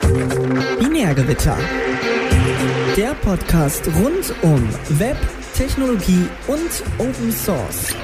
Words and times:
Binärgewitter. 0.00 1.56
Der 2.96 3.14
Podcast 3.14 3.86
rund 3.86 4.34
um 4.42 4.68
Web, 4.98 5.16
Technologie 5.54 6.26
und 6.48 6.82
Open 6.98 7.30
Source. 7.30 7.94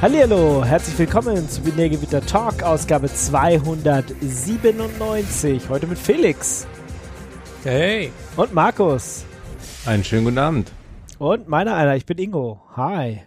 Hallihallo, 0.00 0.64
herzlich 0.64 0.96
willkommen 0.98 1.48
zu 1.48 1.60
Binärgewitter 1.62 2.24
Talk, 2.24 2.62
Ausgabe 2.62 3.12
297. 3.12 5.68
Heute 5.68 5.88
mit 5.88 5.98
Felix. 5.98 6.68
Hey. 7.64 8.12
Und 8.36 8.54
Markus. 8.54 9.24
Einen 9.86 10.04
schönen 10.04 10.22
guten 10.24 10.38
Abend. 10.38 10.70
Und 11.18 11.48
meiner 11.48 11.74
einer, 11.74 11.96
ich 11.96 12.06
bin 12.06 12.18
Ingo. 12.18 12.60
Hi. 12.76 13.22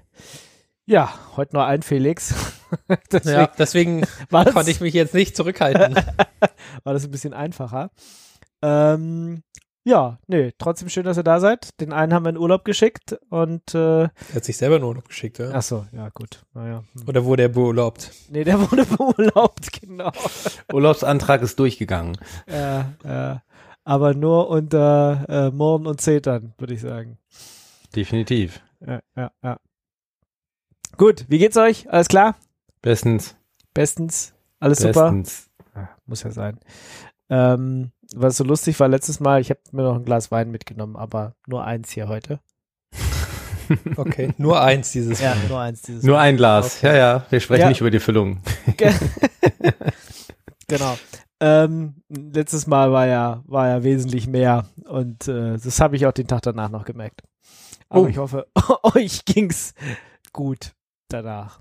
Ja, 0.86 1.10
heute 1.36 1.56
nur 1.56 1.66
ein 1.66 1.82
Felix. 1.82 2.34
deswegen 3.12 3.38
ja, 3.38 3.48
deswegen 3.58 4.02
konnte 4.32 4.72
ich 4.72 4.82
mich 4.82 4.94
jetzt 4.94 5.14
nicht 5.14 5.36
zurückhalten. 5.36 5.96
war 6.84 6.94
das 6.94 7.06
ein 7.06 7.12
bisschen 7.12 7.34
einfacher. 7.34 7.92
Ähm, 8.62 9.44
ja, 9.84 10.20
nee, 10.28 10.52
trotzdem 10.58 10.90
schön, 10.90 11.06
dass 11.06 11.18
ihr 11.18 11.24
da 11.24 11.40
seid. 11.40 11.80
Den 11.80 11.94
einen 11.94 12.14
haben 12.14 12.26
wir 12.26 12.30
in 12.32 12.38
Urlaub 12.38 12.66
geschickt 12.66 13.18
und 13.30 13.74
äh, 13.74 14.04
Er 14.04 14.12
hat 14.36 14.44
sich 14.44 14.58
selber 14.58 14.76
in 14.76 14.84
Urlaub 14.84 15.08
geschickt, 15.08 15.40
ja. 15.40 15.52
Ach 15.54 15.62
so, 15.62 15.86
ja 15.94 16.10
gut. 16.10 16.44
Naja. 16.54 16.84
Hm. 16.94 17.08
Oder 17.08 17.24
wurde 17.24 17.44
er 17.44 17.50
beurlaubt? 17.50 18.12
Nee, 18.30 18.44
der 18.44 18.60
wurde 18.60 18.86
beurlaubt, 18.86 19.82
genau. 19.82 20.12
Urlaubsantrag 20.74 21.42
ist 21.42 21.58
durchgegangen. 21.58 22.18
Ja, 22.52 22.92
ja. 23.06 23.44
Aber 23.86 24.14
nur 24.14 24.50
unter 24.50 25.26
äh, 25.30 25.52
Murren 25.52 25.88
und 25.88 26.02
Zetern, 26.02 26.54
würde 26.58 26.74
ich 26.74 26.82
sagen. 26.82 27.18
Definitiv. 27.96 28.62
Ja, 28.86 29.00
ja, 29.16 29.32
ja. 29.42 29.58
Gut, 30.98 31.26
wie 31.30 31.38
geht's 31.38 31.56
euch? 31.56 31.90
Alles 31.90 32.10
klar? 32.10 32.36
Bestens. 32.88 33.36
Bestens. 33.74 34.34
Alles 34.62 34.82
Bestens. 34.82 35.50
super? 35.74 35.82
Ja, 35.82 35.90
muss 36.06 36.24
ja 36.24 36.32
sein. 36.32 36.58
Ähm, 37.30 37.92
was 38.16 38.38
so 38.38 38.46
lustig 38.46 38.80
war 38.80 38.88
letztes 38.88 39.20
Mal, 39.20 39.42
ich 39.42 39.50
habe 39.50 39.60
mir 39.74 39.84
noch 39.84 39.96
ein 39.96 40.06
Glas 40.06 40.32
Wein 40.32 40.52
mitgenommen, 40.52 40.96
aber 40.96 41.36
nur 41.48 41.66
eins 41.66 41.92
hier 41.92 42.08
heute. 42.08 42.40
Okay, 43.98 44.34
nur 44.38 44.62
eins 44.62 44.94
dieses 44.94 45.20
Mal. 45.20 45.26
Ja, 45.26 45.36
nur 45.50 45.60
eins 45.60 45.82
dieses 45.82 46.02
Nur 46.02 46.18
ein 46.18 46.38
Glas. 46.38 46.78
Okay. 46.78 46.88
Ja, 46.88 46.96
ja, 46.96 47.26
wir 47.30 47.42
sprechen 47.42 47.64
ja. 47.64 47.68
nicht 47.68 47.82
über 47.82 47.92
die 47.92 48.00
Füllung. 48.00 48.40
genau. 50.70 50.98
Ähm, 51.42 51.96
letztes 52.08 52.68
Mal 52.68 52.94
war 52.94 53.08
ja, 53.08 53.44
war 53.46 53.68
ja 53.68 53.84
wesentlich 53.84 54.28
mehr 54.28 54.64
und 54.86 55.28
äh, 55.28 55.58
das 55.58 55.82
habe 55.82 55.98
ich 55.98 56.06
auch 56.06 56.14
den 56.14 56.28
Tag 56.28 56.44
danach 56.44 56.70
noch 56.70 56.86
gemerkt. 56.86 57.24
Aber 57.90 58.04
oh. 58.04 58.08
ich 58.08 58.18
hoffe, 58.18 58.48
euch 58.84 59.26
ging's 59.26 59.74
gut 60.32 60.72
danach. 61.10 61.60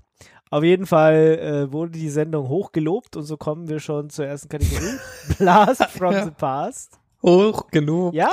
Auf 0.49 0.63
jeden 0.63 0.85
Fall 0.85 1.67
äh, 1.67 1.71
wurde 1.71 1.91
die 1.91 2.09
Sendung 2.09 2.47
hochgelobt 2.47 3.15
und 3.15 3.23
so 3.23 3.37
kommen 3.37 3.67
wir 3.67 3.79
schon 3.79 4.09
zur 4.09 4.25
ersten 4.25 4.49
Kategorie. 4.49 4.97
Blast 5.37 5.83
from 5.85 6.13
ja. 6.13 6.25
the 6.25 6.31
Past. 6.31 6.99
Hoch 7.23 7.67
genug. 7.71 8.13
Ja. 8.13 8.29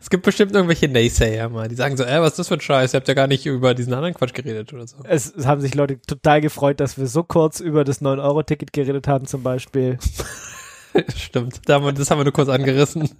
Es 0.00 0.10
gibt 0.10 0.24
bestimmt 0.24 0.52
irgendwelche 0.52 0.88
Naysayer 0.88 1.48
mal, 1.48 1.68
die 1.68 1.74
sagen 1.74 1.96
so, 1.96 2.04
äh, 2.04 2.20
was 2.20 2.32
ist 2.32 2.38
das 2.40 2.48
für 2.48 2.54
ein 2.54 2.60
Scheiß? 2.60 2.92
Ihr 2.92 2.98
habt 2.98 3.08
ja 3.08 3.14
gar 3.14 3.26
nicht 3.26 3.46
über 3.46 3.74
diesen 3.74 3.94
anderen 3.94 4.14
Quatsch 4.14 4.34
geredet 4.34 4.72
oder 4.72 4.86
so. 4.86 4.98
Es, 5.04 5.34
es 5.34 5.46
haben 5.46 5.60
sich 5.60 5.74
Leute 5.74 6.00
total 6.02 6.40
gefreut, 6.40 6.80
dass 6.80 6.98
wir 6.98 7.06
so 7.06 7.22
kurz 7.22 7.60
über 7.60 7.82
das 7.82 8.02
9-Euro-Ticket 8.02 8.72
geredet 8.72 9.08
haben 9.08 9.26
zum 9.26 9.42
Beispiel. 9.42 9.98
Stimmt, 11.16 11.60
das 11.66 12.10
haben 12.10 12.18
wir 12.18 12.24
nur 12.24 12.32
kurz 12.32 12.48
angerissen. 12.48 13.08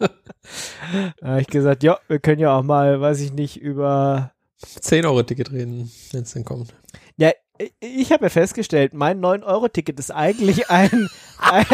da 1.21 1.29
habe 1.29 1.41
ich 1.41 1.47
gesagt, 1.47 1.83
ja, 1.83 1.99
wir 2.09 2.19
können 2.19 2.41
ja 2.41 2.57
auch 2.57 2.63
mal, 2.63 3.01
weiß 3.01 3.21
ich 3.21 3.33
nicht, 3.33 3.57
über 3.57 4.33
10-Euro-Ticket 4.63 5.51
reden, 5.51 5.91
wenn 6.13 6.23
es 6.23 6.33
denn 6.33 6.45
kommt. 6.45 6.75
Ja, 7.17 7.31
ich 7.81 8.13
habe 8.13 8.25
ja 8.25 8.29
festgestellt, 8.29 8.95
mein 8.95 9.21
9-Euro-Ticket 9.21 9.99
ist 9.99 10.11
eigentlich 10.11 10.71
ein, 10.71 11.09
ein, 11.39 11.67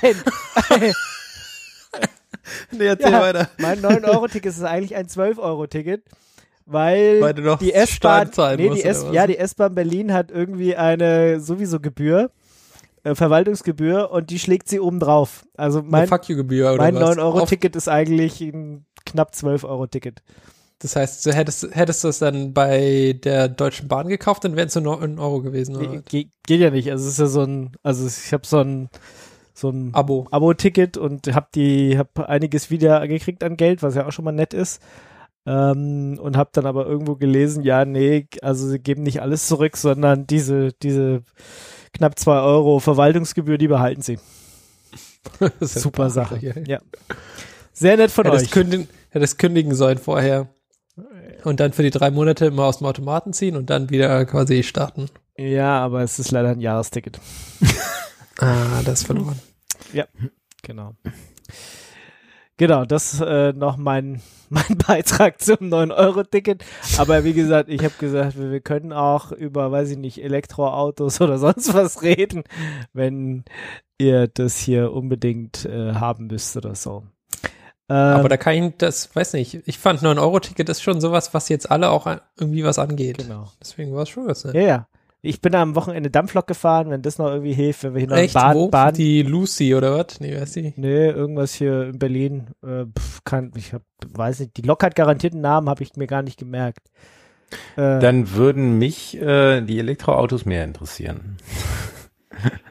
ein, 0.00 0.16
ein 0.70 0.92
nee, 2.72 2.86
erzähl 2.86 3.12
ja, 3.12 3.20
weiter. 3.20 3.48
Mein 3.58 3.80
9-Euro-Ticket 3.80 4.52
ist 4.52 4.62
eigentlich 4.62 4.96
ein 4.96 5.06
12-Euro-Ticket, 5.06 6.02
weil, 6.66 7.20
weil 7.20 7.34
die 7.58 7.72
S-Bahn, 7.72 8.30
nee, 8.56 8.70
die 8.70 8.84
S, 8.84 9.06
ja, 9.12 9.26
die 9.26 9.38
S-Bahn 9.38 9.74
Berlin 9.74 10.12
hat 10.12 10.30
irgendwie 10.30 10.76
eine 10.76 11.40
sowieso 11.40 11.80
Gebühr, 11.80 12.30
äh, 13.02 13.14
Verwaltungsgebühr 13.14 14.10
und 14.10 14.30
die 14.30 14.38
schlägt 14.38 14.68
sie 14.68 14.80
oben 14.80 15.00
drauf. 15.00 15.44
Also 15.56 15.82
mein, 15.82 16.08
Fuck 16.08 16.28
you 16.28 16.36
Gebühr 16.36 16.72
oder 16.72 16.82
mein 16.82 16.96
9-Euro-Ticket 16.96 17.76
ist 17.76 17.88
eigentlich 17.88 18.40
ein 18.40 18.86
knapp 19.04 19.32
12-Euro-Ticket. 19.32 20.22
Das 20.84 20.96
heißt, 20.96 21.24
hättest, 21.34 21.74
hättest 21.74 22.04
du 22.04 22.08
es 22.08 22.18
dann 22.18 22.52
bei 22.52 23.18
der 23.24 23.48
Deutschen 23.48 23.88
Bahn 23.88 24.06
gekauft, 24.06 24.44
dann 24.44 24.54
wären 24.54 24.68
es 24.68 24.74
nur 24.74 25.00
ein 25.00 25.18
Euro 25.18 25.40
gewesen. 25.40 25.76
Oder? 25.76 26.02
Ge 26.02 26.26
geht 26.46 26.60
ja 26.60 26.68
nicht. 26.68 26.90
Also 26.90 27.06
es 27.06 27.12
ist 27.14 27.20
ja 27.20 27.26
so 27.26 27.40
ein, 27.40 27.72
also 27.82 28.06
ich 28.06 28.34
habe 28.34 28.46
so 28.46 28.58
ein 28.58 28.90
so 29.54 29.70
ein 29.70 29.94
Abo. 29.94 30.26
Abo-Ticket 30.30 30.98
und 30.98 31.34
habe 31.34 31.46
die, 31.54 31.96
habe 31.96 32.28
einiges 32.28 32.68
wieder 32.68 33.08
gekriegt 33.08 33.42
an 33.42 33.56
Geld, 33.56 33.82
was 33.82 33.94
ja 33.94 34.06
auch 34.06 34.12
schon 34.12 34.26
mal 34.26 34.32
nett 34.32 34.52
ist. 34.52 34.82
Ähm, 35.46 36.18
und 36.20 36.36
habe 36.36 36.50
dann 36.52 36.66
aber 36.66 36.84
irgendwo 36.84 37.16
gelesen, 37.16 37.62
ja, 37.64 37.86
nee, 37.86 38.26
also 38.42 38.68
sie 38.68 38.78
geben 38.78 39.04
nicht 39.04 39.22
alles 39.22 39.48
zurück, 39.48 39.78
sondern 39.78 40.26
diese, 40.26 40.74
diese 40.82 41.22
knapp 41.94 42.18
zwei 42.18 42.40
Euro 42.40 42.78
Verwaltungsgebühr, 42.78 43.56
die 43.56 43.68
behalten 43.68 44.02
sie. 44.02 44.18
Super 45.60 46.10
Sache. 46.10 46.62
Ja. 46.66 46.80
Sehr 47.72 47.96
nett 47.96 48.10
von 48.10 48.26
hättest 48.26 48.44
euch. 48.44 48.50
Kündigen, 48.50 48.88
hättest 49.08 49.38
kündigen 49.38 49.74
sollen 49.74 49.96
vorher. 49.96 50.48
Und 51.44 51.60
dann 51.60 51.72
für 51.72 51.82
die 51.82 51.90
drei 51.90 52.10
Monate 52.10 52.46
immer 52.46 52.64
aus 52.64 52.78
dem 52.78 52.86
Automaten 52.86 53.32
ziehen 53.32 53.56
und 53.56 53.70
dann 53.70 53.90
wieder 53.90 54.24
quasi 54.24 54.62
starten. 54.62 55.08
Ja, 55.36 55.80
aber 55.80 56.02
es 56.02 56.18
ist 56.18 56.30
leider 56.30 56.50
ein 56.50 56.60
Jahresticket. 56.60 57.20
ah, 58.38 58.82
das 58.84 59.00
ist 59.00 59.06
verloren. 59.06 59.38
Ja, 59.92 60.06
genau. 60.62 60.94
Genau, 62.56 62.84
das 62.84 63.20
äh, 63.20 63.52
noch 63.52 63.76
mein, 63.76 64.22
mein 64.48 64.78
Beitrag 64.86 65.40
zum 65.40 65.56
9-Euro-Ticket. 65.56 66.64
Aber 66.98 67.24
wie 67.24 67.32
gesagt, 67.32 67.68
ich 67.68 67.82
habe 67.82 67.94
gesagt, 67.98 68.38
wir, 68.38 68.52
wir, 68.52 68.60
können 68.60 68.92
auch 68.92 69.32
über, 69.32 69.72
weiß 69.72 69.90
ich 69.90 69.98
nicht, 69.98 70.22
Elektroautos 70.22 71.20
oder 71.20 71.38
sonst 71.38 71.74
was 71.74 72.02
reden, 72.02 72.44
wenn 72.92 73.44
ihr 73.98 74.28
das 74.28 74.58
hier 74.58 74.92
unbedingt 74.92 75.64
äh, 75.64 75.94
haben 75.94 76.28
müsst 76.28 76.56
oder 76.56 76.74
so. 76.74 77.04
Ähm, 77.88 77.96
Aber 77.96 78.28
da 78.28 78.36
kann 78.36 78.54
ich 78.54 78.72
das, 78.78 79.14
weiß 79.14 79.34
nicht, 79.34 79.60
ich 79.66 79.78
fand 79.78 80.00
9-Euro-Ticket 80.00 80.68
ist 80.68 80.82
schon 80.82 81.00
sowas, 81.00 81.34
was 81.34 81.48
jetzt 81.48 81.70
alle 81.70 81.90
auch 81.90 82.06
irgendwie 82.38 82.64
was 82.64 82.78
angeht. 82.78 83.18
Genau. 83.18 83.50
Deswegen 83.60 83.94
war 83.94 84.04
es 84.04 84.08
schon 84.08 84.26
was, 84.26 84.44
ne? 84.44 84.52
Ja, 84.54 84.66
ja. 84.66 84.86
Ich 85.26 85.40
bin 85.40 85.54
am 85.54 85.74
Wochenende 85.74 86.10
Dampflok 86.10 86.46
gefahren, 86.46 86.90
wenn 86.90 87.00
das 87.00 87.16
noch 87.16 87.28
irgendwie 87.28 87.54
hilft, 87.54 87.82
wenn 87.82 87.94
wir 87.94 88.00
hier 88.00 88.08
noch 88.10 88.16
Echt? 88.16 88.34
Bahn, 88.34 88.54
Wo? 88.54 88.68
Bahn. 88.68 88.92
Die 88.92 89.22
Lucy 89.22 89.74
oder 89.74 89.96
was? 89.96 90.20
Nee, 90.20 90.32
wer 90.32 90.42
ist 90.42 90.54
die? 90.54 90.74
Nee, 90.76 91.08
irgendwas 91.08 91.54
hier 91.54 91.84
in 91.88 91.98
Berlin. 91.98 92.48
Äh, 92.62 92.84
pf, 92.84 93.24
kann, 93.24 93.50
ich 93.56 93.72
hab, 93.72 93.82
weiß 94.06 94.40
nicht, 94.40 94.56
die 94.58 94.62
Lok 94.62 94.82
hat 94.82 94.94
garantiert 94.94 95.32
einen 95.32 95.40
Namen, 95.40 95.70
habe 95.70 95.82
ich 95.82 95.96
mir 95.96 96.06
gar 96.06 96.20
nicht 96.22 96.38
gemerkt. 96.38 96.90
Äh, 97.76 98.00
Dann 98.00 98.32
würden 98.32 98.78
mich 98.78 99.16
äh, 99.18 99.62
die 99.62 99.78
Elektroautos 99.78 100.44
mehr 100.44 100.64
interessieren. 100.64 101.38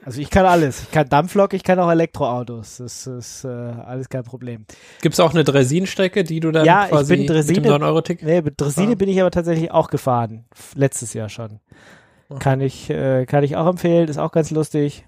Also 0.06 0.20
ich 0.20 0.30
kann 0.30 0.46
alles. 0.46 0.84
Ich 0.84 0.92
kann 0.92 1.08
Dampflok, 1.08 1.54
ich 1.54 1.64
kann 1.64 1.80
auch 1.80 1.90
Elektroautos. 1.90 2.78
Das 2.78 3.08
ist 3.08 3.46
äh, 3.46 3.48
alles 3.48 4.10
kein 4.10 4.24
Problem. 4.24 4.66
Gibt 5.02 5.14
es 5.14 5.20
auch 5.20 5.32
eine 5.32 5.44
Dresin-Strecke, 5.44 6.24
die 6.24 6.40
du 6.40 6.52
dann 6.52 6.66
ja, 6.66 6.88
quasi 6.88 7.14
ich 7.14 7.20
bin 7.20 7.28
Dresine, 7.28 7.62
mit 7.62 7.70
dem 7.70 7.82
9-Euro-Ticket? 7.82 8.28
Nee, 8.28 8.42
mit 8.42 8.60
Dresine 8.60 8.96
bin 8.96 9.10
ich 9.10 9.22
aber 9.22 9.32
tatsächlich 9.32 9.72
auch 9.72 9.90
gefahren. 9.90 10.46
Letztes 10.76 11.14
Jahr 11.14 11.30
schon. 11.30 11.60
Kann 12.40 12.62
ich, 12.62 12.90
äh, 12.90 13.26
kann 13.26 13.44
ich 13.44 13.56
auch 13.56 13.68
empfehlen. 13.68 14.08
Ist 14.08 14.18
auch 14.18 14.32
ganz 14.32 14.52
lustig. 14.52 15.06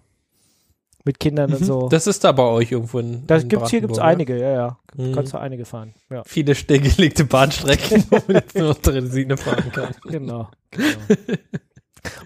Mit 1.04 1.20
Kindern 1.20 1.52
mhm. 1.52 1.58
und 1.58 1.66
so. 1.66 1.90
Das 1.90 2.08
ist 2.08 2.24
da 2.24 2.32
bei 2.32 2.44
euch 2.44 2.72
irgendwo 2.72 2.98
in 2.98 3.28
Das 3.28 3.44
in 3.44 3.50
gibt's 3.50 3.70
hier 3.70 3.82
gibt's 3.82 4.00
einige, 4.00 4.40
ja, 4.40 4.52
ja. 4.52 4.78
Mhm. 4.96 5.14
Kannst 5.14 5.34
du 5.34 5.38
einige 5.38 5.66
fahren. 5.66 5.94
Ja. 6.10 6.24
Viele 6.26 6.56
stillgelegte 6.56 7.26
Bahnstrecken, 7.26 8.06
wo 8.10 8.16
man 8.28 8.38
jetzt 8.38 8.58
nur 8.58 8.74
Dresine 8.74 9.38
fahren 9.38 9.72
kann. 9.72 9.94
Genau. 10.06 10.50
genau. 10.72 10.88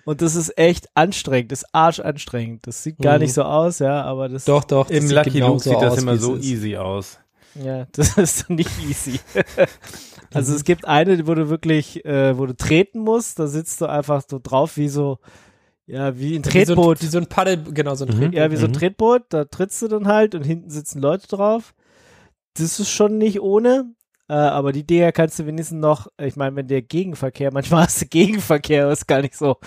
Und 0.06 0.22
das 0.22 0.36
ist 0.36 0.58
echt 0.58 0.88
anstrengend, 0.96 1.52
das 1.52 1.64
ist 1.64 1.70
arschanstrengend. 1.74 2.66
Das 2.68 2.84
sieht 2.84 2.98
gar 3.00 3.16
mhm. 3.16 3.24
nicht 3.24 3.34
so 3.34 3.44
aus, 3.44 3.80
ja, 3.80 4.04
aber 4.04 4.30
das. 4.30 4.46
Doch, 4.46 4.64
doch. 4.64 4.90
Im 4.90 5.10
Lucky 5.10 5.40
Luke 5.40 5.60
sieht 5.60 5.82
das 5.82 5.98
immer 5.98 6.18
so 6.18 6.38
easy 6.38 6.78
aus. 6.78 7.20
Ja, 7.56 7.86
das 7.92 8.18
ist 8.18 8.50
nicht 8.50 8.72
easy. 8.88 9.20
also 10.34 10.54
es 10.54 10.64
gibt 10.64 10.86
eine, 10.86 11.28
wo 11.28 11.34
du 11.34 11.50
wirklich, 11.50 12.06
äh, 12.06 12.38
wo 12.38 12.46
du 12.46 12.56
treten 12.56 13.00
musst, 13.00 13.40
da 13.40 13.48
sitzt 13.48 13.82
du 13.82 13.88
einfach 13.88 14.24
so 14.28 14.40
drauf 14.42 14.78
wie 14.78 14.90
so, 14.90 15.20
ja, 15.86 16.18
wie 16.18 16.36
ein 16.36 16.44
Tretboot. 16.44 17.02
Wie 17.02 17.08
so 17.08 17.18
ein, 17.18 17.24
wie 17.24 17.28
so 17.28 17.28
ein 17.28 17.28
Paddel, 17.28 17.64
genau, 17.74 17.96
so 17.96 18.06
ein 18.06 18.12
mhm. 18.12 18.20
Tretboot. 18.20 18.36
Ja, 18.36 18.52
wie 18.52 18.58
so 18.58 18.66
ein 18.66 18.72
mhm. 18.72 18.76
Tretboot, 18.76 19.24
da 19.30 19.46
trittst 19.46 19.82
du 19.82 19.88
dann 19.88 20.08
halt 20.08 20.36
und 20.36 20.44
hinten 20.44 20.70
sitzen 20.70 21.02
Leute 21.02 21.28
drauf. 21.28 21.74
Das 22.54 22.80
ist 22.80 22.90
schon 22.90 23.18
nicht 23.18 23.42
ohne. 23.42 23.94
Äh, 24.30 24.34
aber 24.34 24.72
die 24.72 24.86
Dinger 24.86 25.12
kannst 25.12 25.40
du 25.40 25.46
wenigstens 25.48 25.80
noch, 25.80 26.08
ich 26.22 26.36
meine, 26.36 26.56
wenn 26.56 26.68
der 26.68 26.82
Gegenverkehr, 26.82 27.50
manchmal 27.54 27.84
hast 27.86 28.02
du 28.02 28.06
Gegenverkehr, 28.06 28.90
ist 28.90 29.08
gar 29.08 29.22
nicht 29.22 29.36
so, 29.36 29.58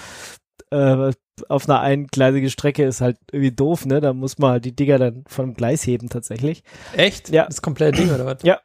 äh, 0.71 1.13
auf 1.49 1.69
einer 1.69 1.81
eingleisigen 1.81 2.51
Strecke 2.51 2.85
ist 2.85 3.01
halt 3.01 3.19
irgendwie 3.33 3.53
doof, 3.53 3.87
ne? 3.87 4.01
Da 4.01 4.13
muss 4.13 4.39
man 4.39 4.53
halt 4.53 4.65
die 4.65 4.77
Dinger 4.77 4.99
dann 4.99 5.25
vom 5.27 5.55
Gleis 5.55 5.87
heben 5.87 6.09
tatsächlich. 6.09 6.63
Echt? 6.97 7.31
Ja. 7.31 7.47
Das 7.47 7.63
komplette 7.63 8.01
Ding, 8.01 8.15
oder 8.15 8.27
was? 8.27 8.43
Ja. 8.43 8.61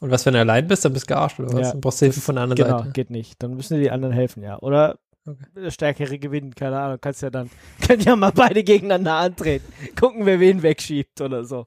Und 0.00 0.10
was, 0.10 0.26
wenn 0.26 0.34
du 0.34 0.40
allein 0.40 0.66
bist, 0.66 0.84
dann 0.84 0.92
bist 0.92 1.08
du 1.08 1.14
gearscht, 1.14 1.38
oder 1.38 1.52
was? 1.52 1.60
Ja, 1.60 1.70
dann 1.72 1.80
brauchst 1.80 2.00
du 2.00 2.06
Hilfe 2.06 2.20
von 2.20 2.34
der 2.34 2.44
anderen 2.44 2.56
genau, 2.56 2.70
Seite. 2.70 2.82
Genau, 2.84 2.92
geht 2.92 3.10
nicht. 3.10 3.40
Dann 3.40 3.54
müssen 3.54 3.74
dir 3.74 3.82
die 3.82 3.90
anderen 3.92 4.12
helfen, 4.12 4.42
ja. 4.42 4.58
Oder 4.58 4.98
okay. 5.24 5.44
der 5.54 5.70
Stärkere 5.70 6.18
gewinnen, 6.18 6.54
keine 6.54 6.80
Ahnung, 6.80 6.98
kannst 7.00 7.22
ja 7.22 7.30
dann, 7.30 7.50
können 7.86 8.02
ja 8.02 8.16
mal 8.16 8.32
beide 8.32 8.64
gegeneinander 8.64 9.14
antreten, 9.14 9.72
gucken, 9.98 10.26
wer 10.26 10.40
wen 10.40 10.62
wegschiebt 10.62 11.20
oder 11.20 11.44
so. 11.44 11.66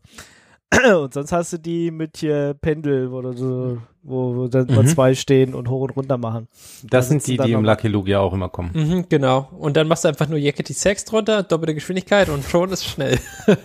Und 1.03 1.13
sonst 1.13 1.31
hast 1.31 1.53
du 1.53 1.57
die 1.57 1.91
mit 1.91 2.17
hier 2.17 2.55
Pendel, 2.59 3.11
wo, 3.11 3.21
du, 3.21 3.81
wo, 4.03 4.35
wo 4.35 4.47
dann 4.47 4.67
mhm. 4.67 4.75
mal 4.75 4.85
zwei 4.87 5.15
stehen 5.15 5.53
und 5.53 5.69
hoch 5.69 5.81
und 5.81 5.91
runter 5.91 6.17
machen. 6.17 6.47
Das 6.83 6.89
da 6.89 7.01
sind 7.09 7.25
die, 7.27 7.37
die 7.37 7.51
im 7.51 7.63
Lucky 7.63 7.87
Luke 7.87 8.09
ja 8.09 8.19
auch 8.19 8.33
immer 8.33 8.49
kommen. 8.49 8.71
Mhm, 8.73 9.05
genau. 9.09 9.49
Und 9.57 9.77
dann 9.77 9.87
machst 9.87 10.03
du 10.03 10.09
einfach 10.09 10.27
nur 10.27 10.37
Yakety 10.39 10.73
Sex 10.73 11.05
drunter, 11.05 11.43
doppelte 11.43 11.75
Geschwindigkeit 11.75 12.29
und 12.29 12.43
schon 12.43 12.71
ist 12.71 12.85
schnell. 12.85 13.19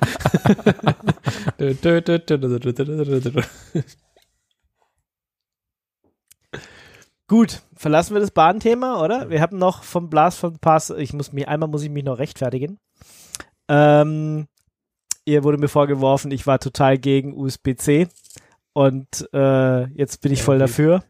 Gut, 7.27 7.63
verlassen 7.77 8.15
wir 8.15 8.21
das 8.21 8.33
Bahnthema, 8.33 9.03
oder? 9.05 9.31
Wir 9.31 9.41
haben 9.41 9.57
noch 9.57 9.85
vom 9.85 10.11
Blast 10.11 10.39
von 10.41 10.59
Pass, 10.59 10.91
ich 10.91 11.13
muss 11.13 11.33
mich, 11.33 11.47
einmal 11.47 11.69
muss 11.69 11.85
ich 11.85 11.91
mich 11.91 12.03
noch 12.03 12.19
rechtfertigen. 12.19 12.79
Ähm, 13.69 14.49
ihr 15.25 15.45
wurde 15.45 15.59
mir 15.59 15.69
vorgeworfen, 15.69 16.31
ich 16.31 16.47
war 16.47 16.59
total 16.59 16.99
gegen 16.99 17.37
USB-C 17.37 18.09
und 18.73 19.29
äh, 19.33 19.87
jetzt 19.93 20.21
bin 20.21 20.33
ich 20.33 20.43
voll 20.43 20.59
dafür. 20.59 21.03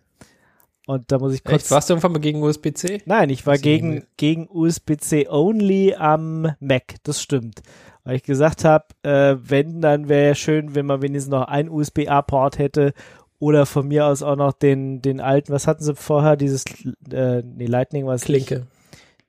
Und 0.86 1.12
da 1.12 1.18
muss 1.18 1.34
ich 1.34 1.44
kurz. 1.44 1.62
Echt? 1.62 1.70
Warst 1.70 1.88
du 1.88 1.94
irgendwann 1.94 2.12
mal 2.12 2.18
gegen 2.18 2.42
USB-C? 2.42 3.02
Nein, 3.04 3.30
ich 3.30 3.46
war 3.46 3.58
gegen, 3.58 4.06
gegen 4.16 4.48
USB-C 4.50 5.28
only 5.28 5.94
am 5.94 6.52
Mac. 6.58 6.96
Das 7.04 7.22
stimmt. 7.22 7.62
Weil 8.02 8.16
ich 8.16 8.22
gesagt 8.24 8.64
habe, 8.64 8.86
äh, 9.02 9.36
wenn, 9.40 9.80
dann 9.82 10.08
wäre 10.08 10.34
schön, 10.34 10.74
wenn 10.74 10.86
man 10.86 11.02
wenigstens 11.02 11.30
noch 11.30 11.46
ein 11.46 11.68
USB-A-Port 11.68 12.58
hätte 12.58 12.92
oder 13.38 13.66
von 13.66 13.86
mir 13.86 14.06
aus 14.06 14.22
auch 14.22 14.36
noch 14.36 14.52
den, 14.52 15.00
den 15.00 15.20
alten, 15.20 15.52
was 15.52 15.66
hatten 15.66 15.84
sie 15.84 15.94
vorher? 15.94 16.36
Dieses, 16.36 16.64
äh, 17.12 17.42
nee, 17.42 17.66
Lightning 17.66 18.06
war 18.06 18.14
es. 18.14 18.22
Klinke. 18.22 18.66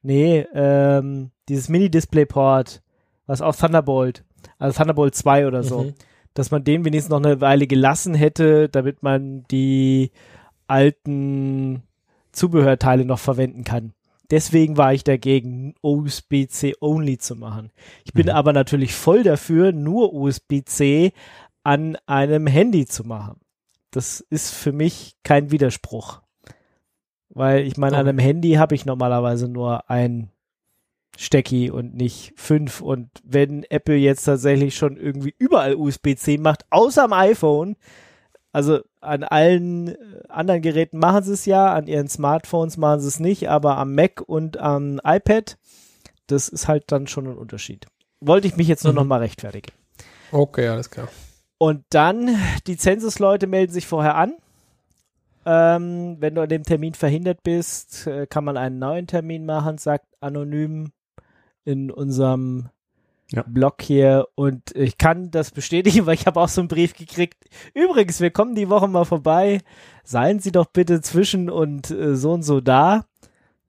Nee, 0.01 0.47
ähm, 0.55 1.29
dieses 1.47 1.69
Mini-Display-Port, 1.69 2.81
was 3.27 3.41
auch 3.41 3.55
Thunderbolt 3.55 4.23
also 4.57 4.77
Thunderbolt 4.77 5.15
2 5.15 5.47
oder 5.47 5.63
so, 5.63 5.83
mhm. 5.83 5.93
dass 6.33 6.51
man 6.51 6.63
den 6.63 6.85
wenigstens 6.85 7.11
noch 7.11 7.23
eine 7.23 7.41
Weile 7.41 7.67
gelassen 7.67 8.13
hätte, 8.13 8.69
damit 8.69 9.03
man 9.03 9.43
die 9.49 10.11
alten 10.67 11.83
Zubehörteile 12.31 13.05
noch 13.05 13.19
verwenden 13.19 13.63
kann. 13.63 13.93
Deswegen 14.29 14.77
war 14.77 14.93
ich 14.93 15.03
dagegen, 15.03 15.75
USB-C 15.81 16.75
only 16.79 17.17
zu 17.17 17.35
machen. 17.35 17.69
Ich 18.05 18.13
bin 18.13 18.27
mhm. 18.27 18.31
aber 18.31 18.53
natürlich 18.53 18.93
voll 18.95 19.23
dafür, 19.23 19.73
nur 19.73 20.13
USB-C 20.13 21.11
an 21.63 21.97
einem 22.05 22.47
Handy 22.47 22.85
zu 22.85 23.03
machen. 23.03 23.41
Das 23.91 24.21
ist 24.21 24.53
für 24.53 24.71
mich 24.71 25.17
kein 25.23 25.51
Widerspruch. 25.51 26.21
Weil 27.27 27.67
ich 27.67 27.75
meine, 27.77 27.97
oh. 27.97 27.99
an 27.99 28.07
einem 28.07 28.19
Handy 28.19 28.53
habe 28.53 28.73
ich 28.73 28.85
normalerweise 28.85 29.49
nur 29.49 29.89
ein 29.89 30.29
Stecki 31.17 31.69
und 31.69 31.95
nicht 31.95 32.33
fünf. 32.35 32.81
Und 32.81 33.09
wenn 33.23 33.63
Apple 33.63 33.95
jetzt 33.95 34.23
tatsächlich 34.23 34.75
schon 34.75 34.97
irgendwie 34.97 35.35
überall 35.37 35.75
USB-C 35.75 36.37
macht, 36.37 36.65
außer 36.69 37.03
am 37.03 37.13
iPhone, 37.13 37.75
also 38.51 38.79
an 38.99 39.23
allen 39.23 39.89
äh, 39.89 39.95
anderen 40.29 40.61
Geräten 40.61 40.99
machen 40.99 41.23
sie 41.23 41.33
es 41.33 41.45
ja, 41.45 41.73
an 41.73 41.87
ihren 41.87 42.07
Smartphones 42.07 42.77
machen 42.77 43.01
sie 43.01 43.07
es 43.07 43.19
nicht, 43.19 43.49
aber 43.49 43.77
am 43.77 43.95
Mac 43.95 44.21
und 44.21 44.57
am 44.57 44.99
iPad, 45.03 45.57
das 46.27 46.49
ist 46.49 46.67
halt 46.67 46.91
dann 46.91 47.07
schon 47.07 47.27
ein 47.27 47.37
Unterschied. 47.37 47.87
Wollte 48.19 48.47
ich 48.47 48.57
mich 48.57 48.67
jetzt 48.67 48.83
nur 48.83 48.93
mhm. 48.93 48.97
noch 48.97 49.05
mal 49.05 49.19
rechtfertigen. 49.19 49.71
Okay, 50.31 50.67
alles 50.67 50.89
klar. 50.89 51.07
Und 51.57 51.83
dann, 51.89 52.35
die 52.67 52.77
Census-Leute 52.77 53.47
melden 53.47 53.73
sich 53.73 53.85
vorher 53.85 54.15
an. 54.15 54.33
Ähm, 55.45 56.17
wenn 56.19 56.35
du 56.35 56.41
an 56.41 56.49
dem 56.49 56.63
Termin 56.63 56.93
verhindert 56.93 57.43
bist, 57.43 58.07
äh, 58.07 58.27
kann 58.27 58.43
man 58.43 58.57
einen 58.57 58.79
neuen 58.79 59.07
Termin 59.07 59.45
machen, 59.45 59.77
sagt 59.77 60.05
anonym 60.19 60.91
in 61.65 61.91
unserem 61.91 62.69
ja. 63.31 63.43
Blog 63.47 63.81
hier 63.81 64.27
und 64.35 64.75
ich 64.75 64.97
kann 64.97 65.31
das 65.31 65.51
bestätigen, 65.51 66.05
weil 66.05 66.15
ich 66.15 66.25
habe 66.25 66.39
auch 66.39 66.49
so 66.49 66.61
einen 66.61 66.67
Brief 66.67 66.93
gekriegt. 66.93 67.45
Übrigens, 67.73 68.19
wir 68.19 68.31
kommen 68.31 68.55
die 68.55 68.69
Woche 68.69 68.87
mal 68.87 69.05
vorbei. 69.05 69.61
Seien 70.03 70.39
Sie 70.39 70.51
doch 70.51 70.67
bitte 70.67 71.01
zwischen 71.01 71.49
und 71.49 71.91
äh, 71.91 72.15
so 72.15 72.33
und 72.33 72.43
so 72.43 72.61
da. 72.61 73.05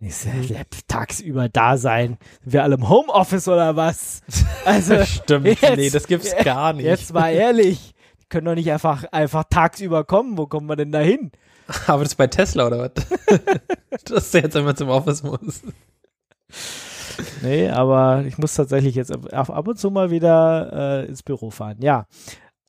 Ich 0.00 0.16
sag, 0.16 0.34
mhm. 0.34 0.56
tagsüber 0.88 1.48
da 1.48 1.76
sein. 1.76 2.18
Sind 2.42 2.54
wir 2.54 2.64
alle 2.64 2.74
im 2.74 2.88
Homeoffice 2.88 3.48
oder 3.48 3.76
was? 3.76 4.22
Also, 4.64 5.04
Stimmt, 5.04 5.46
jetzt, 5.46 5.76
nee, 5.76 5.90
das 5.90 6.06
gibt's 6.06 6.32
gar 6.44 6.72
nicht. 6.72 6.84
Jetzt 6.84 7.12
mal 7.12 7.30
ehrlich. 7.30 7.94
Die 8.20 8.28
können 8.28 8.44
doch 8.44 8.54
nicht 8.54 8.70
einfach, 8.70 9.04
einfach 9.10 9.42
tagsüber 9.50 10.04
kommen. 10.04 10.38
Wo 10.38 10.46
kommen 10.46 10.68
wir 10.68 10.76
denn 10.76 10.92
da 10.92 11.00
hin? 11.00 11.32
Aber 11.88 12.04
das 12.04 12.12
ist 12.12 12.16
bei 12.16 12.28
Tesla 12.28 12.68
oder 12.68 12.78
was? 12.78 14.04
Dass 14.04 14.30
der 14.30 14.42
jetzt 14.42 14.56
einmal 14.56 14.76
zum 14.76 14.88
Office 14.88 15.24
muss 15.24 15.62
nee, 17.42 17.68
aber 17.68 18.24
ich 18.26 18.38
muss 18.38 18.54
tatsächlich 18.54 18.94
jetzt 18.94 19.12
ab, 19.32 19.68
und 19.68 19.78
zu 19.78 19.90
mal 19.90 20.10
wieder 20.10 21.02
äh, 21.02 21.06
ins 21.06 21.22
Büro 21.22 21.50
fahren. 21.50 21.78
Ja. 21.80 22.06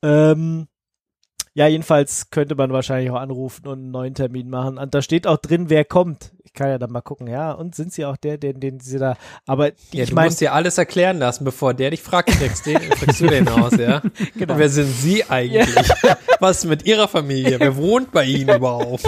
Ähm, 0.03 0.67
ja, 1.55 1.67
jedenfalls 1.67 2.31
könnte 2.31 2.55
man 2.55 2.71
wahrscheinlich 2.71 3.11
auch 3.11 3.19
anrufen 3.19 3.67
und 3.67 3.79
einen 3.79 3.91
neuen 3.91 4.15
Termin 4.15 4.49
machen. 4.49 4.79
Und 4.79 4.95
da 4.95 5.03
steht 5.03 5.27
auch 5.27 5.37
drin, 5.37 5.69
wer 5.69 5.85
kommt. 5.85 6.33
Ich 6.43 6.53
kann 6.53 6.69
ja 6.69 6.79
dann 6.79 6.91
mal 6.91 7.01
gucken, 7.01 7.27
ja. 7.27 7.51
Und 7.51 7.75
sind 7.75 7.93
sie 7.93 8.05
auch 8.05 8.17
der, 8.17 8.39
den, 8.39 8.59
den 8.59 8.79
sie 8.79 8.97
da. 8.97 9.17
Aber 9.45 9.69
die, 9.69 9.97
ja, 9.97 10.03
ich 10.03 10.09
du 10.09 10.15
mein, 10.15 10.25
musst 10.25 10.41
dir 10.41 10.53
alles 10.53 10.79
erklären 10.79 11.19
lassen, 11.19 11.45
bevor 11.45 11.75
der 11.75 11.91
dich 11.91 12.01
fragt, 12.01 12.29
kriegst, 12.29 12.65
den, 12.65 12.79
kriegst 12.79 13.21
du 13.21 13.27
den 13.27 13.47
aus, 13.47 13.77
ja. 13.77 14.01
Genau. 14.35 14.53
Und 14.53 14.59
wer 14.59 14.69
sind 14.69 14.87
sie 14.87 15.23
eigentlich? 15.25 15.87
Ja. 16.03 16.17
Was 16.39 16.59
ist 16.59 16.65
mit 16.65 16.85
ihrer 16.87 17.07
Familie? 17.07 17.59
Wer 17.59 17.77
wohnt 17.77 18.11
bei 18.11 18.25
ihnen 18.25 18.55
überhaupt? 18.55 19.03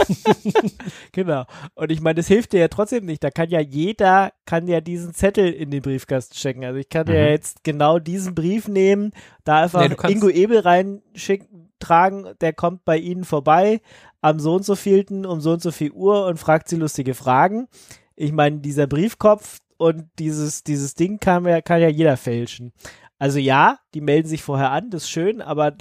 genau. 1.11 1.45
Und 1.73 1.91
ich 1.91 1.99
meine, 1.99 2.15
das 2.15 2.27
hilft 2.27 2.53
dir 2.53 2.59
ja 2.59 2.67
trotzdem 2.67 3.05
nicht. 3.05 3.23
Da 3.23 3.31
kann 3.31 3.49
ja 3.49 3.59
jeder, 3.59 4.33
kann 4.45 4.67
ja 4.67 4.81
diesen 4.81 5.15
Zettel 5.15 5.51
in 5.51 5.71
den 5.71 5.81
Briefkasten 5.81 6.35
stecken. 6.35 6.63
Also 6.63 6.77
ich 6.77 6.89
kann 6.89 7.07
mhm. 7.07 7.13
ja 7.13 7.25
jetzt 7.25 7.63
genau 7.63 7.97
diesen 7.97 8.35
Brief 8.35 8.67
nehmen, 8.67 9.13
da 9.43 9.63
einfach 9.63 9.89
nee, 9.89 10.11
Ingo 10.11 10.29
Ebel 10.29 10.59
reinschicken, 10.59 11.64
tragen, 11.79 12.33
der 12.41 12.53
kommt 12.53 12.85
bei 12.85 12.97
Ihnen 12.97 13.23
vorbei 13.23 13.81
am 14.21 14.39
so 14.39 14.55
und 14.55 14.65
so 14.65 14.75
vielten 14.75 15.25
um 15.25 15.41
so 15.41 15.51
und 15.51 15.61
so 15.61 15.71
viel 15.71 15.91
Uhr 15.91 16.25
und 16.25 16.37
fragt 16.37 16.67
Sie 16.67 16.75
lustige 16.75 17.13
Fragen. 17.13 17.67
Ich 18.15 18.31
meine, 18.31 18.59
dieser 18.59 18.87
Briefkopf 18.87 19.59
und 19.77 20.09
dieses, 20.19 20.63
dieses 20.63 20.95
Ding 20.95 21.19
kann 21.19 21.45
ja, 21.45 21.61
kann 21.61 21.81
ja 21.81 21.89
jeder 21.89 22.17
fälschen. 22.17 22.73
Also 23.17 23.39
ja, 23.39 23.79
die 23.93 24.01
melden 24.01 24.27
sich 24.27 24.43
vorher 24.43 24.71
an, 24.71 24.89
das 24.89 25.03
ist 25.03 25.09
schön, 25.09 25.41
aber 25.41 25.73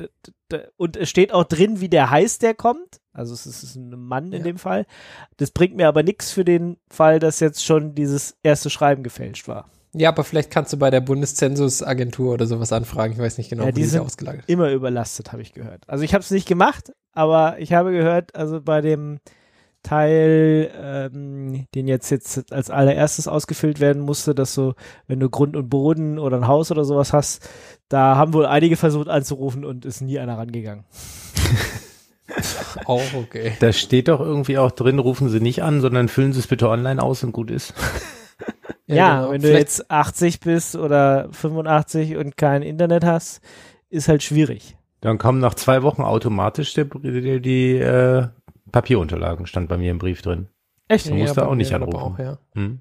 und 0.77 0.97
es 0.97 1.11
steht 1.11 1.33
auch 1.33 1.45
drin, 1.45 1.81
wie 1.81 1.89
der 1.89 2.11
heißt, 2.11 2.43
der 2.43 2.55
kommt. 2.55 3.01
Also 3.13 3.35
es 3.35 3.47
ist 3.47 3.75
ein 3.77 3.91
Mann 3.91 4.27
in 4.27 4.39
ja. 4.39 4.45
dem 4.45 4.59
Fall. 4.59 4.87
Das 5.37 5.51
bringt 5.51 5.77
mir 5.77 5.89
aber 5.89 6.03
nichts 6.03 6.31
für 6.31 6.45
den 6.45 6.77
Fall, 6.89 7.19
dass 7.19 7.41
jetzt 7.41 7.65
schon 7.65 7.95
dieses 7.95 8.37
erste 8.43 8.71
Schreiben 8.71 9.03
gefälscht 9.03 9.49
war. 9.49 9.69
Ja, 9.95 10.09
aber 10.09 10.25
vielleicht 10.25 10.51
kannst 10.51 10.73
du 10.73 10.77
bei 10.77 10.91
der 10.91 11.01
Bundeszensusagentur 11.01 12.35
oder 12.35 12.47
sowas 12.47 12.73
anfragen. 12.73 13.13
Ich 13.13 13.19
weiß 13.21 13.39
nicht 13.39 13.49
genau, 13.49 13.65
ja, 13.67 13.73
die, 13.73 13.83
die 13.83 13.87
sind 13.87 14.01
ausgelagert. 14.01 14.45
Immer 14.49 14.71
überlastet, 14.73 15.33
habe 15.33 15.41
ich 15.41 15.53
gehört. 15.53 15.83
Also 15.87 16.03
ich 16.03 16.15
habe 16.15 16.23
es 16.23 16.33
nicht 16.33 16.49
gemacht, 16.49 16.93
aber 17.13 17.61
ich 17.61 17.73
habe 17.73 17.93
gehört, 17.93 18.35
also 18.35 18.61
bei 18.61 18.81
dem 18.81 19.21
Teil, 19.85 20.71
ähm, 20.81 21.67
den 21.75 21.87
jetzt 21.87 22.11
jetzt 22.11 22.53
als 22.53 22.71
allererstes 22.71 23.29
ausgefüllt 23.29 23.79
werden 23.79 24.03
musste, 24.03 24.35
dass 24.35 24.55
du, 24.55 24.73
wenn 25.07 25.21
du 25.21 25.31
Grund 25.31 25.55
und 25.57 25.69
Boden 25.69 26.19
oder 26.19 26.39
ein 26.39 26.49
Haus 26.49 26.73
oder 26.73 26.85
sowas 26.85 27.13
hast, 27.13 27.49
da 27.89 28.17
haben 28.17 28.33
wohl 28.33 28.47
einige 28.47 28.77
versucht 28.77 29.09
anzurufen 29.09 29.65
und 29.65 29.85
ist 29.85 30.01
nie 30.01 30.19
einer 30.19 30.39
rangegangen. 30.39 30.85
auch 32.87 33.15
okay. 33.15 33.53
Da 33.61 33.73
steht 33.73 34.09
doch 34.09 34.21
irgendwie 34.21 34.59
auch 34.59 34.73
drin, 34.73 34.99
rufen 34.99 35.29
Sie 35.29 35.41
nicht 35.41 35.63
an, 35.63 35.81
sondern 35.81 36.09
füllen 36.09 36.33
Sie 36.33 36.41
es 36.41 36.47
bitte 36.47 36.69
online 36.69 37.01
aus 37.01 37.23
und 37.23 37.33
gut 37.33 37.51
ist. 37.51 37.75
Ja, 38.87 38.95
ja 38.95 39.17
genau. 39.21 39.33
wenn 39.33 39.43
du 39.43 39.53
jetzt 39.53 39.91
80 39.91 40.41
bist 40.41 40.77
oder 40.77 41.29
85 41.33 42.17
und 42.17 42.37
kein 42.37 42.63
Internet 42.63 43.05
hast, 43.05 43.41
ist 43.91 44.09
halt 44.09 44.23
schwierig. 44.23 44.77
Dann 45.01 45.19
kommen 45.19 45.39
nach 45.39 45.55
zwei 45.55 45.83
Wochen 45.83 46.03
automatisch 46.03 46.75
die, 46.75 46.85
die, 46.85 47.41
die 47.41 47.77
äh, 47.77 48.29
Papierunterlagen, 48.73 49.47
stand 49.47 49.69
bei 49.69 49.77
mir 49.77 49.91
im 49.91 49.99
Brief 49.99 50.23
drin. 50.23 50.49
Echt? 50.89 51.09
Du 51.09 51.15
musst 51.15 51.37
ja, 51.37 51.43
da 51.43 51.49
auch 51.49 51.55
nicht 51.55 51.75
anrufen. 51.75 51.97
Auch, 51.97 52.19
ja. 52.19 52.39
hm? 52.55 52.81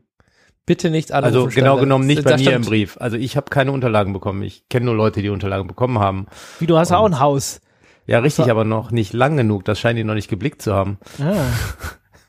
Bitte 0.66 0.90
nicht 0.90 1.12
anrufen. 1.12 1.36
Also 1.36 1.48
genau 1.48 1.78
genommen 1.78 2.06
nicht 2.06 2.24
bei 2.24 2.38
mir 2.38 2.54
im 2.54 2.62
Brief. 2.62 2.98
Also 3.00 3.18
ich 3.18 3.36
habe 3.36 3.50
keine 3.50 3.72
Unterlagen 3.72 4.14
bekommen. 4.14 4.42
Ich 4.44 4.68
kenne 4.70 4.86
nur 4.86 4.96
Leute, 4.96 5.22
die 5.22 5.30
Unterlagen 5.30 5.68
bekommen 5.68 6.00
haben. 6.00 6.28
Wie, 6.60 6.68
du 6.68 6.78
hast 6.78 6.92
und, 6.92 6.98
auch 6.98 7.06
ein 7.06 7.20
Haus. 7.20 7.60
Ja, 8.06 8.20
richtig, 8.20 8.50
aber 8.50 8.64
noch 8.64 8.92
nicht 8.92 9.14
lang 9.14 9.38
genug. 9.38 9.66
Das 9.66 9.80
scheint 9.80 9.98
die 10.00 10.04
noch 10.04 10.14
nicht 10.14 10.30
geblickt 10.30 10.62
zu 10.62 10.74
haben. 10.74 10.98
Ah. 11.20 11.46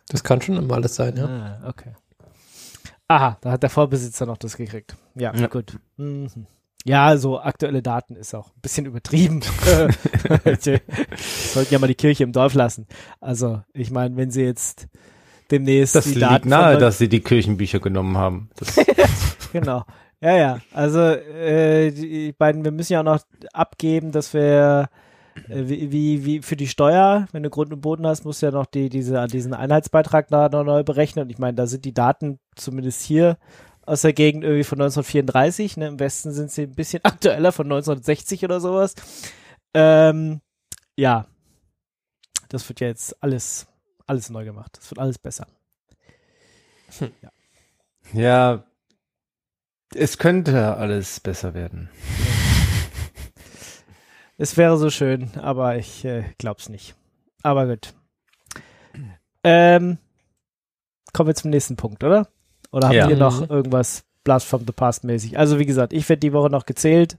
Das 0.08 0.22
kann 0.22 0.42
schon 0.42 0.58
immer 0.58 0.74
alles 0.74 0.94
sein, 0.94 1.16
ja. 1.16 1.24
Ah, 1.24 1.68
okay. 1.68 1.94
Aha, 3.08 3.38
da 3.40 3.50
hat 3.52 3.62
der 3.62 3.70
Vorbesitzer 3.70 4.26
noch 4.26 4.38
das 4.38 4.56
gekriegt. 4.56 4.96
Ja, 5.14 5.34
ja. 5.34 5.46
gut. 5.46 5.78
Mhm. 5.96 6.46
Ja, 6.86 7.16
so 7.16 7.40
aktuelle 7.40 7.82
Daten 7.82 8.14
ist 8.14 8.34
auch 8.34 8.48
ein 8.48 8.60
bisschen 8.60 8.86
übertrieben. 8.86 9.40
Sollten 10.60 11.72
ja 11.72 11.78
mal 11.78 11.86
die 11.86 11.94
Kirche 11.94 12.24
im 12.24 12.32
Dorf 12.32 12.54
lassen. 12.54 12.86
Also, 13.20 13.62
ich 13.72 13.90
meine, 13.90 14.16
wenn 14.16 14.30
sie 14.30 14.42
jetzt 14.42 14.88
demnächst 15.50 15.94
das 15.94 16.04
die 16.04 16.10
liegt 16.10 16.22
Daten 16.22 16.48
nahe, 16.48 16.78
dass 16.78 16.98
sie 16.98 17.08
die 17.08 17.20
Kirchenbücher 17.20 17.80
genommen 17.80 18.16
haben. 18.16 18.50
genau. 19.52 19.84
Ja, 20.20 20.36
ja. 20.36 20.60
Also 20.72 21.00
äh, 21.00 21.90
die 21.90 22.32
beiden, 22.32 22.64
wir 22.64 22.70
müssen 22.70 22.94
ja 22.94 23.00
auch 23.00 23.04
noch 23.04 23.20
abgeben, 23.52 24.10
dass 24.12 24.32
wir 24.32 24.88
wie, 25.48 25.90
wie, 25.90 26.24
wie 26.24 26.42
für 26.42 26.56
die 26.56 26.68
Steuer, 26.68 27.26
wenn 27.32 27.42
du 27.42 27.50
Grund 27.50 27.72
und 27.72 27.80
Boden 27.80 28.06
hast, 28.06 28.24
musst 28.24 28.42
du 28.42 28.46
ja 28.46 28.52
noch 28.52 28.66
die, 28.66 28.88
diese, 28.88 29.26
diesen 29.26 29.54
Einheitsbeitrag 29.54 30.28
da 30.28 30.48
noch 30.48 30.64
neu 30.64 30.84
berechnen. 30.84 31.24
Und 31.24 31.30
ich 31.30 31.38
meine, 31.38 31.54
da 31.54 31.66
sind 31.66 31.84
die 31.84 31.94
Daten 31.94 32.38
zumindest 32.54 33.02
hier 33.02 33.36
aus 33.82 34.02
der 34.02 34.12
Gegend 34.12 34.44
irgendwie 34.44 34.64
von 34.64 34.80
1934. 34.80 35.76
Ne? 35.76 35.88
Im 35.88 36.00
Westen 36.00 36.32
sind 36.32 36.50
sie 36.50 36.62
ein 36.62 36.74
bisschen 36.74 37.00
aktueller 37.04 37.52
von 37.52 37.66
1960 37.66 38.44
oder 38.44 38.60
sowas. 38.60 38.94
Ähm, 39.74 40.40
ja, 40.96 41.26
das 42.48 42.68
wird 42.68 42.80
ja 42.80 42.86
jetzt 42.86 43.22
alles, 43.22 43.66
alles 44.06 44.30
neu 44.30 44.44
gemacht. 44.44 44.76
Das 44.78 44.90
wird 44.90 45.00
alles 45.00 45.18
besser. 45.18 45.46
Hm. 46.98 47.10
Ja. 47.22 47.30
ja, 48.12 48.64
es 49.94 50.18
könnte 50.18 50.76
alles 50.76 51.20
besser 51.20 51.54
werden. 51.54 51.90
Es 54.36 54.56
wäre 54.56 54.76
so 54.78 54.90
schön, 54.90 55.30
aber 55.40 55.76
ich 55.76 56.04
äh, 56.04 56.24
glaub's 56.38 56.68
nicht. 56.68 56.94
Aber 57.42 57.66
gut. 57.66 57.94
Ähm, 59.44 59.98
kommen 61.12 61.28
wir 61.28 61.34
zum 61.34 61.50
nächsten 61.50 61.76
Punkt, 61.76 62.02
oder? 62.02 62.28
Oder 62.72 62.88
haben 62.88 62.94
ja. 62.94 63.08
wir 63.08 63.16
noch 63.16 63.42
mhm. 63.42 63.46
irgendwas 63.48 64.04
Blast 64.24 64.46
from 64.46 64.62
the 64.66 64.72
Past 64.72 65.04
mäßig? 65.04 65.38
Also 65.38 65.58
wie 65.58 65.66
gesagt, 65.66 65.92
ich 65.92 66.08
werde 66.08 66.20
die 66.20 66.32
Woche 66.32 66.50
noch 66.50 66.66
gezählt. 66.66 67.18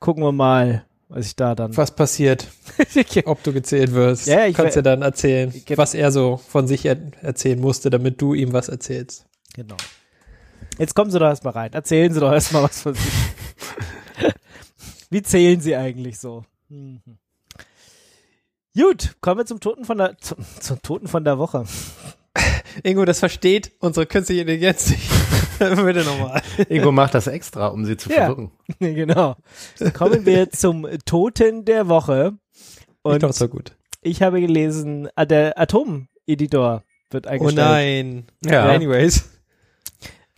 Gucken 0.00 0.24
wir 0.24 0.32
mal, 0.32 0.84
was 1.08 1.26
ich 1.26 1.36
da 1.36 1.54
dann. 1.54 1.76
Was 1.76 1.92
passiert? 1.92 2.48
Ob 3.26 3.42
du 3.42 3.52
gezählt 3.52 3.92
wirst. 3.92 4.26
Ja, 4.26 4.46
ich 4.46 4.56
kannst 4.56 4.74
ja 4.74 4.82
dann 4.82 5.02
erzählen, 5.02 5.52
was 5.76 5.94
er 5.94 6.10
so 6.10 6.38
von 6.38 6.66
sich 6.66 6.84
er 6.86 6.96
erzählen 7.22 7.60
musste, 7.60 7.90
damit 7.90 8.20
du 8.20 8.34
ihm 8.34 8.52
was 8.52 8.68
erzählst. 8.68 9.26
Genau. 9.54 9.76
Jetzt 10.78 10.94
kommen 10.94 11.10
Sie 11.10 11.18
doch 11.18 11.26
erstmal 11.26 11.52
rein. 11.52 11.72
Erzählen 11.72 12.12
Sie 12.12 12.20
doch 12.20 12.32
erstmal 12.32 12.64
was 12.64 12.82
von 12.82 12.94
sich. 12.94 13.12
Wie 15.10 15.22
zählen 15.22 15.60
Sie 15.60 15.74
eigentlich 15.74 16.18
so? 16.18 16.44
Mhm. 16.68 17.00
Gut, 18.76 19.16
kommen 19.20 19.38
wir 19.38 19.46
zum 19.46 19.60
Toten 19.60 19.84
von 19.84 19.98
der 19.98 20.18
zum, 20.18 20.38
zum 20.60 20.82
Toten 20.82 21.08
von 21.08 21.24
der 21.24 21.38
Woche. 21.38 21.64
Ingo, 22.82 23.04
das 23.04 23.18
versteht 23.18 23.72
unsere 23.80 24.06
künstliche 24.06 24.42
Intelligenz 24.42 24.90
nicht. 24.90 25.10
Bitte 25.58 26.04
nochmal. 26.04 26.40
Ingo 26.68 26.92
macht 26.92 27.14
das 27.14 27.26
extra, 27.26 27.68
um 27.68 27.84
sie 27.84 27.96
zu 27.96 28.10
ja, 28.10 28.26
verwirren. 28.26 28.52
Genau. 28.78 29.36
Kommen 29.94 30.24
wir 30.24 30.50
zum 30.50 30.86
Toten 31.04 31.64
der 31.64 31.88
Woche. 31.88 32.38
Und 33.02 33.14
ich 33.14 33.18
glaube, 33.18 33.32
es 33.32 33.40
war 33.40 33.48
gut. 33.48 33.76
Ich 34.02 34.22
habe 34.22 34.40
gelesen, 34.40 35.08
ah, 35.16 35.24
der 35.24 35.58
Atom-Editor 35.58 36.84
wird 37.10 37.26
oh 37.26 37.30
eingestellt. 37.30 37.58
Oh 37.58 37.70
nein. 37.72 38.26
Ja. 38.44 38.66
Anyways. 38.66 39.28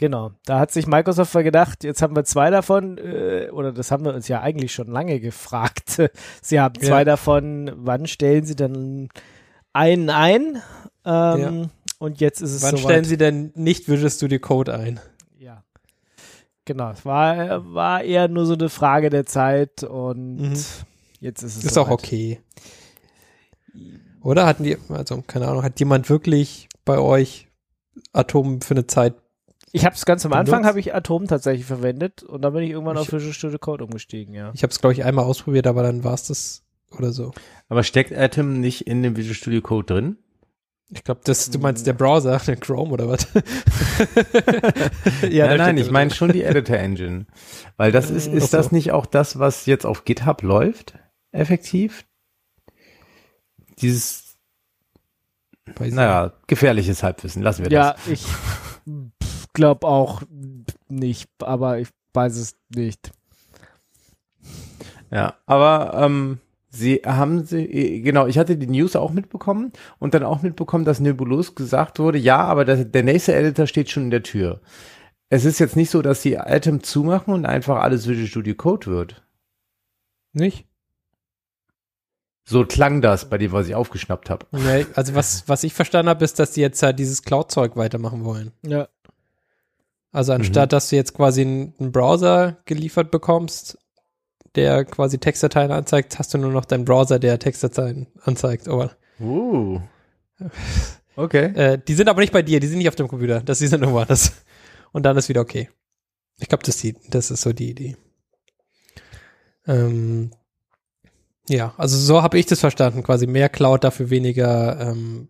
Genau, 0.01 0.31
da 0.47 0.59
hat 0.59 0.71
sich 0.71 0.87
Microsoft 0.87 1.35
gedacht, 1.35 1.85
jetzt 1.85 2.01
haben 2.01 2.17
wir 2.17 2.25
zwei 2.25 2.49
davon, 2.49 2.97
äh, 2.97 3.51
oder 3.53 3.71
das 3.71 3.91
haben 3.91 4.03
wir 4.07 4.15
uns 4.15 4.29
ja 4.29 4.41
eigentlich 4.41 4.73
schon 4.73 4.87
lange 4.87 5.21
gefragt. 5.21 6.01
Sie 6.41 6.59
haben 6.59 6.81
zwei 6.81 7.01
ja. 7.01 7.05
davon, 7.05 7.71
wann 7.77 8.07
stellen 8.07 8.47
sie 8.47 8.57
denn 8.57 9.11
einen 9.75 10.09
ein? 10.09 10.63
Ähm, 11.05 11.39
ja. 11.39 11.69
Und 11.99 12.19
jetzt 12.19 12.41
ist 12.41 12.55
es 12.55 12.63
Wann 12.63 12.79
stellen 12.79 13.05
sie 13.05 13.19
denn 13.19 13.53
nicht 13.55 13.91
Visual 13.91 14.11
Studio 14.11 14.39
Code 14.39 14.75
ein? 14.75 15.01
Ja. 15.39 15.65
Genau, 16.65 16.93
es 16.93 17.05
war, 17.05 17.75
war 17.75 18.03
eher 18.03 18.29
nur 18.29 18.47
so 18.47 18.55
eine 18.55 18.71
Frage 18.71 19.11
der 19.11 19.27
Zeit 19.27 19.83
und 19.83 20.37
mhm. 20.37 20.65
jetzt 21.21 21.43
ist 21.43 21.59
es 21.59 21.65
Ist 21.65 21.77
auch 21.77 21.91
okay. 21.91 22.41
Oder 24.23 24.47
hatten 24.47 24.63
die, 24.65 24.79
also 24.89 25.23
keine 25.27 25.47
Ahnung, 25.47 25.63
hat 25.63 25.79
jemand 25.79 26.09
wirklich 26.09 26.71
bei 26.87 26.99
euch 26.99 27.49
Atom 28.15 28.63
für 28.63 28.73
eine 28.73 28.87
Zeit 28.87 29.13
ich 29.73 29.85
habe 29.85 29.95
es 29.95 30.05
ganz 30.05 30.27
am 30.27 30.33
Anfang 30.33 30.65
habe 30.65 30.81
ich 30.81 30.95
Atom 30.95 31.27
tatsächlich 31.27 31.67
verwendet 31.67 32.23
und 32.23 32.43
dann 32.43 32.53
bin 32.53 32.63
ich 32.63 32.71
irgendwann 32.71 32.97
ich, 32.97 33.03
auf 33.03 33.13
Visual 33.13 33.33
Studio 33.33 33.59
Code 33.59 33.85
umgestiegen, 33.85 34.35
ja. 34.35 34.51
Ich 34.55 34.63
habe 34.63 34.71
es 34.73 34.81
glaube 34.81 34.95
ich 34.95 35.05
einmal 35.05 35.25
ausprobiert, 35.25 35.67
aber 35.67 35.83
dann 35.83 36.03
war 36.05 36.15
es 36.15 36.27
das 36.27 36.63
oder 36.97 37.13
so. 37.13 37.33
Aber 37.69 37.83
steckt 37.83 38.13
Atom 38.13 38.61
nicht 38.61 38.87
in 38.87 39.03
dem 39.03 39.17
Visual 39.17 39.35
Studio 39.35 39.61
Code 39.61 39.95
drin? 39.95 40.17
Ich 40.93 41.05
glaube, 41.05 41.21
das 41.23 41.51
du 41.51 41.61
meinst 41.61 41.87
der 41.87 41.93
Browser, 41.93 42.37
der 42.45 42.57
Chrome 42.57 42.91
oder 42.91 43.09
was? 43.09 43.29
ja, 45.31 45.47
nein, 45.47 45.59
nein, 45.59 45.79
ich 45.79 45.91
meine 45.93 46.11
schon 46.11 46.33
die 46.33 46.43
Editor 46.43 46.79
Engine, 46.79 47.27
weil 47.77 47.93
das 47.93 48.11
ist 48.11 48.27
ist 48.27 48.51
so. 48.51 48.57
das 48.57 48.73
nicht 48.73 48.91
auch 48.91 49.07
das, 49.07 49.39
was 49.39 49.67
jetzt 49.67 49.87
auf 49.87 50.05
GitHub 50.05 50.43
läuft, 50.43 50.99
effektiv? 51.31 52.07
Dieses 53.81 54.37
naja, 55.79 56.33
gefährliches 56.49 57.05
Halbwissen, 57.05 57.43
lassen 57.43 57.65
wir 57.65 57.71
ja, 57.71 57.93
das. 57.93 58.07
Ja, 58.07 58.13
ich 58.13 58.27
glaube 59.61 59.87
auch 59.87 60.23
nicht, 60.89 61.29
aber 61.43 61.79
ich 61.79 61.89
weiß 62.15 62.37
es 62.37 62.57
nicht. 62.75 63.13
Ja, 65.11 65.35
aber 65.45 65.93
ähm, 66.03 66.39
sie 66.71 67.03
haben 67.05 67.45
sie, 67.45 68.01
genau, 68.01 68.27
ich 68.27 68.39
hatte 68.39 68.57
die 68.57 68.67
News 68.67 68.97
auch 68.97 69.13
mitbekommen 69.13 69.73
und 69.99 70.15
dann 70.15 70.23
auch 70.23 70.41
mitbekommen, 70.41 70.87
dass 70.87 70.99
Nebulos 70.99 71.55
gesagt 71.55 71.99
wurde, 71.99 72.17
ja, 72.17 72.39
aber 72.39 72.65
das, 72.65 72.91
der 72.91 73.03
nächste 73.03 73.35
Editor 73.35 73.67
steht 73.67 73.91
schon 73.91 74.05
in 74.05 74.11
der 74.11 74.23
Tür. 74.23 74.63
Es 75.29 75.45
ist 75.45 75.59
jetzt 75.59 75.77
nicht 75.77 75.91
so, 75.91 76.01
dass 76.01 76.23
sie 76.23 76.39
Atom 76.39 76.83
zumachen 76.83 77.35
und 77.35 77.45
einfach 77.45 77.83
alles 77.83 78.09
Visual 78.09 78.27
Studio 78.27 78.55
Code 78.55 78.87
wird. 78.87 79.23
Nicht? 80.33 80.67
So 82.45 82.65
klang 82.65 83.03
das 83.03 83.29
bei 83.29 83.37
dem, 83.37 83.53
was 83.53 83.69
ich 83.69 83.75
aufgeschnappt 83.75 84.31
habe. 84.31 84.47
Nee, 84.53 84.87
also 84.95 85.15
was, 85.15 85.49
was 85.49 85.65
ich 85.65 85.75
verstanden 85.75 86.09
habe, 86.09 86.25
ist, 86.25 86.39
dass 86.39 86.53
die 86.53 86.63
jetzt 86.63 86.83
halt 86.83 86.99
dieses 86.99 87.23
Cloud-Zeug 87.23 87.77
weitermachen 87.77 88.25
wollen. 88.25 88.53
Ja. 88.63 88.89
Also 90.13 90.33
anstatt, 90.33 90.71
mhm. 90.71 90.71
dass 90.71 90.89
du 90.89 90.97
jetzt 90.97 91.15
quasi 91.15 91.43
einen 91.43 91.93
Browser 91.93 92.59
geliefert 92.65 93.11
bekommst, 93.11 93.79
der 94.57 94.85
quasi 94.85 95.19
Textdateien 95.19 95.71
anzeigt, 95.71 96.19
hast 96.19 96.35
du 96.35 96.39
nur 96.39 96.51
noch 96.51 96.65
deinen 96.65 96.85
Browser, 96.85 97.19
der 97.19 97.39
Textdateien 97.39 98.09
anzeigt. 98.23 98.69
Aber 98.69 98.93
uh. 99.21 99.81
Okay. 101.17 101.53
Äh, 101.55 101.79
die 101.87 101.95
sind 101.95 102.09
aber 102.09 102.21
nicht 102.21 102.33
bei 102.33 102.43
dir, 102.43 102.61
die 102.61 102.67
sind 102.67 102.79
nicht 102.79 102.89
auf 102.89 102.97
dem 102.97 103.09
Computer. 103.09 103.41
Das 103.41 103.61
ist 103.61 103.77
nur 103.77 104.07
das. 104.07 104.33
Und 104.93 105.05
dann 105.05 105.17
ist 105.17 105.29
wieder 105.29 105.41
okay. 105.41 105.69
Ich 106.39 106.49
glaube, 106.49 106.65
das, 106.65 106.85
das 107.09 107.31
ist 107.31 107.43
so 107.43 107.53
die 107.53 107.71
Idee. 107.71 107.97
Ähm, 109.67 110.31
ja, 111.49 111.75
also 111.77 111.97
so 111.97 112.23
habe 112.23 112.39
ich 112.39 112.47
das 112.47 112.61
verstanden, 112.61 113.03
quasi 113.03 113.27
mehr 113.27 113.49
Cloud, 113.49 113.85
dafür 113.85 114.11
weniger 114.11 114.81
ähm, 114.81 115.29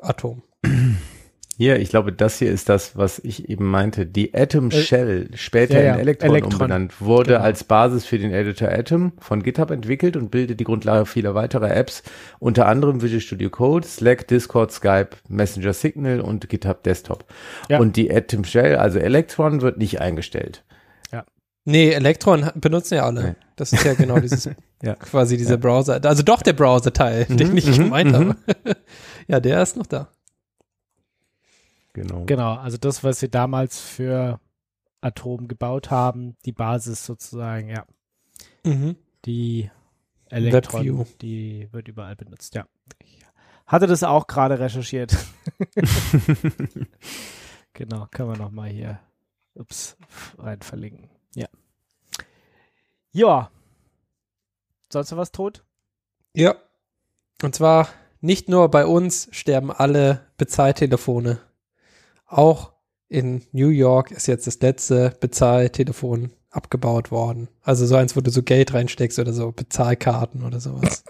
Atom. 0.00 0.42
Hier, 1.60 1.80
ich 1.80 1.88
glaube, 1.88 2.12
das 2.12 2.38
hier 2.38 2.52
ist 2.52 2.68
das, 2.68 2.96
was 2.96 3.18
ich 3.18 3.48
eben 3.48 3.64
meinte. 3.68 4.06
Die 4.06 4.32
Atom 4.32 4.70
äh, 4.70 4.80
Shell, 4.80 5.30
später 5.34 5.80
ja, 5.80 5.86
ja. 5.86 5.94
in 5.94 5.98
Electron, 5.98 6.30
Electron, 6.30 6.52
umbenannt, 6.52 7.00
wurde 7.00 7.32
genau. 7.32 7.42
als 7.42 7.64
Basis 7.64 8.06
für 8.06 8.16
den 8.16 8.30
Editor 8.30 8.68
Atom 8.70 9.12
von 9.18 9.42
GitHub 9.42 9.72
entwickelt 9.72 10.16
und 10.16 10.30
bildet 10.30 10.60
die 10.60 10.64
Grundlage 10.64 11.04
vieler 11.04 11.34
weiterer 11.34 11.74
Apps, 11.74 12.04
unter 12.38 12.66
anderem 12.66 13.02
Visual 13.02 13.20
Studio 13.20 13.50
Code, 13.50 13.84
Slack, 13.84 14.28
Discord, 14.28 14.70
Skype, 14.70 15.10
Messenger 15.26 15.72
Signal 15.72 16.20
und 16.20 16.48
GitHub 16.48 16.84
Desktop. 16.84 17.24
Ja. 17.68 17.80
Und 17.80 17.96
die 17.96 18.14
Atom 18.14 18.44
Shell, 18.44 18.76
also 18.76 19.00
Electron, 19.00 19.60
wird 19.60 19.78
nicht 19.78 20.00
eingestellt. 20.00 20.62
Ja. 21.10 21.24
Nee, 21.64 21.90
Electron 21.90 22.50
benutzen 22.54 22.94
ja 22.94 23.04
alle. 23.04 23.22
Nee. 23.24 23.34
Das 23.56 23.72
ist 23.72 23.84
ja 23.84 23.94
genau 23.94 24.20
dieses, 24.20 24.48
ja. 24.80 24.94
quasi 24.94 25.36
dieser 25.36 25.56
Browser. 25.56 25.98
Also 26.04 26.22
doch 26.22 26.42
der 26.42 26.52
Browser-Teil, 26.52 27.26
mhm, 27.28 27.36
den 27.36 27.56
ich 27.56 27.66
mhm, 27.66 27.82
gemeint 27.82 28.12
mhm. 28.12 28.14
habe. 28.14 28.36
ja, 29.26 29.40
der 29.40 29.60
ist 29.60 29.76
noch 29.76 29.86
da. 29.86 30.12
Genau. 31.98 32.24
Genau, 32.26 32.54
also 32.54 32.76
das, 32.78 33.02
was 33.02 33.18
sie 33.18 33.28
damals 33.28 33.80
für 33.80 34.38
Atom 35.00 35.48
gebaut 35.48 35.90
haben, 35.90 36.36
die 36.44 36.52
Basis 36.52 37.04
sozusagen, 37.04 37.68
ja. 37.70 37.84
Mhm. 38.64 38.96
Die 39.24 39.68
Elektron, 40.26 41.06
die 41.20 41.68
wird 41.72 41.88
überall 41.88 42.14
benutzt, 42.14 42.54
ja. 42.54 42.66
Ich 43.02 43.18
hatte 43.66 43.88
das 43.88 44.04
auch 44.04 44.28
gerade 44.28 44.60
recherchiert. 44.60 45.16
genau, 47.72 48.06
können 48.12 48.30
wir 48.30 48.38
nochmal 48.38 48.68
hier 48.68 49.00
ups, 49.54 49.96
rein 50.38 50.62
verlinken. 50.62 51.10
Ja. 51.34 51.48
Ja. 53.10 53.50
Sonst 54.92 55.10
noch 55.10 55.18
was 55.18 55.32
tot? 55.32 55.64
Ja. 56.32 56.54
Und 57.42 57.56
zwar 57.56 57.88
nicht 58.20 58.48
nur 58.48 58.70
bei 58.70 58.86
uns 58.86 59.28
sterben 59.32 59.72
alle 59.72 60.26
Bezahltelefone 60.36 61.40
auch 62.28 62.72
in 63.08 63.42
New 63.52 63.68
York 63.68 64.10
ist 64.10 64.26
jetzt 64.26 64.46
das 64.46 64.60
letzte 64.60 65.14
Bezahltelefon 65.20 66.32
abgebaut 66.50 67.10
worden. 67.10 67.48
Also 67.62 67.86
so 67.86 67.96
eins, 67.96 68.16
wo 68.16 68.20
du 68.20 68.30
so 68.30 68.42
Geld 68.42 68.74
reinsteckst 68.74 69.18
oder 69.18 69.32
so 69.32 69.52
Bezahlkarten 69.52 70.44
oder 70.44 70.60
sowas. 70.60 71.04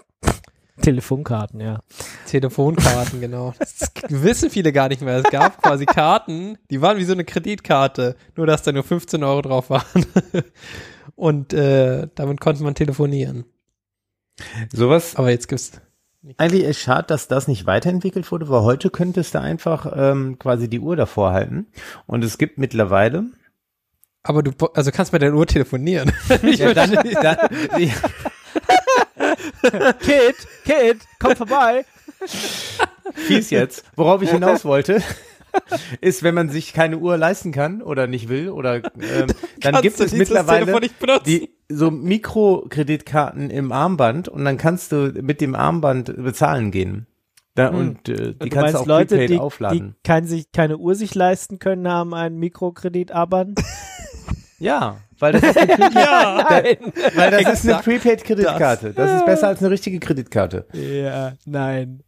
Telefonkarten, 0.81 1.59
ja. 1.59 1.81
Telefonkarten, 2.27 3.19
genau. 3.19 3.53
Das 4.01 4.23
wissen 4.23 4.49
viele 4.49 4.71
gar 4.71 4.87
nicht 4.87 5.01
mehr. 5.01 5.17
Es 5.17 5.29
gab 5.29 5.61
quasi 5.61 5.85
Karten, 5.85 6.57
die 6.71 6.81
waren 6.81 6.97
wie 6.97 7.03
so 7.03 7.11
eine 7.11 7.25
Kreditkarte, 7.25 8.15
nur 8.35 8.47
dass 8.47 8.63
da 8.63 8.71
nur 8.71 8.83
15 8.83 9.23
Euro 9.23 9.41
drauf 9.41 9.69
waren. 9.69 10.05
Und 11.15 11.53
äh, 11.53 12.07
damit 12.15 12.39
konnte 12.39 12.63
man 12.63 12.75
telefonieren. 12.75 13.43
Sowas. 14.71 15.17
Aber 15.17 15.31
jetzt 15.31 15.49
gibt's 15.49 15.81
eigentlich 16.37 16.63
ist 16.63 16.79
schade, 16.79 17.07
dass 17.07 17.27
das 17.27 17.47
nicht 17.47 17.65
weiterentwickelt 17.65 18.31
wurde, 18.31 18.49
weil 18.49 18.61
heute 18.63 18.89
könntest 18.89 19.35
du 19.35 19.41
einfach 19.41 19.91
ähm, 19.95 20.37
quasi 20.37 20.69
die 20.69 20.79
Uhr 20.79 20.95
davor 20.95 21.31
halten. 21.31 21.67
Und 22.07 22.23
es 22.23 22.37
gibt 22.37 22.57
mittlerweile. 22.57 23.25
Aber 24.23 24.43
du, 24.43 24.51
also 24.73 24.91
kannst 24.91 25.13
mit 25.13 25.21
der 25.21 25.33
Uhr 25.33 25.47
telefonieren. 25.47 26.11
ja, 26.43 26.73
dann, 26.73 26.91
dann, 26.91 27.37
Kid, 29.99 30.35
Kid, 30.65 30.97
komm 31.19 31.35
vorbei. 31.35 31.85
Fies 33.13 33.49
jetzt. 33.49 33.85
Worauf 33.95 34.21
ich 34.21 34.29
hinaus 34.29 34.65
wollte, 34.65 35.01
ist, 36.01 36.23
wenn 36.23 36.35
man 36.35 36.49
sich 36.49 36.73
keine 36.73 36.97
Uhr 36.97 37.17
leisten 37.17 37.51
kann 37.51 37.81
oder 37.81 38.07
nicht 38.07 38.29
will 38.29 38.49
oder 38.49 38.75
ähm, 39.01 39.27
dann 39.59 39.81
gibt 39.81 39.99
es 39.99 40.13
mittlerweile 40.13 40.79
die 41.25 41.51
so 41.69 41.91
Mikrokreditkarten 41.91 43.49
im 43.49 43.71
Armband 43.71 44.27
und 44.27 44.43
dann 44.45 44.57
kannst 44.57 44.91
du 44.91 45.13
mit 45.21 45.41
dem 45.41 45.55
Armband 45.55 46.15
bezahlen 46.15 46.71
gehen. 46.71 47.07
Da, 47.55 47.69
hm. 47.69 47.77
Und 47.77 48.09
äh, 48.09 48.33
die 48.33 48.43
und 48.43 48.49
kannst 48.49 48.73
du 48.73 48.79
auch 48.79 48.85
Leute, 48.85 49.15
Prepaid 49.15 49.29
die, 49.29 49.39
aufladen. 49.39 49.95
Die 49.97 50.07
kein, 50.07 50.25
sich 50.25 50.51
keine 50.51 50.77
Uhr 50.77 50.95
sich 50.95 51.13
leisten 51.13 51.59
können, 51.59 51.87
haben 51.87 52.13
einen 52.13 52.37
Mikrokredit-Armband. 52.39 53.59
ja, 54.59 54.97
weil 55.19 55.33
das 55.33 55.43
ist 55.43 55.57
eine 55.57 55.75
Prepaid, 55.75 55.95
ja, 55.95 57.11
weil 57.15 57.31
das 57.31 57.53
ist 57.53 57.69
eine 57.69 57.81
Prepaid-Kreditkarte. 57.81 58.93
Das, 58.93 58.95
das 58.95 59.19
ist 59.19 59.25
besser 59.25 59.47
als 59.49 59.59
eine 59.59 59.71
richtige 59.71 59.99
Kreditkarte. 59.99 60.67
Ja, 60.73 61.33
nein. 61.45 62.03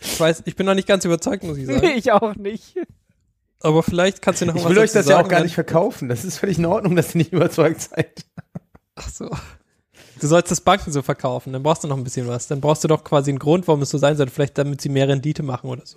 Ich 0.00 0.18
weiß, 0.18 0.42
ich 0.46 0.56
bin 0.56 0.66
noch 0.66 0.74
nicht 0.74 0.88
ganz 0.88 1.04
überzeugt, 1.04 1.44
muss 1.44 1.58
ich 1.58 1.66
sagen. 1.66 1.80
Nee, 1.80 1.92
ich 1.92 2.12
auch 2.12 2.34
nicht. 2.36 2.76
Aber 3.60 3.82
vielleicht 3.82 4.22
kannst 4.22 4.40
du 4.40 4.46
noch 4.46 4.54
ich 4.54 4.62
was 4.62 4.70
Ich 4.70 4.76
will 4.76 4.82
euch 4.82 4.92
das 4.92 5.08
ja 5.08 5.20
auch 5.20 5.28
gar 5.28 5.42
nicht 5.42 5.54
verkaufen. 5.54 6.08
Das 6.08 6.24
ist 6.24 6.38
völlig 6.38 6.58
in 6.58 6.66
Ordnung, 6.66 6.96
dass 6.96 7.14
ihr 7.14 7.18
nicht 7.18 7.32
überzeugt 7.32 7.82
seid. 7.82 8.24
Ach 8.94 9.08
so. 9.08 9.30
Du 10.20 10.26
sollst 10.26 10.50
das 10.50 10.60
Banken 10.60 10.92
so 10.92 11.02
verkaufen, 11.02 11.52
dann 11.52 11.62
brauchst 11.62 11.84
du 11.84 11.88
noch 11.88 11.96
ein 11.96 12.04
bisschen 12.04 12.28
was. 12.28 12.46
Dann 12.46 12.60
brauchst 12.60 12.84
du 12.84 12.88
doch 12.88 13.04
quasi 13.04 13.30
einen 13.30 13.38
Grund, 13.38 13.68
warum 13.68 13.82
es 13.82 13.90
so 13.90 13.98
sein 13.98 14.16
sollte. 14.16 14.32
Vielleicht 14.32 14.58
damit 14.58 14.80
sie 14.80 14.88
mehr 14.88 15.08
Rendite 15.08 15.42
machen 15.42 15.70
oder 15.70 15.84
so. 15.84 15.96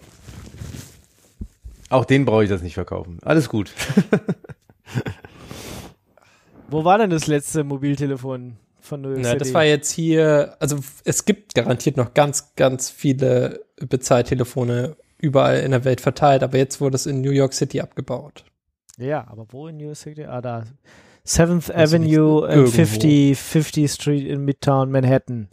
Auch 1.89 2.05
den 2.05 2.25
brauche 2.25 2.43
ich 2.43 2.50
das 2.50 2.62
nicht 2.62 2.74
verkaufen. 2.74 3.19
Alles 3.22 3.50
gut. 3.50 3.74
Wo 6.69 6.83
war 6.83 6.98
denn 6.98 7.10
das 7.10 7.27
letzte 7.27 7.63
Mobiltelefon 7.63 8.57
von 8.79 9.01
New 9.01 9.10
York 9.10 9.22
Na, 9.22 9.36
Das 9.36 9.53
war 9.53 9.63
jetzt 9.63 9.91
hier, 9.91 10.55
also 10.60 10.79
es 11.03 11.25
gibt 11.25 11.53
garantiert 11.53 11.98
noch 11.98 12.13
ganz, 12.13 12.55
ganz 12.55 12.89
viele 12.89 13.63
Bezahltelefone 13.87 14.95
überall 15.17 15.59
in 15.59 15.71
der 15.71 15.85
Welt 15.85 16.01
verteilt, 16.01 16.43
aber 16.43 16.57
jetzt 16.57 16.81
wurde 16.81 16.95
es 16.95 17.05
in 17.05 17.21
New 17.21 17.31
York 17.31 17.53
City 17.53 17.81
abgebaut. 17.81 18.43
Ja, 18.97 19.25
aber 19.27 19.47
wo 19.49 19.67
in 19.67 19.77
New 19.77 19.85
York 19.85 19.97
City? 19.97 20.25
Ah, 20.25 20.41
da. 20.41 20.63
7th 21.25 21.73
Avenue 21.73 22.45
and 22.45 22.69
50, 22.69 23.37
50 23.37 23.91
Street 23.91 24.27
in 24.27 24.43
Midtown 24.43 24.91
Manhattan. 24.91 25.47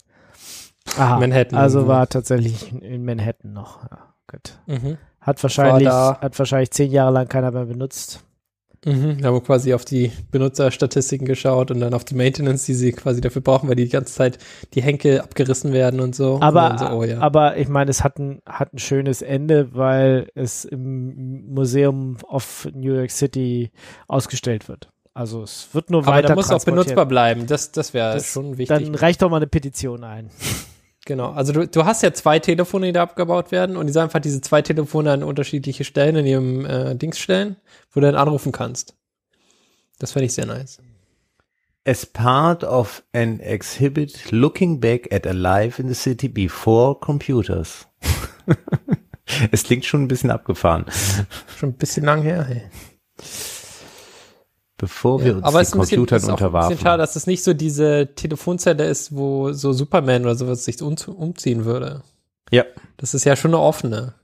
Aha, 0.96 1.20
Manhattan. 1.20 1.58
Also 1.58 1.87
war 1.87 2.08
tatsächlich 2.08 2.72
in 2.72 3.04
Manhattan 3.04 3.52
noch. 3.52 3.84
Ja, 3.84 4.14
gut. 4.26 4.58
Mhm. 4.66 4.99
Hat 5.20 5.42
wahrscheinlich, 5.42 5.88
hat 5.88 6.38
wahrscheinlich 6.38 6.70
zehn 6.72 6.90
Jahre 6.90 7.12
lang 7.12 7.28
keiner 7.28 7.52
mehr 7.52 7.66
benutzt. 7.66 8.25
Mhm, 8.84 9.18
da 9.20 9.28
haben 9.28 9.42
quasi 9.42 9.75
auf 9.75 9.84
die 9.84 10.10
Benutzerstatistiken 10.30 11.26
geschaut 11.26 11.70
und 11.70 11.80
dann 11.80 11.92
auf 11.92 12.04
die 12.04 12.14
Maintenance, 12.14 12.64
die 12.64 12.75
sie 12.75 12.92
quasi 12.92 13.20
dafür 13.20 13.42
brauchen, 13.42 13.68
weil 13.68 13.76
die 13.76 13.84
die 13.84 13.90
ganze 13.90 14.14
Zeit 14.14 14.38
die 14.72 14.82
Henkel 14.82 15.20
abgerissen 15.20 15.72
werden 15.72 16.00
und 16.00 16.14
so. 16.14 16.38
Aber, 16.40 16.70
und 16.70 16.78
so, 16.78 16.87
oh, 16.87 17.04
ja. 17.04 17.18
aber 17.18 17.58
ich 17.58 17.68
meine, 17.68 17.90
es 17.90 18.02
hat 18.02 18.18
ein, 18.18 18.40
hat 18.46 18.72
ein 18.72 18.78
schönes 18.78 19.20
Ende, 19.20 19.75
weil 19.75 20.28
es 20.34 20.64
im 20.64 21.52
Museum 21.52 22.16
of 22.26 22.68
New 22.72 22.94
York 22.94 23.10
City 23.10 23.70
ausgestellt 24.08 24.68
wird. 24.68 24.88
Also 25.12 25.42
es 25.42 25.68
wird 25.72 25.90
nur 25.90 26.02
aber 26.02 26.12
weiter. 26.12 26.28
Aber 26.28 26.37
muss 26.37 26.50
auch 26.50 26.64
benutzbar 26.64 27.04
bleiben. 27.04 27.46
Das, 27.46 27.72
das 27.72 27.92
wäre 27.92 28.20
schon 28.20 28.56
wichtig. 28.56 28.68
Dann 28.68 28.94
reicht 28.94 29.20
doch 29.20 29.28
mal 29.28 29.37
eine 29.37 29.46
Petition 29.46 30.04
ein. 30.04 30.30
Genau, 31.07 31.33
also 31.33 31.52
du, 31.52 31.66
du 31.66 31.85
hast 31.85 32.02
ja 32.02 32.12
zwei 32.12 32.38
Telefone, 32.38 32.87
die 32.87 32.92
da 32.92 33.02
abgebaut 33.02 33.52
werden 33.52 33.76
und 33.76 33.87
die 33.87 33.92
sollen 33.92 34.04
einfach 34.04 34.21
diese 34.21 34.40
zwei 34.40 34.62
Telefone 34.62 35.12
an 35.12 35.23
unterschiedliche 35.23 35.85
Stellen 35.85 36.16
in 36.16 36.26
ihrem 36.26 36.66
äh, 36.66 36.95
Dings 36.95 37.19
stellen, 37.19 37.57
wo 37.90 38.00
du 38.00 38.07
dann 38.07 38.16
anrufen 38.16 38.52
kannst. 38.52 38.95
Das 39.99 40.12
fände 40.12 40.26
ich 40.26 40.35
sehr 40.35 40.47
nice. 40.47 40.78
As 41.87 42.04
part 42.04 42.62
of 42.62 43.02
an 43.14 43.40
exhibit 43.40 44.30
looking 44.30 44.78
back 44.80 45.12
at 45.12 45.26
a 45.26 45.33
life 45.33 45.80
in 45.80 45.88
the 45.88 45.95
city 45.95 46.28
before 46.28 46.99
computers. 47.00 47.87
es 49.50 49.64
klingt 49.64 49.87
schon 49.87 50.02
ein 50.02 50.09
bisschen 50.09 50.30
abgefahren. 50.30 50.85
Schon 51.59 51.71
ein 51.71 51.78
bisschen 51.78 52.04
lang 52.04 52.23
her, 52.23 52.45
hey 52.45 52.62
bevor 54.81 55.23
wir 55.23 55.37
uns 55.37 55.45
aber 55.45 55.62
den 55.62 55.71
Computern 55.71 56.16
bisschen, 56.16 56.31
unterwarfen. 56.31 56.73
Ist 56.73 56.79
bisschen 56.79 56.88
schade, 56.88 57.03
dass 57.03 57.14
es 57.14 57.27
nicht 57.27 57.45
so 57.45 57.53
diese 57.53 58.14
Telefonzelle 58.14 58.87
ist, 58.87 59.14
wo 59.14 59.53
so 59.53 59.75
Superman 59.75 60.23
oder 60.23 60.35
sowas 60.35 60.64
sich 60.64 60.81
um, 60.81 60.97
umziehen 61.07 61.66
würde. 61.66 62.03
Ja. 62.51 62.64
Das 62.97 63.12
ist 63.12 63.25
ja 63.25 63.37
schon 63.37 63.51
eine 63.51 63.61
offene. 63.61 64.14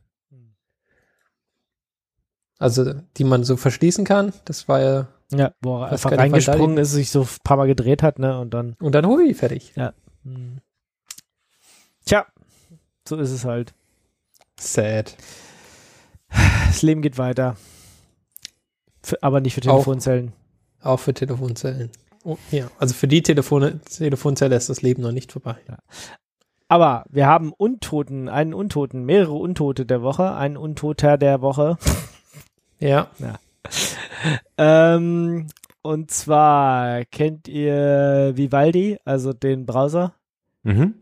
Also, 2.58 2.94
die 3.18 3.24
man 3.24 3.44
so 3.44 3.58
verschließen 3.58 4.06
kann. 4.06 4.32
Das 4.46 4.66
war 4.66 4.80
ja. 4.80 5.06
Ja, 5.30 5.52
wo 5.60 5.82
er 5.82 5.90
einfach 5.90 6.12
reingesprungen 6.12 6.78
ist, 6.78 6.92
sich 6.92 7.10
so 7.10 7.22
ein 7.22 7.28
paar 7.42 7.56
Mal 7.56 7.66
gedreht 7.66 8.02
hat, 8.02 8.18
ne, 8.18 8.38
und 8.38 8.54
dann. 8.54 8.76
Und 8.80 8.94
dann 8.94 9.06
hui, 9.06 9.34
fertig. 9.34 9.72
Ja. 9.74 9.92
Hm. 10.24 10.60
Tja, 12.06 12.26
so 13.06 13.16
ist 13.16 13.32
es 13.32 13.44
halt. 13.44 13.74
Sad. 14.58 15.16
Das 16.68 16.80
Leben 16.82 17.02
geht 17.02 17.18
weiter. 17.18 17.56
Für, 19.02 19.22
aber 19.22 19.40
nicht 19.40 19.54
für 19.54 19.60
Telefonzellen. 19.60 20.28
Auch 20.28 20.45
auch 20.86 21.00
für 21.00 21.14
Telefonzellen. 21.14 21.90
Oh, 22.24 22.38
ja, 22.50 22.68
also 22.78 22.94
für 22.94 23.06
die 23.06 23.22
Telefone, 23.22 23.80
Telefonzelle 23.80 24.56
ist 24.56 24.68
das 24.68 24.82
Leben 24.82 25.02
noch 25.02 25.12
nicht 25.12 25.32
vorbei. 25.32 25.56
Ja. 25.68 25.78
Aber 26.68 27.04
wir 27.08 27.26
haben 27.26 27.52
Untoten, 27.52 28.28
einen 28.28 28.52
Untoten, 28.52 29.04
mehrere 29.04 29.34
Untote 29.34 29.86
der 29.86 30.02
Woche, 30.02 30.34
einen 30.34 30.56
Untoter 30.56 31.18
der 31.18 31.40
Woche. 31.40 31.78
ja. 32.80 33.08
ja. 33.18 33.38
ähm, 34.58 35.46
und 35.82 36.10
zwar 36.10 37.04
kennt 37.04 37.46
ihr 37.46 38.32
Vivaldi, 38.34 38.98
also 39.04 39.32
den 39.32 39.66
Browser? 39.66 40.14
Mhm. 40.64 40.94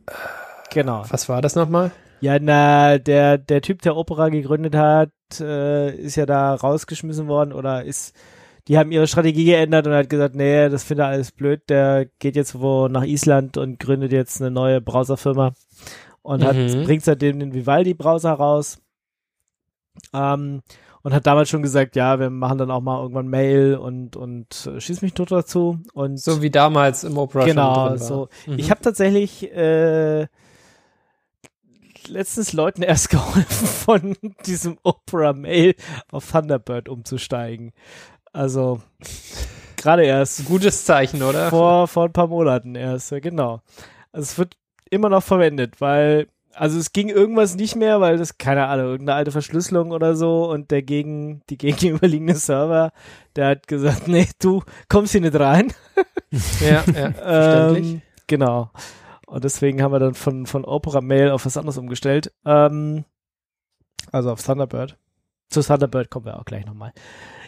Genau. 0.70 1.04
Was 1.08 1.30
war 1.30 1.40
das 1.40 1.54
nochmal? 1.54 1.90
Ja, 2.20 2.38
na, 2.38 2.98
der, 2.98 3.38
der 3.38 3.62
Typ, 3.62 3.80
der 3.82 3.96
Opera 3.96 4.28
gegründet 4.28 4.74
hat, 4.74 5.10
äh, 5.40 5.94
ist 5.94 6.16
ja 6.16 6.26
da 6.26 6.54
rausgeschmissen 6.54 7.28
worden 7.28 7.52
oder 7.52 7.84
ist 7.84 8.14
die 8.68 8.78
haben 8.78 8.92
ihre 8.92 9.06
Strategie 9.06 9.44
geändert 9.44 9.86
und 9.86 9.92
hat 9.92 10.08
gesagt, 10.08 10.34
nee, 10.34 10.68
das 10.68 10.84
finde 10.84 11.04
alles 11.04 11.32
blöd, 11.32 11.68
der 11.68 12.06
geht 12.18 12.36
jetzt 12.36 12.58
wo 12.60 12.88
nach 12.88 13.04
Island 13.04 13.56
und 13.56 13.78
gründet 13.78 14.12
jetzt 14.12 14.40
eine 14.40 14.50
neue 14.50 14.80
Browserfirma 14.80 15.52
und 16.22 16.40
mhm. 16.40 16.44
hat, 16.44 16.56
bringt 16.84 17.04
seitdem 17.04 17.40
den 17.40 17.52
Vivaldi-Browser 17.52 18.32
raus. 18.32 18.78
Ähm, 20.12 20.62
und 21.02 21.12
hat 21.12 21.26
damals 21.26 21.50
schon 21.50 21.62
gesagt, 21.62 21.96
ja, 21.96 22.18
wir 22.18 22.30
machen 22.30 22.56
dann 22.56 22.70
auch 22.70 22.80
mal 22.80 23.00
irgendwann 23.00 23.28
Mail 23.28 23.76
und 23.76 24.16
und 24.16 24.66
äh, 24.66 24.80
schieß 24.80 25.02
mich 25.02 25.12
tot 25.12 25.30
dazu 25.30 25.78
und 25.92 26.18
so 26.18 26.40
wie 26.40 26.50
damals 26.50 27.04
im 27.04 27.18
Opera 27.18 27.44
genau 27.44 27.74
drin 27.74 27.90
war. 27.90 27.98
so 27.98 28.28
mhm. 28.46 28.58
ich 28.58 28.70
habe 28.70 28.80
tatsächlich 28.80 29.52
äh, 29.52 30.26
letztens 32.08 32.54
Leuten 32.54 32.82
erst 32.82 33.10
geholfen 33.10 33.66
von 33.66 34.16
diesem 34.46 34.78
Opera 34.82 35.34
Mail 35.34 35.74
auf 36.10 36.32
Thunderbird 36.32 36.88
umzusteigen 36.88 37.72
also 38.34 38.82
gerade 39.76 40.04
erst. 40.04 40.44
Gutes 40.44 40.84
Zeichen, 40.84 41.22
oder? 41.22 41.50
Vor, 41.50 41.86
vor 41.86 42.06
ein 42.06 42.12
paar 42.12 42.26
Monaten 42.26 42.74
erst, 42.74 43.12
ja, 43.12 43.20
genau. 43.20 43.60
Also 44.12 44.24
es 44.24 44.38
wird 44.38 44.56
immer 44.90 45.08
noch 45.08 45.22
verwendet, 45.22 45.80
weil, 45.80 46.26
also 46.52 46.78
es 46.78 46.92
ging 46.92 47.08
irgendwas 47.08 47.54
nicht 47.54 47.76
mehr, 47.76 48.00
weil 48.00 48.18
das, 48.18 48.36
keine 48.36 48.66
Ahnung, 48.66 48.86
irgendeine 48.86 49.16
alte 49.16 49.30
Verschlüsselung 49.30 49.92
oder 49.92 50.16
so 50.16 50.50
und 50.50 50.72
der 50.72 50.82
gegen, 50.82 51.42
die 51.48 51.58
gegenüberliegende 51.58 52.34
Server, 52.34 52.92
der 53.36 53.46
hat 53.46 53.68
gesagt, 53.68 54.08
nee, 54.08 54.28
du 54.40 54.62
kommst 54.88 55.12
hier 55.12 55.20
nicht 55.20 55.38
rein. 55.38 55.72
ja, 56.60 56.82
ja, 56.92 57.12
verständlich. 57.12 57.92
ähm, 57.92 58.02
genau. 58.26 58.70
Und 59.26 59.44
deswegen 59.44 59.80
haben 59.80 59.92
wir 59.92 60.00
dann 60.00 60.14
von, 60.14 60.46
von 60.46 60.64
Opera 60.64 61.00
Mail 61.00 61.30
auf 61.30 61.46
was 61.46 61.56
anderes 61.56 61.78
umgestellt. 61.78 62.32
Ähm, 62.44 63.04
also 64.10 64.32
auf 64.32 64.42
Thunderbird. 64.42 64.98
Zu 65.50 65.62
Thunderbird 65.62 66.10
kommen 66.10 66.26
wir 66.26 66.38
auch 66.38 66.44
gleich 66.44 66.66
nochmal. 66.66 66.92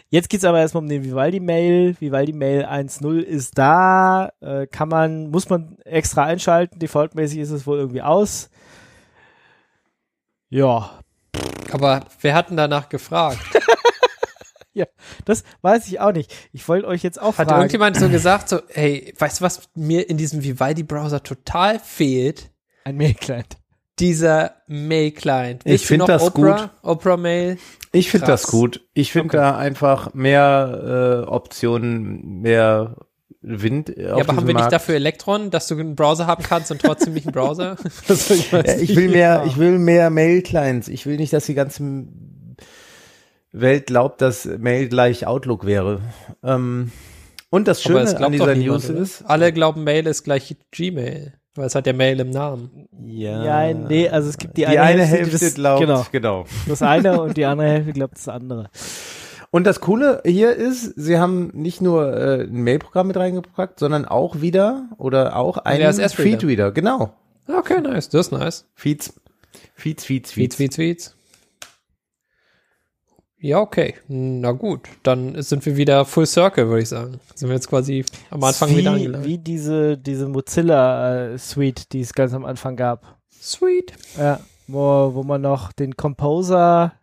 Jetzt 0.09 0.29
geht's 0.29 0.45
aber 0.45 0.59
erstmal 0.59 0.83
um 0.83 0.89
den 0.89 1.03
Vivaldi-Mail. 1.03 1.97
Vivaldi-Mail 1.99 2.65
1.0 2.65 3.19
ist 3.19 3.57
da. 3.57 4.31
Äh, 4.39 4.67
kann 4.67 4.87
man, 4.87 5.29
muss 5.31 5.49
man 5.49 5.77
extra 5.83 6.23
einschalten. 6.23 6.79
Defaultmäßig 6.79 7.39
ist 7.39 7.51
es 7.51 7.67
wohl 7.67 7.77
irgendwie 7.77 8.01
aus. 8.01 8.49
Ja. 10.49 10.99
Aber 11.71 12.05
wer 12.21 12.35
hat 12.35 12.49
denn 12.49 12.57
danach 12.57 12.87
gefragt? 12.87 13.39
ja, 14.73 14.85
das 15.25 15.43
weiß 15.61 15.87
ich 15.87 15.99
auch 15.99 16.13
nicht. 16.13 16.33
Ich 16.53 16.67
wollte 16.69 16.87
euch 16.87 17.03
jetzt 17.03 17.21
auch 17.21 17.37
Hat 17.37 17.49
fragen. 17.49 17.61
irgendjemand 17.61 17.97
so 17.97 18.07
gesagt, 18.07 18.47
so, 18.47 18.61
hey, 18.69 19.13
weißt 19.17 19.41
du, 19.41 19.43
was 19.43 19.69
mir 19.75 20.09
in 20.09 20.15
diesem 20.15 20.41
Vivaldi-Browser 20.41 21.21
total 21.21 21.79
fehlt? 21.79 22.49
Ein 22.85 22.95
Mail-Client. 22.95 23.57
Dieser 23.99 24.55
Mail-Client. 24.67 25.63
Ich 25.65 25.87
finde 25.87 26.05
das 26.05 26.21
Opera, 26.21 26.61
gut. 26.61 26.69
Opera 26.83 27.17
Mail. 27.17 27.57
Ich 27.91 28.11
finde 28.11 28.27
das 28.27 28.47
gut. 28.47 28.85
Ich 28.93 29.11
finde 29.11 29.29
okay. 29.29 29.37
da 29.37 29.57
einfach 29.57 30.13
mehr 30.13 31.23
äh, 31.25 31.29
Optionen, 31.29 32.41
mehr 32.41 32.95
Wind. 33.41 33.93
Ja, 33.95 34.13
aber 34.13 34.35
haben 34.35 34.47
wir 34.47 34.53
Markt. 34.53 34.65
nicht 34.65 34.71
dafür 34.71 34.95
Elektron, 34.95 35.49
dass 35.51 35.67
du 35.67 35.75
einen 35.75 35.95
Browser 35.95 36.27
haben 36.27 36.43
kannst 36.43 36.71
und 36.71 36.81
trotzdem 36.81 37.13
nicht 37.13 37.27
einen 37.27 37.33
Browser? 37.33 37.77
also 38.07 38.33
ich, 38.33 38.51
ja, 38.51 38.63
ich 38.77 38.95
will 38.95 39.09
mehr, 39.09 39.43
ich 39.47 39.57
will 39.57 39.79
mehr 39.79 40.09
Mail-Clients. 40.09 40.87
Ich 40.89 41.05
will 41.05 41.17
nicht, 41.17 41.33
dass 41.33 41.45
die 41.45 41.53
ganze 41.53 42.07
Welt 43.51 43.87
glaubt, 43.87 44.21
dass 44.21 44.45
Mail 44.45 44.89
gleich 44.89 45.25
Outlook 45.25 45.65
wäre. 45.65 46.01
Ähm, 46.43 46.91
Und 47.49 47.67
das 47.67 47.81
Schöne 47.81 48.15
an 48.19 48.31
dieser 48.31 48.55
News 48.55 48.89
ist. 48.89 49.23
Alle 49.23 49.53
glauben, 49.53 49.83
Mail 49.83 50.07
ist 50.07 50.23
gleich 50.23 50.55
Gmail. 50.71 51.33
Weil 51.57 51.65
es 51.65 51.75
hat 51.75 51.87
ja 51.87 51.93
Mail 51.93 52.19
im 52.19 52.29
Namen. 52.29 52.87
Ja. 53.07 53.67
Ja, 53.67 53.73
nee, 53.73 54.07
also 54.09 54.29
es 54.29 54.37
gibt 54.37 54.57
die, 54.57 54.61
die 54.61 54.67
eine, 54.67 54.81
eine 54.81 55.05
Hälfte, 55.05 55.31
Hälfte 55.31 55.45
das, 55.45 55.55
glaubt, 55.55 55.81
genau, 55.81 56.05
genau. 56.11 56.45
Das 56.67 56.81
eine 56.81 57.21
und 57.21 57.35
die 57.35 57.45
andere 57.45 57.69
Hälfte 57.69 57.93
glaubt 57.93 58.15
das 58.15 58.27
andere. 58.29 58.69
Und 59.49 59.65
das 59.65 59.79
Coole 59.79 60.21
hier 60.25 60.53
ist, 60.53 60.93
sie 60.95 61.17
haben 61.17 61.51
nicht 61.53 61.81
nur 61.81 62.15
äh, 62.15 62.43
ein 62.43 62.63
Mail-Programm 62.63 63.07
mit 63.07 63.17
reingepackt, 63.17 63.79
sondern 63.79 64.05
auch 64.05 64.41
wieder 64.41 64.89
oder 64.97 65.35
auch 65.35 65.57
einen 65.57 65.93
Feed-Reader. 65.93 66.71
Genau. 66.71 67.13
Okay, 67.47 67.81
nice. 67.81 68.09
Das 68.09 68.27
ist 68.27 68.31
nice. 68.31 68.65
Feeds. 68.75 69.13
Feeds, 69.73 70.03
Feeds, 70.03 70.31
Feeds. 70.31 70.55
Feeds, 70.55 70.75
Feeds, 70.75 70.75
Feeds. 70.75 71.16
Ja, 73.39 73.59
okay. 73.59 73.93
Na 74.07 74.51
gut, 74.51 74.87
dann 75.03 75.39
sind 75.43 75.65
wir 75.65 75.77
wieder 75.77 76.05
Full 76.05 76.25
Circle, 76.25 76.67
würde 76.67 76.81
ich 76.81 76.89
sagen. 76.89 77.19
Sind 77.35 77.49
wir 77.49 77.55
jetzt 77.55 77.69
quasi 77.69 78.03
am 78.31 78.43
Anfang 78.43 78.69
wie, 78.71 78.77
wieder 78.77 78.93
angelangt. 78.93 79.25
Wie 79.25 79.37
diese, 79.37 79.97
diese 79.97 80.27
Mozilla-Suite, 80.27 81.81
äh, 81.81 81.85
die 81.91 82.01
es 82.01 82.13
ganz 82.13 82.33
am 82.33 82.45
Anfang 82.45 82.75
gab. 82.75 83.17
Sweet. 83.39 83.93
Ja, 84.17 84.39
wo, 84.67 85.11
wo 85.13 85.23
man 85.23 85.41
noch 85.41 85.71
den 85.71 85.95
Composer, 85.95 86.93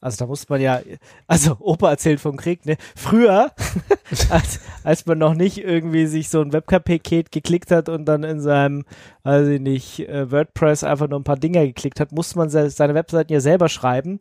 also 0.00 0.18
da 0.18 0.26
musste 0.26 0.46
man 0.52 0.60
ja, 0.60 0.80
also 1.28 1.56
Opa 1.60 1.90
erzählt 1.90 2.20
vom 2.20 2.36
Krieg, 2.36 2.66
ne? 2.66 2.76
Früher, 2.94 3.52
als, 4.30 4.60
als 4.82 5.06
man 5.06 5.18
noch 5.18 5.34
nicht 5.34 5.58
irgendwie 5.58 6.06
sich 6.06 6.28
so 6.28 6.40
ein 6.40 6.52
Webcam-Paket 6.52 7.30
geklickt 7.30 7.70
hat 7.70 7.88
und 7.88 8.06
dann 8.06 8.24
in 8.24 8.40
seinem, 8.40 8.84
weiß 9.22 9.46
ich 9.48 9.60
nicht, 9.60 10.00
äh, 10.08 10.30
WordPress 10.30 10.82
einfach 10.82 11.08
nur 11.08 11.20
ein 11.20 11.24
paar 11.24 11.38
Dinger 11.38 11.64
geklickt 11.64 12.00
hat, 12.00 12.10
musste 12.10 12.38
man 12.38 12.50
seine 12.50 12.94
Webseiten 12.94 13.32
ja 13.32 13.40
selber 13.40 13.68
schreiben. 13.68 14.18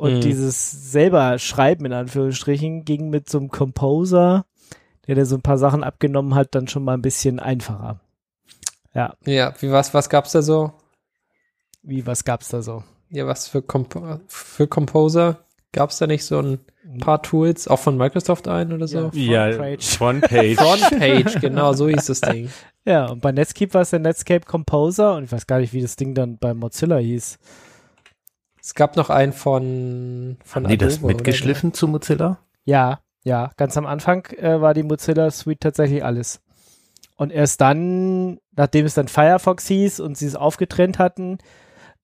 Und 0.00 0.14
mhm. 0.14 0.20
dieses 0.22 0.92
selber 0.92 1.38
Schreiben 1.38 1.84
in 1.84 1.92
Anführungsstrichen 1.92 2.86
ging 2.86 3.10
mit 3.10 3.28
so 3.28 3.36
einem 3.36 3.50
Composer, 3.50 4.46
der 5.06 5.14
dir 5.14 5.26
so 5.26 5.36
ein 5.36 5.42
paar 5.42 5.58
Sachen 5.58 5.84
abgenommen 5.84 6.34
hat, 6.34 6.54
dann 6.54 6.68
schon 6.68 6.84
mal 6.84 6.94
ein 6.94 7.02
bisschen 7.02 7.38
einfacher. 7.38 8.00
Ja. 8.94 9.14
Ja, 9.26 9.52
wie 9.60 9.70
was, 9.70 9.92
was 9.92 10.08
gab's 10.08 10.32
da 10.32 10.40
so? 10.40 10.72
Wie, 11.82 12.06
was 12.06 12.24
gab's 12.24 12.48
da 12.48 12.62
so? 12.62 12.82
Ja, 13.10 13.26
was 13.26 13.46
für, 13.46 13.60
Comp 13.60 13.94
für 14.26 14.66
Composer? 14.66 15.44
Gab's 15.72 15.98
da 15.98 16.06
nicht 16.06 16.24
so 16.24 16.38
ein 16.38 16.60
paar 16.98 17.20
Tools, 17.20 17.68
auch 17.68 17.78
von 17.78 17.98
Microsoft 17.98 18.48
ein 18.48 18.72
oder 18.72 18.88
so? 18.88 19.10
Ja, 19.12 19.52
Frontpage. 19.52 20.56
Frontpage, 20.56 21.40
genau, 21.42 21.74
so 21.74 21.88
hieß 21.88 22.06
das 22.06 22.22
Ding. 22.22 22.48
Ja, 22.86 23.04
und 23.10 23.20
bei 23.20 23.32
Netscape 23.32 23.74
war 23.74 23.82
es 23.82 23.90
der 23.90 23.98
Netscape 23.98 24.46
Composer 24.46 25.16
und 25.16 25.24
ich 25.24 25.32
weiß 25.32 25.46
gar 25.46 25.58
nicht, 25.58 25.74
wie 25.74 25.82
das 25.82 25.96
Ding 25.96 26.14
dann 26.14 26.38
bei 26.38 26.54
Mozilla 26.54 26.96
hieß. 26.96 27.38
Es 28.62 28.74
gab 28.74 28.96
noch 28.96 29.10
einen 29.10 29.32
von, 29.32 30.36
von 30.44 30.64
Haben 30.64 30.72
Adobe, 30.72 30.76
die 30.76 30.94
das 30.94 31.00
mitgeschliffen 31.00 31.72
zu 31.72 31.88
Mozilla? 31.88 32.38
Ja, 32.64 33.00
ja. 33.24 33.50
Ganz 33.56 33.76
am 33.76 33.86
Anfang 33.86 34.26
äh, 34.36 34.60
war 34.60 34.74
die 34.74 34.82
Mozilla 34.82 35.30
Suite 35.30 35.60
tatsächlich 35.60 36.04
alles. 36.04 36.42
Und 37.16 37.32
erst 37.32 37.60
dann, 37.60 38.38
nachdem 38.56 38.86
es 38.86 38.94
dann 38.94 39.08
Firefox 39.08 39.66
hieß 39.66 40.00
und 40.00 40.16
sie 40.16 40.26
es 40.26 40.36
aufgetrennt 40.36 40.98
hatten, 40.98 41.38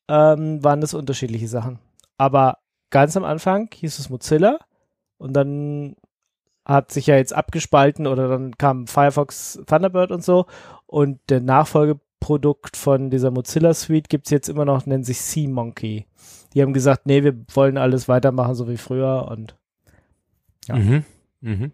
ähm, 0.08 0.62
waren 0.62 0.80
das 0.80 0.94
unterschiedliche 0.94 1.48
Sachen. 1.48 1.78
Aber 2.18 2.58
ganz 2.90 3.16
am 3.16 3.24
Anfang 3.24 3.68
hieß 3.72 3.98
es 3.98 4.10
Mozilla 4.10 4.58
und 5.18 5.32
dann 5.34 5.96
hat 6.64 6.92
sich 6.92 7.06
ja 7.06 7.16
jetzt 7.16 7.32
abgespalten 7.32 8.06
oder 8.06 8.28
dann 8.28 8.56
kam 8.58 8.86
Firefox 8.86 9.60
Thunderbird 9.66 10.10
und 10.10 10.24
so 10.24 10.46
und 10.86 11.20
der 11.28 11.40
Nachfolgeprodukt 11.40 12.76
von 12.76 13.10
dieser 13.10 13.30
Mozilla 13.30 13.72
Suite 13.72 14.08
gibt 14.08 14.26
es 14.26 14.30
jetzt 14.30 14.48
immer 14.48 14.64
noch, 14.64 14.84
nennt 14.86 15.06
sich 15.06 15.20
Sea 15.20 15.48
Monkey 15.48 16.06
die 16.56 16.62
haben 16.62 16.72
gesagt, 16.72 17.04
nee, 17.04 17.22
wir 17.22 17.36
wollen 17.54 17.76
alles 17.76 18.08
weitermachen, 18.08 18.54
so 18.54 18.66
wie 18.66 18.78
früher 18.78 19.28
und 19.30 19.58
ja. 20.68 20.76
Mhm. 20.76 21.04
Mhm. 21.42 21.72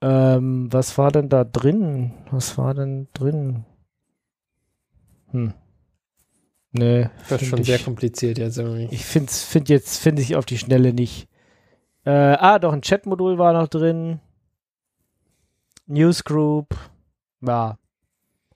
Ähm, 0.00 0.72
was 0.72 0.96
war 0.96 1.12
denn 1.12 1.28
da 1.28 1.44
drin? 1.44 2.12
Was 2.30 2.56
war 2.56 2.72
denn 2.72 3.08
drin? 3.12 3.66
Hm. 5.32 5.52
Nee. 6.72 7.10
Das 7.28 7.42
ist 7.42 7.48
schon 7.48 7.60
ich, 7.60 7.66
sehr 7.66 7.78
kompliziert 7.78 8.38
jetzt 8.38 8.56
irgendwie. 8.56 8.88
Ich 8.90 9.04
finde 9.04 9.30
find 9.30 9.68
jetzt, 9.68 9.98
finde 9.98 10.22
ich 10.22 10.34
auf 10.34 10.46
die 10.46 10.56
Schnelle 10.56 10.94
nicht. 10.94 11.28
Äh, 12.06 12.12
ah, 12.38 12.58
doch, 12.58 12.72
ein 12.72 12.80
Chatmodul 12.80 13.36
war 13.36 13.52
noch 13.52 13.68
drin. 13.68 14.20
Newsgroup. 15.86 16.74
Ja. 17.42 17.76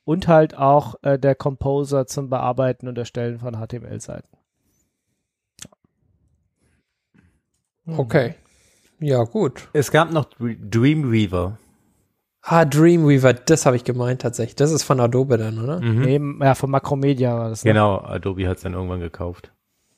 Und 0.05 0.27
halt 0.27 0.57
auch 0.57 0.94
äh, 1.03 1.18
der 1.18 1.35
Composer 1.35 2.07
zum 2.07 2.31
Bearbeiten 2.31 2.88
und 2.88 2.96
Erstellen 2.96 3.40
von 3.40 3.57
HTML-Seiten. 3.57 4.34
Okay. 7.87 8.35
Ja, 9.01 9.25
gut. 9.25 9.68
Es 9.73 9.90
gab 9.90 10.12
noch 10.12 10.27
Dreamweaver. 10.38 11.59
Ah, 12.42 12.64
Dreamweaver, 12.64 13.33
das 13.33 13.64
habe 13.64 13.77
ich 13.77 13.85
gemeint 13.85 14.23
tatsächlich. 14.23 14.57
Das 14.57 14.70
ist 14.70 14.83
von 14.83 15.01
Adobe 15.01 15.38
dann, 15.38 15.62
oder? 15.62 15.81
Mhm. 15.81 16.01
Nee, 16.03 16.44
ja, 16.44 16.55
von 16.55 16.70
Macromedia 16.70 17.37
war 17.37 17.49
das. 17.49 17.64
Ne? 17.64 17.70
Genau, 17.70 17.99
Adobe 17.99 18.47
hat 18.47 18.59
es 18.59 18.62
dann 18.62 18.75
irgendwann 18.75 19.01
gekauft. 19.01 19.51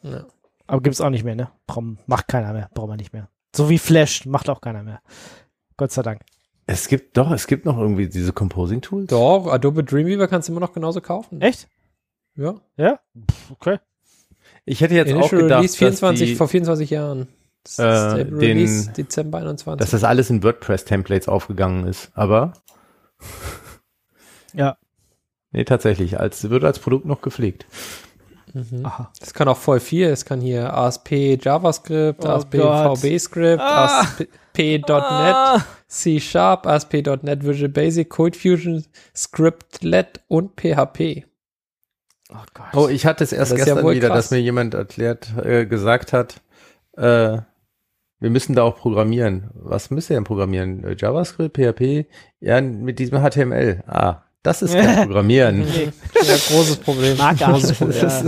Ja. 0.03 0.25
Aber 0.68 0.81
gibt 0.81 0.94
es 0.94 1.01
auch 1.01 1.11
nicht 1.11 1.25
mehr, 1.25 1.35
ne? 1.35 1.51
Brauch, 1.66 1.83
macht 2.07 2.29
keiner 2.29 2.53
mehr, 2.53 2.70
braucht 2.75 2.88
man 2.88 2.99
nicht 2.99 3.12
mehr. 3.12 3.29
So 3.55 3.68
wie 3.68 3.79
Flash, 3.79 4.27
macht 4.27 4.49
auch 4.49 4.61
keiner 4.61 4.83
mehr. 4.83 5.01
Gott 5.77 5.92
sei 5.92 6.03
Dank. 6.03 6.22
Es 6.66 6.88
gibt 6.88 7.16
doch, 7.16 7.31
es 7.31 7.46
gibt 7.46 7.64
noch 7.64 7.79
irgendwie 7.79 8.09
diese 8.09 8.33
Composing-Tools. 8.33 9.09
Doch, 9.09 9.46
Adobe 9.49 9.85
Dreamweaver 9.85 10.29
kannst 10.29 10.49
du 10.49 10.53
immer 10.53 10.61
noch 10.61 10.72
genauso 10.72 11.01
kaufen. 11.01 11.40
Echt? 11.40 11.68
Ja. 12.37 12.55
Ja? 12.77 13.01
okay. 13.51 13.79
Ich 14.64 14.81
hätte 14.81 14.94
jetzt 14.94 15.11
Initial 15.11 15.25
auch 15.25 15.31
gedacht, 15.31 15.59
Release 15.59 15.77
24, 15.77 16.29
die, 16.31 16.35
vor 16.35 16.49
24 16.49 16.90
Jahren 16.90 17.29
äh, 17.79 18.24
den, 18.24 18.92
Dezember 18.96 19.38
21. 19.38 19.79
Dass 19.79 19.90
das 19.90 20.05
alles 20.05 20.31
in 20.31 20.42
WordPress-Templates 20.42 21.29
aufgegangen 21.29 21.87
ist, 21.87 22.11
aber 22.14 22.52
ja. 24.52 24.76
Nee, 25.52 25.64
tatsächlich, 25.64 26.18
als 26.20 26.48
wird 26.50 26.64
als 26.64 26.79
Produkt 26.79 27.07
noch 27.07 27.22
gepflegt. 27.22 27.66
Mhm. 28.52 28.87
Das 29.20 29.35
kann 29.35 29.48
auch 29.48 29.57
voll 29.57 29.81
viel. 29.81 30.07
Es 30.07 30.24
kann 30.24 30.40
hier 30.40 30.72
ASP 30.74 31.38
JavaScript, 31.42 32.24
oh 32.24 32.29
ASP 32.29 32.57
VB 32.57 33.18
Script, 33.18 33.62
ah. 33.62 34.00
ASP.NET, 34.00 34.90
ah. 34.90 35.64
C 35.88 36.20
Sharp, 36.20 36.66
ASP.NET 36.66 37.44
Visual 37.44 37.68
Basic, 37.68 38.09
Code 38.09 38.38
Fusion, 38.38 38.85
Scriptlet 39.14 40.20
und 40.29 40.61
PHP. 40.61 41.26
Oh 42.31 42.37
Gott. 42.55 42.66
Oh, 42.74 42.88
ich 42.88 43.07
hatte 43.07 43.24
es 43.24 43.33
erst 43.33 43.55
gestern 43.55 43.85
ja 43.85 43.90
wieder, 43.90 44.09
krass. 44.09 44.16
dass 44.16 44.31
mir 44.31 44.40
jemand 44.40 44.74
erklärt, 44.74 45.29
äh, 45.44 45.66
gesagt 45.66 46.12
hat, 46.12 46.40
äh, 46.96 47.38
wir 48.20 48.31
müssen 48.31 48.55
da 48.55 48.62
auch 48.62 48.76
programmieren. 48.76 49.50
Was 49.55 49.90
müsst 49.90 50.11
ihr 50.11 50.14
denn 50.16 50.24
programmieren? 50.24 50.85
Äh, 50.85 50.96
JavaScript, 50.98 51.57
PHP? 51.57 52.07
Ja, 52.40 52.61
mit 52.61 52.98
diesem 52.98 53.18
HTML. 53.22 53.83
Ah, 53.87 54.22
das 54.42 54.62
ist 54.62 54.74
kein 54.74 54.96
Programmieren. 55.07 55.61
nee, 55.61 55.90
ja, 56.22 56.37
großes 56.48 56.76
Problem. 56.76 57.16
Mag 57.18 57.38
großes 57.38 57.76
Problem. 57.79 58.09
Ja. 58.09 58.22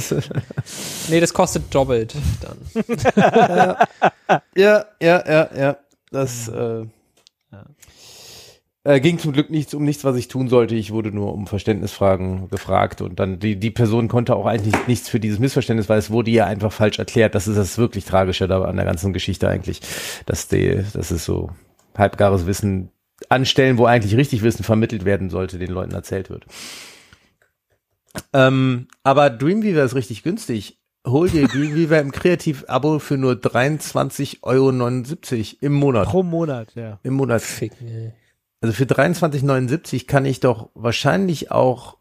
nee, 1.09 1.21
das 1.21 1.33
kostet 1.33 1.73
doppelt 1.75 2.15
dann. 2.41 2.59
ja, 4.57 4.85
ja, 5.01 5.25
ja, 5.27 5.49
ja. 5.57 5.77
Das, 6.11 6.49
äh, 6.49 6.87
äh, 8.85 9.01
ging 9.01 9.19
zum 9.19 9.33
Glück 9.33 9.51
nichts 9.51 9.75
um 9.75 9.85
nichts, 9.85 10.05
was 10.05 10.17
ich 10.17 10.29
tun 10.29 10.49
sollte. 10.49 10.75
Ich 10.75 10.93
wurde 10.93 11.11
nur 11.11 11.33
um 11.35 11.47
Verständnisfragen 11.47 12.49
gefragt 12.49 13.03
und 13.03 13.19
dann 13.19 13.39
die, 13.39 13.57
die 13.57 13.71
Person 13.71 14.09
konnte 14.09 14.37
auch 14.37 14.47
eigentlich 14.47 14.75
nichts 14.87 15.09
für 15.09 15.21
dieses 15.21 15.39
Missverständnis, 15.39 15.89
weil 15.89 15.99
es 15.99 16.11
wurde 16.11 16.31
ihr 16.31 16.47
einfach 16.47 16.73
falsch 16.73 16.99
erklärt. 16.99 17.35
Das 17.35 17.49
ist 17.49 17.57
das 17.57 17.79
wirklich 17.79 18.05
Tragische 18.05 18.49
da 18.49 18.63
an 18.63 18.77
der 18.77 18.85
ganzen 18.85 19.13
Geschichte 19.13 19.49
eigentlich, 19.49 19.81
dass 20.27 20.49
die, 20.49 20.83
das 20.93 21.11
ist 21.11 21.25
so 21.25 21.51
halbgares 21.97 22.47
Wissen 22.47 22.91
anstellen, 23.29 23.79
wo 23.79 23.87
eigentlich 23.87 24.17
richtig 24.17 24.43
Wissen 24.43 24.63
vermittelt 24.63 25.05
werden 25.05 25.29
sollte, 25.29 25.59
den 25.59 25.71
Leuten 25.71 25.93
erzählt 25.93 26.31
wird. 26.31 26.47
Ähm, 28.33 28.89
aber 29.03 29.31
Dreamweaver 29.31 29.83
ist 29.83 29.95
richtig 29.95 30.23
günstig. 30.23 30.79
Hol 31.07 31.29
dir 31.29 31.49
Dreamweaver 31.49 32.01
im 32.01 32.13
Kreativ-Abo 32.13 32.99
für 32.99 33.17
nur 33.17 33.33
23,79 33.35 34.39
Euro 34.43 34.71
im 35.61 35.73
Monat. 35.73 36.09
Pro 36.09 36.23
Monat, 36.23 36.75
ja. 36.75 37.01
Im 37.03 37.15
Monat. 37.15 37.43
Fick, 37.43 37.73
nee. 37.81 38.13
Also 38.61 38.75
für 38.75 38.85
23,79 38.85 40.07
kann 40.07 40.25
ich 40.25 40.41
doch 40.41 40.71
wahrscheinlich 40.75 41.51
auch 41.51 41.99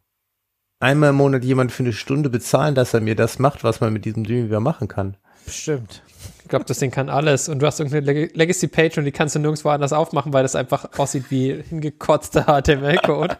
einmal 0.80 1.12
im 1.12 1.16
Monat 1.16 1.44
jemand 1.44 1.72
für 1.72 1.84
eine 1.84 1.94
Stunde 1.94 2.30
bezahlen, 2.30 2.76
dass 2.76 2.94
er 2.94 3.02
mir 3.02 3.16
das 3.16 3.40
macht, 3.40 3.64
was 3.64 3.80
man 3.80 3.94
mit 3.94 4.06
diesem 4.06 4.24
Dreamweaver 4.24 4.60
machen 4.60 4.88
kann. 4.88 5.18
Bestimmt. 5.46 6.04
Ich 6.42 6.50
glaube, 6.50 6.66
das 6.66 6.80
Ding 6.80 6.92
kann 6.92 7.10
alles. 7.10 7.50
Und 7.50 7.60
du 7.60 7.68
hast 7.68 7.80
irgendeine 7.80 8.28
Legacy-Page 8.28 8.98
und 8.98 9.06
die 9.06 9.12
kannst 9.12 9.36
du 9.36 9.40
nirgendwo 9.40 9.70
anders 9.70 9.94
aufmachen, 9.94 10.34
weil 10.34 10.44
das 10.44 10.56
einfach 10.56 10.98
aussieht 10.98 11.26
wie 11.30 11.62
hingekotzter 11.62 12.44
HTML-Code. 12.44 13.38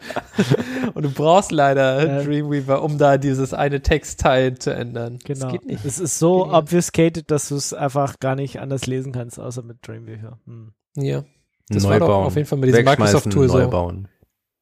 und 0.94 1.04
du 1.04 1.10
brauchst 1.10 1.52
leider 1.52 2.06
ja. 2.06 2.24
Dreamweaver, 2.24 2.82
um 2.82 2.98
da 2.98 3.18
dieses 3.18 3.54
eine 3.54 3.82
Textteil 3.82 4.58
zu 4.58 4.74
ändern. 4.74 5.20
Genau. 5.24 5.46
Das 5.46 5.52
geht 5.54 5.66
nicht. 5.66 5.86
Es 5.86 6.00
ist 6.00 6.20
so 6.20 6.44
Genial. 6.44 6.62
obfuscated, 6.62 7.32
dass 7.32 7.50
du 7.50 7.56
es 7.56 7.74
einfach 7.74 8.20
gar 8.20 8.36
nicht 8.36 8.60
anders 8.60 8.86
lesen 8.88 9.14
kannst, 9.14 9.40
außer 9.40 9.64
mit 9.64 9.88
Dreamweaver. 9.88 10.40
Hm. 10.46 10.74
Ja. 10.96 11.24
Das 11.70 11.84
neu 11.84 11.92
war 11.92 12.00
doch 12.00 12.26
auf 12.26 12.36
jeden 12.36 12.48
Fall 12.48 12.60
mit 12.60 12.70
diesem 12.70 12.86
Microsoft-Tool 12.86 13.50
so. 13.50 13.94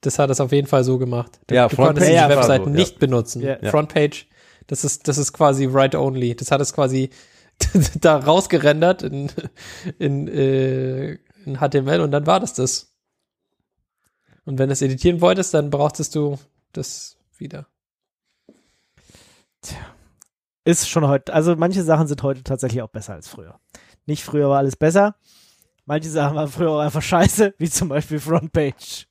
Das 0.02 0.20
hat 0.20 0.30
es 0.30 0.40
auf 0.40 0.52
jeden 0.52 0.68
Fall 0.68 0.84
so 0.84 0.98
gemacht. 0.98 1.40
Ja, 1.50 1.68
du 1.68 1.76
konntest 1.76 2.08
die 2.08 2.14
Webseiten 2.14 2.66
so, 2.66 2.70
nicht 2.70 2.94
ja. 2.94 3.00
benutzen. 3.00 3.42
Ja. 3.42 3.58
Frontpage, 3.70 4.28
das 4.68 4.84
ist, 4.84 5.08
das 5.08 5.18
ist 5.18 5.34
quasi 5.34 5.68
write-only. 5.72 6.36
Das 6.36 6.52
hat 6.52 6.62
es 6.62 6.74
quasi 6.74 7.10
da 8.02 8.18
rausgerendert 8.18 9.04
in, 9.04 9.32
in 9.98 10.28
äh, 10.28 11.18
in 11.46 11.58
HTML 11.60 12.02
und 12.02 12.12
dann 12.12 12.28
war 12.28 12.40
das 12.40 12.54
das. 12.54 12.94
Und 14.46 14.60
wenn 14.60 14.70
du 14.70 14.74
es 14.74 14.82
editieren 14.82 15.22
wolltest, 15.22 15.54
dann 15.54 15.70
brauchtest 15.70 16.16
du 16.16 16.38
das 16.72 17.18
wieder. 17.38 17.68
Tja. 19.62 19.78
Ist 20.66 20.90
schon 20.90 21.08
heute, 21.08 21.34
also 21.34 21.56
manche 21.56 21.84
Sachen 21.84 22.08
sind 22.08 22.24
heute 22.24 22.44
tatsächlich 22.44 22.82
auch 22.82 22.90
besser 22.90 23.14
als 23.14 23.28
früher. 23.28 23.60
Nicht 24.08 24.24
früher 24.24 24.50
war 24.50 24.58
alles 24.58 24.76
besser. 24.76 25.16
Manche 25.86 26.10
Sachen 26.10 26.36
waren 26.36 26.48
früher 26.48 26.72
auch 26.72 26.80
einfach 26.80 27.02
scheiße, 27.02 27.54
wie 27.58 27.70
zum 27.70 27.90
Beispiel 27.90 28.20
Frontpage. 28.20 29.08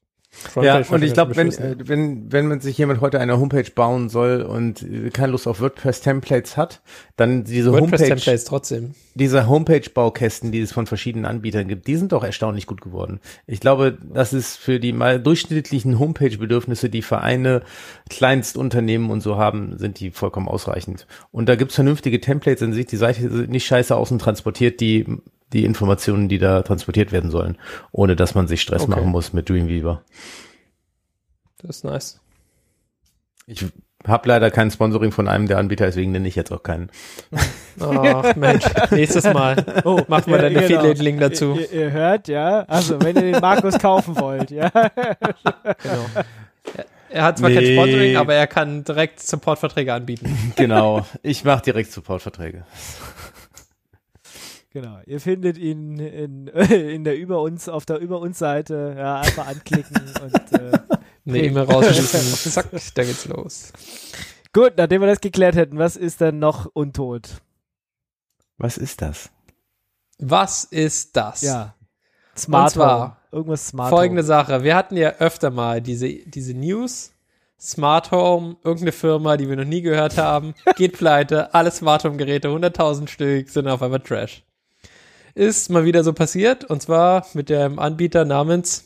Ja, 0.60 0.82
und 0.90 1.02
ich 1.02 1.12
glaube, 1.12 1.37
wenn, 1.37 1.48
äh, 1.52 1.76
wenn, 1.78 2.32
wenn 2.32 2.46
man 2.46 2.60
sich 2.60 2.76
jemand 2.76 3.00
heute 3.00 3.20
eine 3.20 3.38
Homepage 3.38 3.70
bauen 3.72 4.08
soll 4.08 4.42
und 4.42 4.82
äh, 4.82 5.10
keine 5.10 5.32
Lust 5.32 5.46
auf 5.46 5.60
WordPress-Templates 5.60 6.56
hat, 6.56 6.82
dann 7.16 7.44
diese 7.44 7.72
WordPress-Templates 7.72 8.44
trotzdem. 8.44 8.94
Diese 9.14 9.48
Homepage-Baukästen, 9.48 10.52
die 10.52 10.60
es 10.60 10.72
von 10.72 10.87
verschiedenen 10.87 11.24
Anbietern 11.24 11.68
gibt, 11.68 11.87
die 11.87 11.96
sind 11.96 12.12
doch 12.12 12.24
erstaunlich 12.24 12.66
gut 12.66 12.80
geworden. 12.80 13.20
Ich 13.46 13.60
glaube, 13.60 13.96
das 14.12 14.32
ist 14.32 14.56
für 14.56 14.80
die 14.80 14.92
mal 14.92 15.20
durchschnittlichen 15.20 15.98
Homepage-Bedürfnisse, 15.98 16.88
die 16.88 17.02
Vereine, 17.02 17.62
Kleinstunternehmen 18.10 19.10
und 19.10 19.20
so 19.20 19.37
haben, 19.37 19.78
sind 19.78 20.00
die 20.00 20.10
vollkommen 20.10 20.48
ausreichend. 20.48 21.06
Und 21.30 21.48
da 21.48 21.56
gibt's 21.56 21.76
vernünftige 21.76 22.20
Templates, 22.20 22.60
dann 22.60 22.72
sieht 22.72 22.92
die 22.92 22.96
Seite 22.96 23.22
nicht 23.48 23.66
scheiße 23.66 23.94
außen 23.94 24.18
transportiert, 24.18 24.80
die 24.80 25.06
die 25.54 25.64
Informationen, 25.64 26.28
die 26.28 26.38
da 26.38 26.62
transportiert 26.62 27.12
werden 27.12 27.30
sollen, 27.30 27.56
ohne 27.92 28.16
dass 28.16 28.34
man 28.34 28.48
sich 28.48 28.60
Stress 28.60 28.82
okay. 28.82 28.90
machen 28.90 29.08
muss 29.08 29.32
mit 29.32 29.48
Dreamweaver. 29.48 30.02
Das 31.58 31.76
ist 31.76 31.84
nice. 31.84 32.20
Ich 33.46 33.64
habe 34.06 34.28
leider 34.28 34.50
kein 34.50 34.70
Sponsoring 34.70 35.12
von 35.12 35.28
einem 35.28 35.48
der 35.48 35.58
Anbieter, 35.58 35.86
deswegen 35.86 36.12
nenne 36.12 36.28
ich 36.28 36.36
jetzt 36.36 36.52
auch 36.52 36.62
keinen. 36.62 36.90
Ach 37.80 38.36
Mensch, 38.36 38.64
nächstes 38.90 39.24
Mal 39.24 39.64
oh, 39.84 40.00
machen 40.08 40.32
wir 40.32 40.36
ja, 40.36 40.42
dann 40.42 40.54
genau. 40.54 40.64
Affiliate-Link 40.64 41.20
dazu. 41.20 41.56
Ihr, 41.58 41.72
ihr, 41.72 41.90
hört, 41.90 42.28
ja, 42.28 42.60
also 42.62 43.00
wenn 43.00 43.16
ihr 43.16 43.32
den 43.32 43.40
Markus 43.40 43.78
kaufen 43.78 44.16
wollt, 44.18 44.50
ja. 44.50 44.70
Genau. 44.70 46.06
Er 47.10 47.22
hat 47.22 47.38
zwar 47.38 47.48
nee. 47.48 47.56
kein 47.56 47.66
Sponsoring, 47.74 48.16
aber 48.16 48.34
er 48.34 48.46
kann 48.48 48.82
direkt 48.82 49.20
Supportverträge 49.20 49.94
anbieten. 49.94 50.52
Genau, 50.56 51.06
ich 51.22 51.44
mache 51.44 51.62
direkt 51.62 51.92
Supportverträge. 51.92 52.64
Genau. 54.74 54.98
Ihr 55.06 55.20
findet 55.20 55.56
ihn 55.56 56.00
in, 56.00 56.46
in 56.48 57.04
der 57.04 57.16
über 57.16 57.40
uns, 57.40 57.68
auf 57.68 57.87
der 57.87 57.98
über 57.98 58.18
uns 58.18 58.40
Seite, 58.40 58.96
ja, 58.98 59.20
einfach 59.20 59.46
anklicken 59.46 59.96
und 60.22 60.52
äh, 60.52 60.78
eine 61.26 61.38
E-Mail 61.38 61.64
rausschießen. 61.64 62.52
Zack, 62.52 62.70
da 62.94 63.04
geht's 63.04 63.24
los. 63.26 63.72
Gut, 64.52 64.72
nachdem 64.76 65.00
wir 65.00 65.06
das 65.06 65.20
geklärt 65.20 65.54
hätten, 65.54 65.78
was 65.78 65.96
ist 65.96 66.20
denn 66.20 66.40
noch 66.40 66.66
untot? 66.74 67.40
Was 68.58 68.76
ist 68.76 69.00
das? 69.00 69.30
Was 70.18 70.64
ist 70.64 71.16
das? 71.16 71.42
Ja. 71.42 71.76
Smart 72.37 72.72
zwar, 72.72 73.18
Irgendwas 73.30 73.68
Smart 73.68 73.90
Folgende 73.90 74.22
Home. 74.22 74.26
Sache. 74.26 74.64
Wir 74.64 74.74
hatten 74.74 74.96
ja 74.96 75.10
öfter 75.20 75.50
mal 75.52 75.80
diese, 75.80 76.08
diese 76.08 76.52
News. 76.52 77.12
Smart 77.60 78.10
Home, 78.10 78.56
irgendeine 78.64 78.92
Firma, 78.92 79.37
die 79.37 79.48
wir 79.48 79.54
noch 79.56 79.64
nie 79.64 79.82
gehört 79.82 80.18
haben, 80.18 80.54
geht 80.76 80.98
pleite, 80.98 81.54
alle 81.54 81.70
Smart 81.70 82.04
Home 82.04 82.16
Geräte, 82.16 82.48
100.000 82.48 83.06
Stück, 83.06 83.48
sind 83.48 83.68
auf 83.68 83.80
einmal 83.80 84.00
Trash 84.00 84.42
ist 85.35 85.70
mal 85.70 85.85
wieder 85.85 86.05
so 86.05 86.12
passiert. 86.12 86.64
Und 86.64 86.83
zwar 86.83 87.27
mit 87.35 87.49
dem 87.49 87.79
Anbieter 87.79 88.25
namens, 88.25 88.85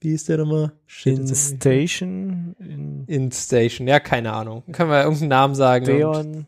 wie 0.00 0.12
ist 0.12 0.28
der 0.28 0.38
nochmal? 0.38 0.72
InStation? 1.04 2.54
In, 2.58 3.04
InStation, 3.06 3.88
ja, 3.88 4.00
keine 4.00 4.32
Ahnung. 4.32 4.62
Können 4.72 4.90
wir 4.90 5.02
irgendeinen 5.02 5.28
Namen 5.28 5.54
sagen? 5.54 5.84
Deon. 5.86 6.46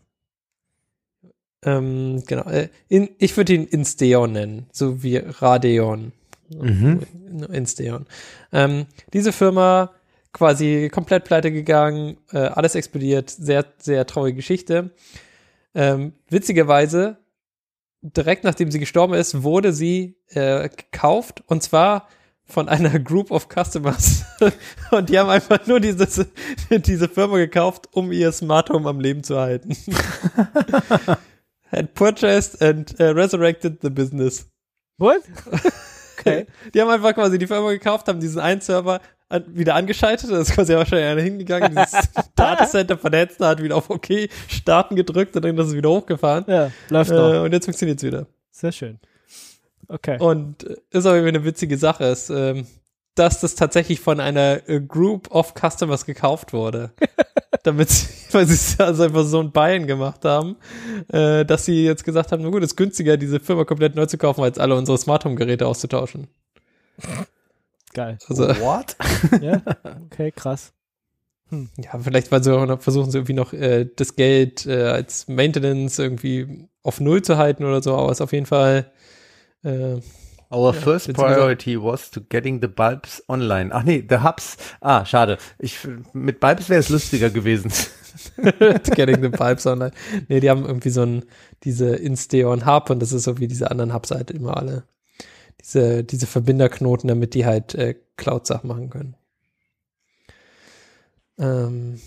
Ähm, 1.64 2.22
genau. 2.26 2.48
Äh, 2.48 2.68
in, 2.88 3.08
ich 3.18 3.36
würde 3.36 3.54
ihn 3.54 3.64
Insteon 3.64 4.32
nennen, 4.32 4.66
so 4.72 5.02
wie 5.02 5.16
Radeon. 5.16 6.12
Mhm. 6.48 7.00
Insteon. 7.50 8.06
Ähm, 8.52 8.86
diese 9.12 9.32
Firma 9.32 9.90
quasi 10.32 10.90
komplett 10.92 11.24
pleite 11.24 11.50
gegangen, 11.50 12.18
äh, 12.30 12.38
alles 12.38 12.74
explodiert, 12.74 13.30
sehr, 13.30 13.64
sehr 13.78 14.06
traurige 14.06 14.36
Geschichte. 14.36 14.90
Ähm, 15.74 16.12
witzigerweise 16.28 17.16
direkt 18.14 18.44
nachdem 18.44 18.70
sie 18.70 18.78
gestorben 18.78 19.14
ist, 19.14 19.42
wurde 19.42 19.72
sie 19.72 20.16
äh, 20.28 20.68
gekauft 20.68 21.42
und 21.46 21.62
zwar 21.62 22.08
von 22.44 22.68
einer 22.68 22.98
Group 22.98 23.30
of 23.30 23.48
Customers. 23.48 24.24
und 24.90 25.08
die 25.08 25.18
haben 25.18 25.28
einfach 25.28 25.66
nur 25.66 25.80
diese, 25.80 26.06
diese 26.70 27.08
Firma 27.08 27.38
gekauft, 27.38 27.88
um 27.92 28.12
ihr 28.12 28.30
Smart 28.32 28.70
Home 28.70 28.88
am 28.88 29.00
Leben 29.00 29.24
zu 29.24 29.38
halten. 29.38 29.76
Had 31.72 31.94
purchased 31.94 32.62
and 32.62 32.94
uh, 33.00 33.10
resurrected 33.10 33.78
the 33.82 33.90
business. 33.90 34.46
What? 34.98 35.22
okay. 36.18 36.46
Die 36.72 36.80
haben 36.80 36.88
einfach 36.88 37.14
quasi 37.14 37.38
die 37.38 37.48
Firma 37.48 37.70
gekauft, 37.70 38.06
haben 38.06 38.20
diesen 38.20 38.40
einen 38.40 38.60
Server 38.60 39.00
an, 39.28 39.44
wieder 39.48 39.74
angeschaltet, 39.74 40.30
da 40.30 40.38
ist 40.40 40.52
quasi 40.52 40.74
wahrscheinlich 40.74 41.08
einer 41.08 41.22
hingegangen, 41.22 41.74
dieses 41.76 42.08
Datacenter 42.36 42.96
vernetzt, 42.98 43.40
hat 43.40 43.62
wieder 43.62 43.76
auf 43.76 43.90
OK 43.90 44.28
starten 44.48 44.96
gedrückt 44.96 45.36
und 45.36 45.44
dann 45.44 45.56
ist 45.58 45.68
es 45.68 45.74
wieder 45.74 45.90
hochgefahren. 45.90 46.44
Ja, 46.46 46.70
läuft 46.88 47.10
noch. 47.10 47.32
Äh, 47.32 47.38
und 47.38 47.52
jetzt 47.52 47.64
funktioniert 47.64 47.98
es 47.98 48.04
wieder. 48.04 48.26
Sehr 48.50 48.72
schön. 48.72 48.98
Okay. 49.88 50.18
Und 50.18 50.64
äh, 50.64 50.76
ist 50.90 51.06
aber 51.06 51.16
eine 51.16 51.44
witzige 51.44 51.78
Sache, 51.78 52.04
ist, 52.04 52.30
ähm, 52.30 52.66
dass 53.14 53.40
das 53.40 53.54
tatsächlich 53.54 54.00
von 54.00 54.20
einer 54.20 54.68
äh, 54.68 54.80
Group 54.80 55.30
of 55.30 55.54
Customers 55.54 56.06
gekauft 56.06 56.52
wurde. 56.52 56.92
damit 57.66 57.90
sie, 57.90 58.06
weil 58.32 58.46
sie 58.46 58.82
also 58.82 59.02
einfach 59.02 59.24
so 59.24 59.40
ein 59.40 59.50
Bein 59.50 59.86
gemacht 59.86 60.24
haben, 60.24 60.56
äh, 61.08 61.44
dass 61.44 61.64
sie 61.64 61.84
jetzt 61.84 62.04
gesagt 62.04 62.30
haben, 62.30 62.42
na 62.42 62.50
gut, 62.50 62.62
es 62.62 62.72
ist 62.72 62.76
günstiger, 62.76 63.16
diese 63.16 63.40
Firma 63.40 63.64
komplett 63.64 63.96
neu 63.96 64.06
zu 64.06 64.18
kaufen, 64.18 64.42
als 64.44 64.58
alle 64.58 64.76
unsere 64.76 64.96
Smart 64.98 65.24
Home 65.24 65.34
Geräte 65.34 65.66
auszutauschen. 65.66 66.28
Geil. 67.96 68.18
Also, 68.28 68.46
What? 68.60 68.94
ja, 69.40 69.62
okay, 70.04 70.30
krass. 70.30 70.74
Hm. 71.48 71.70
Ja, 71.78 71.98
vielleicht 71.98 72.30
weil 72.30 72.44
sie 72.44 72.54
auch 72.54 72.66
noch 72.66 72.82
versuchen 72.82 73.10
sie 73.10 73.16
irgendwie 73.16 73.32
noch 73.32 73.54
äh, 73.54 73.86
das 73.96 74.16
Geld 74.16 74.66
äh, 74.66 74.82
als 74.82 75.28
Maintenance 75.28 75.98
irgendwie 75.98 76.68
auf 76.82 77.00
Null 77.00 77.22
zu 77.22 77.38
halten 77.38 77.64
oder 77.64 77.82
so, 77.82 77.96
aber 77.96 78.10
es 78.10 78.18
ist 78.18 78.22
auf 78.22 78.34
jeden 78.34 78.44
Fall 78.44 78.92
äh, 79.62 79.96
Our 80.50 80.74
ja, 80.74 80.80
first 80.80 81.12
priority 81.14 81.82
was 81.82 82.10
to 82.10 82.20
getting 82.20 82.60
the 82.60 82.68
bulbs 82.68 83.22
online. 83.28 83.70
Ach 83.72 83.82
nee, 83.82 84.04
the 84.06 84.22
hubs. 84.22 84.58
Ah, 84.80 85.04
schade. 85.06 85.38
Ich, 85.58 85.78
mit 86.12 86.38
Bulbs 86.38 86.68
wäre 86.68 86.80
es 86.80 86.90
lustiger 86.90 87.30
gewesen. 87.30 87.72
getting 88.94 89.22
the 89.22 89.28
bulbs 89.30 89.66
online. 89.66 89.92
Nee, 90.28 90.40
die 90.40 90.50
haben 90.50 90.66
irgendwie 90.66 90.90
so 90.90 91.02
ein, 91.02 91.24
diese 91.64 91.96
Insteon 91.96 92.66
Hub 92.66 92.90
und 92.90 93.00
das 93.00 93.12
ist 93.12 93.24
so 93.24 93.38
wie 93.38 93.48
diese 93.48 93.70
anderen 93.70 93.94
Hubs 93.94 94.10
halt 94.10 94.30
immer 94.30 94.56
alle 94.56 94.84
diese, 95.66 96.04
diese 96.04 96.26
Verbinderknoten, 96.26 97.08
damit 97.08 97.34
die 97.34 97.44
halt 97.44 97.74
äh, 97.74 97.96
Cloud-Sachen 98.16 98.68
machen 98.68 98.90
können. 98.90 99.16
Ähm, 101.38 102.00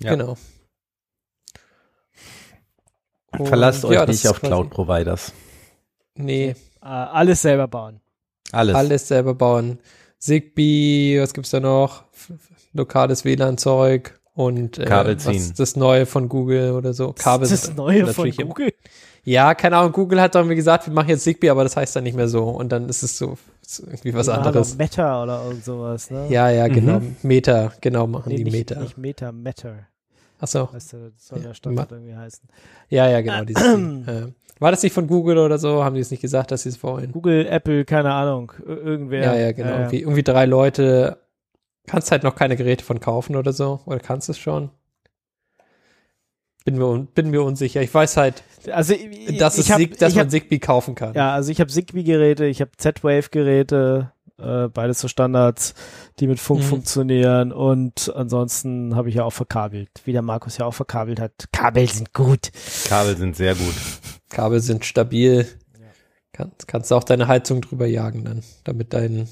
ja. 0.00 0.10
Genau. 0.10 0.36
Und, 3.38 3.48
Verlasst 3.48 3.84
euch 3.84 3.94
ja, 3.94 4.06
nicht 4.06 4.28
auf 4.28 4.40
Cloud-Providers. 4.40 5.32
Nee. 6.14 6.54
Uh, 6.80 6.86
alles 6.86 7.42
selber 7.42 7.66
bauen. 7.66 8.00
Alles. 8.52 8.76
Alles 8.76 9.08
selber 9.08 9.34
bauen. 9.34 9.80
Zigbee, 10.18 11.20
was 11.20 11.34
gibt's 11.34 11.50
da 11.50 11.60
noch? 11.60 12.04
Lokales 12.72 13.24
WLAN-Zeug 13.24 14.20
und 14.34 14.78
äh, 14.78 14.84
Kabel 14.84 15.16
ziehen. 15.16 15.40
Was 15.40 15.54
das 15.54 15.76
Neue 15.76 16.06
von 16.06 16.28
Google 16.28 16.72
oder 16.72 16.92
so. 16.92 17.12
Kabel 17.12 17.48
das, 17.48 17.62
das 17.62 17.76
Neue 17.76 18.06
von 18.12 18.30
Google? 18.30 18.72
Ja, 19.24 19.54
keine 19.54 19.78
Ahnung, 19.78 19.92
Google 19.92 20.20
hat 20.20 20.34
doch 20.34 20.44
mir 20.44 20.54
gesagt, 20.54 20.86
wir 20.86 20.92
machen 20.92 21.08
jetzt 21.08 21.24
Zigbee, 21.24 21.48
aber 21.48 21.64
das 21.64 21.76
heißt 21.76 21.96
dann 21.96 22.04
nicht 22.04 22.16
mehr 22.16 22.28
so. 22.28 22.44
Und 22.44 22.70
dann 22.70 22.88
ist 22.88 23.02
es 23.02 23.16
so 23.16 23.38
ist 23.62 23.80
irgendwie 23.80 24.14
was 24.14 24.26
ja, 24.26 24.34
anderes. 24.34 24.76
Meta 24.76 25.22
oder 25.22 25.44
irgend 25.44 25.64
sowas, 25.64 26.10
ne? 26.10 26.26
Ja, 26.28 26.50
ja, 26.50 26.68
genau. 26.68 27.00
Mhm. 27.00 27.16
Meta, 27.22 27.72
genau, 27.80 28.06
machen 28.06 28.28
nee, 28.28 28.36
die 28.36 28.44
nicht, 28.44 28.52
Meta. 28.52 28.80
Nicht 28.80 28.98
Meta, 28.98 29.32
Matter. 29.32 29.86
Ach 30.40 30.48
so. 30.48 30.68
Weißt 30.72 30.92
du, 30.92 31.10
das 31.10 31.26
soll 31.26 31.38
ja, 31.38 31.48
der 31.48 31.54
Standard 31.54 31.92
irgendwie 31.92 32.14
heißen. 32.14 32.48
Ja, 32.90 33.08
ja, 33.08 33.20
genau. 33.22 33.44
Dieses, 33.44 33.62
äh, 34.06 34.32
war 34.58 34.70
das 34.70 34.82
nicht 34.82 34.92
von 34.92 35.06
Google 35.06 35.38
oder 35.38 35.58
so? 35.58 35.82
Haben 35.82 35.94
die 35.94 36.02
es 36.02 36.10
nicht 36.10 36.20
gesagt, 36.20 36.50
dass 36.50 36.64
sie 36.64 36.68
es 36.68 36.82
wollen? 36.82 37.12
Google, 37.12 37.46
Apple, 37.46 37.84
keine 37.84 38.12
Ahnung. 38.12 38.52
Irgendwer. 38.66 39.24
Ja, 39.24 39.34
ja, 39.34 39.52
genau. 39.52 39.68
Ja, 39.68 39.74
ja. 39.74 39.80
Irgendwie, 39.80 40.00
irgendwie 40.00 40.22
drei 40.22 40.44
Leute. 40.44 41.18
Kannst 41.86 42.10
halt 42.10 42.22
noch 42.22 42.34
keine 42.34 42.56
Geräte 42.56 42.84
von 42.84 43.00
kaufen 43.00 43.36
oder 43.36 43.52
so. 43.52 43.80
Oder 43.86 44.00
kannst 44.00 44.28
es 44.28 44.38
schon? 44.38 44.70
Bin 46.64 46.78
mir, 46.78 47.06
bin 47.14 47.30
mir 47.30 47.42
unsicher. 47.42 47.82
Ich 47.82 47.92
weiß 47.92 48.16
halt, 48.16 48.42
also, 48.72 48.94
dass, 49.38 49.58
es 49.58 49.70
hab, 49.70 49.80
dass 49.98 50.14
man 50.14 50.24
hab, 50.24 50.30
Zigbee 50.30 50.58
kaufen 50.58 50.94
kann. 50.94 51.12
Ja, 51.14 51.34
also 51.34 51.52
ich 51.52 51.60
habe 51.60 51.70
Zigbee-Geräte, 51.70 52.46
ich 52.46 52.62
habe 52.62 52.70
Z-Wave-Geräte, 52.76 54.12
äh, 54.38 54.68
beides 54.68 55.00
so 55.00 55.08
Standards, 55.08 55.74
die 56.18 56.26
mit 56.26 56.40
Funk 56.40 56.60
mhm. 56.60 56.64
funktionieren 56.64 57.52
und 57.52 58.12
ansonsten 58.14 58.96
habe 58.96 59.08
ich 59.08 59.16
ja 59.16 59.24
auch 59.24 59.32
verkabelt, 59.32 59.90
wie 60.04 60.12
der 60.12 60.22
Markus 60.22 60.58
ja 60.58 60.66
auch 60.66 60.74
verkabelt 60.74 61.20
hat. 61.20 61.32
Kabel 61.52 61.88
sind 61.88 62.12
gut. 62.14 62.50
Kabel 62.88 63.16
sind 63.16 63.36
sehr 63.36 63.54
gut. 63.54 63.74
Kabel 64.30 64.60
sind 64.60 64.84
stabil. 64.84 65.46
Ja. 65.78 65.86
Kann, 66.32 66.52
kannst 66.66 66.90
du 66.90 66.94
auch 66.96 67.04
deine 67.04 67.28
Heizung 67.28 67.60
drüber 67.60 67.86
jagen 67.86 68.24
dann, 68.24 68.42
damit 68.64 68.92
dein, 68.92 69.28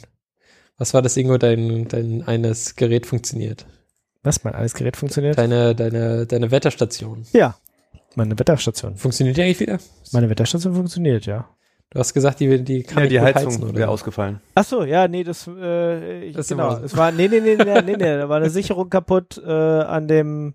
was 0.76 0.94
war 0.94 1.02
das 1.02 1.16
Ingo, 1.16 1.38
dein, 1.38 1.88
dein 1.88 2.22
eines 2.22 2.76
Gerät 2.76 3.06
funktioniert. 3.06 3.66
Was, 4.22 4.44
mein 4.44 4.54
alles 4.54 4.74
Gerät 4.74 4.96
funktioniert? 4.96 5.36
Deine, 5.36 5.74
deine, 5.74 6.26
deine 6.26 6.50
Wetterstation. 6.50 7.24
Ja, 7.32 7.56
meine 8.14 8.38
Wetterstation. 8.38 8.96
Funktioniert 8.96 9.36
die 9.36 9.42
eigentlich 9.42 9.60
wieder? 9.60 9.78
Meine 10.12 10.28
Wetterstation 10.28 10.74
funktioniert, 10.74 11.26
ja. 11.26 11.48
Du 11.90 11.98
hast 11.98 12.14
gesagt, 12.14 12.40
die, 12.40 12.64
die 12.64 12.82
kann 12.82 13.02
ja, 13.04 13.08
die 13.08 13.20
Heizung 13.20 13.74
wäre 13.74 13.90
ausgefallen. 13.90 14.40
Ach 14.54 14.64
so, 14.64 14.82
ja, 14.84 15.08
nee, 15.08 15.24
das, 15.24 15.46
äh, 15.46 16.24
ich, 16.24 16.36
das 16.36 16.48
genau. 16.48 16.78
Es 16.78 16.96
war, 16.96 17.12
nee, 17.12 17.28
nee, 17.28 17.40
nee, 17.40 17.56
nee, 17.56 17.82
nee, 17.82 17.96
nee, 17.96 17.96
da 17.98 18.28
war 18.28 18.38
eine 18.38 18.48
Sicherung 18.48 18.88
kaputt 18.88 19.40
äh, 19.44 19.50
an 19.50 20.08
dem 20.08 20.54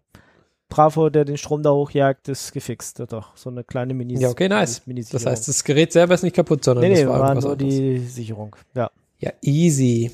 Bravo, 0.69 1.09
der 1.09 1.25
den 1.25 1.37
Strom 1.37 1.61
da 1.61 1.71
hochjagt, 1.71 2.27
ist 2.27 2.53
gefixt. 2.53 3.03
Doch, 3.09 3.37
so 3.37 3.49
eine 3.49 3.63
kleine 3.63 3.93
Mini. 3.93 4.19
Ja, 4.19 4.29
okay, 4.29 4.49
nice. 4.49 4.81
das 5.11 5.25
heißt, 5.25 5.47
das 5.47 5.63
Gerät 5.63 5.93
selber 5.93 6.15
ist 6.15 6.23
nicht 6.23 6.35
kaputt, 6.35 6.63
sondern 6.63 6.83
nee, 6.83 6.95
nee, 6.95 7.03
das 7.03 7.09
war, 7.09 7.19
war 7.19 7.35
nur 7.35 7.55
die 7.55 7.99
Sicherung. 7.99 8.55
Ja. 8.73 8.89
Ja, 9.19 9.31
easy. 9.41 10.11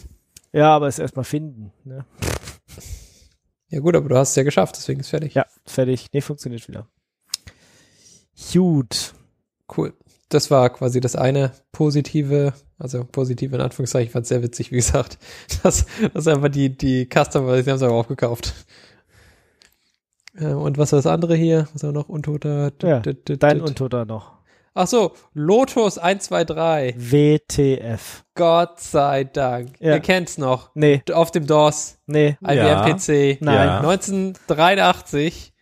Ja, 0.52 0.76
aber 0.76 0.88
es 0.88 1.00
erstmal 1.00 1.26
finden. 1.26 1.72
Ne? 1.86 2.06
Ja 3.74 3.80
gut, 3.80 3.96
aber 3.96 4.08
du 4.08 4.16
hast 4.16 4.30
es 4.30 4.36
ja 4.36 4.44
geschafft, 4.44 4.76
deswegen 4.78 5.00
ist 5.00 5.10
fertig. 5.10 5.34
Ja, 5.34 5.48
fertig. 5.66 6.06
Nee, 6.14 6.22
funktioniert 6.22 6.68
wieder. 6.68 6.88
Gut. 8.54 9.16
Cool. 9.76 9.94
Das 10.30 10.52
war 10.52 10.70
quasi 10.70 11.00
das 11.00 11.16
eine 11.16 11.54
positive, 11.72 12.54
also 12.78 13.04
positive 13.04 13.56
in 13.56 13.62
Anführungszeichen, 13.64 14.06
ich 14.06 14.12
fand 14.12 14.24
es 14.24 14.30
sehr 14.30 14.44
witzig, 14.44 14.72
wie 14.72 14.76
gesagt, 14.76 15.18
dass, 15.64 15.88
dass 16.14 16.28
einfach 16.28 16.50
die, 16.50 16.78
die 16.78 17.10
Customer, 17.12 17.64
sie 17.64 17.72
haben 17.72 17.78
es 17.78 17.82
aber 17.82 17.96
aufgekauft. 17.96 18.54
Und 20.36 20.78
was 20.78 20.92
war 20.92 20.98
das 20.98 21.08
andere 21.08 21.36
hier? 21.36 21.68
Was 21.74 21.82
war 21.82 21.92
noch? 21.92 22.10
Untoter? 22.10 22.72
Ja, 22.84 23.00
dein 23.00 23.60
Untoter 23.60 24.06
noch. 24.06 24.34
Ach 24.76 24.88
so, 24.88 25.12
Lotus 25.34 25.98
123. 26.00 26.96
WTF. 26.98 28.24
Gott 28.34 28.80
sei 28.80 29.24
Dank. 29.24 29.80
Ja. 29.80 29.94
Ihr 29.94 30.00
kennt's 30.00 30.38
noch. 30.38 30.72
Nee. 30.74 31.04
Auf 31.12 31.30
dem 31.30 31.46
DOS. 31.46 32.00
Nee. 32.08 32.38
IBM 32.42 32.58
ja. 32.58 32.82
PC. 32.82 33.38
Nein. 33.42 33.70
1983. 33.70 35.54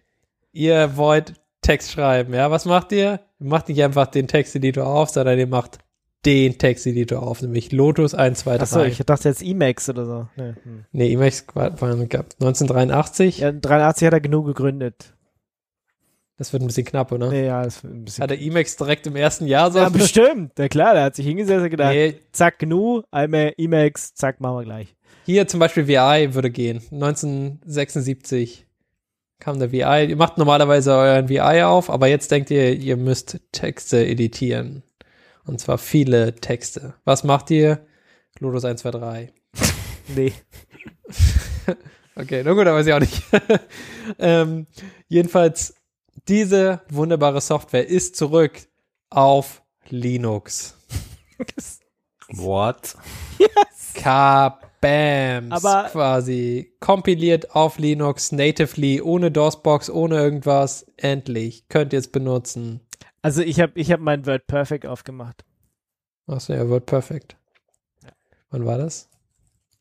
Ihr 0.53 0.95
wollt 0.95 1.33
Text 1.61 1.91
schreiben, 1.91 2.33
ja? 2.33 2.51
Was 2.51 2.65
macht 2.65 2.91
ihr? 2.91 3.19
Ihr 3.39 3.47
macht 3.47 3.69
nicht 3.69 3.83
einfach 3.83 4.07
den 4.07 4.27
Texteditor 4.27 4.87
auf, 4.87 5.09
sondern 5.09 5.37
ihr 5.37 5.47
macht 5.47 5.79
den 6.25 6.57
Texteditor 6.57 7.23
auf, 7.23 7.41
nämlich 7.41 7.71
Lotus 7.71 8.13
123. 8.13 8.61
Achso, 8.61 8.83
ich 8.83 9.05
dachte 9.05 9.29
jetzt 9.29 9.41
Emacs 9.41 9.89
oder 9.89 10.05
so. 10.05 10.27
Nee, 10.35 10.53
hm. 10.63 10.85
nee 10.91 11.13
Emacs 11.13 11.45
waren 11.53 11.73
1983. 11.73 13.39
Ja, 13.39 13.51
83 13.51 14.05
hat 14.05 14.13
er 14.13 14.21
genug 14.21 14.45
gegründet. 14.45 15.13
Das 16.41 16.51
wird 16.53 16.63
ein 16.63 16.65
bisschen 16.65 16.85
knapp, 16.85 17.11
oder? 17.11 17.29
Nee, 17.29 17.45
ja, 17.45 17.61
das 17.61 17.83
wird 17.83 17.93
ein 17.93 18.03
bisschen 18.03 18.23
Hat 18.23 18.31
er 18.31 18.41
Emacs 18.41 18.75
direkt 18.75 19.05
im 19.05 19.15
ersten 19.15 19.45
Jahr 19.45 19.71
so? 19.71 19.77
Ja, 19.77 19.89
bestimmt. 19.89 20.57
Ja 20.57 20.69
klar, 20.69 20.95
der 20.95 21.03
hat 21.03 21.15
sich 21.15 21.27
hingesetzt 21.27 21.61
und 21.61 21.69
gedacht, 21.69 21.93
nee. 21.93 22.15
zack, 22.31 22.57
GNU, 22.57 23.03
einmal 23.11 23.53
Emacs, 23.59 24.15
zack, 24.15 24.41
machen 24.41 24.55
wir 24.55 24.63
gleich. 24.63 24.95
Hier 25.23 25.47
zum 25.47 25.59
Beispiel 25.59 25.87
VI 25.87 26.33
würde 26.33 26.49
gehen. 26.49 26.81
1976 26.91 28.65
kam 29.37 29.59
der 29.59 29.71
VI. 29.71 30.09
Ihr 30.09 30.15
macht 30.15 30.39
normalerweise 30.39 30.95
euren 30.95 31.29
VI 31.29 31.61
auf, 31.61 31.91
aber 31.91 32.07
jetzt 32.07 32.31
denkt 32.31 32.49
ihr, 32.49 32.73
ihr 32.73 32.97
müsst 32.97 33.39
Texte 33.51 34.03
editieren. 34.03 34.81
Und 35.45 35.59
zwar 35.59 35.77
viele 35.77 36.33
Texte. 36.33 36.95
Was 37.05 37.23
macht 37.23 37.51
ihr? 37.51 37.85
Lotus 38.39 38.65
1, 38.65 38.81
2, 38.81 38.89
3. 38.89 39.33
nee. 40.15 40.33
okay, 42.15 42.41
na 42.43 42.53
gut, 42.53 42.65
aber 42.65 42.77
weiß 42.77 42.87
ich 42.87 42.93
auch 42.93 42.99
nicht. 42.99 43.21
ähm, 44.17 44.65
jedenfalls 45.07 45.75
diese 46.27 46.81
wunderbare 46.89 47.41
Software 47.41 47.87
ist 47.87 48.15
zurück 48.15 48.59
auf 49.09 49.61
Linux. 49.89 50.77
What? 52.29 52.95
Yes. 53.39 53.93
Kabams. 53.93 55.51
Aber 55.51 55.89
quasi 55.91 56.73
kompiliert 56.79 57.55
auf 57.55 57.77
Linux 57.77 58.31
natively, 58.31 59.01
ohne 59.01 59.31
DOSBox, 59.31 59.89
ohne 59.89 60.15
irgendwas. 60.17 60.85
Endlich. 60.97 61.67
Könnt 61.67 61.93
ihr 61.93 61.99
es 61.99 62.11
benutzen. 62.11 62.81
Also 63.21 63.41
ich 63.41 63.59
habe 63.59 63.73
ich 63.75 63.91
hab 63.91 63.99
mein 63.99 64.25
WordPerfect 64.25 64.85
aufgemacht. 64.85 65.43
Achso, 66.27 66.53
ja, 66.53 66.67
WordPerfect. 66.69 67.35
Ja. 68.03 68.09
Wann 68.49 68.65
war 68.65 68.77
das? 68.77 69.10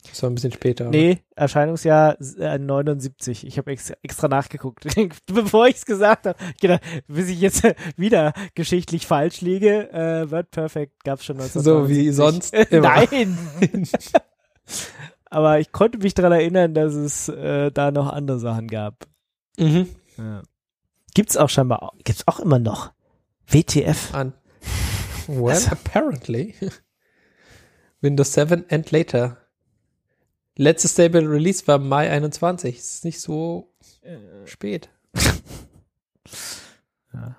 Das 0.09 0.23
war 0.23 0.31
ein 0.31 0.35
bisschen 0.35 0.53
später. 0.53 0.89
Oder? 0.89 0.99
Nee, 0.99 1.19
Erscheinungsjahr 1.37 2.19
äh, 2.39 2.59
79. 2.59 3.47
Ich 3.47 3.59
habe 3.59 3.71
ex 3.71 3.91
extra 4.03 4.29
nachgeguckt. 4.29 4.87
Bevor 5.27 5.67
ich 5.69 5.77
es 5.77 5.87
gesagt 5.87 6.27
habe, 6.27 6.39
gedacht, 6.61 6.83
bis 7.07 7.29
ich 7.29 7.41
jetzt 7.41 7.63
wieder 7.97 8.33
geschichtlich 8.55 9.07
falsch 9.07 9.41
liege. 9.41 9.91
Äh, 9.93 10.31
WordPerfect 10.31 11.05
gab 11.05 11.19
es 11.21 11.27
schon 11.27 11.37
1979. 11.41 11.61
So 11.71 11.89
wie 11.89 12.11
sonst. 12.11 12.55
Nein! 12.71 13.89
Aber 15.27 15.61
ich 15.61 15.71
konnte 15.71 15.99
mich 15.99 16.15
daran 16.15 16.33
erinnern, 16.33 16.75
dass 16.75 16.95
es 16.95 17.29
äh, 17.29 17.71
da 17.71 17.91
noch 17.91 18.13
andere 18.13 18.41
Sachen 18.41 18.67
gab. 18.67 19.07
Mhm. 19.59 19.89
Ja. 20.17 20.43
Gibt's 21.15 21.37
auch 21.37 21.49
scheinbar, 21.49 21.93
gibt's 22.05 22.27
auch 22.27 22.41
immer 22.41 22.59
noch. 22.59 22.93
WTF. 23.47 24.15
An 24.15 24.33
well, 25.27 25.55
also, 25.55 25.71
apparently. 25.71 26.55
Windows 28.01 28.33
7 28.33 28.65
and 28.71 28.91
later. 28.91 29.39
Letztes 30.61 30.92
Stable 30.92 31.27
Release 31.27 31.66
war 31.66 31.79
Mai 31.79 32.11
21. 32.11 32.77
Das 32.77 32.85
ist 32.96 33.05
nicht 33.07 33.18
so 33.18 33.73
äh, 34.03 34.18
spät. 34.46 34.90
ja. 37.14 37.37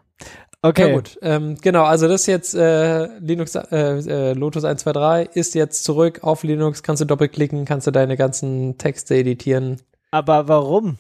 Okay. 0.64 0.90
Ja, 0.90 0.96
gut. 0.96 1.20
Ähm, 1.22 1.56
genau, 1.62 1.84
also 1.84 2.08
das 2.08 2.22
ist 2.22 2.28
jetzt 2.28 2.56
äh, 2.56 3.20
Linux, 3.20 3.54
äh, 3.54 3.68
äh, 3.72 4.34
Lotus 4.34 4.64
123 4.64 5.36
ist 5.36 5.54
jetzt 5.54 5.84
zurück 5.84 6.24
auf 6.24 6.42
Linux, 6.42 6.82
kannst 6.82 7.02
du 7.02 7.06
doppelklicken, 7.06 7.66
kannst 7.66 7.86
du 7.86 7.92
deine 7.92 8.18
ganzen 8.18 8.80
Texte 8.80 9.14
editieren. 9.14 9.80
Aber 10.10 10.48
warum? 10.48 10.98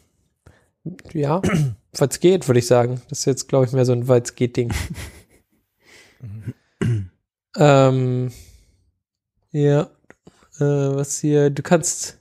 Ja, 1.13 1.41
weil 1.97 2.07
es 2.07 2.19
geht, 2.19 2.47
würde 2.47 2.60
ich 2.60 2.67
sagen. 2.67 3.01
Das 3.10 3.19
ist 3.19 3.25
jetzt, 3.25 3.47
glaube 3.47 3.65
ich, 3.65 3.71
mehr 3.71 3.86
so 3.86 3.93
ein 3.93 4.07
weil 4.07 4.21
es 4.21 4.36
geht 4.36 4.57
Ding. 4.57 4.71
ähm, 7.57 8.31
ja, 9.51 9.89
äh, 10.62 10.95
was 10.95 11.19
hier, 11.19 11.50
du 11.50 11.63
kannst, 11.63 12.19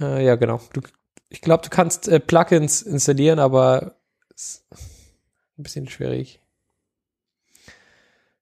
äh, 0.00 0.24
ja 0.24 0.36
genau, 0.36 0.60
du, 0.72 0.80
ich 1.28 1.40
glaube, 1.40 1.62
du 1.62 1.70
kannst 1.70 2.08
äh, 2.08 2.20
Plugins 2.20 2.82
installieren, 2.82 3.38
aber 3.38 3.96
ist 4.34 4.66
ein 5.58 5.62
bisschen 5.62 5.88
schwierig. 5.88 6.40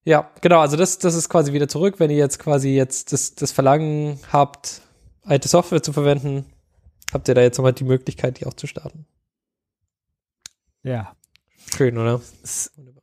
Ja, 0.03 0.31
genau, 0.41 0.61
also 0.61 0.77
das, 0.77 0.99
das 0.99 1.15
ist 1.15 1.29
quasi 1.29 1.53
wieder 1.53 1.69
zurück, 1.69 2.01
wenn 2.01 2.11
ihr 2.11 2.17
jetzt 2.17 2.39
quasi 2.39 2.71
jetzt 2.71 3.13
das, 3.13 3.35
das 3.35 3.53
Verlangen 3.53 4.19
habt, 4.33 4.81
alte 5.23 5.49
Software 5.49 5.83
zu 5.83 5.93
verwenden, 5.93 6.47
habt 7.13 7.29
ihr 7.29 7.35
da 7.35 7.43
jetzt 7.43 7.59
nochmal 7.59 7.75
die 7.75 7.85
Möglichkeit, 7.85 8.41
die 8.41 8.47
auch 8.47 8.55
zu 8.55 8.67
starten. 8.67 9.07
Ja. 10.83 11.15
Schön, 11.77 11.99
oder? 11.99 12.21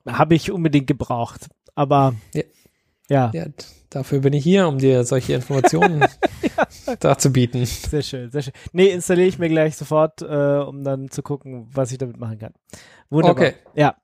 Habe 0.08 0.36
ich 0.36 0.52
unbedingt 0.52 0.88
gebraucht. 0.88 1.48
Aber 1.76 2.16
ja. 2.34 2.44
Ja. 3.10 3.32
ja. 3.34 3.46
Dafür 3.90 4.20
bin 4.20 4.34
ich 4.34 4.44
hier, 4.44 4.68
um 4.68 4.80
dir 4.80 5.04
solche 5.06 5.34
Informationen 5.34 6.02
ja. 6.58 6.96
darzubieten. 6.98 7.66
Sehr 7.66 8.02
schön, 8.02 8.30
sehr 8.32 8.42
schön. 8.42 8.54
Nee, 8.74 8.88
installiere 8.88 9.28
ich 9.28 9.40
mir 9.40 9.48
gleich 9.48 9.78
sofort, 9.78 10.22
äh, 10.22 10.26
um 10.26 10.84
dann 10.84 11.10
zu 11.10 11.24
gucken, 11.24 11.68
was 11.72 11.92
ich 11.92 11.98
damit 11.98 12.18
machen 12.18 12.38
kann. 12.38 12.54
Wunderbar. 13.10 13.48
Okay. 13.48 13.56
Ja. 13.76 13.96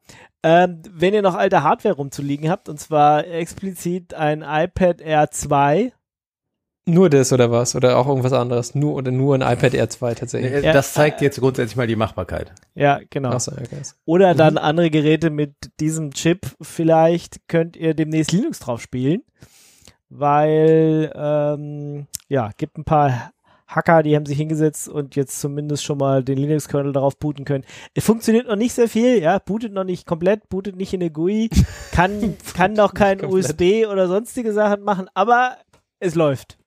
Ähm, 0.41 0.81
wenn 0.89 1.13
ihr 1.13 1.21
noch 1.21 1.35
alte 1.35 1.63
Hardware 1.63 1.95
rumzuliegen 1.95 2.49
habt, 2.49 2.69
und 2.69 2.79
zwar 2.79 3.27
explizit 3.27 4.13
ein 4.13 4.41
iPad 4.41 5.01
Air 5.01 5.31
2 5.31 5.93
nur 6.85 7.09
das 7.09 7.31
oder 7.31 7.51
was? 7.51 7.75
Oder 7.75 7.97
auch 7.97 8.07
irgendwas 8.07 8.33
anderes? 8.33 8.75
Nur 8.75 8.95
oder 8.95 9.11
nur 9.11 9.35
ein 9.35 9.41
iPad 9.41 9.73
Air 9.73 9.89
2 9.89 10.15
tatsächlich? 10.15 10.63
Ja, 10.63 10.73
das 10.73 10.93
zeigt 10.93 11.21
jetzt 11.21 11.39
grundsätzlich 11.39 11.75
mal 11.75 11.87
die 11.87 11.95
Machbarkeit. 11.95 12.53
Ja, 12.75 12.99
genau. 13.09 13.37
So, 13.39 13.51
okay. 13.51 13.81
Oder 14.05 14.35
dann 14.35 14.53
mhm. 14.53 14.59
andere 14.59 14.89
Geräte 14.89 15.29
mit 15.29 15.53
diesem 15.79 16.11
Chip. 16.11 16.45
Vielleicht 16.61 17.47
könnt 17.47 17.77
ihr 17.77 17.93
demnächst 17.93 18.31
Linux 18.31 18.59
drauf 18.59 18.81
spielen. 18.81 19.23
Weil, 20.09 21.11
ähm, 21.15 22.07
ja, 22.27 22.51
gibt 22.57 22.77
ein 22.77 22.83
paar 22.83 23.31
Hacker, 23.67 24.03
die 24.03 24.15
haben 24.15 24.25
sich 24.25 24.37
hingesetzt 24.37 24.87
und 24.87 25.15
jetzt 25.15 25.39
zumindest 25.39 25.83
schon 25.83 25.97
mal 25.97 26.23
den 26.23 26.37
Linux-Kernel 26.37 26.93
darauf 26.93 27.17
booten 27.17 27.45
können. 27.45 27.63
Es 27.93 28.05
funktioniert 28.05 28.47
noch 28.47 28.55
nicht 28.55 28.73
sehr 28.73 28.87
viel, 28.87 29.19
ja, 29.19 29.39
bootet 29.39 29.73
noch 29.73 29.83
nicht 29.83 30.05
komplett, 30.05 30.49
bootet 30.49 30.75
nicht 30.75 30.93
in 30.93 31.01
eine 31.01 31.09
GUI, 31.09 31.49
kann, 31.91 32.35
kann 32.55 32.73
noch 32.73 32.93
kein 32.93 33.25
USB 33.25 33.85
oder 33.89 34.07
sonstige 34.07 34.53
Sachen 34.53 34.83
machen, 34.83 35.07
aber 35.13 35.57
es 35.99 36.13
läuft. 36.15 36.57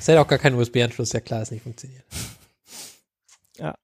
Es 0.00 0.08
hat 0.08 0.16
auch 0.16 0.26
gar 0.26 0.38
keinen 0.38 0.58
USB-Anschluss, 0.58 1.12
ja 1.12 1.20
klar, 1.20 1.42
es 1.42 1.50
nicht 1.50 1.62
funktioniert. 1.62 2.04
Ja. 3.58 3.74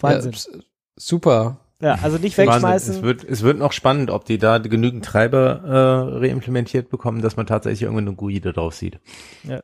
Wahnsinn. 0.00 0.32
Ja, 0.32 0.60
super. 0.96 1.58
Ja, 1.82 1.98
also 2.02 2.16
nicht 2.16 2.38
wegschmeißen. 2.38 2.96
Es 2.96 3.02
wird, 3.02 3.22
es 3.22 3.42
wird 3.42 3.58
noch 3.58 3.72
spannend, 3.72 4.10
ob 4.10 4.24
die 4.24 4.38
da 4.38 4.56
genügend 4.56 5.04
Treiber 5.04 5.60
äh, 5.62 6.18
reimplementiert 6.26 6.88
bekommen, 6.88 7.20
dass 7.20 7.36
man 7.36 7.46
tatsächlich 7.46 7.82
irgendwann 7.82 8.08
eine 8.08 8.16
GUI 8.16 8.40
da 8.40 8.52
drauf 8.52 8.74
sieht. 8.74 8.98
Ja. 9.44 9.60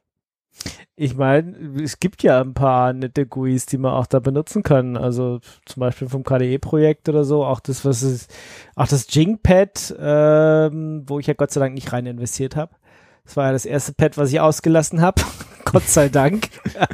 Ich 0.95 1.17
meine, 1.17 1.57
es 1.83 1.99
gibt 1.99 2.23
ja 2.23 2.43
ein 2.43 2.53
paar 2.53 2.93
nette 2.93 3.27
GUIs, 3.27 3.65
die 3.65 3.79
man 3.79 3.95
auch 3.95 4.07
da 4.07 4.21
benutzen 4.21 4.63
kann. 4.63 4.99
Also 4.99 5.41
zum 5.65 5.81
Beispiel 5.81 6.09
vom 6.11 6.23
KDE-Projekt 6.23 7.09
oder 7.09 7.25
so. 7.25 7.47
Auch 7.47 7.61
das, 7.61 7.87
was 7.87 8.03
ist, 8.03 8.31
auch 8.77 8.87
das 8.87 9.07
Jingpad, 9.09 9.97
ähm, 9.99 11.05
wo 11.07 11.19
ich 11.19 11.27
ja 11.27 11.33
Gott 11.33 11.51
sei 11.51 11.61
Dank 11.61 11.73
nicht 11.73 11.95
rein 11.95 12.05
investiert 12.05 12.57
habe. 12.57 12.75
Das 13.25 13.37
war 13.37 13.47
ja 13.47 13.53
das 13.53 13.65
erste 13.65 13.93
Pad, 13.93 14.17
was 14.17 14.33
ich 14.33 14.41
ausgelassen 14.41 15.01
habe. 15.01 15.23
Gott 15.65 15.85
sei 15.85 16.09
Dank. 16.09 16.49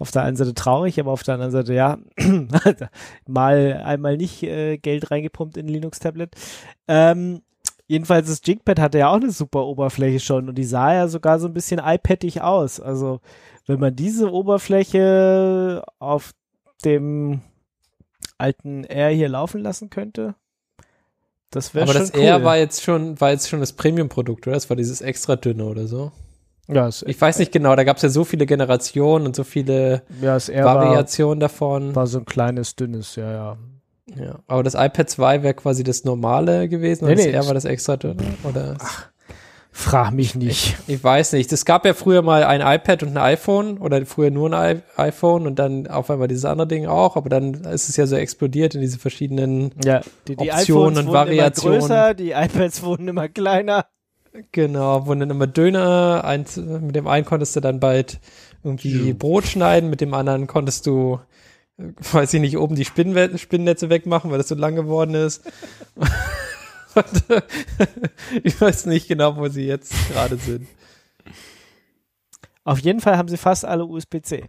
auf 0.00 0.10
der 0.10 0.22
einen 0.22 0.36
Seite 0.36 0.54
traurig, 0.54 0.98
aber 1.00 1.12
auf 1.12 1.22
der 1.22 1.34
anderen 1.34 1.52
Seite, 1.52 1.74
ja, 1.74 1.98
mal 3.26 3.82
einmal 3.84 4.16
nicht 4.16 4.42
äh, 4.42 4.78
Geld 4.78 5.10
reingepumpt 5.10 5.56
in 5.56 5.68
Linux-Tablet. 5.68 6.34
Ähm, 6.88 7.42
jedenfalls, 7.86 8.28
das 8.28 8.40
Jigpad 8.44 8.80
hatte 8.80 8.98
ja 8.98 9.08
auch 9.08 9.16
eine 9.16 9.30
super 9.30 9.66
Oberfläche 9.66 10.20
schon 10.20 10.48
und 10.48 10.56
die 10.56 10.64
sah 10.64 10.92
ja 10.92 11.08
sogar 11.08 11.38
so 11.38 11.46
ein 11.46 11.54
bisschen 11.54 11.80
iPadig 11.82 12.42
aus. 12.42 12.80
Also, 12.80 13.20
wenn 13.66 13.80
man 13.80 13.96
diese 13.96 14.32
Oberfläche 14.32 15.82
auf 15.98 16.32
dem 16.84 17.40
alten 18.38 18.84
R 18.84 19.10
hier 19.10 19.28
laufen 19.28 19.62
lassen 19.62 19.90
könnte, 19.90 20.34
das 21.50 21.74
wäre 21.74 21.86
schon 21.86 21.96
Aber 21.96 22.00
das 22.00 22.14
cool. 22.14 22.22
R 22.22 22.44
war 22.44 22.56
jetzt 22.56 22.82
schon, 22.82 23.20
war 23.20 23.30
jetzt 23.30 23.48
schon 23.48 23.60
das 23.60 23.72
Premium-Produkt, 23.72 24.46
oder? 24.46 24.54
Das 24.54 24.68
war 24.70 24.76
dieses 24.76 25.00
extra 25.00 25.36
dünne 25.36 25.64
oder 25.64 25.86
so. 25.86 26.12
Ja, 26.68 26.88
ich 26.88 27.20
weiß 27.20 27.38
nicht 27.38 27.52
genau, 27.52 27.76
da 27.76 27.84
gab 27.84 27.96
es 27.96 28.02
ja 28.02 28.08
so 28.08 28.24
viele 28.24 28.44
Generationen 28.44 29.26
und 29.26 29.36
so 29.36 29.44
viele 29.44 30.02
ja, 30.20 30.36
Variationen 30.36 31.38
davon. 31.38 31.94
War 31.94 32.08
so 32.08 32.18
ein 32.18 32.24
kleines, 32.24 32.74
dünnes, 32.74 33.14
ja, 33.14 33.30
ja. 33.30 33.58
Ja, 34.14 34.38
aber 34.46 34.62
das 34.62 34.74
iPad 34.74 35.10
2 35.10 35.42
wäre 35.42 35.54
quasi 35.54 35.82
das 35.82 36.04
normale 36.04 36.68
gewesen 36.68 37.04
und 37.04 37.10
Nee, 37.10 37.16
das 37.16 37.26
nee, 37.26 37.32
R 37.32 37.46
war 37.46 37.54
das 37.54 37.64
extra 37.64 37.96
dünne, 37.96 38.22
oder? 38.44 38.76
Frag 39.78 40.10
mich 40.12 40.34
nicht. 40.34 40.74
Ich 40.86 41.04
weiß 41.04 41.32
nicht. 41.34 41.52
Es 41.52 41.66
gab 41.66 41.84
ja 41.84 41.92
früher 41.92 42.22
mal 42.22 42.44
ein 42.44 42.62
iPad 42.62 43.02
und 43.02 43.10
ein 43.10 43.18
iPhone 43.18 43.76
oder 43.76 44.06
früher 44.06 44.30
nur 44.30 44.50
ein 44.54 44.78
I 44.78 44.80
iPhone 44.96 45.46
und 45.46 45.58
dann 45.58 45.86
auf 45.86 46.10
einmal 46.10 46.28
dieses 46.28 46.46
andere 46.46 46.66
Ding 46.66 46.86
auch, 46.86 47.14
aber 47.14 47.28
dann 47.28 47.52
ist 47.52 47.90
es 47.90 47.96
ja 47.98 48.06
so 48.06 48.16
explodiert 48.16 48.74
in 48.74 48.80
diese 48.80 48.98
verschiedenen 48.98 49.72
Ja, 49.84 50.00
die, 50.28 50.36
die 50.36 50.50
Optionen 50.50 50.62
iPhones 50.62 50.98
und 50.98 51.06
wurden 51.08 51.14
Variationen. 51.14 51.78
immer 51.78 51.88
größer, 51.88 52.14
die 52.14 52.30
iPads 52.30 52.82
wurden 52.84 53.06
immer 53.06 53.28
kleiner. 53.28 53.84
Genau, 54.50 55.06
wurden 55.06 55.20
dann 55.20 55.30
immer 55.30 55.46
Döner. 55.46 56.24
Eins, 56.24 56.56
mit 56.56 56.96
dem 56.96 57.06
einen 57.06 57.26
konntest 57.26 57.54
du 57.54 57.60
dann 57.60 57.78
bald 57.78 58.18
irgendwie 58.64 59.12
Brot 59.12 59.44
schneiden, 59.46 59.90
mit 59.90 60.00
dem 60.00 60.14
anderen 60.14 60.46
konntest 60.46 60.86
du, 60.86 61.20
äh, 61.78 61.84
weiß 62.12 62.32
ich 62.32 62.40
nicht, 62.40 62.56
oben 62.56 62.76
die 62.76 62.86
Spinnennetze 62.86 63.90
wegmachen, 63.90 64.30
weil 64.30 64.38
das 64.38 64.48
so 64.48 64.54
lang 64.54 64.74
geworden 64.74 65.14
ist. 65.14 65.42
Äh, 67.28 67.42
ich 68.42 68.60
weiß 68.60 68.86
nicht 68.86 69.08
genau, 69.08 69.36
wo 69.36 69.48
sie 69.48 69.66
jetzt 69.66 69.92
gerade 70.08 70.36
sind. 70.36 70.66
Auf 72.64 72.80
jeden 72.80 73.00
Fall 73.00 73.16
haben 73.16 73.28
sie 73.28 73.36
fast 73.36 73.64
alle 73.64 73.84
USB-C. 73.84 74.48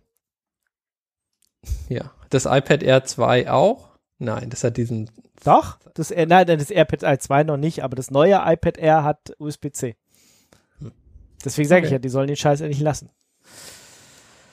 Ja, 1.90 2.12
das 2.30 2.46
iPad 2.46 2.84
Air 2.84 3.04
2 3.04 3.52
auch? 3.52 3.90
Nein, 4.18 4.50
das 4.50 4.64
hat 4.64 4.78
diesen. 4.78 5.10
Doch? 5.44 5.78
Das, 5.94 6.10
nein, 6.10 6.48
das 6.48 6.72
AirPad 6.72 7.04
Air 7.04 7.20
2 7.20 7.44
noch 7.44 7.58
nicht, 7.58 7.84
aber 7.84 7.96
das 7.96 8.10
neue 8.10 8.42
iPad 8.46 8.78
Air 8.78 9.04
hat 9.04 9.34
USB-C. 9.38 9.96
Deswegen 11.46 11.68
sage 11.70 11.82
ich 11.82 11.88
Okay. 11.88 11.96
ja, 11.96 12.00
die 12.00 12.10
sollen 12.10 12.28
den 12.28 12.36
Scheiß 12.36 12.62
endlich 12.62 12.82
lassen. 12.82 13.12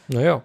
Naja. 0.08 0.42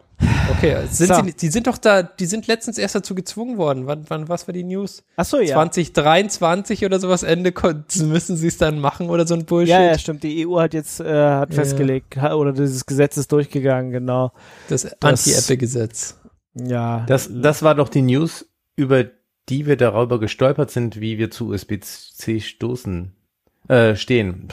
Okay, 0.52 0.76
sind 0.90 1.08
So. 1.08 1.24
sie, 1.24 1.34
die 1.34 1.48
sind 1.48 1.68
doch 1.68 1.78
da, 1.78 2.04
die 2.04 2.26
sind 2.26 2.48
letztens 2.48 2.78
erst 2.78 2.96
dazu 2.96 3.16
gezwungen 3.16 3.58
worden. 3.58 3.88
Wann, 3.88 4.06
wann 4.10 4.28
was 4.28 4.48
war 4.48 4.54
die 4.54 4.64
News? 4.64 5.04
Achso, 5.16 5.40
ja. 5.40 5.54
2023 5.56 6.86
oder 6.86 7.00
sowas 7.00 7.24
Ende 7.24 7.54
müssen 8.02 8.36
sie 8.36 8.48
es 8.48 8.58
dann 8.58 8.80
machen 8.80 9.10
oder 9.10 9.26
so 9.26 9.36
ein 9.36 9.46
Bullshit. 9.46 9.70
Ja, 9.70 9.82
ja, 9.82 9.98
stimmt. 9.98 10.24
Die 10.24 10.46
EU 10.48 10.60
hat 10.60 10.74
jetzt 10.74 11.00
äh, 11.00 11.06
hat 11.06 11.50
Ja. 11.52 11.56
festgelegt, 11.56 12.18
oder 12.18 12.52
dieses 12.52 12.86
Gesetz 12.86 13.16
ist 13.18 13.32
durchgegangen, 13.32 13.92
genau. 13.92 14.32
Das 14.68 14.86
Anti-Apple-Gesetz. 15.02 16.18
Ja. 16.56 17.06
Das, 17.08 17.30
das 17.32 17.64
war 17.64 17.76
doch 17.76 17.90
die 17.90 18.02
News, 18.02 18.46
über 18.76 19.06
die 19.48 19.66
wir 19.66 19.78
darüber 19.78 20.20
gestolpert 20.20 20.72
sind, 20.72 21.00
wie 21.00 21.18
wir 21.18 21.32
zu 21.32 21.50
USB-C 21.50 22.40
stoßen, 22.42 23.16
äh, 23.68 23.96
stehen. 23.96 24.50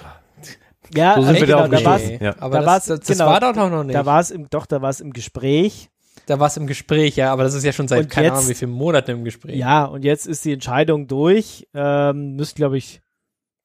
Ja, 0.95 1.15
so 1.17 1.23
sind 1.23 1.29
also 1.37 1.41
wir 1.41 1.47
genau, 1.47 1.69
da 1.69 1.85
war's, 1.85 2.01
gestoßen. 2.03 2.25
Ja. 2.25 2.35
Aber 2.41 2.51
Da 2.55 2.59
das, 2.61 2.67
war's- 2.67 2.87
das, 2.87 3.01
das 3.01 3.19
genau, 3.19 3.31
war 3.31 3.41
doch 3.41 3.55
noch 3.71 3.85
nicht. 3.85 3.95
da 3.95 4.07
war 4.07 4.21
es 4.21 4.31
im, 4.31 4.49
doch, 4.51 4.67
da 4.67 4.83
war 4.83 4.91
es 4.91 5.01
im 5.01 5.13
Gespräch. 5.13 5.91
da 6.27 6.39
war 6.41 6.47
es 6.49 6.57
im 6.57 6.67
Gespräch, 6.67 7.17
ja, 7.17 7.33
aber 7.33 7.43
das 7.45 7.55
ist 7.55 7.65
ja 7.65 7.73
schon 7.73 7.89
seit 7.89 8.05
Und 8.05 8.11
keine 8.11 8.29
jetzt- 8.29 8.37
Ahnung 8.37 8.49
wie 8.49 8.55
vielen 8.55 8.71
Monaten 8.73 9.11
im 9.13 9.25
Gespräch. 9.25 9.57
Ja, 9.57 9.85
und 9.85 10.05
jetzt 10.05 10.27
ist 10.27 10.45
die 10.45 10.53
Entscheidung 10.53 11.07
durch. 11.07 11.67
Ähm, 11.75 12.37
müsste, 12.37 12.57
glaube 12.57 12.79
ich, 12.79 13.01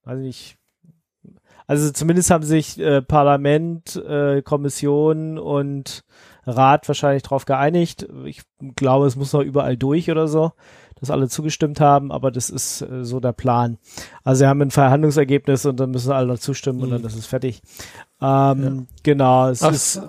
weiß 0.04 0.18
ich 0.20 0.26
nicht. 0.26 0.58
Also 1.68 1.90
zumindest 1.92 2.30
haben 2.32 2.44
sich 2.44 2.80
äh, 2.80 3.02
Parlament, 3.02 3.96
äh, 3.96 4.42
Kommission 4.42 5.38
und 5.40 6.04
Rat 6.46 6.88
wahrscheinlich 6.90 7.24
darauf 7.24 7.46
geeinigt. 7.46 8.08
Ich 8.26 8.42
glaube, 8.76 9.06
es 9.06 9.16
muss 9.16 9.32
noch 9.32 9.42
überall 9.42 9.78
durch 9.78 10.10
oder 10.12 10.28
so, 10.28 10.52
dass 11.02 11.10
alle 11.12 11.28
zugestimmt 11.28 11.82
haben, 11.82 12.12
aber 12.12 12.32
das 12.32 12.50
ist 12.50 12.82
äh, 12.82 13.04
so 13.04 13.20
der 13.20 13.34
Plan. 13.34 13.78
Also 14.24 14.40
sie 14.40 14.48
haben 14.48 14.62
ein 14.62 14.72
Verhandlungsergebnis 14.72 15.66
und 15.66 15.80
dann 15.80 15.92
müssen 15.92 16.12
alle 16.14 16.28
noch 16.28 16.40
zustimmen 16.40 16.80
und 16.82 16.88
Mhm. 16.90 16.94
dann 16.94 17.04
ist 17.06 17.16
es 17.18 17.26
fertig. 17.26 17.62
Ähm, 18.22 18.88
Genau, 19.04 19.50
es 19.50 19.62
Ach, 19.64 19.72
ist, 19.74 20.02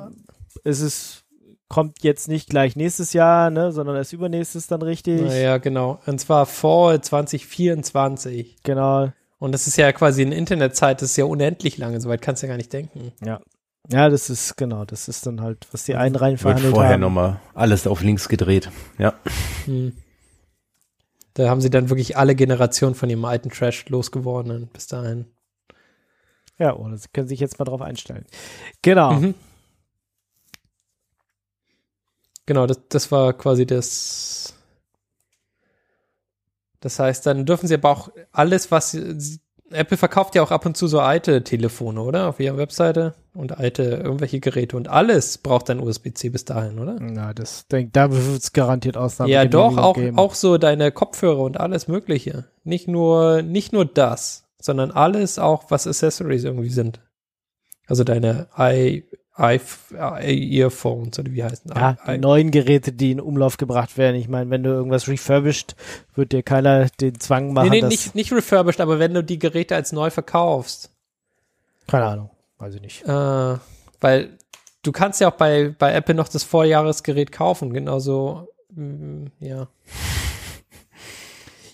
es 0.65 0.81
ist, 0.81 1.25
kommt 1.69 2.03
jetzt 2.05 2.29
nicht 2.29 2.51
gleich 2.51 2.77
nächstes 2.77 3.15
Jahr, 3.15 3.51
ne, 3.51 3.73
sondern 3.73 3.97
erst 3.97 4.13
übernächstes 4.13 4.67
dann 4.67 4.83
richtig. 4.83 5.23
Naja, 5.23 5.57
genau. 5.59 5.99
Und 6.07 6.21
zwar 6.21 6.45
Fall 6.47 7.01
2024. 7.01 8.57
Genau. 8.63 9.11
Und 9.39 9.53
das 9.53 9.67
ist 9.67 9.77
ja 9.77 9.91
quasi 9.93 10.23
eine 10.23 10.35
Internetzeit, 10.37 11.03
das 11.03 11.11
ist 11.11 11.17
ja 11.17 11.25
unendlich 11.25 11.77
lange, 11.79 12.01
soweit 12.01 12.23
kannst 12.23 12.43
du 12.43 12.47
ja 12.47 12.53
gar 12.53 12.57
nicht 12.59 12.73
denken. 12.73 13.13
Ja. 13.25 13.41
Ja, 13.91 14.09
das 14.09 14.31
ist, 14.31 14.57
genau, 14.57 14.85
das 14.85 15.09
ist 15.09 15.27
dann 15.27 15.41
halt, 15.41 15.67
was 15.73 15.83
die 15.85 15.97
einen 15.97 16.15
rein 16.15 16.33
Wird 16.33 16.41
verhandelt 16.43 16.73
vorher 16.75 16.93
haben. 16.93 17.01
nochmal 17.01 17.41
alles 17.53 17.89
auf 17.89 18.01
links 18.03 18.29
gedreht. 18.29 18.71
Ja. 18.99 19.15
Hm. 19.65 19.93
Da 21.35 21.49
haben 21.49 21.61
sie 21.61 21.71
dann 21.71 21.89
wirklich 21.89 22.17
alle 22.17 22.35
Generationen 22.35 22.95
von 22.95 23.09
ihrem 23.09 23.25
alten 23.25 23.51
Trash 23.51 23.89
losgeworden 23.89 24.69
bis 24.73 24.87
dahin. 24.87 25.27
Ja, 26.59 26.77
oder 26.77 26.97
sie 26.97 27.09
können 27.13 27.29
sich 27.29 27.41
jetzt 27.41 27.59
mal 27.59 27.65
drauf 27.65 27.81
einstellen. 27.81 28.27
Genau. 28.83 29.15
Mhm. 29.15 29.35
Genau, 32.47 32.67
das, 32.67 32.81
das 32.89 33.11
war 33.13 33.33
quasi 33.33 33.67
das. 33.67 34.55
Das 36.81 36.99
heißt, 36.99 37.25
dann 37.27 37.47
dürfen 37.47 37.69
sie 37.69 37.75
aber 37.75 37.91
auch 37.91 38.09
alles, 38.33 38.71
was 38.71 38.91
sie, 38.91 39.19
sie- 39.21 39.41
Apple 39.75 39.97
verkauft 39.97 40.35
ja 40.35 40.43
auch 40.43 40.51
ab 40.51 40.67
und 40.67 40.77
zu 40.77 40.87
so 40.87 41.01
alte 41.01 41.45
Telefone, 41.45 42.01
oder? 42.01 42.29
Auf 42.29 42.41
ihrer 42.41 42.57
Webseite 42.57 43.15
und 43.35 43.59
alte 43.59 43.83
irgendwelche 43.83 44.41
Geräte 44.41 44.77
und 44.77 44.89
alles 44.89 45.39
braucht 45.39 45.69
dann 45.69 45.81
USB-C 45.81 46.29
bis 46.31 46.45
dahin, 46.45 46.79
oder? 46.79 46.97
Na, 47.01 47.33
das 47.33 47.67
denk, 47.69 47.93
da 47.93 48.11
wird 48.11 48.39
es 48.39 48.53
garantiert 48.53 48.97
Ausnahmen 48.97 49.31
ja, 49.31 49.45
doch, 49.45 49.77
auch, 49.77 49.95
geben. 49.95 50.19
auch 50.19 50.35
so 50.35 50.59
deine 50.59 50.93
Kopfhörer 50.93 51.41
und 51.41 51.59
alles 51.59 51.89
Mögliche. 51.89 52.47
Nicht 52.65 52.89
nur, 52.89 53.43
nicht 53.43 53.73
nur 53.73 53.85
das, 53.85 54.45
sondern 54.61 54.91
alles 54.91 55.39
auch, 55.39 55.71
was 55.71 55.87
Accessories 55.87 56.45
irgendwie 56.45 56.71
sind. 56.71 57.01
Also 57.87 58.05
deine 58.05 58.49
i, 58.59 59.05
i, 59.39 59.59
i 60.23 60.59
Earphones 60.61 61.19
oder 61.19 61.33
wie 61.33 61.43
heißen 61.43 61.73
Ja, 61.75 61.97
die 62.07 62.19
neuen 62.19 62.51
Geräte, 62.51 62.93
die 62.93 63.13
in 63.13 63.21
Umlauf 63.21 63.57
gebracht 63.57 63.97
werden. 63.97 64.17
Ich 64.17 64.29
meine, 64.29 64.51
wenn 64.51 64.63
du 64.63 64.71
irgendwas 64.71 65.09
refurbished, 65.09 65.75
wird 66.15 66.33
dir 66.33 66.43
keiner 66.43 66.89
den 67.01 67.19
Zwang 67.19 67.53
machen, 67.53 67.71
Nee, 67.71 67.81
nee, 67.81 67.89
nicht, 67.89 68.15
nicht 68.15 68.33
refurbished, 68.33 68.81
aber 68.81 68.99
wenn 68.99 69.15
du 69.15 69.25
die 69.25 69.39
Geräte 69.39 69.75
als 69.75 69.93
neu 69.93 70.11
verkaufst. 70.11 70.91
keine 71.87 72.05
Ahnung, 72.05 72.31
weiß 72.59 72.75
ich 72.75 72.83
nicht. 72.83 73.03
Äh, 73.05 73.57
weil 74.01 74.39
du 74.83 74.93
kannst 74.93 75.21
ja 75.21 75.29
auch 75.29 75.37
bei, 75.37 75.75
bei 75.79 75.93
Apple 75.95 76.15
noch 76.15 76.29
das 76.29 76.45
Vorjahresgerät 76.45 77.33
kaufen, 77.33 77.73
genauso, 77.73 78.49
mm, 78.75 79.27
ja. 79.41 79.69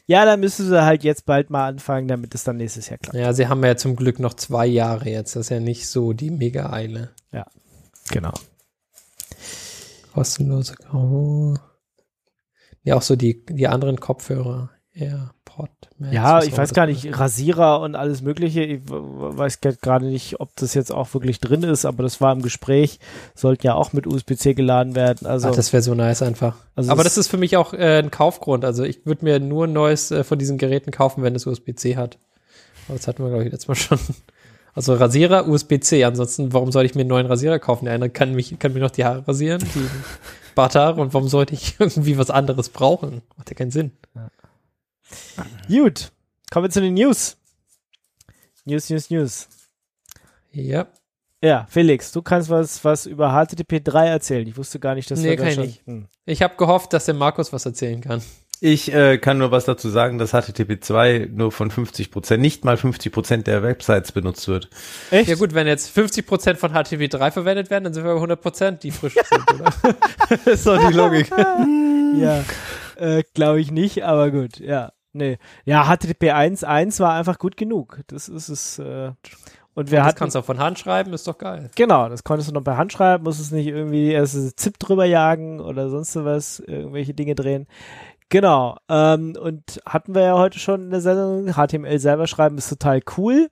Ja, 0.09 0.25
dann 0.25 0.41
müssen 0.41 0.67
sie 0.67 0.85
halt 0.85 1.05
jetzt 1.05 1.27
bald 1.27 1.51
mal 1.51 1.69
anfangen, 1.69 2.09
damit 2.09 2.35
es 2.35 2.43
dann 2.43 2.57
nächstes 2.57 2.89
Jahr 2.89 2.97
klappt. 2.97 3.19
Ja, 3.19 3.35
sie 3.35 3.47
haben 3.47 3.63
ja 3.63 3.77
zum 3.77 3.95
Glück 3.95 4.19
noch 4.19 4.33
zwei 4.33 4.67
Jahre 4.67 5.11
jetzt, 5.11 5.37
das 5.37 5.43
ist 5.43 5.51
ja 5.51 5.61
nicht 5.61 5.87
so 5.87 6.15
die 6.15 6.31
Mega-Eile. 6.31 7.11
Genau. 8.11 8.33
Kostenlose 10.15 10.77
oh. 10.95 11.55
Ja, 12.83 12.97
auch 12.97 13.03
so 13.03 13.17
die, 13.17 13.45
die 13.45 13.69
anderen 13.69 14.01
Kopfhörer. 14.01 14.71
AirPod 14.93 15.38
Max. 15.59 16.13
Ja, 16.15 16.43
ich 16.43 16.57
weiß 16.57 16.73
gar 16.75 16.87
nicht, 16.87 17.19
Rasierer 17.19 17.81
und 17.81 17.95
alles 17.97 18.23
Mögliche. 18.23 18.63
Ich 18.63 18.81
weiß 18.87 19.61
ge- 19.61 19.77
gerade 19.81 20.07
nicht, 20.07 20.39
ob 20.41 20.55
das 20.57 20.75
jetzt 20.75 20.93
auch 20.93 21.13
wirklich 21.15 21.41
drin 21.41 21.63
ist, 21.65 21.85
aber 21.85 22.03
das 22.05 22.21
war 22.21 22.33
im 22.33 22.43
Gespräch, 22.43 23.01
sollten 23.35 23.67
ja 23.67 23.75
auch 23.75 23.93
mit 23.93 24.07
USB-C 24.07 24.55
geladen 24.55 24.95
werden. 24.95 25.27
Also, 25.27 25.49
Ach, 25.49 25.55
das 25.57 25.73
wäre 25.73 25.83
so 25.83 25.95
nice 25.95 26.23
einfach. 26.23 26.57
also 26.77 26.91
Aber 26.93 27.03
das 27.05 27.19
ist 27.19 27.29
für 27.29 27.37
mich 27.39 27.57
auch 27.57 27.73
äh, 27.75 27.99
ein 27.99 28.11
Kaufgrund. 28.11 28.65
Also 28.65 28.85
ich 28.85 29.05
würde 29.07 29.25
mir 29.25 29.41
nur 29.41 29.65
ein 29.67 29.73
neues 29.73 30.11
äh, 30.11 30.23
von 30.25 30.39
diesen 30.39 30.57
Geräten 30.59 30.91
kaufen, 30.93 31.23
wenn 31.23 31.35
es 31.35 31.47
USB-C 31.47 31.97
hat. 31.97 32.19
Aber 32.89 32.97
das 32.97 33.07
hatten 33.09 33.23
wir, 33.23 33.29
glaube 33.31 33.45
ich, 33.45 33.51
letztes 33.53 33.69
Mal 33.69 33.75
schon. 33.75 33.99
Also 34.75 34.95
Rasierer, 34.95 35.49
USB-C. 35.49 36.05
Ansonsten, 36.05 36.53
warum 36.53 36.71
sollte 36.71 36.87
ich 36.89 36.95
mir 36.95 37.01
einen 37.01 37.09
neuen 37.09 37.27
Rasierer 37.27 37.59
kaufen? 37.59 37.87
Der 37.87 37.95
eine 37.95 38.11
kann, 38.11 38.33
mich, 38.37 38.57
kann 38.61 38.75
mir 38.75 38.79
noch 38.79 38.93
die 38.93 39.05
Haare 39.05 39.27
rasieren, 39.27 39.61
die 39.75 39.81
Barthaare. 40.55 41.01
Und 41.01 41.13
warum 41.15 41.27
sollte 41.27 41.53
ich 41.55 41.75
irgendwie 41.81 42.17
was 42.17 42.31
anderes 42.31 42.69
brauchen? 42.69 43.23
Macht 43.37 43.51
ja 43.51 43.57
keinen 43.57 43.73
Sinn. 43.73 43.91
Gut, 45.69 46.11
kommen 46.51 46.65
wir 46.65 46.71
zu 46.71 46.81
den 46.81 46.95
News. 46.95 47.37
News, 48.65 48.91
News, 48.91 49.11
News. 49.11 49.49
Ja. 50.53 50.87
Ja, 51.43 51.67
Felix, 51.71 52.11
du 52.11 52.21
kannst 52.21 52.51
was, 52.51 52.85
was 52.85 53.07
über 53.07 53.31
HTTP 53.31 53.81
3 53.83 54.09
erzählen. 54.09 54.47
Ich 54.49 54.57
wusste 54.57 54.81
gar 54.81 54.95
nicht, 54.97 55.09
dass 55.11 55.21
Nee, 55.21 55.31
wir 55.31 55.37
da 55.37 55.43
kann 55.45 55.49
ich 55.51 55.55
schon. 55.55 55.65
nicht. 55.67 55.87
Hm. 55.87 56.09
Ich 56.27 56.43
habe 56.43 56.57
gehofft, 56.57 56.93
dass 56.93 57.05
der 57.05 57.15
Markus 57.15 57.53
was 57.53 57.65
erzählen 57.65 58.01
kann. 58.01 58.21
Ich 58.61 58.93
äh, 58.93 59.19
kann 59.19 59.39
nur 59.39 59.53
was 59.53 59.67
dazu 59.67 59.89
sagen, 59.89 60.19
dass 60.19 60.33
HTTP 60.33 60.83
2 60.83 61.29
nur 61.33 61.53
von 61.53 61.71
50 61.71 62.11
Prozent, 62.11 62.43
nicht 62.43 62.65
mal 62.65 62.77
50 62.77 63.13
Prozent 63.13 63.47
der 63.47 63.63
Websites 63.63 64.11
benutzt 64.11 64.49
wird. 64.49 64.69
Echt? 65.13 65.29
Ja 65.29 65.37
gut, 65.37 65.55
wenn 65.55 65.69
jetzt 65.69 65.91
50 65.91 66.27
Prozent 66.27 66.59
von 66.59 66.73
HTTP 66.73 67.09
3 67.09 67.31
verwendet 67.31 67.71
werden, 67.71 67.85
dann 67.85 67.95
sind 67.95 68.03
wir 68.03 68.11
bei 68.11 68.17
100 68.17 68.43
Prozent, 68.43 68.83
die 68.83 68.91
frisch 68.91 69.15
sind, 69.15 69.53
oder? 69.61 69.73
das 70.29 70.47
ist 70.47 70.67
doch 70.67 70.89
die 70.89 70.93
Logik. 70.93 71.31
ja, 72.19 72.45
äh, 72.97 73.23
glaube 73.33 73.61
ich 73.61 73.71
nicht, 73.71 74.03
aber 74.03 74.33
gut, 74.33 74.59
ja. 74.59 74.91
Nee. 75.19 75.39
Ja, 75.64 75.85
HTTP 75.85 76.33
1.1 76.33 77.01
war 77.01 77.14
einfach 77.14 77.39
gut 77.39 77.57
genug. 77.57 78.01
Das 78.07 78.29
ist 78.29 78.49
es. 78.49 78.79
Äh, 78.79 79.12
und 79.75 79.91
wir 79.91 79.99
das 79.99 80.09
hatten, 80.09 80.19
kannst 80.19 80.35
du 80.35 80.41
auch 80.41 80.45
von 80.45 80.59
Hand 80.59 80.79
schreiben, 80.79 81.12
ist 81.12 81.27
doch 81.29 81.39
geil. 81.39 81.71
Genau, 81.77 82.09
das 82.09 82.25
konntest 82.25 82.51
du 82.51 82.55
noch 82.55 82.64
per 82.64 82.77
Hand 82.77 82.93
schreiben, 82.93 83.25
musst 83.25 83.41
es 83.41 83.53
nicht 83.53 83.66
irgendwie 83.66 84.11
erst 84.11 84.59
ZIP 84.59 84.79
drüber 84.79 85.05
jagen 85.05 85.61
oder 85.61 85.89
sonst 85.89 86.16
was, 86.16 86.59
irgendwelche 86.61 87.14
Dinge 87.14 87.35
drehen. 87.35 87.66
Genau. 88.29 88.77
Ähm, 88.89 89.37
und 89.41 89.81
hatten 89.87 90.14
wir 90.14 90.23
ja 90.23 90.35
heute 90.35 90.59
schon 90.59 90.85
in 90.85 90.91
der 90.91 91.01
Sendung, 91.01 91.53
HTML 91.55 91.99
selber 91.99 92.27
schreiben 92.27 92.59
ist 92.59 92.69
total 92.69 93.01
cool. 93.16 93.49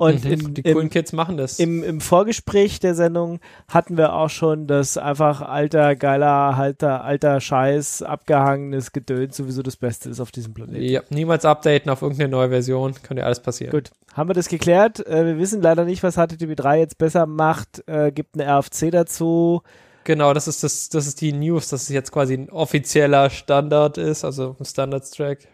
Und 0.00 0.24
mhm, 0.24 0.30
in, 0.30 0.54
die 0.54 0.62
coolen 0.62 0.86
im, 0.86 0.88
Kids 0.88 1.12
machen 1.12 1.36
das. 1.36 1.58
Im, 1.58 1.84
Im 1.84 2.00
Vorgespräch 2.00 2.80
der 2.80 2.94
Sendung 2.94 3.38
hatten 3.68 3.98
wir 3.98 4.14
auch 4.14 4.30
schon 4.30 4.66
das 4.66 4.96
einfach 4.96 5.42
alter, 5.42 5.94
geiler, 5.94 6.56
alter, 6.56 7.04
alter 7.04 7.38
Scheiß, 7.38 8.00
abgehangenes 8.00 8.92
Gedöns 8.92 9.36
sowieso 9.36 9.62
das 9.62 9.76
Beste 9.76 10.08
ist 10.08 10.18
auf 10.18 10.30
diesem 10.30 10.54
Planeten. 10.54 10.82
Ja, 10.82 11.02
niemals 11.10 11.44
updaten 11.44 11.90
auf 11.90 12.00
irgendeine 12.00 12.30
neue 12.30 12.48
Version, 12.48 12.94
kann 13.02 13.18
ja 13.18 13.24
alles 13.24 13.40
passieren. 13.40 13.72
Gut, 13.72 13.90
haben 14.14 14.30
wir 14.30 14.32
das 14.32 14.48
geklärt. 14.48 15.06
Äh, 15.06 15.26
wir 15.26 15.38
wissen 15.38 15.60
leider 15.60 15.84
nicht, 15.84 16.02
was 16.02 16.14
HTTP 16.14 16.56
3 16.56 16.78
jetzt 16.78 16.96
besser 16.96 17.26
macht. 17.26 17.86
Äh, 17.86 18.10
gibt 18.10 18.40
eine 18.40 18.50
RFC 18.50 18.90
dazu. 18.90 19.60
Genau, 20.04 20.32
das 20.32 20.48
ist 20.48 20.64
das, 20.64 20.88
das 20.88 21.06
ist 21.06 21.20
die 21.20 21.34
News, 21.34 21.68
dass 21.68 21.82
es 21.82 21.88
jetzt 21.90 22.10
quasi 22.10 22.32
ein 22.32 22.48
offizieller 22.48 23.28
Standard 23.28 23.98
ist, 23.98 24.24
also 24.24 24.56
ein 24.58 24.64
Standards-Track. 24.64 25.46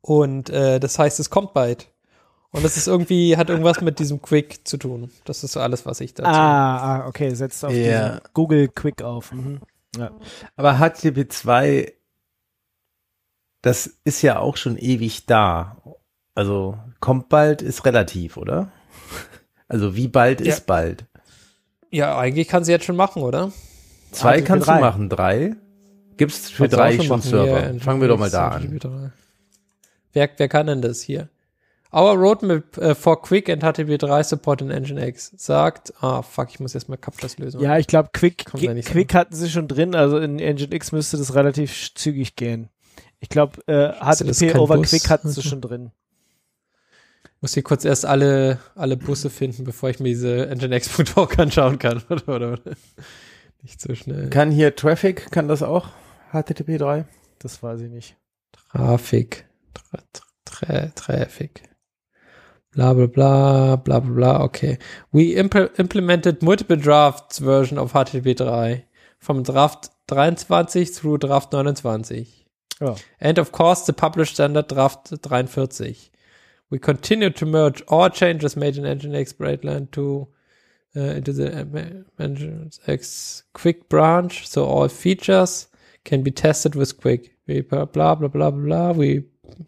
Und 0.00 0.48
äh, 0.48 0.80
das 0.80 0.98
heißt, 0.98 1.20
es 1.20 1.28
kommt 1.28 1.52
bald. 1.52 1.91
Und 2.52 2.64
das 2.64 2.76
ist 2.76 2.86
irgendwie, 2.86 3.36
hat 3.38 3.48
irgendwas 3.48 3.80
mit 3.80 3.98
diesem 3.98 4.20
Quick 4.20 4.68
zu 4.68 4.76
tun. 4.76 5.10
Das 5.24 5.42
ist 5.42 5.52
so 5.52 5.60
alles, 5.60 5.86
was 5.86 6.00
ich 6.00 6.12
dazu. 6.12 6.28
Ah, 6.28 7.00
ah 7.00 7.06
okay, 7.08 7.34
setzt 7.34 7.64
auf 7.64 7.72
yeah. 7.72 8.20
Google 8.34 8.68
Quick 8.68 9.02
auf. 9.02 9.32
Mhm. 9.32 9.60
Ja. 9.96 10.10
Aber 10.56 10.78
HTTP 10.78 11.32
2, 11.32 11.92
das 13.62 13.86
ist 14.04 14.20
ja 14.20 14.38
auch 14.38 14.58
schon 14.58 14.76
ewig 14.76 15.24
da. 15.24 15.78
Also 16.34 16.78
kommt 17.00 17.30
bald 17.30 17.62
ist 17.62 17.84
relativ, 17.86 18.36
oder? 18.36 18.70
Also 19.68 19.96
wie 19.96 20.08
bald 20.08 20.42
ja. 20.42 20.52
ist 20.52 20.66
bald? 20.66 21.06
Ja, 21.90 22.18
eigentlich 22.18 22.48
kann 22.48 22.64
sie 22.64 22.72
jetzt 22.72 22.84
schon 22.84 22.96
machen, 22.96 23.22
oder? 23.22 23.50
Zwei 24.10 24.38
HTTP 24.40 24.46
kannst 24.46 24.68
3. 24.68 24.74
du 24.74 24.80
machen, 24.80 25.08
drei. 25.08 25.56
Gibt's 26.18 26.50
für 26.50 26.64
kannst 26.64 26.76
drei 26.76 26.96
schon, 26.96 27.06
schon 27.06 27.22
Server? 27.22 27.80
Fangen 27.80 28.02
wir 28.02 28.08
doch 28.08 28.18
mal 28.18 28.30
da 28.30 28.48
an. 28.48 29.12
Wer, 30.12 30.28
wer 30.36 30.48
kann 30.48 30.66
denn 30.66 30.82
das 30.82 31.00
hier? 31.00 31.30
Our 31.94 32.16
roadmap 32.16 32.78
uh, 32.78 32.94
for 32.94 33.20
Quick 33.20 33.50
and 33.50 33.62
HTTP3 33.62 34.24
support 34.24 34.62
in 34.62 34.68
Nginx 34.68 35.32
sagt, 35.36 35.92
ah 36.00 36.22
fuck, 36.22 36.48
ich 36.48 36.58
muss 36.58 36.72
jetzt 36.72 36.88
mal 36.88 36.96
Captchas 36.96 37.36
lösen. 37.36 37.60
Ja, 37.60 37.76
ich 37.76 37.86
glaube 37.86 38.08
Quick, 38.14 38.46
Quick 38.46 39.14
hatten 39.14 39.34
sie 39.34 39.50
schon 39.50 39.68
drin, 39.68 39.94
also 39.94 40.16
in 40.18 40.36
Nginx 40.36 40.92
müsste 40.92 41.18
das 41.18 41.34
relativ 41.34 41.92
zügig 41.94 42.34
gehen. 42.34 42.70
Ich 43.20 43.28
glaube, 43.28 43.60
äh, 43.66 43.92
HTTP 43.92 44.56
over 44.56 44.76
Bus? 44.76 44.88
Quick 44.88 45.10
hatten 45.10 45.28
sie 45.28 45.42
schon 45.48 45.60
drin. 45.60 45.90
Muss 47.42 47.52
hier 47.52 47.62
kurz 47.62 47.84
erst 47.84 48.06
alle, 48.06 48.58
alle 48.74 48.96
Busse 48.96 49.28
finden, 49.28 49.64
bevor 49.64 49.90
ich 49.90 50.00
mir 50.00 50.08
diese 50.08 50.46
Nginx.org 50.46 51.38
anschauen 51.38 51.78
kann. 51.78 52.02
oder, 52.08 52.28
oder, 52.28 52.52
oder. 52.54 52.72
Nicht 53.60 53.82
so 53.82 53.94
schnell. 53.94 54.30
Kann 54.30 54.50
hier 54.50 54.74
Traffic, 54.74 55.30
kann 55.30 55.46
das 55.46 55.62
auch? 55.62 55.88
HTTP 56.32 56.78
3? 56.78 57.04
Das 57.38 57.62
weiß 57.62 57.80
ich 57.82 57.90
nicht. 57.90 58.16
Traffic. 58.52 59.46
Tra, 59.74 59.98
tra, 60.44 60.86
Traffic 60.94 61.71
bla 62.74 62.94
bla 62.94 63.06
bla 63.06 63.76
bla 63.76 64.00
bla 64.00 64.00
bla, 64.00 64.38
okay. 64.44 64.78
We 65.12 65.34
impl 65.34 65.78
implemented 65.78 66.42
multiple 66.42 66.76
drafts 66.76 67.38
version 67.38 67.78
of 67.78 67.92
HTTP 67.92 68.36
3 68.36 68.84
from 69.18 69.42
draft 69.42 69.90
23 70.08 70.84
through 70.84 71.18
draft 71.18 71.50
29. 71.50 72.26
Oh. 72.80 72.96
And 73.20 73.38
of 73.38 73.52
course 73.52 73.82
the 73.82 73.92
published 73.92 74.34
standard 74.34 74.68
draft 74.68 75.08
43. 75.08 75.96
We 76.70 76.78
continue 76.78 77.30
to 77.30 77.46
merge 77.46 77.82
all 77.88 78.08
changes 78.08 78.56
made 78.56 78.78
in 78.78 78.84
Nginx 78.84 79.34
Brightline 79.34 79.90
to 79.92 80.28
uh, 80.96 81.00
into 81.00 81.32
the 81.32 81.50
Nginx 82.18 83.42
Quick 83.52 83.88
branch, 83.88 84.48
so 84.48 84.64
all 84.64 84.88
features 84.88 85.68
can 86.04 86.22
be 86.22 86.30
tested 86.30 86.74
with 86.74 86.98
Quick. 86.98 87.36
We 87.46 87.60
blah 87.60 87.84
blah 87.84 88.14
blah 88.14 88.28
blah 88.28 88.50
blah. 88.50 88.92
We 88.92 89.24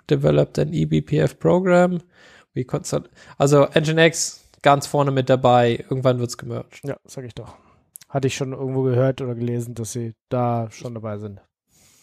developed 0.07 0.59
an 0.59 0.73
eBPF 0.73 1.39
program 1.39 2.01
wie 2.55 2.65
konstant. 2.65 3.11
Also 3.37 3.67
Nginx 3.75 4.45
ganz 4.63 4.87
vorne 4.87 5.11
mit 5.11 5.29
dabei. 5.29 5.85
Irgendwann 5.89 6.19
wird's 6.19 6.39
gemerged. 6.39 6.81
Ja, 6.85 6.97
sag 7.05 7.25
ich 7.25 7.35
doch. 7.35 7.57
Hatte 8.09 8.29
ich 8.29 8.37
schon 8.37 8.53
irgendwo 8.53 8.83
gehört 8.83 9.21
oder 9.21 9.35
gelesen, 9.35 9.75
dass 9.75 9.93
sie 9.93 10.15
da 10.29 10.71
schon 10.71 10.95
dabei 10.95 11.19
sind. 11.19 11.41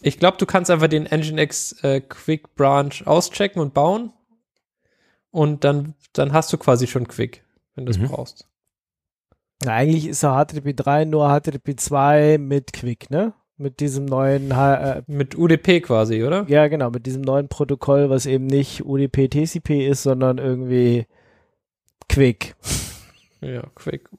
Ich 0.01 0.19
glaube, 0.19 0.37
du 0.37 0.45
kannst 0.45 0.69
einfach 0.69 0.87
den 0.87 1.03
Nginx 1.03 1.83
äh, 1.83 2.01
Quick 2.01 2.55
Branch 2.55 2.93
auschecken 3.05 3.61
und 3.61 3.73
bauen. 3.73 4.13
Und 5.31 5.63
dann, 5.63 5.95
dann 6.13 6.33
hast 6.33 6.51
du 6.51 6.57
quasi 6.57 6.87
schon 6.87 7.07
Quick, 7.07 7.43
wenn 7.75 7.85
du 7.85 7.91
es 7.91 7.97
mhm. 7.97 8.07
brauchst. 8.07 8.47
Na, 9.63 9.73
eigentlich 9.73 10.07
ist 10.07 10.23
ja 10.23 10.43
HTTP 10.43 10.75
3 10.75 11.05
nur 11.05 11.29
HTTP 11.29 11.79
2 11.79 12.37
mit 12.39 12.73
Quick, 12.73 13.09
ne? 13.09 13.33
Mit 13.61 13.79
diesem 13.79 14.05
neuen 14.05 14.51
äh, 14.51 15.03
mit 15.07 15.37
UDP 15.37 15.81
quasi, 15.81 16.23
oder? 16.23 16.45
Ja, 16.47 16.67
genau, 16.67 16.89
mit 16.89 17.05
diesem 17.05 17.21
neuen 17.21 17.47
Protokoll, 17.47 18.09
was 18.09 18.25
eben 18.25 18.47
nicht 18.47 18.83
UDP 18.85 19.27
TCP 19.27 19.87
ist, 19.87 20.03
sondern 20.03 20.37
irgendwie 20.37 21.05
Quick. 22.09 22.55
Ja, 23.41 23.63
Quick. 23.75 24.09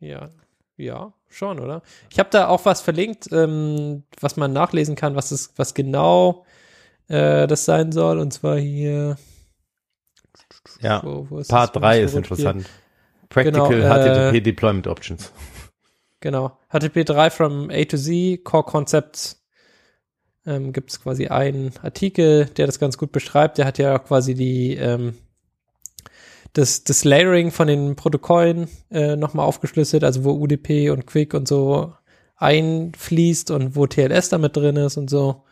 Ja, 0.00 0.28
ja, 0.76 1.12
schon, 1.28 1.58
oder? 1.58 1.82
Ich 2.10 2.18
habe 2.18 2.30
da 2.30 2.48
auch 2.48 2.64
was 2.64 2.80
verlinkt, 2.80 3.28
ähm, 3.32 4.04
was 4.20 4.36
man 4.36 4.52
nachlesen 4.52 4.94
kann, 4.94 5.16
was 5.16 5.32
es, 5.32 5.52
was 5.56 5.74
genau 5.74 6.44
äh, 7.08 7.46
das 7.46 7.64
sein 7.64 7.90
soll, 7.92 8.18
und 8.18 8.32
zwar 8.32 8.58
hier. 8.58 9.16
Ja, 10.80 11.02
wo, 11.04 11.26
wo 11.28 11.42
Part 11.42 11.74
3 11.74 12.02
ist 12.02 12.14
interessant. 12.14 12.68
Practical 13.28 13.68
genau, 13.68 13.88
HTTP 13.88 14.36
äh, 14.36 14.40
Deployment 14.40 14.86
Options. 14.86 15.32
Genau. 16.20 16.58
HTTP3 16.72 17.30
from 17.30 17.70
A 17.70 17.84
to 17.84 17.96
Z, 17.96 18.42
Core 18.44 18.64
Concepts. 18.64 19.44
Ähm, 20.46 20.72
Gibt 20.72 20.90
es 20.90 21.00
quasi 21.00 21.28
einen 21.28 21.72
Artikel, 21.82 22.46
der 22.46 22.66
das 22.66 22.78
ganz 22.78 22.98
gut 22.98 23.12
beschreibt. 23.12 23.58
Der 23.58 23.66
hat 23.66 23.78
ja 23.78 23.96
auch 23.96 24.04
quasi 24.04 24.34
die, 24.34 24.74
ähm, 24.74 25.14
das, 26.54 26.84
das 26.84 27.04
Layering 27.04 27.50
von 27.50 27.68
den 27.68 27.96
Protokollen 27.96 28.68
äh, 28.90 29.16
nochmal 29.16 29.46
aufgeschlüsselt, 29.46 30.04
also 30.04 30.24
wo 30.24 30.32
UDP 30.32 30.90
und 30.90 31.06
Quick 31.06 31.34
und 31.34 31.46
so 31.46 31.92
einfließt 32.36 33.50
und 33.50 33.76
wo 33.76 33.86
TLS 33.86 34.28
damit 34.30 34.56
drin 34.56 34.76
ist 34.76 34.96
und 34.96 35.10
so. 35.10 35.44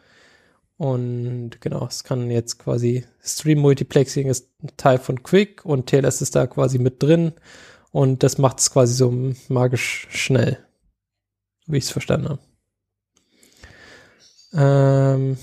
Und 0.78 1.60
genau, 1.60 1.86
es 1.86 2.04
kann 2.04 2.30
jetzt 2.30 2.58
quasi 2.58 3.04
Stream 3.22 3.60
Multiplexing 3.60 4.28
ist 4.28 4.50
Teil 4.76 4.98
von 4.98 5.22
Quick 5.22 5.64
und 5.64 5.86
TLS 5.86 6.20
ist 6.22 6.36
da 6.36 6.46
quasi 6.46 6.78
mit 6.78 7.02
drin. 7.02 7.32
Und 7.96 8.22
das 8.22 8.36
macht 8.36 8.58
es 8.58 8.70
quasi 8.70 8.92
so 8.92 9.10
magisch 9.48 10.06
schnell, 10.10 10.58
wie 11.66 11.78
ich 11.78 11.84
es 11.84 11.90
verstanden 11.90 12.28
habe. 12.28 12.40
Ähm. 14.52 15.38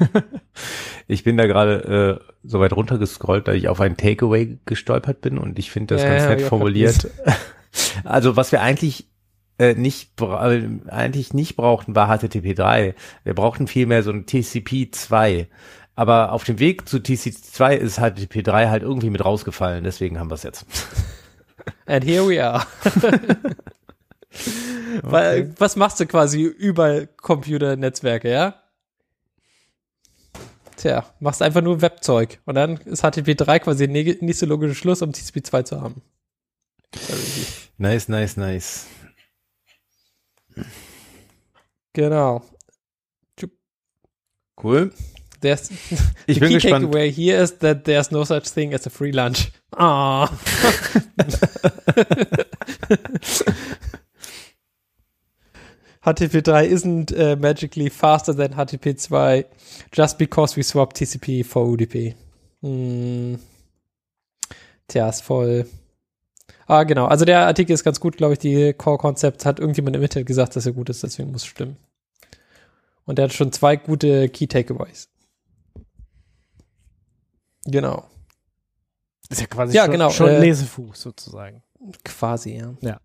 ich 1.06 1.22
bin 1.22 1.36
da 1.36 1.46
gerade 1.46 2.20
äh, 2.22 2.32
so 2.42 2.60
weit 2.60 2.72
runtergescrollt, 2.72 3.46
dass 3.46 3.56
ich 3.56 3.68
auf 3.68 3.82
ein 3.82 3.98
Takeaway 3.98 4.58
gestolpert 4.64 5.20
bin 5.20 5.36
und 5.36 5.58
ich 5.58 5.70
finde 5.70 5.96
das 5.96 6.02
ja, 6.02 6.08
ganz 6.08 6.22
ja, 6.22 6.30
nett 6.30 6.40
formuliert. 6.40 7.10
also 8.04 8.36
was 8.36 8.52
wir 8.52 8.62
eigentlich 8.62 9.06
äh, 9.58 9.74
nicht 9.74 10.12
eigentlich 10.88 11.34
nicht 11.34 11.56
brauchten, 11.56 11.94
war 11.94 12.08
HTTP 12.08 12.54
3. 12.54 12.94
Wir 13.24 13.34
brauchten 13.34 13.66
vielmehr 13.66 14.02
so 14.02 14.12
ein 14.12 14.24
TCP 14.24 14.92
2. 14.92 15.46
Aber 15.94 16.32
auf 16.32 16.44
dem 16.44 16.58
Weg 16.58 16.88
zu 16.88 16.98
TC2 16.98 17.74
ist 17.74 17.98
HTTP3 17.98 18.68
halt 18.70 18.82
irgendwie 18.82 19.10
mit 19.10 19.24
rausgefallen, 19.24 19.84
deswegen 19.84 20.18
haben 20.18 20.30
wir 20.30 20.36
es 20.36 20.42
jetzt. 20.42 20.64
And 21.86 22.04
here 22.04 22.26
we 22.26 22.42
are. 22.42 22.66
okay. 25.02 25.50
Was 25.58 25.76
machst 25.76 26.00
du 26.00 26.06
quasi 26.06 26.42
über 26.42 27.06
Computernetzwerke, 27.06 28.30
ja? 28.30 28.54
Tja, 30.76 31.04
machst 31.20 31.42
einfach 31.42 31.60
nur 31.60 31.80
Webzeug. 31.82 32.40
Und 32.46 32.54
dann 32.54 32.78
ist 32.78 33.04
HTTP3 33.04 33.60
quasi 33.60 33.86
der 33.86 34.16
nächste 34.20 34.46
logische 34.46 34.74
Schluss, 34.74 35.02
um 35.02 35.10
TCP2 35.10 35.64
zu 35.64 35.80
haben. 35.80 36.02
Nice, 37.78 38.08
nice, 38.08 38.36
nice. 38.36 38.86
Genau. 41.92 42.42
Cool. 44.56 44.92
There's, 45.42 45.70
ich 46.26 46.40
bin 46.40 46.48
key 46.48 46.54
gespannt. 46.54 46.86
takeaway 46.86 47.10
here 47.10 47.42
is 47.42 47.58
that 47.58 47.84
there's 47.84 48.10
no 48.10 48.24
such 48.24 48.48
thing 48.48 48.72
as 48.72 48.86
a 48.86 48.90
free 48.90 49.12
lunch. 49.12 49.52
Ah. 49.76 50.28
HTTP3 56.04 56.64
isn't 56.66 57.12
uh, 57.12 57.36
magically 57.38 57.88
faster 57.88 58.32
than 58.32 58.54
HTTP2 58.54 59.44
just 59.92 60.18
because 60.18 60.56
we 60.56 60.62
swap 60.62 60.94
TCP 60.94 61.44
for 61.44 61.66
UDP. 61.66 62.14
Hm. 62.62 63.38
Tja, 64.88 65.08
ist 65.08 65.22
voll. 65.22 65.66
Ah, 66.66 66.84
genau. 66.84 67.06
Also 67.06 67.24
der 67.24 67.46
Artikel 67.46 67.72
ist 67.72 67.84
ganz 67.84 68.00
gut, 68.00 68.16
glaube 68.16 68.34
ich. 68.34 68.38
Die 68.40 68.72
Core 68.72 68.98
Concepts 68.98 69.44
hat 69.44 69.60
irgendjemand 69.60 69.96
im 69.96 70.02
Internet 70.02 70.26
gesagt, 70.26 70.56
dass 70.56 70.66
er 70.66 70.72
gut 70.72 70.88
ist, 70.88 71.02
deswegen 71.02 71.30
muss 71.30 71.42
es 71.42 71.48
stimmen. 71.48 71.76
Und 73.04 73.18
der 73.18 73.24
hat 73.24 73.32
schon 73.32 73.52
zwei 73.52 73.76
gute 73.76 74.28
Key 74.28 74.46
Takeaways. 74.46 75.08
Genau. 77.64 78.04
Ist 79.28 79.40
ja 79.40 79.46
quasi 79.46 79.74
ja, 79.74 79.84
schon, 79.84 79.92
genau, 79.92 80.10
schon 80.10 80.28
äh, 80.28 80.40
Lesefuß 80.40 81.00
sozusagen. 81.00 81.62
Quasi, 82.04 82.56
ja. 82.56 82.74
Ja. 82.80 83.00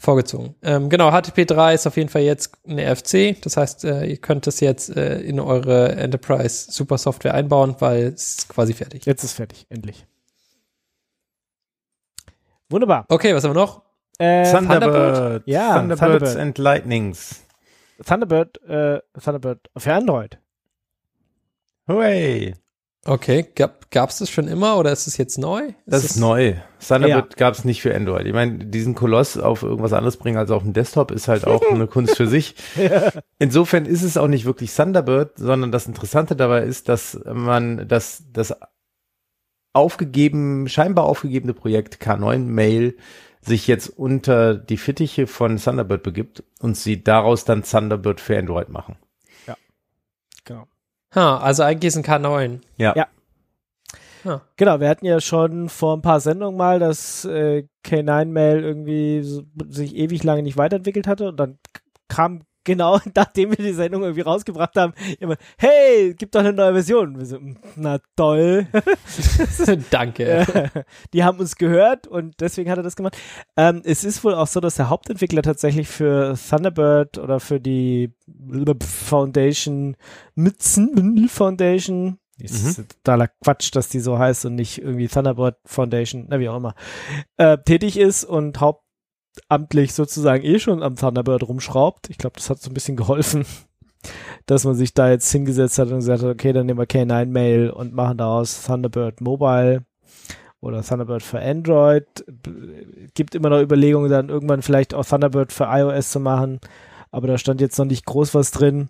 Vorgezogen. 0.00 0.54
Ähm, 0.62 0.88
genau, 0.88 1.10
HTTP3 1.10 1.74
ist 1.74 1.86
auf 1.86 1.96
jeden 1.96 2.08
Fall 2.08 2.22
jetzt 2.22 2.52
eine 2.64 2.84
RFC. 2.88 3.40
Das 3.42 3.56
heißt, 3.56 3.84
äh, 3.84 4.04
ihr 4.04 4.18
könnt 4.18 4.46
es 4.46 4.60
jetzt 4.60 4.94
äh, 4.96 5.20
in 5.20 5.40
eure 5.40 5.96
Enterprise 5.96 6.70
Super 6.70 6.98
Software 6.98 7.34
einbauen, 7.34 7.74
weil 7.80 8.04
es 8.04 8.38
ist 8.38 8.48
quasi 8.48 8.74
fertig. 8.74 9.06
Jetzt 9.06 9.24
ist 9.24 9.32
fertig, 9.32 9.66
endlich. 9.70 10.06
Wunderbar. 12.68 13.06
Okay, 13.08 13.34
was 13.34 13.42
haben 13.42 13.54
wir 13.54 13.60
noch? 13.60 13.82
Äh, 14.18 14.50
Thunderbird. 14.52 14.82
Thunderbird. 14.82 15.42
Ja, 15.46 15.78
Thunderbirds 15.78 16.00
Thunderbird. 16.00 16.36
and 16.36 16.58
Lightnings. 16.58 17.44
Thunderbird, 18.04 18.62
äh, 18.68 19.00
Thunderbird 19.20 19.70
für 19.76 19.94
Android. 19.94 20.38
Hooray. 21.88 22.54
Okay, 23.08 23.46
gab 23.54 24.10
es 24.10 24.18
das 24.18 24.28
schon 24.28 24.48
immer 24.48 24.76
oder 24.76 24.92
ist 24.92 25.06
es 25.06 25.16
jetzt 25.16 25.38
neu? 25.38 25.68
Ist 25.68 25.74
das 25.86 26.04
ist 26.04 26.16
neu. 26.18 26.56
Thunderbird 26.86 27.32
ja. 27.32 27.36
gab 27.38 27.54
es 27.54 27.64
nicht 27.64 27.80
für 27.80 27.94
Android. 27.94 28.26
Ich 28.26 28.34
meine, 28.34 28.66
diesen 28.66 28.94
Koloss 28.94 29.38
auf 29.38 29.62
irgendwas 29.62 29.94
anderes 29.94 30.18
bringen 30.18 30.36
als 30.36 30.50
auf 30.50 30.62
dem 30.62 30.74
Desktop 30.74 31.10
ist 31.10 31.26
halt 31.26 31.46
auch 31.46 31.62
eine 31.70 31.86
Kunst 31.86 32.18
für 32.18 32.26
sich. 32.26 32.54
Ja. 32.76 33.10
Insofern 33.38 33.86
ist 33.86 34.02
es 34.02 34.18
auch 34.18 34.28
nicht 34.28 34.44
wirklich 34.44 34.74
Thunderbird, 34.74 35.38
sondern 35.38 35.72
das 35.72 35.86
Interessante 35.86 36.36
dabei 36.36 36.64
ist, 36.64 36.90
dass 36.90 37.18
man 37.24 37.88
das, 37.88 38.24
das 38.30 38.54
aufgegeben, 39.72 40.68
scheinbar 40.68 41.06
aufgegebene 41.06 41.54
Projekt 41.54 42.02
K9 42.02 42.40
Mail 42.40 42.94
sich 43.40 43.66
jetzt 43.66 43.88
unter 43.88 44.54
die 44.54 44.76
Fittiche 44.76 45.26
von 45.26 45.56
Thunderbird 45.56 46.02
begibt 46.02 46.44
und 46.60 46.76
sie 46.76 47.02
daraus 47.02 47.46
dann 47.46 47.62
Thunderbird 47.62 48.20
für 48.20 48.38
Android 48.38 48.68
machen. 48.68 48.96
Ja, 49.46 49.56
genau. 50.44 50.68
Ha, 51.14 51.38
also 51.38 51.62
eigentlich 51.62 51.88
ist 51.88 51.96
ein 51.96 52.04
K9. 52.04 52.60
Ja. 52.76 52.94
ja. 52.96 53.06
Huh. 54.24 54.40
Genau, 54.56 54.80
wir 54.80 54.88
hatten 54.88 55.06
ja 55.06 55.20
schon 55.20 55.68
vor 55.68 55.96
ein 55.96 56.02
paar 56.02 56.20
Sendungen 56.20 56.56
mal, 56.56 56.78
dass 56.78 57.24
äh, 57.24 57.64
K9-Mail 57.84 58.62
irgendwie 58.62 59.22
so, 59.22 59.42
sich 59.68 59.94
ewig 59.94 60.24
lange 60.24 60.42
nicht 60.42 60.56
weiterentwickelt 60.56 61.06
hatte 61.06 61.28
und 61.28 61.36
dann 61.38 61.58
kam 62.08 62.42
genau 62.64 62.98
nachdem 63.14 63.50
wir 63.50 63.64
die 63.64 63.72
Sendung 63.72 64.02
irgendwie 64.02 64.22
rausgebracht 64.22 64.76
haben, 64.76 64.92
immer, 65.20 65.36
hey, 65.58 66.14
gibt 66.14 66.34
doch 66.34 66.40
eine 66.40 66.52
neue 66.52 66.72
Version. 66.72 67.18
Wir 67.18 67.26
so, 67.26 67.38
na 67.76 67.98
toll. 68.16 68.66
Danke. 69.90 70.70
die 71.12 71.24
haben 71.24 71.38
uns 71.38 71.56
gehört 71.56 72.06
und 72.06 72.40
deswegen 72.40 72.70
hat 72.70 72.78
er 72.78 72.82
das 72.82 72.96
gemacht. 72.96 73.16
Ähm, 73.56 73.82
es 73.84 74.04
ist 74.04 74.24
wohl 74.24 74.34
auch 74.34 74.46
so, 74.46 74.60
dass 74.60 74.76
der 74.76 74.88
Hauptentwickler 74.88 75.42
tatsächlich 75.42 75.88
für 75.88 76.36
Thunderbird 76.36 77.18
oder 77.18 77.40
für 77.40 77.60
die 77.60 78.12
Foundation, 78.80 79.96
Mützen 80.34 81.28
Foundation, 81.28 82.18
ist 82.40 82.78
mhm. 82.78 82.88
totaler 82.88 83.28
Quatsch, 83.42 83.74
dass 83.74 83.88
die 83.88 84.00
so 84.00 84.18
heißt 84.18 84.46
und 84.46 84.54
nicht 84.54 84.78
irgendwie 84.78 85.08
Thunderbird 85.08 85.56
Foundation, 85.64 86.26
na 86.28 86.38
wie 86.38 86.48
auch 86.48 86.56
immer, 86.56 86.74
äh, 87.36 87.58
tätig 87.58 87.98
ist 87.98 88.24
und 88.24 88.60
Haupt 88.60 88.87
amtlich 89.48 89.94
sozusagen 89.94 90.44
eh 90.44 90.58
schon 90.58 90.82
am 90.82 90.96
Thunderbird 90.96 91.42
rumschraubt. 91.42 92.10
Ich 92.10 92.18
glaube, 92.18 92.36
das 92.36 92.50
hat 92.50 92.60
so 92.60 92.70
ein 92.70 92.74
bisschen 92.74 92.96
geholfen, 92.96 93.44
dass 94.46 94.64
man 94.64 94.74
sich 94.74 94.94
da 94.94 95.10
jetzt 95.10 95.30
hingesetzt 95.30 95.78
hat 95.78 95.88
und 95.88 95.96
gesagt 95.96 96.22
hat, 96.22 96.30
okay, 96.30 96.52
dann 96.52 96.66
nehmen 96.66 96.78
wir 96.78 96.86
K9 96.86 97.26
Mail 97.26 97.70
und 97.70 97.94
machen 97.94 98.18
daraus 98.18 98.64
Thunderbird 98.64 99.20
Mobile 99.20 99.84
oder 100.60 100.82
Thunderbird 100.82 101.22
für 101.22 101.40
Android. 101.40 102.06
Gibt 103.14 103.34
immer 103.34 103.50
noch 103.50 103.60
Überlegungen, 103.60 104.10
dann 104.10 104.28
irgendwann 104.28 104.62
vielleicht 104.62 104.94
auch 104.94 105.04
Thunderbird 105.04 105.52
für 105.52 105.64
iOS 105.64 106.10
zu 106.10 106.20
machen, 106.20 106.60
aber 107.10 107.26
da 107.26 107.38
stand 107.38 107.60
jetzt 107.60 107.78
noch 107.78 107.86
nicht 107.86 108.06
groß 108.06 108.34
was 108.34 108.50
drin. 108.50 108.88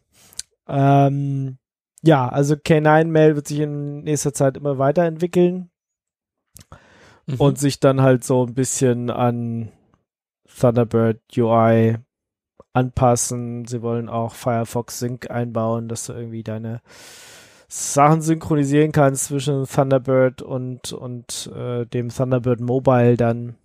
Ähm, 0.67 1.59
ja, 2.03 2.29
also 2.29 2.55
K9 2.55 3.07
Mail 3.07 3.35
wird 3.37 3.49
sich 3.49 3.61
in 3.61 4.05
nächster 4.05 4.33
Zeit 4.33 4.57
immer 4.57 4.79
weiterentwickeln 4.79 5.71
mhm. 7.27 7.37
und 7.39 7.59
sich 7.59 7.81
dann 7.81 8.01
halt 8.01 8.25
so 8.25 8.45
ein 8.47 8.55
bisschen 8.55 9.11
an 9.11 9.71
Thunderbird 10.59 11.21
UI 11.37 11.97
anpassen. 12.73 13.67
Sie 13.67 13.83
wollen 13.83 14.09
auch 14.09 14.35
Firefox 14.35 14.99
Sync 14.99 15.31
einbauen, 15.31 15.89
dass 15.89 16.07
du 16.07 16.13
irgendwie 16.13 16.43
deine 16.43 16.81
Sachen 17.69 18.23
synchronisieren 18.23 18.93
kannst 18.93 19.27
zwischen 19.27 19.67
Thunderbird 19.67 20.41
und, 20.43 20.93
und 20.93 21.51
äh, 21.55 21.85
dem 21.87 22.09
Thunderbird 22.09 22.61
Mobile 22.61 23.17
dann. 23.17 23.57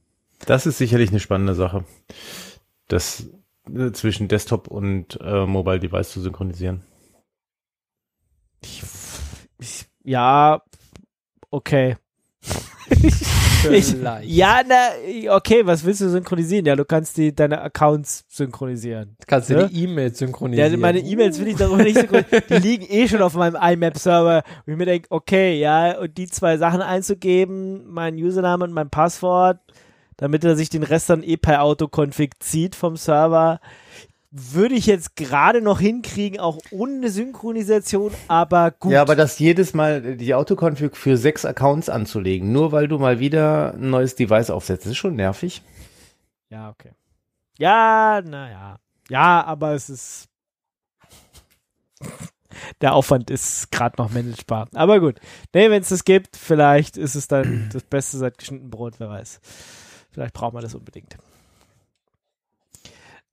Das 0.46 0.66
ist 0.66 0.78
sicherlich 0.78 1.10
eine 1.10 1.22
spannende 1.22 1.56
Sache, 1.56 1.86
das 2.90 3.30
äh, 3.74 3.92
zwischen 3.92 4.28
Desktop 4.28 4.68
und 4.68 5.20
äh, 5.22 5.46
Mobile 5.46 5.80
Device 5.80 6.12
zu 6.12 6.20
synchronisieren. 6.20 6.84
Ich, 8.62 8.84
ich, 9.60 9.86
ja, 10.04 10.62
okay. 11.50 11.96
Ich, 13.72 13.96
ja, 14.24 14.62
na, 14.68 15.36
okay, 15.36 15.66
was 15.66 15.84
willst 15.84 16.02
du 16.02 16.10
synchronisieren? 16.10 16.66
Ja, 16.66 16.76
du 16.76 16.86
kannst 16.86 17.18
die, 17.18 17.34
deine 17.34 17.62
Accounts 17.62 18.26
synchronisieren. 18.30 19.16
Kannst 19.28 19.50
du 19.50 19.54
ja? 19.54 19.68
die 19.68 19.84
E-Mails 19.84 20.18
synchronisieren? 20.18 20.72
Ja, 20.72 20.78
meine 20.78 21.00
E-Mails 21.00 21.40
will 21.40 21.48
ich 21.48 21.56
darüber 21.56 21.84
nicht 21.84 21.98
synchronisieren. 21.98 22.44
Die 22.50 22.56
liegen 22.56 22.86
eh 22.90 23.08
schon 23.08 23.22
auf 23.22 23.36
meinem 23.36 23.56
IMAP-Server. 23.56 24.44
Und 24.66 24.74
ich 24.74 24.78
mir 24.78 24.86
denke, 24.86 25.08
okay, 25.10 25.60
ja, 25.60 26.00
und 26.00 26.18
die 26.18 26.28
zwei 26.28 26.58
Sachen 26.58 26.82
einzugeben, 26.82 27.86
mein 27.92 28.16
Username 28.16 28.66
und 28.66 28.74
mein 28.74 28.90
Passwort, 28.90 29.60
damit 30.18 30.44
er 30.44 30.56
sich 30.56 30.70
den 30.70 30.84
Rest 30.84 31.10
dann 31.10 31.24
eh 31.24 31.38
per 31.38 31.64
Autoconfig 31.64 32.32
zieht 32.40 32.76
vom 32.76 32.98
Server 32.98 33.60
würde 34.36 34.74
ich 34.74 34.88
jetzt 34.88 35.16
gerade 35.16 35.62
noch 35.62 35.80
hinkriegen, 35.80 36.40
auch 36.40 36.58
ohne 36.72 37.10
Synchronisation, 37.10 38.12
aber 38.28 38.72
gut. 38.72 38.92
Ja, 38.92 39.04
aber 39.04 39.16
das 39.16 39.38
jedes 39.38 39.76
Mal 39.76 40.18
die 40.18 40.34
Autoconfig 40.34 40.98
für 40.98 41.18
sechs 41.18 41.46
Accounts 41.46 41.88
anzulegen, 41.88 42.52
nur 42.52 42.72
weil 42.72 42.88
du 42.88 42.98
mal 42.98 43.20
wieder 43.20 43.76
ein 43.76 43.92
neues 43.92 44.16
Device 44.16 44.50
aufsetzt, 44.50 44.88
ist 44.88 44.98
schon 44.98 45.16
nervig. 45.16 45.62
Ja, 46.50 46.72
okay. 46.72 46.94
Ja, 47.60 48.24
naja. 48.26 48.80
Ja, 49.10 49.44
aber 49.44 49.74
es 49.74 49.90
ist. 49.90 50.28
Der 52.82 52.94
Aufwand 52.94 53.30
ist 53.30 53.72
gerade 53.72 53.96
noch 54.02 54.12
managebar. 54.12 54.68
Aber 54.74 55.00
gut. 55.00 55.20
Nee, 55.54 55.70
wenn 55.70 55.82
es 55.82 55.90
das 55.90 56.06
gibt, 56.06 56.38
vielleicht 56.38 56.98
ist 56.98 57.16
es 57.16 57.28
dann 57.28 57.70
das 57.74 57.84
Beste 57.84 58.18
seit 58.18 58.40
geschnitten 58.40 58.72
Brot, 58.72 58.96
wer 59.00 59.10
weiß. 59.10 59.40
Vielleicht 60.12 60.34
braucht 60.34 60.54
man 60.54 60.64
das 60.64 60.76
unbedingt. 60.76 61.18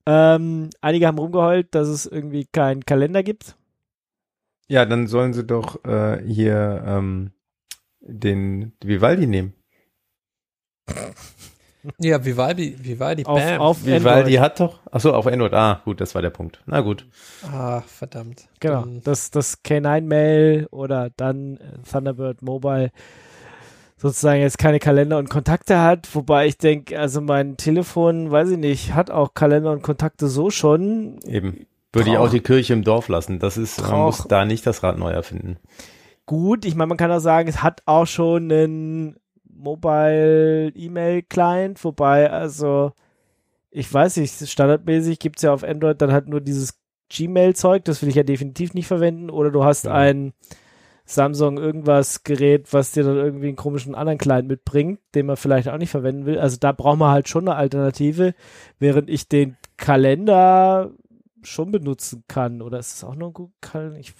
Ähm, 0.05 0.69
einige 0.81 1.07
haben 1.07 1.19
rumgeheult, 1.19 1.73
dass 1.75 1.87
es 1.87 2.05
irgendwie 2.05 2.45
keinen 2.45 2.85
Kalender 2.85 3.23
gibt. 3.23 3.55
Ja, 4.67 4.85
dann 4.85 5.07
sollen 5.07 5.33
sie 5.33 5.43
doch 5.43 5.83
äh, 5.85 6.23
hier 6.25 6.83
ähm, 6.85 7.31
den 7.99 8.73
Vivaldi 8.83 9.27
nehmen. 9.27 9.53
Ja, 11.97 12.23
Vivaldi, 12.23 12.75
Vivaldi, 12.79 13.25
auf, 13.25 13.39
bam. 13.39 13.59
Auf 13.59 13.85
Vivaldi 13.85 14.33
hat 14.33 14.59
doch, 14.59 14.79
achso, 14.91 15.13
auf 15.13 15.25
Android, 15.25 15.53
ah, 15.53 15.81
gut, 15.83 15.99
das 15.99 16.13
war 16.13 16.21
der 16.21 16.29
Punkt. 16.29 16.61
Na 16.67 16.81
gut. 16.81 17.07
Ah, 17.43 17.81
verdammt. 17.81 18.47
Genau, 18.59 18.85
das, 19.03 19.31
das 19.31 19.63
K9-Mail 19.63 20.67
oder 20.69 21.09
dann 21.17 21.57
Thunderbird 21.89 22.43
Mobile 22.43 22.91
sozusagen 24.01 24.41
jetzt 24.41 24.57
keine 24.57 24.79
Kalender 24.79 25.19
und 25.19 25.29
Kontakte 25.29 25.79
hat, 25.79 26.13
wobei 26.15 26.47
ich 26.47 26.57
denke, 26.57 26.99
also 26.99 27.21
mein 27.21 27.55
Telefon, 27.55 28.31
weiß 28.31 28.49
ich 28.49 28.57
nicht, 28.57 28.95
hat 28.95 29.11
auch 29.11 29.35
Kalender 29.35 29.71
und 29.71 29.83
Kontakte 29.83 30.27
so 30.27 30.49
schon. 30.49 31.19
Eben. 31.25 31.67
Würde 31.93 32.09
ich 32.09 32.17
auch 32.17 32.29
die 32.29 32.39
Kirche 32.39 32.73
im 32.73 32.83
Dorf 32.83 33.09
lassen. 33.09 33.37
Das 33.37 33.57
ist, 33.57 33.81
man 33.81 33.99
muss 33.99 34.25
da 34.27 34.45
nicht 34.45 34.65
das 34.65 34.81
Rad 34.81 34.97
neu 34.97 35.11
erfinden. 35.11 35.57
Gut, 36.25 36.65
ich 36.65 36.73
meine, 36.73 36.87
man 36.87 36.97
kann 36.97 37.11
auch 37.11 37.19
sagen, 37.19 37.49
es 37.49 37.61
hat 37.61 37.81
auch 37.85 38.07
schon 38.07 38.51
einen 38.51 39.17
Mobile 39.43 40.69
E-Mail 40.69 41.21
Client, 41.23 41.83
wobei, 41.83 42.31
also, 42.31 42.93
ich 43.69 43.93
weiß 43.93 44.17
nicht, 44.17 44.47
standardmäßig 44.49 45.19
gibt 45.19 45.37
es 45.37 45.43
ja 45.43 45.53
auf 45.53 45.63
Android 45.63 46.01
dann 46.01 46.13
halt 46.13 46.27
nur 46.27 46.39
dieses 46.41 46.79
Gmail-Zeug, 47.09 47.83
das 47.83 48.01
will 48.01 48.09
ich 48.09 48.15
ja 48.15 48.23
definitiv 48.23 48.73
nicht 48.73 48.87
verwenden, 48.87 49.29
oder 49.29 49.51
du 49.51 49.63
hast 49.65 49.85
ja. 49.85 49.91
ein 49.91 50.31
Samsung 51.13 51.57
irgendwas 51.57 52.23
Gerät, 52.23 52.71
was 52.71 52.91
dir 52.91 53.03
dann 53.03 53.17
irgendwie 53.17 53.47
einen 53.47 53.55
komischen 53.55 53.95
anderen 53.95 54.17
Client 54.17 54.47
mitbringt, 54.47 54.99
den 55.15 55.25
man 55.25 55.37
vielleicht 55.37 55.69
auch 55.69 55.77
nicht 55.77 55.91
verwenden 55.91 56.25
will. 56.25 56.39
Also 56.39 56.57
da 56.59 56.71
braucht 56.71 56.99
man 56.99 57.11
halt 57.11 57.27
schon 57.27 57.47
eine 57.47 57.57
Alternative, 57.57 58.33
während 58.79 59.09
ich 59.09 59.27
den 59.27 59.57
Kalender 59.77 60.91
schon 61.41 61.71
benutzen 61.71 62.23
kann. 62.27 62.61
Oder 62.61 62.79
ist 62.79 62.95
es 62.95 63.03
auch 63.03 63.15
noch 63.15 63.27
ein 63.27 63.33
gut 63.33 63.51
Kalender? 63.61 63.99
Ich 63.99 64.13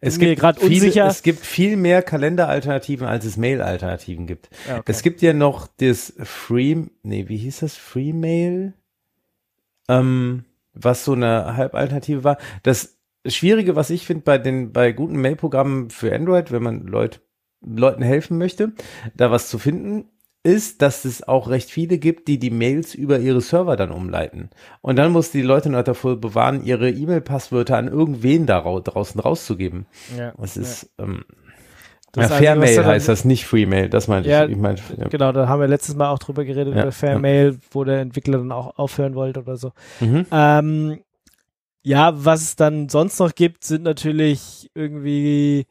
es 0.00 0.18
gibt 0.18 0.38
gerade 0.38 0.60
unsicher. 0.60 1.06
Es 1.06 1.22
gibt 1.22 1.44
viel 1.44 1.76
mehr 1.76 2.02
Kalenderalternativen, 2.02 3.06
als 3.06 3.24
es 3.24 3.36
Mail-Alternativen 3.36 4.26
gibt. 4.26 4.48
Ja, 4.68 4.78
okay. 4.78 4.92
Es 4.92 5.02
gibt 5.02 5.22
ja 5.22 5.32
noch 5.32 5.66
das 5.78 6.12
Free, 6.22 6.84
nee, 7.02 7.28
wie 7.28 7.36
hieß 7.36 7.60
das? 7.60 7.76
Free 7.76 8.12
Mail? 8.12 8.74
Ähm, 9.88 10.44
was 10.72 11.04
so 11.04 11.12
eine 11.12 11.56
Halbalternative 11.56 12.22
war. 12.22 12.38
Das 12.62 12.99
Schwierige, 13.26 13.76
was 13.76 13.90
ich 13.90 14.06
finde 14.06 14.22
bei 14.22 14.38
den 14.38 14.72
bei 14.72 14.92
guten 14.92 15.20
Mail-Programmen 15.20 15.90
für 15.90 16.14
Android, 16.14 16.52
wenn 16.52 16.62
man 16.62 16.86
Leut, 16.86 17.20
Leuten 17.60 18.02
helfen 18.02 18.38
möchte, 18.38 18.72
da 19.14 19.30
was 19.30 19.48
zu 19.48 19.58
finden, 19.58 20.10
ist, 20.42 20.80
dass 20.80 21.04
es 21.04 21.26
auch 21.26 21.48
recht 21.50 21.70
viele 21.70 21.98
gibt, 21.98 22.26
die 22.28 22.38
die 22.38 22.50
Mails 22.50 22.94
über 22.94 23.18
ihre 23.18 23.42
Server 23.42 23.76
dann 23.76 23.90
umleiten. 23.90 24.48
Und 24.80 24.96
dann 24.96 25.12
muss 25.12 25.30
die 25.30 25.42
Leute 25.42 25.68
noch 25.68 25.82
davor 25.82 26.16
bewahren, 26.16 26.64
ihre 26.64 26.88
E-Mail-Passwörter 26.88 27.76
an 27.76 27.88
irgendwen 27.88 28.46
da 28.46 28.60
draußen 28.62 29.20
rauszugeben. 29.20 29.86
Ja, 30.16 30.32
das 30.38 30.56
ist, 30.56 30.90
ja. 30.98 31.04
ähm, 31.04 31.24
das 32.12 32.30
ja, 32.30 32.36
Fairmail 32.36 32.86
heißt 32.86 33.08
das, 33.08 33.26
nicht 33.26 33.44
Freemail, 33.44 33.90
das 33.90 34.08
meinte 34.08 34.30
ja, 34.30 34.44
ich. 34.44 34.52
ich 34.52 34.56
mein, 34.56 34.76
ja. 34.96 35.08
Genau, 35.08 35.30
da 35.32 35.46
haben 35.46 35.60
wir 35.60 35.68
letztes 35.68 35.94
Mal 35.94 36.10
auch 36.10 36.18
drüber 36.18 36.44
geredet, 36.44 36.74
ja, 36.74 36.82
über 36.82 36.92
Fairmail, 36.92 37.58
wo 37.70 37.84
der 37.84 38.00
Entwickler 38.00 38.38
dann 38.38 38.50
auch 38.50 38.78
aufhören 38.78 39.14
wollte 39.14 39.40
oder 39.40 39.56
so. 39.56 39.72
Mhm. 40.00 40.26
Ähm, 40.32 41.00
ja, 41.82 42.12
was 42.24 42.42
es 42.42 42.56
dann 42.56 42.88
sonst 42.88 43.18
noch 43.18 43.34
gibt, 43.34 43.64
sind 43.64 43.82
natürlich 43.82 44.70
irgendwie 44.74 45.66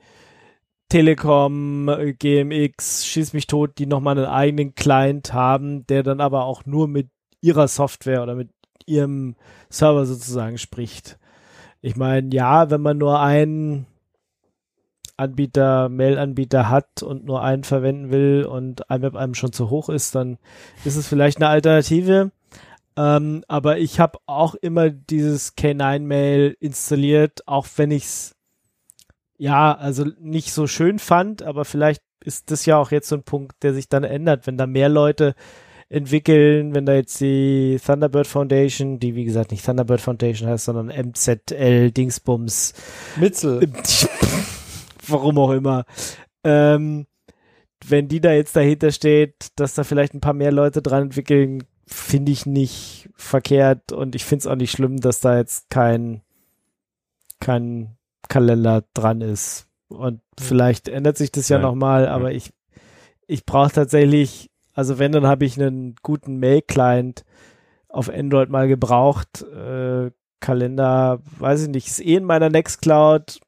Telekom, 0.89 1.89
GMX, 2.17 3.05
Schieß 3.05 3.33
mich 3.33 3.45
tot, 3.45 3.77
die 3.77 3.85
nochmal 3.85 4.17
einen 4.17 4.27
eigenen 4.27 4.75
Client 4.75 5.33
haben, 5.33 5.85
der 5.85 6.01
dann 6.01 6.19
aber 6.19 6.45
auch 6.45 6.65
nur 6.65 6.87
mit 6.87 7.09
ihrer 7.41 7.67
Software 7.67 8.23
oder 8.23 8.35
mit 8.35 8.49
ihrem 8.87 9.35
Server 9.69 10.05
sozusagen 10.05 10.57
spricht. 10.57 11.19
Ich 11.81 11.95
meine, 11.95 12.33
ja, 12.33 12.71
wenn 12.71 12.81
man 12.81 12.97
nur 12.97 13.19
einen 13.21 13.85
Anbieter, 15.15 15.89
Mail-Anbieter 15.89 16.69
hat 16.69 17.03
und 17.03 17.25
nur 17.25 17.43
einen 17.43 17.63
verwenden 17.63 18.09
will 18.09 18.45
und 18.45 18.83
IMAP 18.89 19.15
einem 19.15 19.35
schon 19.35 19.53
zu 19.53 19.69
hoch 19.69 19.89
ist, 19.89 20.15
dann 20.15 20.37
ist 20.85 20.95
es 20.95 21.07
vielleicht 21.07 21.37
eine 21.37 21.49
Alternative. 21.49 22.31
Ähm, 22.99 23.45
aber 23.47 23.77
ich 23.77 24.01
habe 24.01 24.19
auch 24.25 24.55
immer 24.55 24.89
dieses 24.89 25.55
K9-Mail 25.55 26.57
installiert, 26.59 27.47
auch 27.47 27.65
wenn 27.77 27.91
ich 27.91 28.03
es 28.03 28.35
ja, 29.37 29.73
also 29.73 30.03
nicht 30.19 30.51
so 30.51 30.67
schön 30.67 30.99
fand, 30.99 31.41
aber 31.41 31.63
vielleicht 31.63 32.03
ist 32.21 32.51
das 32.51 32.65
ja 32.65 32.77
auch 32.77 32.91
jetzt 32.91 33.07
so 33.07 33.15
ein 33.15 33.23
Punkt, 33.23 33.63
der 33.63 33.73
sich 33.73 33.87
dann 33.87 34.03
ändert, 34.03 34.47
wenn 34.47 34.57
da 34.57 34.67
mehr 34.67 34.89
Leute 34.89 35.33
entwickeln, 35.87 36.75
wenn 36.75 36.85
da 36.85 36.93
jetzt 36.93 37.21
die 37.21 37.79
Thunderbird 37.83 38.27
Foundation, 38.27 38.99
die 38.99 39.15
wie 39.15 39.23
gesagt 39.23 39.51
nicht 39.51 39.65
Thunderbird 39.65 40.01
Foundation 40.01 40.49
heißt, 40.49 40.65
sondern 40.65 40.87
MZL 40.87 41.91
Dingsbums. 41.91 42.73
Mitzel. 43.15 43.61
Warum 45.07 45.37
auch 45.37 45.51
immer. 45.51 45.85
Ähm, 46.43 47.07
wenn 47.87 48.09
die 48.09 48.19
da 48.19 48.33
jetzt 48.33 48.57
dahinter 48.57 48.91
steht, 48.91 49.47
dass 49.55 49.73
da 49.73 49.85
vielleicht 49.85 50.13
ein 50.13 50.19
paar 50.19 50.33
mehr 50.33 50.51
Leute 50.51 50.81
dran 50.81 51.03
entwickeln, 51.03 51.63
finde 51.89 52.31
ich 52.31 52.45
nicht 52.45 53.09
verkehrt 53.15 53.91
und 53.91 54.15
ich 54.15 54.23
finde 54.23 54.43
es 54.43 54.47
auch 54.47 54.55
nicht 54.55 54.71
schlimm, 54.71 55.01
dass 55.01 55.19
da 55.19 55.37
jetzt 55.37 55.69
kein, 55.69 56.21
kein 57.39 57.97
Kalender 58.27 58.83
dran 58.93 59.21
ist. 59.21 59.67
Und 59.87 60.21
vielleicht 60.39 60.87
ändert 60.87 61.17
sich 61.17 61.31
das 61.31 61.49
ja, 61.49 61.57
ja. 61.57 61.63
nochmal, 61.63 62.07
aber 62.07 62.31
ich, 62.31 62.53
ich 63.25 63.45
brauche 63.45 63.71
tatsächlich, 63.71 64.51
also 64.73 64.99
wenn, 64.99 65.11
dann 65.11 65.25
habe 65.25 65.45
ich 65.45 65.59
einen 65.59 65.95
guten 66.03 66.37
Mail-Client 66.37 67.25
auf 67.87 68.09
Android 68.09 68.49
mal 68.49 68.67
gebraucht. 68.67 69.41
Äh, 69.41 70.11
Kalender, 70.39 71.21
weiß 71.39 71.63
ich 71.63 71.69
nicht, 71.69 71.87
ist 71.87 71.99
eh 71.99 72.15
in 72.15 72.23
meiner 72.23 72.49
Nextcloud. 72.49 73.39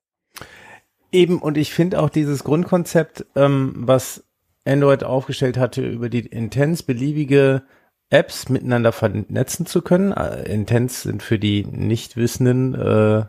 Eben, 1.12 1.40
und 1.40 1.58
ich 1.58 1.74
finde 1.74 2.02
auch 2.02 2.10
dieses 2.10 2.44
Grundkonzept, 2.44 3.26
ähm, 3.36 3.74
was 3.78 4.24
Android 4.66 5.04
aufgestellt 5.04 5.58
hatte, 5.58 5.88
über 5.88 6.10
die 6.10 6.26
intens 6.26 6.84
beliebige 6.84 7.64
Apps 8.12 8.50
miteinander 8.50 8.92
vernetzen 8.92 9.66
zu 9.66 9.82
können. 9.82 10.12
Äh, 10.12 10.44
intens 10.52 11.02
sind 11.02 11.24
für 11.24 11.40
die 11.40 11.66
Nichtwissenden 11.66 12.76
äh, 12.76 13.26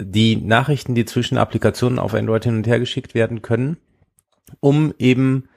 die 0.00 0.36
Nachrichten, 0.36 0.94
die 0.94 1.04
zwischen 1.04 1.36
Applikationen 1.36 1.98
auf 1.98 2.14
Android 2.14 2.44
hin 2.44 2.56
und 2.56 2.66
her 2.66 2.78
geschickt 2.78 3.14
werden 3.14 3.42
können, 3.42 3.76
um 4.60 4.94
eben 4.98 5.48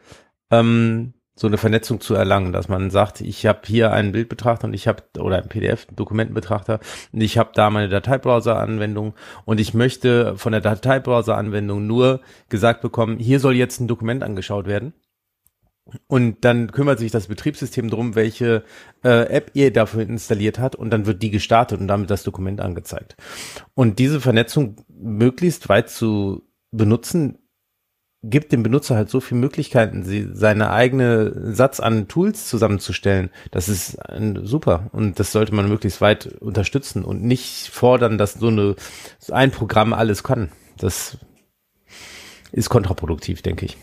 ähm, 0.52 1.14
so 1.36 1.48
eine 1.48 1.58
Vernetzung 1.58 2.00
zu 2.00 2.14
erlangen, 2.14 2.54
dass 2.54 2.68
man 2.68 2.92
sagt, 2.92 3.22
ich 3.22 3.46
habe 3.46 3.62
hier 3.66 3.92
einen 3.92 4.12
Bildbetrachter 4.12 4.68
und 4.68 4.74
ich 4.74 4.88
habe 4.88 5.04
oder 5.18 5.38
einen 5.38 5.50
PDF-Dokumentenbetrachter 5.50 6.80
und 7.12 7.22
ich 7.22 7.38
habe 7.38 7.52
da 7.56 7.70
meine 7.70 7.90
Dateibrowser-Anwendung 7.90 9.14
und 9.46 9.60
ich 9.60 9.74
möchte 9.74 10.38
von 10.38 10.52
der 10.52 10.62
Dateibrowser-Anwendung 10.62 11.88
nur 11.88 12.22
gesagt 12.50 12.82
bekommen, 12.82 13.18
hier 13.18 13.40
soll 13.40 13.56
jetzt 13.56 13.80
ein 13.80 13.88
Dokument 13.88 14.24
angeschaut 14.24 14.68
werden. 14.68 14.94
Und 16.08 16.46
dann 16.46 16.72
kümmert 16.72 17.00
sich 17.00 17.12
das 17.12 17.28
Betriebssystem 17.28 17.90
drum, 17.90 18.16
welche 18.16 18.64
äh, 19.04 19.28
App 19.28 19.52
ihr 19.54 19.72
dafür 19.72 20.04
installiert 20.04 20.58
hat 20.58 20.76
und 20.76 20.90
dann 20.92 21.06
wird 21.06 21.22
die 21.22 21.30
gestartet 21.30 21.80
und 21.80 21.88
damit 21.88 22.10
das 22.10 22.24
Dokument 22.24 22.62
angezeigt. 22.62 23.18
Und 23.74 24.00
diese 24.00 24.22
Vernetzung 24.22 24.78
möglichst 24.88 25.68
weit 25.68 25.90
zu 25.90 26.44
benutzen, 26.72 27.38
gibt 28.24 28.54
dem 28.54 28.64
Benutzer 28.64 28.96
halt 28.96 29.10
so 29.10 29.20
viele 29.20 29.42
Möglichkeiten, 29.42 30.04
sie, 30.04 30.30
seine 30.32 30.72
eigene 30.72 31.54
Satz 31.54 31.82
an 31.82 32.08
Tools 32.08 32.48
zusammenzustellen. 32.48 33.30
Das 33.52 33.68
ist 33.68 33.98
ein, 33.98 34.46
super 34.46 34.90
und 34.94 35.20
das 35.20 35.34
sollte 35.34 35.54
man 35.54 35.68
möglichst 35.68 36.00
weit 36.00 36.28
unterstützen 36.40 37.04
und 37.04 37.22
nicht 37.24 37.68
fordern, 37.68 38.18
dass 38.18 38.34
so 38.34 38.48
eine 38.48 38.76
ein 39.30 39.52
Programm 39.52 39.94
alles 39.94 40.24
kann. 40.24 40.52
Das 40.78 41.18
ist 42.54 42.70
kontraproduktiv, 42.70 43.42
denke 43.42 43.66
ich. 43.66 43.78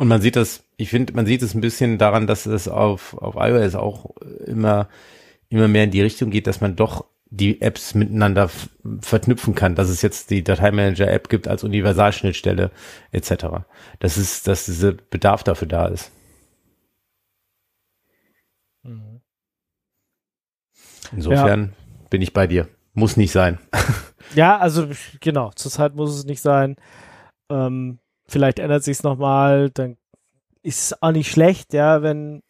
Und 0.00 0.08
man 0.08 0.22
sieht 0.22 0.34
das, 0.34 0.64
ich 0.78 0.88
finde, 0.88 1.12
man 1.12 1.26
sieht 1.26 1.42
es 1.42 1.52
ein 1.52 1.60
bisschen 1.60 1.98
daran, 1.98 2.26
dass 2.26 2.46
es 2.46 2.68
auf, 2.68 3.12
auf 3.18 3.34
iOS 3.36 3.74
auch 3.74 4.16
immer, 4.46 4.88
immer 5.50 5.68
mehr 5.68 5.84
in 5.84 5.90
die 5.90 6.00
Richtung 6.00 6.30
geht, 6.30 6.46
dass 6.46 6.62
man 6.62 6.74
doch 6.74 7.04
die 7.26 7.60
Apps 7.60 7.92
miteinander 7.92 8.48
verknüpfen 9.02 9.54
kann, 9.54 9.74
dass 9.74 9.90
es 9.90 10.00
jetzt 10.00 10.30
die 10.30 10.42
Dateimanager-App 10.42 11.28
gibt 11.28 11.48
als 11.48 11.64
Universalschnittstelle 11.64 12.70
etc. 13.12 13.44
Das 13.98 14.16
ist, 14.16 14.48
dass 14.48 14.64
dieser 14.64 14.92
Bedarf 14.92 15.42
dafür 15.42 15.68
da 15.68 15.88
ist. 15.88 16.10
Mhm. 18.82 19.20
Insofern 21.12 21.62
ja. 21.62 22.08
bin 22.08 22.22
ich 22.22 22.32
bei 22.32 22.46
dir. 22.46 22.68
Muss 22.94 23.18
nicht 23.18 23.32
sein. 23.32 23.58
ja, 24.34 24.56
also 24.56 24.88
genau, 25.20 25.50
zurzeit 25.56 25.94
muss 25.94 26.16
es 26.16 26.24
nicht 26.24 26.40
sein. 26.40 26.76
Ähm, 27.50 27.98
vielleicht 28.30 28.58
ändert 28.58 28.84
sich 28.84 28.98
es 28.98 29.02
nochmal, 29.02 29.70
dann 29.70 29.96
ist 30.62 30.92
es 30.92 31.02
auch 31.02 31.12
nicht 31.12 31.30
schlecht, 31.30 31.72
ja, 31.72 32.02
wenn 32.02 32.42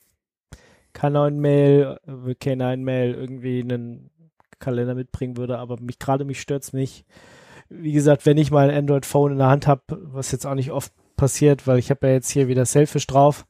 K9-Mail, 0.94 1.98
äh, 2.06 2.30
K9-Mail 2.32 3.14
irgendwie 3.14 3.60
einen 3.60 4.10
Kalender 4.58 4.94
mitbringen 4.94 5.36
würde, 5.36 5.58
aber 5.58 5.80
mich 5.80 5.98
gerade 5.98 6.24
mich 6.24 6.40
stört's 6.40 6.72
nicht. 6.72 7.06
Wie 7.68 7.92
gesagt, 7.92 8.26
wenn 8.26 8.36
ich 8.36 8.50
mal 8.50 8.68
ein 8.68 8.76
Android-Phone 8.76 9.32
in 9.32 9.38
der 9.38 9.48
Hand 9.48 9.66
habe, 9.66 9.82
was 9.88 10.32
jetzt 10.32 10.46
auch 10.46 10.54
nicht 10.54 10.70
oft 10.70 10.92
passiert, 11.16 11.66
weil 11.66 11.78
ich 11.78 11.90
habe 11.90 12.08
ja 12.08 12.14
jetzt 12.14 12.30
hier 12.30 12.48
wieder 12.48 12.66
Selfish 12.66 13.06
drauf 13.06 13.46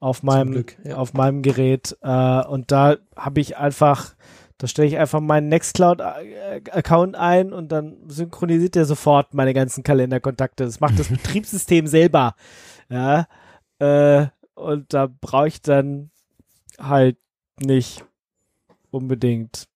auf 0.00 0.22
meinem 0.22 0.52
Glück, 0.52 0.76
ja. 0.84 0.96
auf 0.96 1.12
meinem 1.12 1.42
Gerät 1.42 1.96
äh, 2.02 2.44
und 2.46 2.70
da 2.70 2.96
habe 3.16 3.40
ich 3.40 3.56
einfach 3.56 4.14
da 4.58 4.66
stelle 4.66 4.88
ich 4.88 4.98
einfach 4.98 5.20
meinen 5.20 5.48
Nextcloud-Account 5.48 7.14
ein 7.14 7.52
und 7.52 7.70
dann 7.70 7.96
synchronisiert 8.08 8.74
er 8.74 8.84
sofort 8.84 9.32
meine 9.32 9.54
ganzen 9.54 9.84
Kalenderkontakte. 9.84 10.64
Das 10.64 10.80
macht 10.80 10.98
das 10.98 11.08
Betriebssystem 11.08 11.86
selber. 11.86 12.34
Ja. 12.90 13.28
Äh, 13.78 14.26
und 14.54 14.92
da 14.92 15.08
brauche 15.20 15.46
ich 15.46 15.62
dann 15.62 16.10
halt 16.78 17.16
nicht 17.60 18.04
unbedingt 18.90 19.68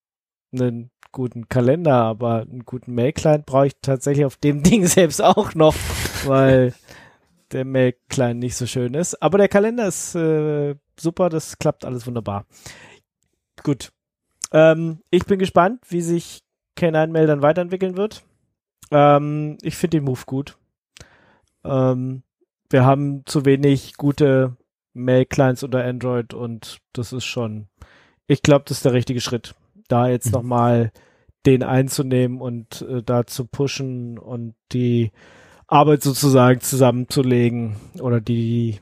einen 0.52 0.90
guten 1.12 1.48
Kalender, 1.48 1.94
aber 1.94 2.40
einen 2.40 2.64
guten 2.64 2.94
Mail-Client 2.94 3.46
brauche 3.46 3.68
ich 3.68 3.76
tatsächlich 3.80 4.24
auf 4.24 4.36
dem 4.36 4.62
Ding 4.64 4.84
selbst 4.86 5.22
auch 5.22 5.54
noch, 5.54 5.76
weil 6.24 6.74
der 7.52 7.64
Mail-Client 7.64 8.40
nicht 8.40 8.56
so 8.56 8.66
schön 8.66 8.94
ist. 8.94 9.22
Aber 9.22 9.38
der 9.38 9.48
Kalender 9.48 9.86
ist 9.86 10.16
äh, 10.16 10.74
super, 10.98 11.28
das 11.28 11.58
klappt 11.58 11.84
alles 11.84 12.04
wunderbar. 12.06 12.46
Gut, 13.62 13.92
ähm, 14.52 15.00
ich 15.10 15.24
bin 15.24 15.38
gespannt, 15.38 15.80
wie 15.88 16.02
sich 16.02 16.42
K9 16.78 17.26
dann 17.26 17.42
weiterentwickeln 17.42 17.96
wird. 17.96 18.22
Ähm, 18.90 19.58
ich 19.62 19.76
finde 19.76 19.98
den 19.98 20.04
Move 20.04 20.22
gut. 20.26 20.56
Ähm, 21.64 22.22
wir 22.70 22.84
haben 22.84 23.24
zu 23.26 23.44
wenig 23.44 23.96
gute 23.96 24.56
Mail-Clients 24.94 25.62
unter 25.62 25.84
Android 25.84 26.34
und 26.34 26.78
das 26.92 27.12
ist 27.12 27.24
schon, 27.24 27.68
ich 28.26 28.42
glaube, 28.42 28.64
das 28.66 28.78
ist 28.78 28.84
der 28.84 28.92
richtige 28.92 29.20
Schritt, 29.20 29.54
da 29.88 30.08
jetzt 30.08 30.26
mhm. 30.26 30.32
nochmal 30.32 30.92
den 31.46 31.62
einzunehmen 31.62 32.40
und 32.40 32.82
äh, 32.82 33.02
da 33.02 33.26
zu 33.26 33.46
pushen 33.46 34.18
und 34.18 34.54
die 34.72 35.10
Arbeit 35.66 36.02
sozusagen 36.02 36.60
zusammenzulegen 36.60 37.76
oder 38.00 38.20
die 38.20 38.80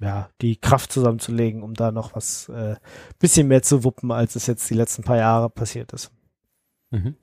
ja, 0.00 0.28
die 0.42 0.56
Kraft 0.56 0.92
zusammenzulegen, 0.92 1.62
um 1.62 1.74
da 1.74 1.90
noch 1.90 2.14
was 2.14 2.48
äh, 2.48 2.76
bisschen 3.18 3.48
mehr 3.48 3.62
zu 3.62 3.84
wuppen, 3.84 4.12
als 4.12 4.36
es 4.36 4.46
jetzt 4.46 4.68
die 4.68 4.74
letzten 4.74 5.02
paar 5.02 5.16
Jahre 5.16 5.48
passiert 5.48 5.92
ist. 5.92 6.10
Mhm. 6.90 7.16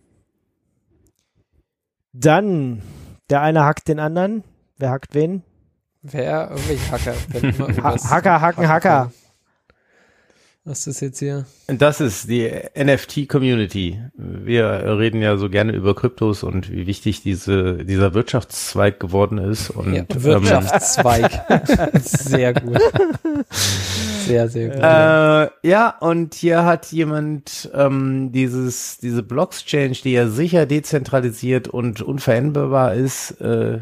Dann, 2.13 2.81
der 3.29 3.41
eine 3.41 3.63
hackt 3.63 3.87
den 3.87 3.99
anderen. 3.99 4.43
Wer 4.77 4.89
hackt 4.91 5.13
wen? 5.13 5.43
Wer? 6.01 6.51
Irgendwelche 6.51 6.91
Hacker. 6.91 7.83
ha 7.83 8.09
Hacker, 8.09 8.41
hacken, 8.41 8.67
Hacker. 8.67 9.11
Was 10.65 10.87
ist 10.87 11.01
jetzt 11.01 11.19
hier? 11.19 11.45
Das 11.67 11.99
ist 11.99 12.29
die 12.29 12.49
NFT-Community. 12.77 13.99
Wir 14.15 14.97
reden 14.97 15.21
ja 15.21 15.35
so 15.35 15.49
gerne 15.49 15.73
über 15.73 15.93
Kryptos 15.93 16.41
und 16.41 16.71
wie 16.71 16.87
wichtig 16.87 17.21
diese, 17.21 17.83
dieser 17.83 18.13
Wirtschaftszweig 18.13 18.97
geworden 18.97 19.39
ist. 19.39 19.71
Und, 19.71 19.93
ja, 19.93 20.05
ähm, 20.09 20.23
Wirtschaftszweig. 20.23 21.31
sehr 22.01 22.53
gut. 22.53 22.79
Sehr, 24.25 24.47
sehr 24.47 24.69
gut. 24.69 24.77
Äh, 24.77 25.69
ja, 25.69 25.97
und 25.99 26.33
hier 26.33 26.63
hat 26.63 26.93
jemand 26.93 27.69
ähm, 27.73 28.31
dieses, 28.31 28.99
diese 28.99 29.21
Blockchain, 29.21 29.91
die 29.91 30.13
ja 30.13 30.29
sicher 30.29 30.65
dezentralisiert 30.65 31.67
und 31.67 32.01
unveränderbar 32.01 32.93
ist, 32.93 33.31
äh, 33.41 33.79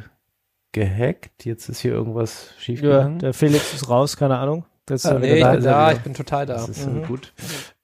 gehackt. 0.72 1.46
Jetzt 1.46 1.70
ist 1.70 1.82
hier 1.82 1.92
irgendwas 1.92 2.56
schiefgegangen. 2.58 3.18
Ja, 3.18 3.20
der 3.20 3.34
Felix 3.36 3.72
ist 3.76 3.88
raus, 3.88 4.18
keine 4.18 4.40
Ahnung. 4.40 4.66
Das 4.86 5.06
ist 5.06 5.12
ah, 5.12 5.20
nee, 5.20 5.40
da, 5.40 5.58
da, 5.58 5.92
ich 5.92 6.00
bin 6.00 6.14
total 6.14 6.46
da. 6.46 6.56
Das 6.56 6.70
ist 6.70 6.88
mhm. 6.88 7.04
gut. 7.04 7.34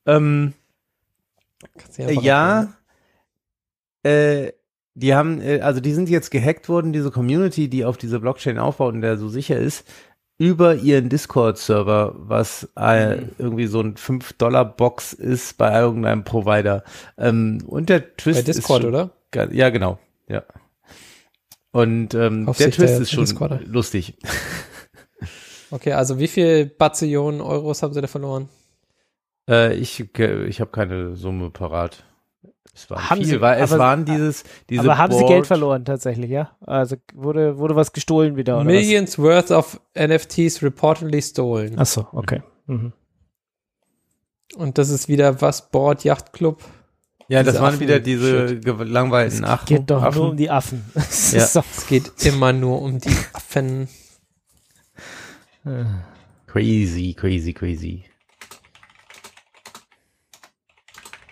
Ähm, 0.06 0.54
ja, 1.98 2.74
äh, 4.04 4.52
die 4.96 5.14
haben, 5.14 5.42
äh, 5.42 5.60
also 5.62 5.80
die 5.80 5.94
sind 5.94 6.10
jetzt 6.10 6.32
gehackt 6.32 6.70
worden, 6.70 6.94
diese 6.94 7.12
Community, 7.12 7.70
die 7.70 7.86
auf 7.86 7.98
diese 7.98 8.20
Blockchain 8.20 8.58
aufbaut 8.58 8.94
und 8.94 9.02
der 9.02 9.18
so 9.18 9.30
sicher 9.30 9.58
ist, 9.58 9.86
über 10.40 10.76
ihren 10.76 11.10
Discord-Server, 11.10 12.16
was 12.18 12.70
äh, 12.78 13.16
mhm. 13.16 13.30
irgendwie 13.38 13.68
so 13.68 13.82
ein 13.82 13.96
5-Dollar-Box 13.96 15.14
ist 15.14 15.58
bei 15.58 15.80
irgendeinem 15.80 16.24
Provider. 16.24 16.84
Ähm, 17.18 17.64
und 17.68 17.90
der 17.90 18.16
Twist 18.18 18.40
bei 18.40 18.44
Discord, 18.52 18.84
ist 18.84 18.86
schon, 18.86 18.94
oder? 18.94 19.12
Ja, 19.52 19.70
genau. 19.70 20.00
Ja. 20.28 20.44
Und 21.72 22.14
ähm, 22.14 22.46
der 22.46 22.72
Twist 22.72 22.80
der 22.80 23.02
ist 23.02 23.12
schon 23.12 23.26
Discorder. 23.26 23.60
lustig. 23.66 24.18
Okay, 25.72 25.94
also 25.94 26.20
wie 26.20 26.28
viel 26.28 26.66
Bazillionen 26.66 27.42
Euros 27.42 27.84
haben 27.84 27.94
sie 27.94 28.02
da 28.02 28.08
verloren? 28.08 28.50
Äh, 29.50 29.76
ich 29.76 30.00
ich 30.00 30.62
habe 30.62 30.72
keine 30.72 31.16
Summe 31.16 31.50
parat. 31.50 32.04
Es 32.74 32.90
war 32.92 33.10
haben 33.10 33.18
viel, 33.18 33.28
sie, 33.28 33.42
weil 33.42 33.60
es 33.60 33.72
aber, 33.72 33.84
waren 33.84 34.06
dieses, 34.06 34.44
diese 34.70 34.82
Aber 34.82 35.00
haben 35.00 35.10
Board. 35.10 35.28
sie 35.28 35.34
Geld 35.34 35.48
verloren 35.48 35.84
tatsächlich, 35.84 36.30
ja? 36.30 36.52
Also 36.62 36.96
wurde, 37.16 37.58
wurde 37.58 37.76
was 37.76 37.92
gestohlen 37.92 38.36
wieder, 38.36 38.58
oder 38.58 38.66
Millions 38.66 39.18
was? 39.18 39.26
worth 39.26 39.52
of 39.52 39.82
NFTs 39.98 40.62
reportedly 40.62 41.22
stolen. 41.24 41.74
Ach 41.78 41.88
so, 41.88 42.06
okay. 42.12 42.44
Mhm. 42.68 42.94
Und 44.56 44.78
das 44.78 44.90
ist 44.90 45.08
wieder 45.08 45.42
was? 45.42 45.72
Board 45.72 46.04
Yacht 46.04 46.34
Club? 46.34 46.64
Ja, 47.30 47.44
das 47.44 47.56
waren 47.56 47.74
Affen 47.74 47.80
wieder 47.80 48.00
diese 48.00 48.60
langweiligen 48.64 49.44
Affen. 49.44 49.64
Es 49.64 49.66
geht 49.66 49.90
doch 49.90 50.04
Affen. 50.04 50.20
nur 50.20 50.30
um 50.30 50.38
die 50.38 50.50
Affen. 50.50 50.86
ja. 50.96 51.02
es 51.02 51.88
geht 51.88 52.12
immer 52.24 52.54
nur 52.54 52.82
um 52.82 53.00
die 53.00 53.16
Affen. 53.34 53.90
Crazy, 56.48 57.14
crazy, 57.14 57.54
crazy. 57.54 58.06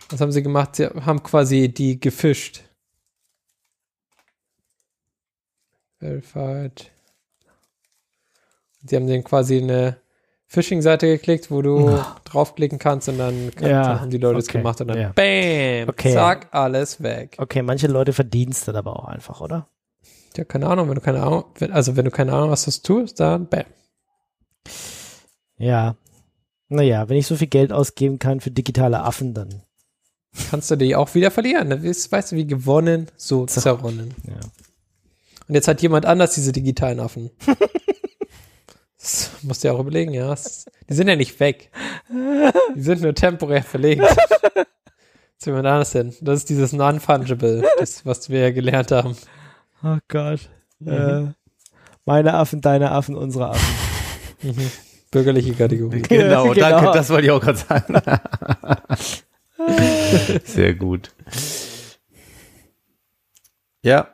Was 0.10 0.22
haben 0.22 0.32
sie 0.32 0.44
gemacht? 0.44 0.76
Sie 0.76 0.86
haben 0.86 1.24
quasi 1.24 1.74
die 1.74 2.00
gefischt. 2.00 2.64
Verified. 6.00 6.92
Sie 8.84 8.96
haben 8.96 9.08
den 9.08 9.24
quasi 9.24 9.58
eine 9.58 9.98
Phishing-Seite 10.48 11.08
geklickt, 11.08 11.50
wo 11.50 11.62
du 11.62 11.90
oh. 11.90 12.06
draufklicken 12.24 12.78
kannst 12.78 13.10
und 13.10 13.18
dann 13.18 13.52
kann, 13.56 13.70
ja, 13.70 14.00
haben 14.00 14.12
die 14.12 14.18
Leute 14.18 14.40
es 14.40 14.48
gemacht 14.48 14.80
und 14.82 14.90
dann 14.90 15.00
ja. 15.00 15.12
BAM! 15.16 15.90
Okay. 15.90 16.14
Zack, 16.14 16.50
alles 16.52 17.02
weg. 17.02 17.36
Okay, 17.40 17.64
manche 17.64 17.88
Leute 17.88 18.14
verdienst 18.14 18.68
das 18.68 18.76
aber 18.76 19.00
auch 19.00 19.06
einfach, 19.06 19.42
oder? 19.42 19.68
Ja, 20.38 20.44
keine 20.44 20.68
Ahnung, 20.68 20.88
wenn 20.90 20.96
du 20.96 21.02
keine 21.02 21.24
Ahnung, 21.24 21.46
also 21.72 21.96
wenn 21.96 22.06
du 22.06 22.12
keine 22.12 22.34
Ahnung 22.34 22.52
hast, 22.52 22.68
was 22.68 22.82
du 22.82 23.02
tust, 23.02 23.20
dann 23.20 23.48
BAM. 23.48 23.66
Ja. 25.58 25.96
Naja, 26.68 27.08
wenn 27.10 27.18
ich 27.18 27.28
so 27.28 27.36
viel 27.36 27.48
Geld 27.48 27.72
ausgeben 27.72 28.20
kann 28.20 28.42
für 28.42 28.52
digitale 28.52 29.02
Affen, 29.04 29.34
dann. 29.34 29.62
Kannst 30.50 30.70
du 30.70 30.76
die 30.76 30.96
auch 30.96 31.14
wieder 31.16 31.32
verlieren. 31.32 31.70
Ne? 31.70 31.84
Weißt 31.84 32.32
du, 32.32 32.36
wie 32.36 32.48
gewonnen, 32.48 33.08
so 33.16 33.46
zerronnen. 33.46 34.14
Ja. 34.24 34.40
Und 35.48 35.56
jetzt 35.56 35.68
hat 35.68 35.82
jemand 35.82 36.06
anders 36.06 36.36
diese 36.36 36.52
digitalen 36.52 37.00
Affen. 37.00 37.30
das 38.98 39.32
musst 39.44 39.64
du 39.64 39.68
ja 39.68 39.74
auch 39.74 39.80
überlegen, 39.80 40.14
ja. 40.14 40.36
Die 40.90 40.94
sind 40.94 41.08
ja 41.08 41.16
nicht 41.16 41.40
weg. 41.40 41.72
Die 42.10 42.82
sind 42.82 43.02
nur 43.02 43.14
temporär 43.14 43.64
verlegt. 43.64 44.04
Will 45.46 45.54
man 45.54 45.66
anders 45.68 45.92
denn? 45.92 46.16
Das 46.22 46.40
ist 46.40 46.50
dieses 46.50 46.74
Non-Fungible, 46.74 47.64
was 48.04 48.30
wir 48.30 48.40
ja 48.40 48.52
gelernt 48.52 48.92
haben. 48.92 49.16
Oh 49.84 49.98
Gott. 50.08 50.50
Mhm. 50.80 50.92
Äh, 50.92 51.34
meine 52.04 52.34
Affen, 52.34 52.62
deine 52.62 52.92
Affen, 52.92 53.16
unsere 53.16 53.50
Affen. 53.50 53.85
Mhm. 54.42 54.72
Bürgerliche 55.12 55.54
Kategorie. 55.54 56.02
Genau, 56.10 56.52
genau. 56.52 56.54
danke, 56.54 56.92
das 56.92 57.10
wollte 57.10 57.26
ich 57.26 57.32
auch 57.32 57.42
gerade 57.42 57.58
sagen. 57.58 58.02
Sehr 60.46 60.74
gut. 60.74 61.12
Ja. 63.82 64.10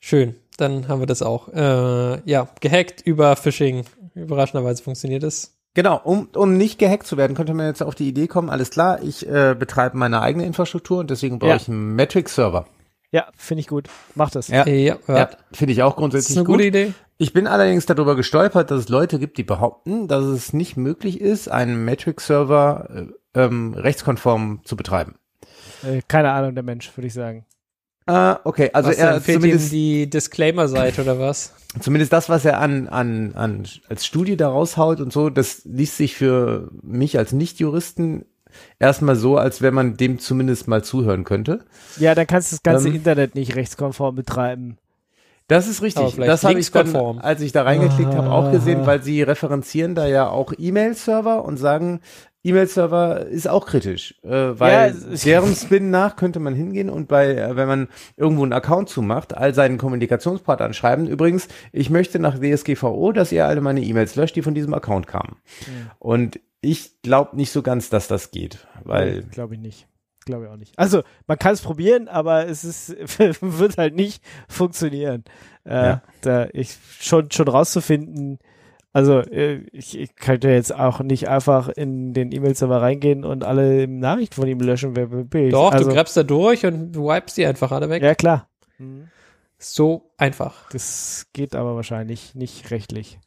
Schön, 0.00 0.36
dann 0.56 0.88
haben 0.88 1.00
wir 1.00 1.06
das 1.06 1.22
auch. 1.22 1.48
Äh, 1.48 2.28
ja, 2.28 2.48
gehackt 2.60 3.02
über 3.02 3.36
Phishing. 3.36 3.84
Überraschenderweise 4.14 4.82
funktioniert 4.82 5.22
es. 5.22 5.56
Genau, 5.74 6.00
um, 6.04 6.28
um 6.34 6.56
nicht 6.56 6.78
gehackt 6.78 7.06
zu 7.06 7.16
werden, 7.16 7.34
könnte 7.34 7.54
man 7.54 7.66
jetzt 7.66 7.82
auf 7.82 7.94
die 7.94 8.08
Idee 8.08 8.26
kommen, 8.26 8.50
alles 8.50 8.70
klar, 8.70 9.02
ich 9.02 9.26
äh, 9.26 9.56
betreibe 9.58 9.96
meine 9.96 10.20
eigene 10.20 10.44
Infrastruktur 10.44 10.98
und 10.98 11.10
deswegen 11.10 11.38
brauche 11.38 11.50
ja. 11.50 11.56
ich 11.56 11.68
einen 11.68 11.94
Metric-Server. 11.94 12.66
Ja, 13.12 13.28
finde 13.36 13.60
ich 13.60 13.68
gut. 13.68 13.88
Mach 14.14 14.30
das. 14.30 14.48
Ja, 14.48 14.66
ja, 14.66 14.96
ja 15.06 15.30
finde 15.52 15.72
ich 15.72 15.82
auch 15.82 15.96
grundsätzlich 15.96 16.28
das 16.28 16.30
ist 16.30 16.36
eine 16.38 16.46
gut. 16.46 16.56
gute 16.56 16.66
Idee. 16.66 16.94
Ich 17.18 17.34
bin 17.34 17.46
allerdings 17.46 17.84
darüber 17.84 18.16
gestolpert, 18.16 18.70
dass 18.70 18.80
es 18.80 18.88
Leute 18.88 19.18
gibt, 19.18 19.36
die 19.36 19.44
behaupten, 19.44 20.08
dass 20.08 20.24
es 20.24 20.54
nicht 20.54 20.78
möglich 20.78 21.20
ist, 21.20 21.48
einen 21.48 21.84
Metric-Server 21.84 22.88
äh, 23.34 23.40
ähm, 23.40 23.74
rechtskonform 23.74 24.62
zu 24.64 24.76
betreiben. 24.76 25.16
Äh, 25.84 26.00
keine 26.08 26.32
Ahnung, 26.32 26.54
der 26.54 26.64
Mensch, 26.64 26.90
würde 26.96 27.06
ich 27.06 27.14
sagen. 27.14 27.44
Ah, 28.06 28.40
okay, 28.44 28.70
also 28.72 28.88
was 28.88 28.96
er 28.96 29.20
fehlt 29.20 29.42
zumindest 29.42 29.72
ihm 29.72 29.78
die 29.78 30.10
Disclaimer-Seite 30.10 31.02
oder 31.02 31.20
was? 31.20 31.52
Zumindest 31.80 32.12
das, 32.12 32.28
was 32.28 32.44
er 32.44 32.58
an, 32.60 32.88
an, 32.88 33.34
an 33.34 33.68
als 33.88 34.04
Studie 34.06 34.36
da 34.36 34.48
raushaut 34.48 35.00
und 35.00 35.12
so, 35.12 35.30
das 35.30 35.62
liest 35.64 35.98
sich 35.98 36.16
für 36.16 36.70
mich 36.82 37.16
als 37.18 37.32
Nicht-Juristen 37.32 38.24
erstmal 38.78 39.16
so, 39.16 39.36
als 39.36 39.62
wenn 39.62 39.74
man 39.74 39.96
dem 39.96 40.18
zumindest 40.18 40.68
mal 40.68 40.82
zuhören 40.82 41.24
könnte. 41.24 41.64
Ja, 41.98 42.14
dann 42.14 42.26
kannst 42.26 42.52
du 42.52 42.56
das 42.56 42.62
ganze 42.62 42.88
ähm, 42.88 42.96
Internet 42.96 43.34
nicht 43.34 43.54
rechtskonform 43.54 44.14
betreiben. 44.14 44.78
Das 45.48 45.68
ist 45.68 45.82
richtig. 45.82 46.16
Das 46.16 46.44
habe 46.44 46.58
ich 46.58 46.70
dann, 46.70 47.18
als 47.18 47.42
ich 47.42 47.52
da 47.52 47.62
reingeklickt 47.62 48.14
habe, 48.14 48.30
auch 48.30 48.52
gesehen, 48.52 48.86
weil 48.86 49.02
sie 49.02 49.22
referenzieren 49.22 49.94
da 49.94 50.06
ja 50.06 50.28
auch 50.28 50.52
E-Mail-Server 50.56 51.44
und 51.44 51.58
sagen, 51.58 52.00
E-Mail-Server 52.44 53.26
ist 53.26 53.48
auch 53.48 53.66
kritisch, 53.66 54.16
äh, 54.24 54.28
weil 54.28 54.94
ja, 54.94 55.16
deren 55.24 55.54
Spin 55.54 55.90
nach 55.90 56.16
könnte 56.16 56.40
man 56.40 56.54
hingehen 56.54 56.90
und 56.90 57.06
bei, 57.06 57.36
äh, 57.36 57.54
wenn 57.56 57.68
man 57.68 57.88
irgendwo 58.16 58.42
einen 58.42 58.52
Account 58.52 58.88
zumacht, 58.88 59.36
all 59.36 59.54
seinen 59.54 59.78
Kommunikationspartnern 59.78 60.74
schreiben, 60.74 61.06
übrigens, 61.06 61.46
ich 61.70 61.88
möchte 61.88 62.18
nach 62.18 62.38
DSGVO, 62.38 63.12
dass 63.12 63.30
ihr 63.30 63.46
alle 63.46 63.60
meine 63.60 63.82
E-Mails 63.82 64.16
löscht, 64.16 64.34
die 64.34 64.42
von 64.42 64.54
diesem 64.54 64.74
Account 64.74 65.06
kamen. 65.06 65.36
Mhm. 65.66 65.90
Und 66.00 66.40
ich 66.60 67.00
glaube 67.02 67.36
nicht 67.36 67.52
so 67.52 67.62
ganz, 67.62 67.90
dass 67.90 68.08
das 68.08 68.30
geht, 68.30 68.66
weil. 68.84 69.22
Glaube 69.24 69.54
ich 69.54 69.60
nicht. 69.60 69.86
Glaube 70.24 70.44
ich 70.44 70.50
auch 70.50 70.56
nicht. 70.56 70.78
Also, 70.78 71.02
man 71.26 71.38
kann 71.38 71.54
es 71.54 71.62
probieren, 71.62 72.06
aber 72.06 72.46
es 72.46 72.64
ist, 72.64 72.96
wird 73.40 73.76
halt 73.76 73.94
nicht 73.94 74.22
funktionieren. 74.48 75.24
Äh, 75.64 75.74
ja. 75.74 76.02
da 76.20 76.48
ich 76.52 76.76
schon, 77.00 77.30
schon 77.30 77.48
rauszufinden, 77.48 78.38
also 78.92 79.20
äh, 79.20 79.64
ich, 79.72 79.98
ich 79.98 80.14
könnte 80.16 80.48
jetzt 80.50 80.74
auch 80.74 81.00
nicht 81.00 81.28
einfach 81.28 81.68
in 81.68 82.12
den 82.12 82.30
E-Mail-Server 82.30 82.82
reingehen 82.82 83.24
und 83.24 83.42
alle 83.42 83.88
Nachrichten 83.88 84.34
von 84.34 84.48
ihm 84.48 84.60
löschen. 84.60 84.94
Wer 84.94 85.06
bin 85.06 85.46
ich? 85.46 85.52
Doch, 85.52 85.72
also, 85.72 85.88
du 85.88 85.94
grabst 85.94 86.16
da 86.16 86.22
durch 86.22 86.66
und 86.66 86.94
wipest 86.94 87.38
die 87.38 87.46
einfach 87.46 87.72
alle 87.72 87.88
weg. 87.88 88.02
Ja, 88.02 88.14
klar. 88.14 88.48
Mhm. 88.78 89.08
So 89.58 90.10
einfach. 90.18 90.68
Das 90.70 91.26
geht 91.32 91.54
aber 91.54 91.74
wahrscheinlich 91.76 92.34
nicht 92.34 92.70
rechtlich. 92.70 93.18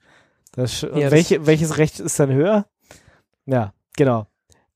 Das, 0.51 0.81
ja, 0.81 1.11
welche, 1.11 1.39
das 1.39 1.47
welches 1.47 1.77
Recht 1.77 1.99
ist 1.99 2.19
dann 2.19 2.31
höher? 2.31 2.65
Ja, 3.45 3.73
genau. 3.97 4.27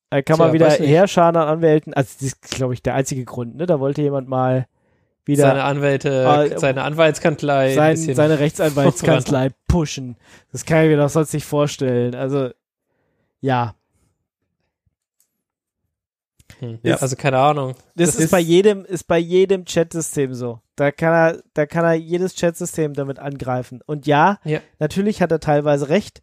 Da 0.09 0.23
kann 0.23 0.37
Tja, 0.37 0.45
man 0.45 0.53
wieder 0.53 0.69
herscharen 0.71 1.35
an 1.35 1.47
Anwälten. 1.47 1.93
Also 1.93 2.13
das 2.15 2.21
ist, 2.23 2.41
glaube 2.51 2.73
ich, 2.73 2.81
der 2.81 2.95
einzige 2.95 3.25
Grund. 3.25 3.55
Ne? 3.55 3.67
Da 3.67 3.79
wollte 3.79 4.01
jemand 4.01 4.27
mal 4.27 4.67
wieder 5.29 5.43
seine 5.43 5.63
Anwälte, 5.63 6.23
äh, 6.51 6.59
seine 6.59 6.83
Anwaltskanzlei, 6.83 7.73
sein, 7.73 7.95
seine 7.95 8.39
Rechtsanwaltskanzlei 8.39 9.51
pushen. 9.67 10.17
Das 10.51 10.65
kann 10.65 10.83
ich 10.83 10.89
mir 10.89 10.97
doch 10.97 11.09
sonst 11.09 11.33
nicht 11.33 11.45
vorstellen. 11.45 12.15
Also 12.15 12.49
ja. 13.41 13.75
Hm. 16.59 16.79
Ja, 16.83 16.95
also 16.97 17.15
keine 17.15 17.39
Ahnung. 17.39 17.75
Das, 17.95 18.07
das 18.07 18.15
ist, 18.15 18.23
ist, 18.25 18.31
bei 18.31 18.39
jedem, 18.39 18.83
ist 18.83 19.07
bei 19.07 19.17
jedem 19.17 19.65
Chatsystem 19.65 20.33
so. 20.33 20.59
Da 20.75 20.91
kann 20.91 21.13
er, 21.13 21.43
da 21.53 21.65
kann 21.65 21.85
er 21.85 21.93
jedes 21.93 22.35
Chatsystem 22.35 22.93
damit 22.93 23.19
angreifen. 23.19 23.81
Und 23.85 24.07
ja, 24.07 24.39
ja, 24.43 24.59
natürlich 24.79 25.21
hat 25.21 25.31
er 25.31 25.39
teilweise 25.39 25.89
recht, 25.89 26.21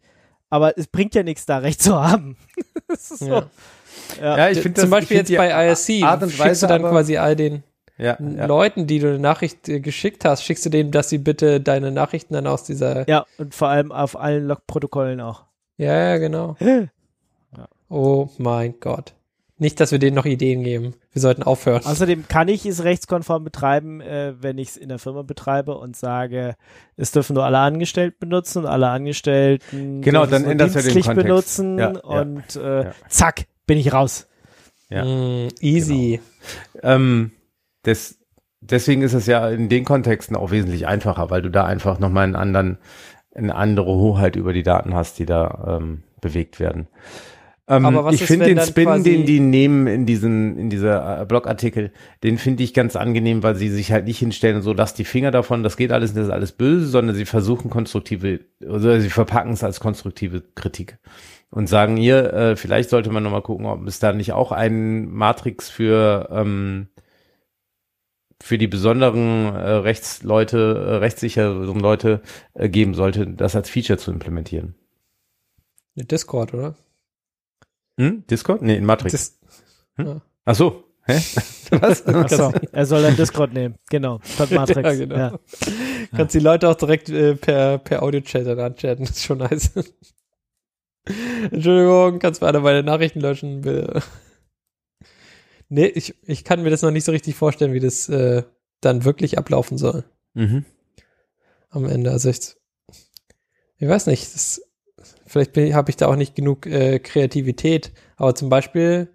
aber 0.49 0.77
es 0.77 0.87
bringt 0.87 1.15
ja 1.15 1.23
nichts, 1.23 1.45
da 1.45 1.57
recht 1.57 1.81
zu 1.81 1.99
haben. 2.01 2.37
das 2.87 3.11
ist 3.11 3.19
so. 3.19 3.27
Ja. 3.27 3.49
Ja, 4.21 4.37
ja 4.37 4.49
ich 4.49 4.59
finde 4.59 4.81
zum 4.81 4.89
Beispiel 4.89 5.17
jetzt 5.17 5.35
bei 5.35 5.69
ISC 5.69 6.03
Art 6.03 6.23
und 6.23 6.31
schickst 6.31 6.63
du 6.63 6.67
dann 6.67 6.81
quasi 6.81 7.17
all 7.17 7.35
den 7.35 7.63
ja, 7.97 8.17
Leuten, 8.19 8.87
die 8.87 8.99
du 8.99 9.09
eine 9.09 9.19
Nachricht 9.19 9.67
äh, 9.69 9.79
geschickt 9.79 10.25
hast, 10.25 10.43
schickst 10.43 10.65
du 10.65 10.69
denen, 10.69 10.91
dass 10.91 11.09
sie 11.09 11.17
bitte 11.17 11.59
deine 11.59 11.91
Nachrichten 11.91 12.33
dann 12.33 12.47
aus 12.47 12.63
dieser 12.63 13.07
ja 13.09 13.25
und 13.37 13.55
vor 13.55 13.69
allem 13.69 13.91
auf 13.91 14.19
allen 14.19 14.47
Logprotokollen 14.47 15.19
auch. 15.21 15.43
Ja, 15.77 15.95
ja, 15.95 16.17
genau. 16.17 16.55
ja. 16.59 16.87
Oh 17.89 18.29
mein 18.37 18.79
Gott. 18.79 19.13
Nicht, 19.59 19.79
dass 19.79 19.91
wir 19.91 19.97
denen 19.97 20.15
noch 20.15 20.25
Ideen 20.25 20.63
geben. 20.63 20.93
Wir 21.13 21.21
sollten 21.21 21.41
aufhören. 21.41 21.83
Außerdem 21.83 22.27
kann 22.27 22.47
ich 22.47 22.63
es 22.67 22.83
rechtskonform 22.83 23.43
betreiben, 23.43 24.01
äh, 24.01 24.35
wenn 24.39 24.59
ich 24.59 24.69
es 24.69 24.77
in 24.77 24.89
der 24.89 24.99
Firma 24.99 25.23
betreibe 25.23 25.75
und 25.77 25.95
sage, 25.95 26.55
es 26.95 27.11
dürfen 27.11 27.33
nur 27.33 27.43
alle 27.43 27.57
Angestellten 27.57 28.17
benutzen 28.19 28.59
und 28.59 28.65
alle 28.67 28.89
Angestellten 28.89 30.03
genau, 30.03 30.27
dann 30.27 30.45
ändert 30.45 30.75
er 30.75 30.83
den 30.83 30.93
Kontext. 30.93 31.15
benutzen 31.15 31.79
ja, 31.79 31.87
und 31.89 32.53
ja, 32.53 32.81
äh, 32.81 32.83
ja. 32.85 32.91
zack, 33.09 33.45
bin 33.65 33.79
ich 33.79 33.91
raus. 33.93 34.27
Ja. 34.89 35.03
Mm, 35.03 35.47
easy. 35.59 36.21
Genau. 36.73 36.95
Ähm, 36.95 37.31
das, 37.87 38.19
deswegen 38.61 39.01
ist 39.01 39.13
es 39.13 39.25
ja 39.27 39.49
in 39.49 39.69
den 39.69 39.85
Kontexten 39.85 40.35
auch 40.35 40.51
wesentlich 40.51 40.87
einfacher, 40.87 41.29
weil 41.29 41.41
du 41.41 41.49
da 41.49 41.65
einfach 41.65 41.99
nochmal 41.99 42.25
einen 42.25 42.35
anderen, 42.35 42.77
eine 43.33 43.55
andere 43.55 43.93
Hoheit 43.93 44.35
über 44.35 44.53
die 44.53 44.63
Daten 44.63 44.93
hast, 44.93 45.19
die 45.19 45.25
da 45.25 45.79
ähm, 45.79 46.03
bewegt 46.19 46.59
werden. 46.59 46.87
Ähm, 47.69 48.07
ich 48.11 48.23
finde 48.23 48.45
den 48.45 48.59
Spin, 48.59 49.03
den 49.03 49.25
die 49.25 49.39
nehmen 49.39 49.87
in 49.87 50.05
diesen, 50.05 50.57
in 50.57 50.69
dieser 50.69 51.21
äh, 51.21 51.25
Blogartikel, 51.25 51.91
den 52.23 52.37
finde 52.37 52.63
ich 52.63 52.73
ganz 52.73 52.95
angenehm, 52.95 53.43
weil 53.43 53.55
sie 53.55 53.69
sich 53.69 53.91
halt 53.91 54.05
nicht 54.05 54.19
hinstellen 54.19 54.57
und 54.57 54.61
so, 54.61 54.73
lass 54.73 54.93
die 54.93 55.03
Finger 55.03 55.31
davon, 55.31 55.63
das 55.63 55.75
geht 55.75 55.91
alles, 55.91 56.13
das 56.13 56.25
ist 56.27 56.31
alles 56.31 56.53
böse, 56.53 56.87
sondern 56.87 57.15
sie 57.15 57.25
versuchen 57.25 57.69
konstruktive, 57.69 58.39
also 58.65 58.97
sie 58.99 59.09
verpacken 59.09 59.51
es 59.51 59.63
als 59.65 59.81
konstruktive 59.81 60.43
Kritik 60.55 60.97
und 61.49 61.67
sagen 61.67 61.97
hier, 61.97 62.33
äh, 62.33 62.55
vielleicht 62.55 62.89
sollte 62.89 63.11
man 63.11 63.23
nochmal 63.23 63.41
gucken, 63.41 63.65
ob 63.65 63.85
es 63.85 63.99
da 63.99 64.13
nicht 64.13 64.31
auch 64.31 64.53
einen 64.53 65.13
Matrix 65.13 65.69
für, 65.69 66.29
ähm, 66.31 66.87
für 68.41 68.57
die 68.57 68.67
besonderen 68.67 69.53
äh, 69.55 69.71
Rechtsleute, 69.71 70.57
äh, 70.57 70.95
rechtssicheren 70.97 71.79
Leute 71.79 72.21
äh, 72.53 72.69
geben 72.69 72.93
sollte, 72.93 73.27
das 73.27 73.55
als 73.55 73.69
Feature 73.69 73.97
zu 73.97 74.11
implementieren. 74.11 74.75
Discord, 75.95 76.53
oder? 76.53 76.75
Hm? 77.99 78.25
Discord? 78.27 78.61
Nee, 78.61 78.75
in 78.75 78.85
Matrix. 78.85 79.11
Dis 79.11 79.39
hm? 79.95 80.21
Ach 80.45 80.55
so. 80.55 80.83
Hä? 81.05 81.15
Was? 81.71 82.05
Ach 82.05 82.29
so. 82.29 82.53
Er 82.71 82.85
soll 82.85 83.01
dann 83.01 83.15
Discord 83.15 83.53
nehmen. 83.53 83.75
Genau. 83.89 84.19
Statt 84.23 84.51
Matrix. 84.51 84.87
ja, 84.87 84.93
genau. 84.93 85.15
Ja. 85.15 85.39
Kannst 86.15 86.35
die 86.35 86.39
Leute 86.39 86.69
auch 86.69 86.75
direkt 86.75 87.09
äh, 87.09 87.35
per, 87.35 87.79
per 87.79 88.03
Audio-Chat 88.03 88.45
dann 88.45 88.59
anchatten. 88.59 89.05
Das 89.05 89.17
ist 89.17 89.23
schon 89.23 89.39
nice. 89.39 89.71
Entschuldigung, 91.51 92.19
kannst 92.19 92.41
du 92.41 92.45
einer 92.45 92.59
meine 92.59 92.83
Nachrichten 92.83 93.21
löschen, 93.21 93.61
bitte? 93.61 94.01
Nee, 95.69 95.87
ich, 95.87 96.15
ich 96.23 96.43
kann 96.43 96.63
mir 96.63 96.69
das 96.69 96.81
noch 96.81 96.91
nicht 96.91 97.03
so 97.03 97.11
richtig 97.11 97.35
vorstellen, 97.35 97.73
wie 97.73 97.79
das 97.79 98.07
äh, 98.09 98.43
dann 98.81 99.03
wirklich 99.05 99.37
ablaufen 99.37 99.77
soll. 99.77 100.05
Mhm. 100.33 100.65
Am 101.69 101.85
Ende. 101.85 102.11
Also 102.11 102.29
ich, 102.29 102.55
ich 103.77 103.87
weiß 103.87 104.07
nicht, 104.07 104.33
das 104.33 104.61
Vielleicht 105.27 105.57
habe 105.57 105.89
ich 105.89 105.97
da 105.97 106.07
auch 106.07 106.15
nicht 106.15 106.35
genug 106.35 106.65
äh, 106.65 106.99
Kreativität. 106.99 107.91
Aber 108.15 108.33
zum 108.33 108.49
Beispiel 108.49 109.09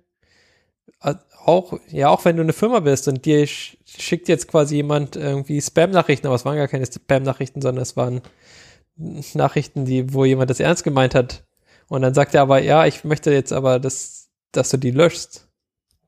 äh, 1.01 1.15
auch, 1.45 1.81
ja, 1.89 2.11
auch 2.11 2.25
wenn 2.25 2.37
du 2.37 2.43
eine 2.43 2.53
Firma 2.53 2.81
bist 2.81 3.09
und 3.09 3.25
dir 3.25 3.47
sch 3.47 3.79
schickt 3.85 4.29
jetzt 4.29 4.49
quasi 4.49 4.77
jemand 4.77 5.17
irgendwie 5.17 5.61
Spam-Nachrichten, 5.61 6.27
aber 6.27 6.37
es 6.37 6.45
waren 6.45 6.57
gar 6.57 6.69
keine 6.69 6.87
Spam-Nachrichten, 6.87 7.61
sondern 7.61 7.83
es 7.83 7.97
waren 7.97 8.23
Nachrichten, 9.35 9.85
die, 9.85 10.15
wo 10.15 10.25
jemand 10.25 10.51
das 10.51 10.61
ernst 10.61 10.85
gemeint 10.85 11.15
hat. 11.15 11.45
Und 11.89 12.03
dann 12.03 12.15
sagt 12.15 12.35
er 12.35 12.43
aber, 12.43 12.63
ja, 12.63 12.87
ich 12.87 13.05
möchte 13.05 13.33
jetzt 13.33 13.53
aber, 13.53 13.81
dass, 13.81 14.31
dass 14.53 14.71
du 14.71 14.77
die 14.77 14.93
löschst, 14.93 15.49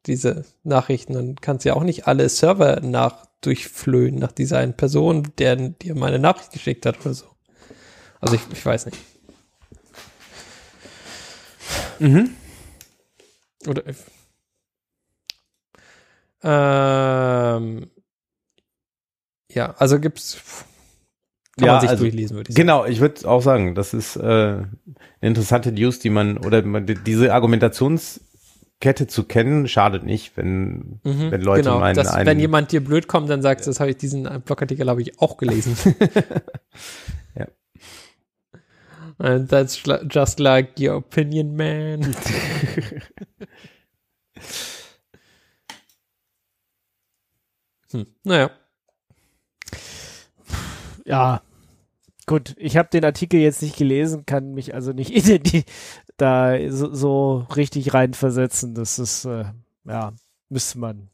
diese 0.07 0.45
Nachrichten. 0.63 1.17
Und 1.17 1.43
kannst 1.43 1.65
ja 1.65 1.75
auch 1.75 1.85
nicht 1.85 2.07
alle 2.07 2.29
Server 2.29 2.81
nach 2.81 3.27
durchflöhen 3.41 4.17
nach 4.17 4.33
dieser 4.33 4.59
einen 4.59 4.75
Person, 4.75 5.33
der 5.39 5.57
dir 5.57 5.95
meine 5.95 6.19
Nachricht 6.19 6.53
geschickt 6.53 6.87
hat 6.87 7.01
oder 7.01 7.15
so. 7.15 7.27
Also 8.21 8.37
ich, 8.37 8.43
ich 8.53 8.65
weiß 8.65 8.87
nicht. 8.87 8.99
Mhm. 11.99 12.31
Oder 13.67 13.83
ähm, 16.43 17.91
ja, 19.51 19.75
also 19.79 19.99
gibt's 19.99 20.39
kann 21.57 21.67
ja, 21.67 21.73
man 21.73 21.81
sich 21.83 21.91
also, 21.91 22.05
durchlesen, 22.05 22.37
würde 22.37 22.51
ich 22.51 22.57
sagen. 22.57 22.67
Genau, 22.67 22.85
ich 22.85 23.01
würde 23.01 23.29
auch 23.29 23.41
sagen, 23.41 23.77
das 23.77 23.95
ist 23.95 24.17
äh, 24.17 24.21
eine 24.21 24.69
interessante 25.21 25.71
News, 25.71 26.01
die 26.01 26.11
man 26.11 26.37
oder 26.37 26.63
man, 26.63 26.85
diese 27.07 27.33
Argumentationskette 28.85 29.07
zu 29.07 29.25
kennen, 29.25 29.67
schadet 29.69 30.05
nicht, 30.05 30.37
wenn, 30.37 31.01
mhm, 31.03 31.31
wenn 31.31 31.41
Leute 31.41 31.63
genau, 31.65 31.81
meinen, 31.81 31.97
dass, 31.97 32.15
wenn 32.15 32.39
jemand 32.39 32.71
dir 32.73 32.85
blöd 32.85 33.09
kommt, 33.09 33.31
dann 33.31 33.41
sagst 33.43 33.67
du, 33.67 33.71
das 33.71 33.81
habe 33.81 33.91
ich 33.91 33.97
diesen 33.97 34.43
Blogartikel 34.43 34.89
habe 34.89 35.03
ich 35.03 35.21
auch 35.21 35.37
gelesen. 35.37 35.77
ja. 37.39 37.47
And 39.19 39.49
that's 39.49 39.83
just 40.11 40.41
like 40.41 40.79
your 40.79 40.97
opinion, 40.97 41.55
man. 41.57 42.03
hm, 47.93 48.07
naja. 48.25 48.51
Ja, 51.07 51.43
gut. 52.27 52.55
Ich 52.57 52.77
habe 52.77 52.89
den 52.89 53.05
Artikel 53.05 53.39
jetzt 53.41 53.63
nicht 53.63 53.77
gelesen, 53.77 54.27
kann 54.27 54.55
mich 54.55 54.75
also 54.75 54.93
nicht 54.93 55.13
da 56.17 56.57
so, 56.71 56.95
so 56.95 57.47
richtig 57.57 57.95
reinversetzen. 57.95 58.75
Das 58.75 58.99
ist, 58.99 59.25
äh, 59.25 59.45
ja, 59.85 60.13
müsste 60.49 60.79
man 60.79 61.11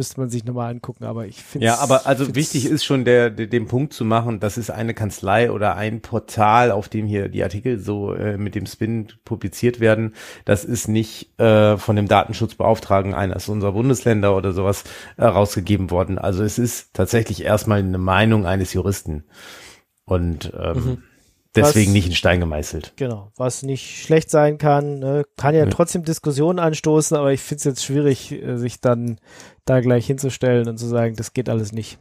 müsste 0.00 0.18
man 0.18 0.30
sich 0.30 0.44
nochmal 0.44 0.70
angucken, 0.70 1.04
aber 1.04 1.26
ich 1.26 1.42
finde 1.42 1.66
Ja, 1.66 1.78
aber 1.78 2.06
also 2.06 2.34
wichtig 2.34 2.64
ist 2.64 2.86
schon 2.86 3.04
der, 3.04 3.28
der, 3.28 3.48
den 3.48 3.66
Punkt 3.66 3.92
zu 3.92 4.06
machen, 4.06 4.40
das 4.40 4.56
ist 4.56 4.70
eine 4.70 4.94
Kanzlei 4.94 5.50
oder 5.50 5.76
ein 5.76 6.00
Portal, 6.00 6.70
auf 6.70 6.88
dem 6.88 7.06
hier 7.06 7.28
die 7.28 7.42
Artikel 7.42 7.78
so 7.78 8.14
äh, 8.14 8.38
mit 8.38 8.54
dem 8.54 8.64
Spin 8.64 9.08
publiziert 9.26 9.78
werden. 9.78 10.14
Das 10.46 10.64
ist 10.64 10.88
nicht 10.88 11.38
äh, 11.38 11.76
von 11.76 11.96
dem 11.96 12.08
Datenschutzbeauftragten 12.08 13.12
eines 13.12 13.48
unserer 13.50 13.72
Bundesländer 13.72 14.34
oder 14.34 14.52
sowas 14.52 14.84
äh, 15.18 15.24
rausgegeben 15.26 15.90
worden. 15.90 16.18
Also 16.18 16.44
es 16.44 16.58
ist 16.58 16.94
tatsächlich 16.94 17.44
erstmal 17.44 17.80
eine 17.80 17.98
Meinung 17.98 18.46
eines 18.46 18.72
Juristen. 18.72 19.24
Und 20.06 20.52
ähm, 20.58 20.76
mhm. 20.76 21.02
Deswegen 21.56 21.90
was, 21.90 21.94
nicht 21.94 22.06
in 22.06 22.14
Stein 22.14 22.40
gemeißelt. 22.40 22.92
Genau, 22.96 23.32
was 23.36 23.62
nicht 23.62 24.04
schlecht 24.04 24.30
sein 24.30 24.58
kann, 24.58 25.00
ne? 25.00 25.24
kann 25.36 25.54
ja, 25.54 25.64
ja, 25.64 25.70
trotzdem 25.70 26.04
Diskussionen 26.04 26.60
anstoßen, 26.60 27.16
aber 27.16 27.32
ich 27.32 27.40
finde 27.40 27.58
es 27.58 27.64
jetzt 27.64 27.84
schwierig, 27.84 28.30
äh, 28.30 28.56
sich 28.56 28.80
dann 28.80 29.18
da 29.64 29.80
gleich 29.80 30.06
hinzustellen 30.06 30.68
und 30.68 30.78
zu 30.78 30.86
sagen, 30.86 31.16
das 31.16 31.32
geht 31.32 31.48
alles 31.48 31.72
nicht. 31.72 31.98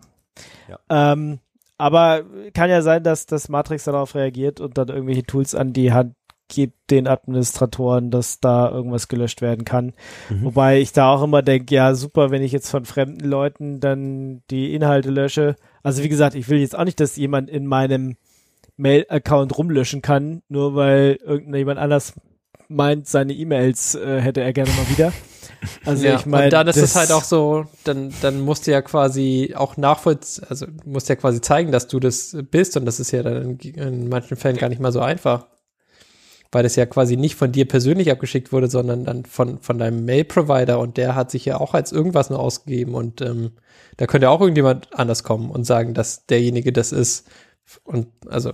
Ja. 0.67 1.13
Ähm, 1.13 1.39
aber 1.77 2.23
kann 2.53 2.69
ja 2.69 2.81
sein, 2.81 3.03
dass 3.03 3.25
das 3.25 3.49
Matrix 3.49 3.85
darauf 3.85 4.13
reagiert 4.13 4.59
und 4.59 4.77
dann 4.77 4.89
irgendwelche 4.89 5.23
Tools 5.23 5.55
an 5.55 5.73
die 5.73 5.93
Hand 5.93 6.13
gibt 6.49 6.91
den 6.91 7.07
Administratoren, 7.07 8.11
dass 8.11 8.39
da 8.39 8.69
irgendwas 8.69 9.07
gelöscht 9.07 9.41
werden 9.41 9.65
kann. 9.65 9.93
Mhm. 10.29 10.45
Wobei 10.45 10.79
ich 10.79 10.91
da 10.91 11.13
auch 11.13 11.23
immer 11.23 11.41
denke, 11.41 11.73
ja, 11.73 11.93
super, 11.95 12.31
wenn 12.31 12.41
ich 12.41 12.51
jetzt 12.51 12.69
von 12.69 12.85
fremden 12.85 13.23
Leuten 13.25 13.79
dann 13.79 14.41
die 14.49 14.73
Inhalte 14.73 15.11
lösche. 15.11 15.55
Also 15.83 16.03
wie 16.03 16.09
gesagt, 16.09 16.35
ich 16.35 16.49
will 16.49 16.59
jetzt 16.59 16.77
auch 16.77 16.85
nicht, 16.85 16.99
dass 16.99 17.15
jemand 17.15 17.49
in 17.49 17.65
meinem 17.67 18.17
Mail-Account 18.79 19.57
rumlöschen 19.57 20.01
kann, 20.01 20.41
nur 20.47 20.73
weil 20.73 21.19
irgendjemand 21.23 21.79
anders 21.79 22.13
meint, 22.69 23.07
seine 23.07 23.33
E-Mails 23.33 23.95
äh, 23.95 24.21
hätte 24.21 24.41
er 24.41 24.53
gerne 24.53 24.71
mal 24.71 24.89
wieder. 24.89 25.13
Also 25.83 26.05
ja, 26.05 26.15
ich 26.15 26.25
meine, 26.25 26.45
und 26.45 26.53
dann 26.53 26.69
ist 26.69 26.77
es 26.77 26.95
halt 26.95 27.11
auch 27.11 27.25
so, 27.25 27.65
dann 27.83 28.13
dann 28.21 28.39
musst 28.39 28.65
du 28.65 28.71
ja 28.71 28.81
quasi 28.81 29.55
auch 29.57 29.75
nachvollziehen, 29.75 30.45
also 30.47 30.67
musst 30.85 31.09
ja 31.09 31.17
quasi 31.17 31.41
zeigen, 31.41 31.73
dass 31.73 31.89
du 31.89 31.99
das 31.99 32.37
bist 32.49 32.77
und 32.77 32.85
das 32.85 33.01
ist 33.01 33.11
ja 33.11 33.23
dann 33.23 33.59
in, 33.59 33.73
in 33.73 34.07
manchen 34.07 34.37
Fällen 34.37 34.55
gar 34.55 34.69
nicht 34.69 34.79
mal 34.79 34.93
so 34.93 35.01
einfach, 35.01 35.47
weil 36.53 36.63
das 36.63 36.77
ja 36.77 36.85
quasi 36.85 37.17
nicht 37.17 37.35
von 37.35 37.51
dir 37.51 37.67
persönlich 37.67 38.09
abgeschickt 38.09 38.53
wurde, 38.53 38.69
sondern 38.69 39.03
dann 39.03 39.25
von 39.25 39.59
von 39.59 39.77
deinem 39.77 40.05
Mail-Provider 40.05 40.79
und 40.79 40.95
der 40.95 41.13
hat 41.13 41.29
sich 41.29 41.43
ja 41.43 41.59
auch 41.59 41.73
als 41.73 41.91
irgendwas 41.91 42.29
nur 42.29 42.39
ausgegeben 42.39 42.95
und 42.95 43.19
ähm, 43.19 43.51
da 43.97 44.07
könnte 44.07 44.29
auch 44.29 44.39
irgendjemand 44.39 44.97
anders 44.97 45.25
kommen 45.25 45.51
und 45.51 45.65
sagen, 45.65 45.93
dass 45.93 46.25
derjenige 46.25 46.71
das 46.71 46.93
ist 46.93 47.27
und 47.83 48.07
also 48.29 48.53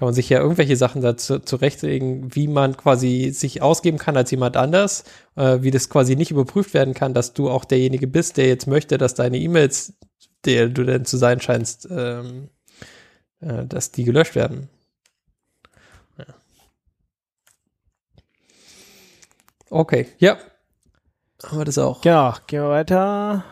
kann 0.00 0.06
man 0.06 0.14
sich 0.14 0.30
ja 0.30 0.40
irgendwelche 0.40 0.76
Sachen 0.76 1.02
dazu 1.02 1.40
zurechtlegen, 1.40 2.34
wie 2.34 2.48
man 2.48 2.74
quasi 2.74 3.32
sich 3.34 3.60
ausgeben 3.60 3.98
kann 3.98 4.16
als 4.16 4.30
jemand 4.30 4.56
anders, 4.56 5.04
äh, 5.36 5.58
wie 5.60 5.70
das 5.70 5.90
quasi 5.90 6.16
nicht 6.16 6.30
überprüft 6.30 6.72
werden 6.72 6.94
kann, 6.94 7.12
dass 7.12 7.34
du 7.34 7.50
auch 7.50 7.66
derjenige 7.66 8.06
bist, 8.06 8.38
der 8.38 8.46
jetzt 8.46 8.66
möchte, 8.66 8.96
dass 8.96 9.12
deine 9.12 9.36
E-Mails, 9.36 9.92
der 10.46 10.70
du 10.70 10.84
denn 10.84 11.04
zu 11.04 11.18
sein 11.18 11.42
scheinst, 11.42 11.86
ähm, 11.90 12.48
äh, 13.40 13.66
dass 13.66 13.92
die 13.92 14.04
gelöscht 14.04 14.36
werden. 14.36 14.70
Ja. 16.16 16.24
Okay, 19.68 20.06
ja. 20.16 20.38
Haben 21.44 21.58
wir 21.58 21.64
das 21.66 21.76
auch. 21.76 22.02
Ja, 22.06 22.38
gehen 22.46 22.62
wir 22.62 22.70
weiter. 22.70 23.44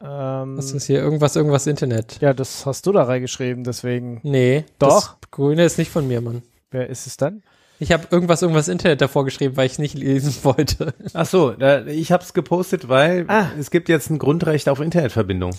Ähm, 0.00 0.56
Was 0.56 0.72
ist 0.72 0.86
hier? 0.86 1.00
Irgendwas, 1.00 1.36
irgendwas 1.36 1.66
Internet. 1.66 2.18
Ja, 2.20 2.32
das 2.32 2.66
hast 2.66 2.86
du 2.86 2.92
da 2.92 3.04
reingeschrieben, 3.04 3.64
deswegen. 3.64 4.20
Nee. 4.22 4.64
Doch. 4.78 5.16
Das 5.20 5.30
Grüne 5.30 5.64
ist 5.64 5.78
nicht 5.78 5.90
von 5.90 6.06
mir, 6.06 6.20
Mann. 6.20 6.42
Wer 6.70 6.88
ist 6.88 7.06
es 7.06 7.16
dann? 7.16 7.42
Ich 7.80 7.92
habe 7.92 8.08
irgendwas, 8.10 8.42
irgendwas 8.42 8.68
Internet 8.68 9.00
davor 9.00 9.24
geschrieben, 9.24 9.56
weil 9.56 9.66
ich 9.66 9.72
es 9.72 9.78
nicht 9.78 9.94
lesen 9.94 10.34
wollte. 10.42 10.94
Ach 11.14 11.26
so, 11.26 11.50
da, 11.50 11.86
ich 11.86 12.12
habe 12.12 12.22
es 12.22 12.34
gepostet, 12.34 12.88
weil 12.88 13.24
ah. 13.28 13.50
es 13.58 13.70
gibt 13.70 13.88
jetzt 13.88 14.10
ein 14.10 14.18
Grundrecht 14.18 14.68
auf 14.68 14.80
Internetverbindung. 14.80 15.52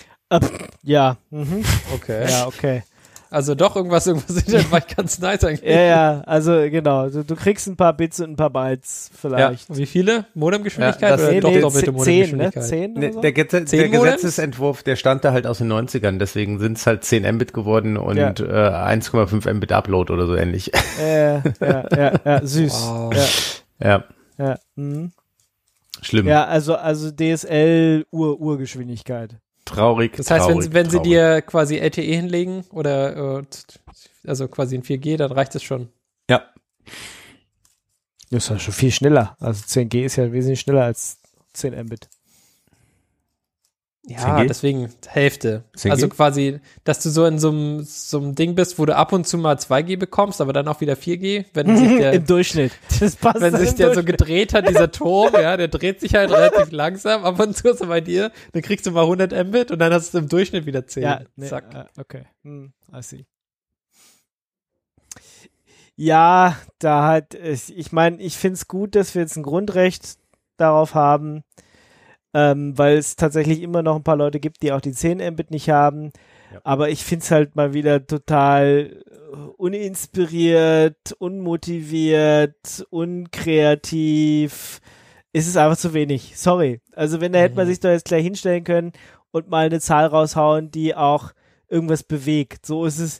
Ja. 0.83 1.17
Mhm. 1.29 1.63
Okay. 1.95 2.29
Ja, 2.29 2.47
okay. 2.47 2.83
Also 3.31 3.53
doch 3.53 3.75
irgendwas, 3.75 4.07
irgendwas 4.07 4.37
Internet 4.37 4.71
war 4.71 4.81
ganz 4.81 5.19
nice 5.19 5.43
eigentlich. 5.43 5.69
Ja, 5.69 5.81
ja, 5.81 6.21
also 6.25 6.51
genau. 6.69 7.09
Du, 7.09 7.23
du, 7.23 7.35
kriegst 7.35 7.67
ein 7.67 7.75
paar 7.75 7.93
Bits 7.93 8.19
und 8.19 8.31
ein 8.31 8.35
paar 8.35 8.49
Bytes 8.49 9.11
vielleicht. 9.13 9.69
Ja. 9.69 9.77
Wie 9.77 9.85
viele? 9.85 10.25
Modemgeschwindigkeit 10.33 11.09
ja, 11.09 11.15
oder 11.15 11.31
nee, 11.31 11.39
doch 11.39 11.51
nee, 11.51 11.61
doppelte 11.61 11.91
Modemgeschwindigkeit? 11.91 12.63
10, 12.63 12.93
ne? 12.93 12.99
10 12.99 13.13
so? 13.13 13.21
der, 13.21 13.31
Ge 13.31 13.45
der 13.45 13.89
Gesetzesentwurf, 13.89 14.81
der 14.81 14.95
stand 14.95 15.23
da 15.23 15.31
halt 15.31 15.45
aus 15.45 15.59
den 15.59 15.71
90ern, 15.71 16.17
deswegen 16.17 16.59
sind 16.59 16.77
es 16.77 16.87
halt 16.87 17.03
10 17.03 17.35
Mbit 17.35 17.53
geworden 17.53 17.97
und 17.97 18.17
ja. 18.17 18.29
äh, 18.29 18.95
1,5 18.97 19.53
Mbit 19.53 19.71
Upload 19.71 20.11
oder 20.11 20.25
so 20.25 20.35
ähnlich. 20.35 20.71
Ja, 20.99 21.43
ja, 21.61 21.85
ja, 21.95 22.13
ja, 22.25 22.45
süß. 22.45 22.73
Wow. 22.73 23.13
Ja. 23.13 23.25
Ja. 23.87 24.03
ja. 24.37 24.59
Mhm. 24.75 25.11
Schlimm. 26.01 26.27
Ja, 26.27 26.45
also, 26.45 26.75
also 26.75 27.11
DSL 27.11 28.05
Ur 28.11 28.39
Urgeschwindigkeit. 28.39 29.37
Traurig. 29.65 30.15
Das 30.15 30.31
heißt, 30.31 30.45
traurig, 30.45 30.65
wenn, 30.65 30.73
wenn 30.73 30.89
sie 30.89 31.01
dir 31.01 31.41
quasi 31.41 31.77
LTE 31.77 32.01
hinlegen 32.01 32.65
oder 32.71 33.39
äh, 33.39 33.43
also 34.25 34.47
quasi 34.47 34.75
in 34.75 34.83
4G, 34.83 35.17
dann 35.17 35.31
reicht 35.31 35.55
es 35.55 35.63
schon. 35.63 35.89
Ja. 36.29 36.43
Das 38.31 38.43
ist 38.43 38.49
ja 38.49 38.59
schon 38.59 38.73
viel 38.73 38.91
schneller. 38.91 39.35
Also 39.39 39.63
10G 39.65 40.05
ist 40.05 40.15
ja 40.15 40.31
wesentlich 40.31 40.59
schneller 40.59 40.83
als 40.83 41.19
10 41.53 41.73
Mbit. 41.85 42.09
Ja, 44.07 44.37
10G? 44.37 44.47
deswegen 44.47 44.89
Hälfte. 45.07 45.65
10G? 45.75 45.91
Also 45.91 46.07
quasi, 46.07 46.61
dass 46.83 47.03
du 47.03 47.09
so 47.09 47.25
in 47.25 47.37
so 47.37 47.49
einem, 47.49 47.83
so 47.83 48.17
einem 48.17 48.33
Ding 48.33 48.55
bist, 48.55 48.79
wo 48.79 48.85
du 48.85 48.95
ab 48.95 49.11
und 49.11 49.27
zu 49.27 49.37
mal 49.37 49.55
2G 49.57 49.97
bekommst, 49.97 50.39
aber 50.39 50.53
dann 50.53 50.67
auch 50.67 50.79
wieder 50.81 50.93
4G, 50.93 51.45
wenn 51.53 51.77
sich 51.77 51.97
der, 51.97 52.13
im 52.13 52.25
Durchschnitt. 52.25 52.71
Das 52.99 53.17
passt 53.17 53.41
wenn 53.41 53.55
sich 53.57 53.75
der 53.75 53.93
so 53.93 54.03
gedreht 54.03 54.53
hat, 54.53 54.67
dieser 54.67 54.91
Turm, 54.91 55.33
ja, 55.39 55.57
der 55.57 55.67
dreht 55.67 55.99
sich 55.99 56.15
halt 56.15 56.31
relativ 56.31 56.71
langsam, 56.71 57.25
ab 57.25 57.39
und 57.39 57.55
zu 57.55 57.73
so 57.73 57.87
bei 57.87 58.01
dir, 58.01 58.31
dann 58.53 58.61
kriegst 58.61 58.85
du 58.85 58.91
mal 58.91 59.01
100 59.03 59.31
Mbit 59.47 59.71
und 59.71 59.79
dann 59.79 59.93
hast 59.93 60.13
du 60.13 60.19
im 60.19 60.29
Durchschnitt 60.29 60.65
wieder 60.65 60.87
10. 60.87 61.03
Ja, 61.03 61.21
nee, 61.35 61.47
Zack. 61.47 61.65
Uh, 61.73 62.01
okay. 62.01 62.23
Hm, 62.43 62.73
I 62.95 63.01
see. 63.01 63.25
Ja, 65.95 66.57
da 66.79 67.05
hat, 67.05 67.33
ich 67.33 67.91
meine, 67.91 68.21
ich 68.21 68.37
finde 68.37 68.53
es 68.53 68.69
gut, 68.69 68.95
dass 68.95 69.15
wir 69.15 69.21
jetzt 69.21 69.35
ein 69.35 69.43
Grundrecht 69.43 70.17
darauf 70.55 70.95
haben, 70.95 71.43
ähm, 72.33 72.77
weil 72.77 72.97
es 72.97 73.15
tatsächlich 73.15 73.61
immer 73.61 73.81
noch 73.81 73.95
ein 73.95 74.03
paar 74.03 74.17
Leute 74.17 74.39
gibt, 74.39 74.61
die 74.61 74.71
auch 74.71 74.81
die 74.81 74.91
10 74.91 75.17
Mbit 75.33 75.51
nicht 75.51 75.69
haben. 75.69 76.11
Ja. 76.53 76.61
Aber 76.63 76.89
ich 76.89 77.03
finde 77.03 77.23
es 77.23 77.31
halt 77.31 77.55
mal 77.55 77.73
wieder 77.73 78.05
total 78.05 79.03
uninspiriert, 79.57 81.13
unmotiviert, 81.19 82.85
unkreativ. 82.89 84.81
Es 85.31 85.47
ist 85.47 85.57
einfach 85.57 85.77
zu 85.77 85.93
wenig. 85.93 86.33
Sorry. 86.35 86.81
Also 86.95 87.21
wenn 87.21 87.33
da 87.33 87.39
hätte 87.39 87.55
man 87.55 87.65
mhm. 87.65 87.69
sich 87.69 87.79
doch 87.79 87.89
jetzt 87.89 88.05
gleich 88.05 88.23
hinstellen 88.23 88.63
können 88.63 88.93
und 89.31 89.49
mal 89.49 89.65
eine 89.65 89.79
Zahl 89.79 90.07
raushauen, 90.07 90.71
die 90.71 90.95
auch 90.95 91.31
irgendwas 91.67 92.03
bewegt. 92.03 92.65
So 92.65 92.85
ist 92.85 92.99
es. 92.99 93.19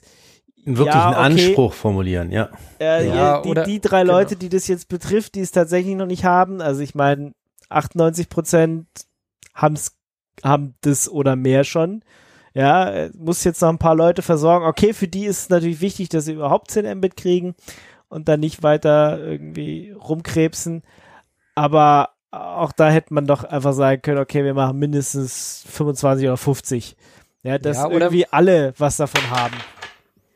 Einen 0.66 0.76
wirklichen 0.76 0.98
ja, 0.98 1.10
okay. 1.10 1.18
Anspruch 1.18 1.72
formulieren, 1.72 2.30
ja. 2.32 2.50
Äh, 2.78 3.08
ja, 3.08 3.40
die, 3.40 3.54
die, 3.64 3.80
drei 3.80 4.02
genau. 4.02 4.12
Leute, 4.12 4.36
die 4.36 4.50
das 4.50 4.68
jetzt 4.68 4.88
betrifft, 4.88 5.34
die 5.34 5.40
es 5.40 5.52
tatsächlich 5.52 5.94
noch 5.94 6.06
nicht 6.06 6.24
haben, 6.24 6.60
also 6.60 6.82
ich 6.82 6.94
meine, 6.94 7.32
98 7.70 8.28
Prozent 8.28 8.86
haben's, 9.54 9.96
haben 10.44 10.74
das 10.82 11.08
oder 11.08 11.36
mehr 11.36 11.64
schon. 11.64 12.02
Ja, 12.52 13.08
muss 13.16 13.44
jetzt 13.44 13.62
noch 13.62 13.68
ein 13.68 13.78
paar 13.78 13.94
Leute 13.94 14.22
versorgen. 14.22 14.66
Okay, 14.66 14.92
für 14.92 15.08
die 15.08 15.26
ist 15.26 15.42
es 15.42 15.48
natürlich 15.50 15.80
wichtig, 15.80 16.08
dass 16.08 16.24
sie 16.24 16.32
überhaupt 16.32 16.70
10 16.70 16.98
Mbit 16.98 17.16
kriegen 17.16 17.54
und 18.08 18.28
dann 18.28 18.40
nicht 18.40 18.62
weiter 18.62 19.18
irgendwie 19.20 19.92
rumkrebsen. 19.92 20.82
Aber 21.54 22.10
auch 22.32 22.72
da 22.72 22.90
hätte 22.90 23.14
man 23.14 23.26
doch 23.26 23.44
einfach 23.44 23.72
sagen 23.72 24.02
können, 24.02 24.18
okay, 24.18 24.44
wir 24.44 24.54
machen 24.54 24.78
mindestens 24.78 25.64
25 25.68 26.26
oder 26.26 26.36
50. 26.36 26.96
Ja, 27.42 27.58
dass 27.58 27.78
ja, 27.78 27.88
irgendwie 27.88 28.26
alle 28.26 28.74
was 28.76 28.98
davon 28.98 29.30
haben. 29.30 29.54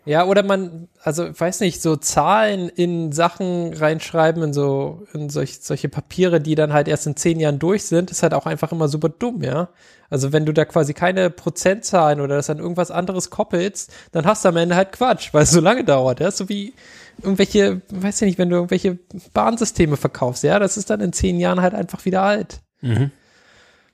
Ja, 0.06 0.26
oder 0.26 0.42
man, 0.42 0.88
also 1.02 1.28
weiß 1.38 1.60
nicht, 1.60 1.80
so 1.80 1.96
Zahlen 1.96 2.68
in 2.68 3.12
Sachen 3.12 3.72
reinschreiben, 3.72 4.42
in 4.42 4.52
so, 4.52 5.06
in 5.14 5.30
solch, 5.30 5.60
solche 5.60 5.88
Papiere, 5.88 6.40
die 6.40 6.54
dann 6.54 6.74
halt 6.74 6.88
erst 6.88 7.06
in 7.06 7.16
zehn 7.16 7.40
Jahren 7.40 7.58
durch 7.58 7.84
sind, 7.84 8.10
ist 8.10 8.22
halt 8.22 8.34
auch 8.34 8.44
einfach 8.44 8.70
immer 8.72 8.88
super 8.88 9.08
dumm, 9.08 9.42
ja. 9.42 9.68
Also 10.10 10.32
wenn 10.32 10.44
du 10.44 10.52
da 10.52 10.66
quasi 10.66 10.92
keine 10.92 11.30
Prozentzahlen 11.30 12.20
oder 12.20 12.36
das 12.36 12.50
an 12.50 12.58
irgendwas 12.58 12.90
anderes 12.90 13.30
koppelst, 13.30 13.92
dann 14.12 14.26
hast 14.26 14.44
du 14.44 14.50
am 14.50 14.58
Ende 14.58 14.76
halt 14.76 14.92
Quatsch, 14.92 15.32
weil 15.32 15.44
es 15.44 15.50
so 15.50 15.60
lange 15.60 15.84
dauert, 15.84 16.20
ja. 16.20 16.30
So 16.30 16.50
wie 16.50 16.74
irgendwelche, 17.22 17.80
weiß 17.88 18.20
ich 18.22 18.26
nicht, 18.26 18.38
wenn 18.38 18.50
du 18.50 18.56
irgendwelche 18.56 18.98
Bahnsysteme 19.32 19.96
verkaufst, 19.96 20.44
ja, 20.44 20.58
das 20.58 20.76
ist 20.76 20.90
dann 20.90 21.00
in 21.00 21.14
zehn 21.14 21.40
Jahren 21.40 21.62
halt 21.62 21.74
einfach 21.74 22.04
wieder 22.04 22.22
alt. 22.22 22.60
Mhm. 22.82 23.10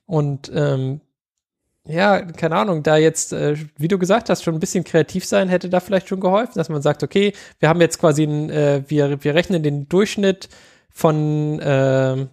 Und 0.07 0.51
ähm, 0.53 1.01
ja, 1.87 2.21
keine 2.21 2.57
Ahnung, 2.57 2.83
da 2.83 2.97
jetzt, 2.97 3.33
äh, 3.33 3.57
wie 3.77 3.89
du 3.89 3.99
gesagt 3.99 4.29
hast, 4.29 4.43
schon 4.43 4.55
ein 4.55 4.61
bisschen 4.61 4.85
kreativ 4.85 5.25
sein 5.25 5.49
hätte 5.49 5.71
da 5.71 5.81
vielleicht 5.81 6.09
schon 6.09 6.21
geholfen, 6.21 6.53
dass 6.57 6.69
man 6.69 6.83
sagt, 6.83 7.03
okay, 7.03 7.33
wir 7.59 7.69
haben 7.69 7.81
jetzt 7.81 7.99
quasi, 7.99 8.25
ein, 8.25 8.51
äh, 8.51 8.83
wir, 8.87 9.25
wir 9.25 9.35
rechnen 9.35 9.63
den 9.63 9.89
Durchschnitt 9.89 10.49
von, 10.91 11.59
äh, 11.61 12.27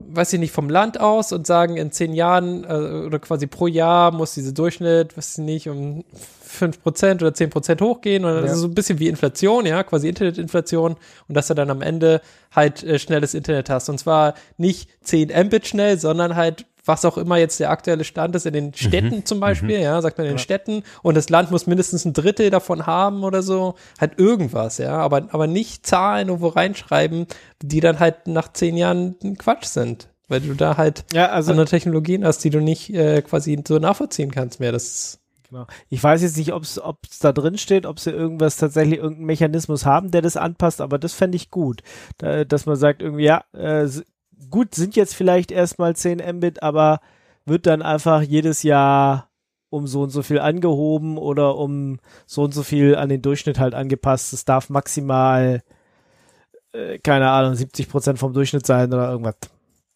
weiß 0.00 0.32
ich 0.32 0.40
nicht, 0.40 0.52
vom 0.52 0.68
Land 0.68 1.00
aus 1.00 1.32
und 1.32 1.46
sagen, 1.46 1.76
in 1.76 1.92
zehn 1.92 2.12
Jahren 2.14 2.64
äh, 2.64 3.06
oder 3.06 3.20
quasi 3.20 3.46
pro 3.46 3.68
Jahr 3.68 4.10
muss 4.10 4.34
dieser 4.34 4.52
Durchschnitt, 4.52 5.16
weiß 5.16 5.38
ich 5.38 5.44
nicht, 5.44 5.68
um 5.68 6.04
fünf 6.42 6.82
Prozent 6.82 7.22
oder 7.22 7.32
zehn 7.32 7.50
Prozent 7.50 7.80
hochgehen. 7.80 8.24
Das 8.24 8.44
ja. 8.44 8.52
ist 8.52 8.58
so 8.58 8.68
ein 8.68 8.74
bisschen 8.74 8.98
wie 8.98 9.08
Inflation, 9.08 9.66
ja, 9.66 9.82
quasi 9.84 10.08
Internetinflation. 10.08 10.96
Und 11.28 11.34
dass 11.34 11.46
du 11.46 11.54
dann 11.54 11.70
am 11.70 11.80
Ende 11.80 12.20
halt 12.50 12.82
äh, 12.82 12.98
schnelles 12.98 13.34
Internet 13.34 13.70
hast. 13.70 13.88
Und 13.88 13.98
zwar 13.98 14.34
nicht 14.56 14.88
10 15.02 15.28
Mbit 15.46 15.68
schnell, 15.68 15.98
sondern 15.98 16.34
halt 16.36 16.66
was 16.84 17.04
auch 17.04 17.16
immer 17.16 17.36
jetzt 17.36 17.60
der 17.60 17.70
aktuelle 17.70 18.04
Stand 18.04 18.34
ist, 18.36 18.46
in 18.46 18.52
den 18.52 18.74
Städten 18.74 19.16
mhm. 19.16 19.26
zum 19.26 19.40
Beispiel, 19.40 19.78
mhm. 19.78 19.82
ja, 19.82 20.02
sagt 20.02 20.18
man 20.18 20.26
in 20.26 20.32
den 20.32 20.38
ja. 20.38 20.42
Städten, 20.42 20.82
und 21.02 21.16
das 21.16 21.28
Land 21.30 21.50
muss 21.50 21.66
mindestens 21.66 22.04
ein 22.04 22.12
Drittel 22.12 22.50
davon 22.50 22.86
haben 22.86 23.24
oder 23.24 23.42
so, 23.42 23.74
halt 24.00 24.18
irgendwas, 24.18 24.78
ja, 24.78 24.98
aber, 24.98 25.28
aber 25.30 25.46
nicht 25.46 25.86
Zahlen 25.86 26.28
irgendwo 26.28 26.48
reinschreiben, 26.48 27.26
die 27.62 27.80
dann 27.80 28.00
halt 28.00 28.26
nach 28.26 28.52
zehn 28.52 28.76
Jahren 28.76 29.16
Quatsch 29.38 29.66
sind. 29.66 30.08
Weil 30.28 30.40
du 30.40 30.54
da 30.54 30.78
halt 30.78 31.04
ja, 31.12 31.26
also, 31.26 31.50
andere 31.50 31.66
Technologien 31.66 32.24
hast, 32.24 32.38
die 32.44 32.50
du 32.50 32.60
nicht 32.60 32.92
äh, 32.94 33.20
quasi 33.20 33.62
so 33.66 33.78
nachvollziehen 33.78 34.30
kannst 34.30 34.58
mehr. 34.58 34.72
Das 34.72 35.20
Genau. 35.50 35.66
Ich 35.88 36.02
weiß 36.02 36.22
jetzt 36.22 36.36
nicht, 36.36 36.52
ob 36.52 36.64
es 36.64 36.80
da 37.20 37.32
drin 37.32 37.58
steht, 37.58 37.86
ob 37.86 38.00
sie 38.00 38.10
irgendwas 38.10 38.56
tatsächlich 38.56 38.98
irgendeinen 38.98 39.26
Mechanismus 39.26 39.86
haben, 39.86 40.10
der 40.10 40.20
das 40.20 40.36
anpasst, 40.36 40.80
aber 40.80 40.98
das 40.98 41.12
fände 41.12 41.36
ich 41.36 41.50
gut. 41.50 41.82
Da, 42.18 42.44
dass 42.44 42.66
man 42.66 42.74
sagt, 42.74 43.02
irgendwie, 43.02 43.24
ja, 43.24 43.44
äh, 43.52 43.88
gut, 44.50 44.74
sind 44.74 44.96
jetzt 44.96 45.14
vielleicht 45.14 45.50
erstmal 45.50 45.96
10 45.96 46.22
Mbit, 46.36 46.62
aber 46.62 47.00
wird 47.46 47.66
dann 47.66 47.82
einfach 47.82 48.22
jedes 48.22 48.62
Jahr 48.62 49.28
um 49.74 49.86
so 49.88 50.02
und 50.02 50.10
so 50.10 50.22
viel 50.22 50.38
angehoben 50.38 51.18
oder 51.18 51.56
um 51.56 51.98
so 52.26 52.44
und 52.44 52.54
so 52.54 52.62
viel 52.62 52.94
an 52.94 53.08
den 53.08 53.22
Durchschnitt 53.22 53.58
halt 53.58 53.74
angepasst. 53.74 54.32
Es 54.32 54.44
darf 54.44 54.70
maximal, 54.70 55.62
äh, 56.72 56.98
keine 57.00 57.30
Ahnung, 57.30 57.56
70 57.56 57.88
Prozent 57.88 58.18
vom 58.20 58.32
Durchschnitt 58.32 58.64
sein 58.64 58.92
oder 58.92 59.10
irgendwas. 59.10 59.34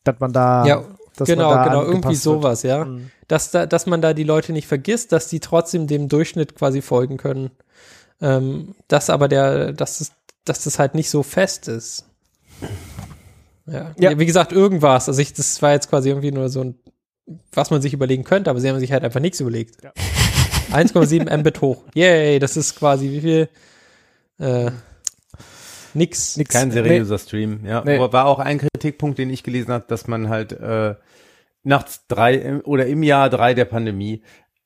Dass 0.03 0.18
man 0.18 0.32
da. 0.32 0.66
Ja, 0.66 0.84
genau, 1.18 1.55
da 1.55 1.64
genau, 1.64 1.84
irgendwie 1.84 2.16
sowas, 2.16 2.64
wird. 2.64 2.72
ja. 2.72 2.84
Mhm. 2.84 3.11
Dass, 3.28 3.51
da, 3.53 3.66
dass 3.66 3.86
man 3.86 4.03
da 4.03 4.14
die 4.14 4.24
Leute 4.24 4.53
nicht 4.53 4.66
vergisst, 4.66 5.12
dass 5.12 5.28
die 5.28 5.39
trotzdem 5.39 5.86
dem 5.86 6.09
Durchschnitt 6.09 6.57
quasi 6.57 6.82
folgen 6.82 7.16
können. 7.16 7.51
Ähm, 8.20 8.74
dass 8.89 9.11
aber 9.11 9.28
der, 9.28 9.72
dass, 9.72 10.01
es, 10.01 10.12
dass 10.45 10.64
das 10.64 10.78
halt 10.80 10.95
nicht 10.95 11.09
so 11.09 11.22
fest 11.22 11.68
ist. 11.68 12.05
Ja. 13.71 13.95
ja. 13.99 14.19
Wie 14.19 14.27
gesagt, 14.27 14.53
irgendwas. 14.53 15.09
Also 15.09 15.21
ich, 15.21 15.33
das 15.33 15.61
war 15.62 15.73
jetzt 15.73 15.89
quasi 15.89 16.09
irgendwie 16.09 16.33
nur 16.33 16.49
so 16.49 16.62
ein, 16.62 16.75
was 17.53 17.71
man 17.71 17.83
sich 17.83 17.93
überlegen 17.93 18.25
könnte, 18.25 18.51
aber 18.51 18.61
sie 18.61 18.68
haben 18.68 18.79
sich 18.79 18.92
halt 18.92 19.05
einfach 19.05 19.21
nichts 19.21 19.41
überlegt. 19.41 19.83
Ja. 19.83 19.92
1,7 20.72 21.34
Mbit 21.38 21.61
hoch. 21.61 21.84
Yay, 21.95 22.38
das 22.38 22.57
ist 22.57 22.76
quasi 22.76 23.11
wie 23.11 23.21
viel? 23.21 23.49
Äh, 24.38 24.71
nix. 25.95 26.37
nix. 26.37 26.55
Kein 26.55 26.71
seriöser 26.71 27.14
nee. 27.14 27.18
Stream. 27.18 27.64
Ja, 27.64 27.83
nee. 27.84 27.99
war 27.99 28.26
auch 28.26 28.38
ein 28.38 28.59
Kritikpunkt, 28.59 29.18
den 29.18 29.30
ich 29.30 29.42
gelesen 29.42 29.72
habe, 29.72 29.84
dass 29.88 30.07
man 30.07 30.29
halt 30.29 30.53
äh, 30.53 30.95
nachts 31.63 32.07
drei 32.07 32.61
oder 32.64 32.87
im 32.87 33.03
Jahr 33.03 33.30
drei 33.30 33.55
der 33.55 33.64
Pandemie 33.64 34.22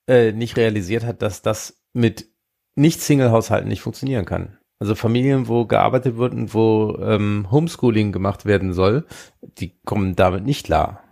äh, 0.07 0.33
nicht 0.33 0.57
realisiert 0.57 1.05
hat, 1.05 1.23
dass 1.23 1.43
das 1.43 1.83
mit 1.93 2.27
Nicht-Single-Haushalten 2.75 3.69
nicht 3.69 3.83
funktionieren 3.83 4.25
kann. 4.25 4.59
Also 4.83 4.97
Familien, 4.97 5.47
wo 5.47 5.65
gearbeitet 5.65 6.17
wird 6.17 6.35
und 6.35 6.55
wo 6.55 6.99
ähm, 7.01 7.47
Homeschooling 7.53 8.11
gemacht 8.11 8.45
werden 8.45 8.73
soll, 8.73 9.07
die 9.41 9.75
kommen 9.85 10.17
damit 10.17 10.45
nicht 10.45 10.67
klar. 10.67 11.05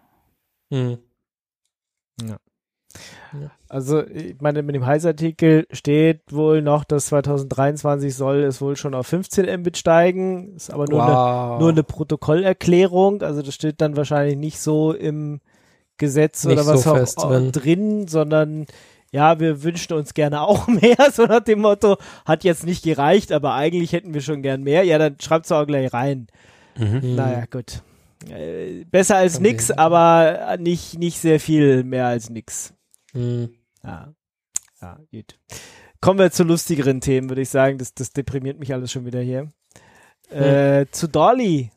Hm. 0.73 0.99
Ja. 2.21 2.37
Also, 3.69 4.05
ich 4.05 4.41
meine, 4.41 4.65
mit 4.65 4.75
dem 4.75 4.85
Heiß-Artikel 4.85 5.69
steht 5.71 6.33
wohl 6.33 6.63
noch, 6.63 6.83
dass 6.83 7.07
2023 7.07 8.13
soll 8.13 8.39
es 8.39 8.61
wohl 8.61 8.75
schon 8.75 8.93
auf 8.93 9.07
15 9.07 9.61
Mbit 9.61 9.79
steigen. 9.79 10.57
Ist 10.57 10.73
aber 10.73 10.87
nur, 10.87 10.99
wow. 10.99 11.51
eine, 11.51 11.59
nur 11.61 11.69
eine 11.69 11.85
Protokollerklärung. 11.85 13.23
Also, 13.23 13.43
das 13.43 13.55
steht 13.55 13.81
dann 13.81 13.97
wahrscheinlich 13.97 14.37
nicht 14.37 14.59
so 14.59 14.93
im 14.93 15.41
Gesetz 15.97 16.45
nicht 16.45 16.59
oder 16.59 16.67
was 16.67 16.83
so 16.83 17.23
auch 17.23 17.29
drin. 17.29 17.53
drin, 17.53 18.09
sondern 18.09 18.67
ja, 19.13 19.41
wir 19.41 19.63
wünschen 19.63 19.95
uns 19.95 20.15
gerne 20.15 20.43
auch 20.43 20.67
mehr, 20.69 21.11
so 21.13 21.27
nach 21.27 21.41
dem 21.41 21.61
Motto, 21.61 21.97
hat 22.25 22.45
jetzt 22.45 22.65
nicht 22.65 22.85
gereicht, 22.85 23.33
aber 23.33 23.55
eigentlich 23.55 23.93
hätten 23.93 24.15
wir 24.15 24.21
schon 24.21 24.43
gern 24.43 24.63
mehr. 24.63 24.85
Ja, 24.85 24.99
dann 24.99 25.17
schreibt's 25.21 25.53
auch 25.53 25.67
gleich 25.67 25.93
rein. 25.93 26.29
Mhm. 26.77 27.17
Naja, 27.17 27.45
gut. 27.51 27.83
Äh, 28.29 28.85
besser 28.85 29.17
als 29.17 29.37
okay. 29.37 29.49
nix, 29.49 29.71
aber 29.71 30.57
nicht, 30.59 30.99
nicht 30.99 31.19
sehr 31.19 31.41
viel 31.41 31.85
mehr 31.85 32.07
als 32.07 32.31
nix. 32.31 32.75
Mhm. 33.13 33.51
Ja. 33.83 34.13
Ja, 34.81 34.99
gut. 35.11 35.39
Kommen 36.01 36.19
wir 36.19 36.31
zu 36.31 36.45
lustigeren 36.45 37.01
Themen, 37.01 37.29
würde 37.29 37.43
ich 37.43 37.51
sagen. 37.51 37.79
Das, 37.79 37.93
das 37.93 38.13
deprimiert 38.13 38.59
mich 38.59 38.73
alles 38.73 38.91
schon 38.91 39.05
wieder 39.05 39.21
hier. 39.21 39.49
Hm. 40.31 40.43
Äh, 40.43 40.87
zu 40.91 41.09
Dolly. 41.09 41.71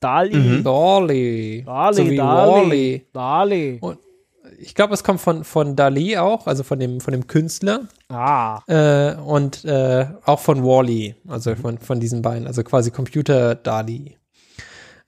Dali. 0.00 0.36
Mhm. 0.36 0.64
Dolly. 0.64 1.62
Dali, 1.66 2.10
so 2.10 2.16
Dali. 2.16 3.06
Dali. 3.12 3.78
Und 3.80 3.98
ich 4.60 4.74
glaube, 4.74 4.94
es 4.94 5.04
kommt 5.04 5.20
von, 5.20 5.44
von 5.44 5.76
Dali 5.76 6.16
auch, 6.16 6.46
also 6.46 6.62
von 6.62 6.78
dem, 6.78 7.00
von 7.00 7.12
dem 7.12 7.26
Künstler. 7.26 7.88
Ah. 8.08 8.60
Äh, 8.66 9.14
und 9.16 9.64
äh, 9.64 10.06
auch 10.24 10.40
von 10.40 10.64
Wally, 10.64 11.14
also 11.26 11.54
von, 11.54 11.78
von 11.78 12.00
diesen 12.00 12.22
beiden, 12.22 12.46
also 12.46 12.62
quasi 12.64 12.90
Computer 12.90 13.54
Dali. 13.54 14.16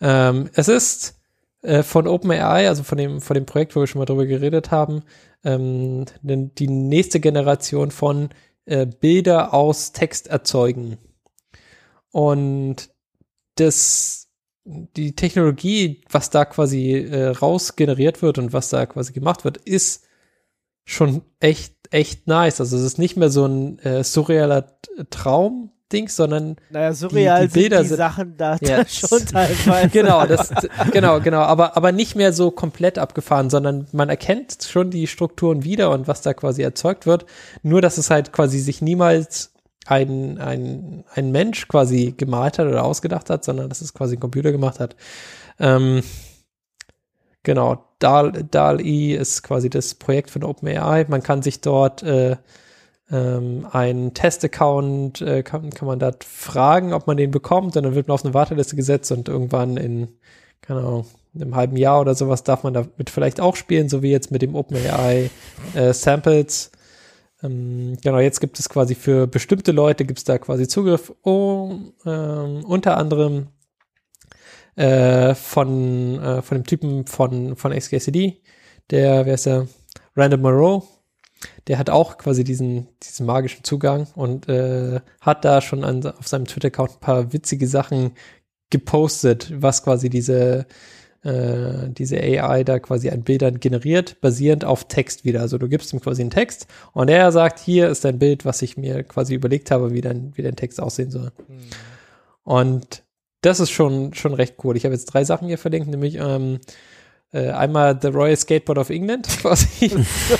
Ähm, 0.00 0.50
es 0.54 0.68
ist 0.68 1.20
äh, 1.62 1.82
von 1.82 2.06
OpenAI, 2.06 2.68
also 2.68 2.82
von 2.82 2.98
dem, 2.98 3.20
von 3.20 3.34
dem 3.34 3.46
Projekt, 3.46 3.74
wo 3.76 3.80
wir 3.80 3.86
schon 3.86 3.98
mal 3.98 4.06
drüber 4.06 4.26
geredet 4.26 4.70
haben, 4.70 5.02
ähm, 5.44 6.06
die 6.22 6.68
nächste 6.68 7.20
Generation 7.20 7.90
von 7.90 8.30
äh, 8.66 8.86
Bilder 8.86 9.52
aus 9.52 9.92
Text 9.92 10.28
erzeugen. 10.28 10.98
Und 12.12 12.90
das 13.56 14.19
die 14.96 15.14
Technologie, 15.14 16.02
was 16.10 16.30
da 16.30 16.44
quasi 16.44 16.92
äh, 16.92 17.28
raus 17.28 17.76
generiert 17.76 18.22
wird 18.22 18.38
und 18.38 18.52
was 18.52 18.68
da 18.68 18.86
quasi 18.86 19.12
gemacht 19.12 19.44
wird, 19.44 19.56
ist 19.58 20.04
schon 20.84 21.22
echt, 21.40 21.74
echt 21.90 22.26
nice. 22.26 22.60
Also 22.60 22.76
es 22.76 22.82
ist 22.82 22.98
nicht 22.98 23.16
mehr 23.16 23.30
so 23.30 23.46
ein 23.46 23.78
äh, 23.80 24.04
surrealer 24.04 24.78
Traum, 25.10 25.72
Ding, 25.92 26.08
sondern 26.08 26.56
naja, 26.70 26.92
surreal 26.92 27.42
die, 27.42 27.52
die 27.52 27.60
Bilder 27.60 27.78
sind 27.78 27.84
die 27.84 27.88
sind, 27.88 27.96
Sachen 27.96 28.36
da, 28.36 28.56
ja, 28.60 28.86
schon 28.88 29.26
teilweise. 29.26 29.88
genau, 29.92 30.26
das, 30.26 30.52
genau, 30.92 31.20
genau, 31.20 31.40
aber, 31.40 31.76
aber 31.76 31.92
nicht 31.92 32.16
mehr 32.16 32.32
so 32.32 32.50
komplett 32.50 32.98
abgefahren, 32.98 33.50
sondern 33.50 33.86
man 33.92 34.08
erkennt 34.08 34.58
schon 34.62 34.90
die 34.90 35.06
Strukturen 35.06 35.64
wieder 35.64 35.90
und 35.90 36.08
was 36.08 36.22
da 36.22 36.34
quasi 36.34 36.62
erzeugt 36.62 37.06
wird. 37.06 37.26
Nur, 37.62 37.82
dass 37.82 37.98
es 37.98 38.10
halt 38.10 38.32
quasi 38.32 38.58
sich 38.60 38.82
niemals 38.82 39.49
ein, 39.86 40.38
ein, 40.38 41.04
ein 41.14 41.32
Mensch 41.32 41.68
quasi 41.68 42.14
gemalt 42.16 42.58
hat 42.58 42.66
oder 42.66 42.84
ausgedacht 42.84 43.30
hat, 43.30 43.44
sondern 43.44 43.68
dass 43.68 43.80
es 43.80 43.94
quasi 43.94 44.16
ein 44.16 44.20
Computer 44.20 44.52
gemacht 44.52 44.78
hat. 44.80 44.96
Ähm, 45.58 46.02
genau, 47.42 47.84
DAL, 47.98 48.32
DAL-E 48.32 49.14
ist 49.14 49.42
quasi 49.42 49.70
das 49.70 49.94
Projekt 49.94 50.30
von 50.30 50.44
OpenAI. 50.44 51.06
Man 51.08 51.22
kann 51.22 51.42
sich 51.42 51.60
dort 51.60 52.02
äh, 52.02 52.36
ähm, 53.10 53.66
einen 53.72 54.14
Test-Account, 54.14 55.20
äh, 55.22 55.42
kann, 55.42 55.70
kann 55.70 55.88
man 55.88 55.98
da 55.98 56.12
fragen, 56.24 56.92
ob 56.92 57.06
man 57.06 57.16
den 57.16 57.30
bekommt 57.30 57.76
und 57.76 57.84
dann 57.84 57.94
wird 57.94 58.08
man 58.08 58.14
auf 58.14 58.24
eine 58.24 58.34
Warteliste 58.34 58.76
gesetzt 58.76 59.10
und 59.12 59.28
irgendwann 59.28 59.76
in, 59.76 60.08
keine 60.60 60.80
Ahnung, 60.80 61.06
einem 61.34 61.54
halben 61.54 61.76
Jahr 61.76 62.00
oder 62.00 62.14
sowas 62.14 62.42
darf 62.42 62.64
man 62.64 62.74
damit 62.74 63.08
vielleicht 63.08 63.40
auch 63.40 63.54
spielen, 63.56 63.88
so 63.88 64.02
wie 64.02 64.10
jetzt 64.10 64.30
mit 64.30 64.42
dem 64.42 64.54
OpenAI 64.54 65.30
äh, 65.74 65.92
Samples 65.92 66.72
ähm, 67.42 67.96
genau, 68.02 68.18
jetzt 68.18 68.40
gibt 68.40 68.58
es 68.58 68.68
quasi 68.68 68.94
für 68.94 69.26
bestimmte 69.26 69.72
Leute 69.72 70.04
gibt 70.04 70.18
es 70.18 70.24
da 70.24 70.38
quasi 70.38 70.68
Zugriff, 70.68 71.12
um, 71.22 71.92
ähm, 72.04 72.64
unter 72.64 72.96
anderem 72.96 73.48
äh, 74.76 75.34
von, 75.34 76.18
äh, 76.22 76.42
von 76.42 76.58
dem 76.58 76.64
Typen 76.64 77.06
von, 77.06 77.56
von 77.56 77.72
XKCD, 77.72 78.40
der, 78.90 79.26
wer 79.26 79.34
ist 79.34 79.46
der? 79.46 79.66
Random 80.16 80.40
Moreau, 80.40 80.88
der 81.68 81.78
hat 81.78 81.88
auch 81.88 82.18
quasi 82.18 82.44
diesen, 82.44 82.88
diesen 83.02 83.26
magischen 83.26 83.64
Zugang 83.64 84.06
und 84.14 84.48
äh, 84.48 85.00
hat 85.20 85.44
da 85.44 85.60
schon 85.60 85.84
an, 85.84 86.04
auf 86.04 86.28
seinem 86.28 86.46
Twitter-Account 86.46 86.92
ein 86.92 87.00
paar 87.00 87.32
witzige 87.32 87.66
Sachen 87.66 88.12
gepostet, 88.70 89.52
was 89.54 89.82
quasi 89.82 90.10
diese 90.10 90.66
äh, 91.22 91.88
diese 91.88 92.16
AI 92.18 92.64
da 92.64 92.78
quasi 92.78 93.10
ein 93.10 93.22
Bildern 93.22 93.60
generiert, 93.60 94.20
basierend 94.20 94.64
auf 94.64 94.88
Text 94.88 95.24
wieder. 95.24 95.40
Also 95.40 95.58
du 95.58 95.68
gibst 95.68 95.92
ihm 95.92 96.00
quasi 96.00 96.22
einen 96.22 96.30
Text 96.30 96.66
und 96.92 97.08
er 97.08 97.30
sagt, 97.32 97.58
hier 97.58 97.88
ist 97.88 98.06
ein 98.06 98.18
Bild, 98.18 98.44
was 98.44 98.62
ich 98.62 98.76
mir 98.76 99.02
quasi 99.02 99.34
überlegt 99.34 99.70
habe, 99.70 99.92
wie 99.92 100.00
dein, 100.00 100.32
wie 100.36 100.42
dein 100.42 100.56
Text 100.56 100.80
aussehen 100.80 101.10
soll. 101.10 101.32
Mhm. 101.48 101.58
Und 102.42 103.02
das 103.42 103.60
ist 103.60 103.70
schon, 103.70 104.14
schon 104.14 104.34
recht 104.34 104.56
cool. 104.64 104.76
Ich 104.76 104.84
habe 104.84 104.94
jetzt 104.94 105.06
drei 105.06 105.24
Sachen 105.24 105.48
hier 105.48 105.58
verlinkt, 105.58 105.88
nämlich 105.88 106.16
ähm, 106.16 106.58
äh, 107.32 107.50
einmal 107.50 107.98
The 108.00 108.08
Royal 108.08 108.36
Skateboard 108.36 108.78
of 108.78 108.90
England 108.90 109.28
quasi. 109.40 109.90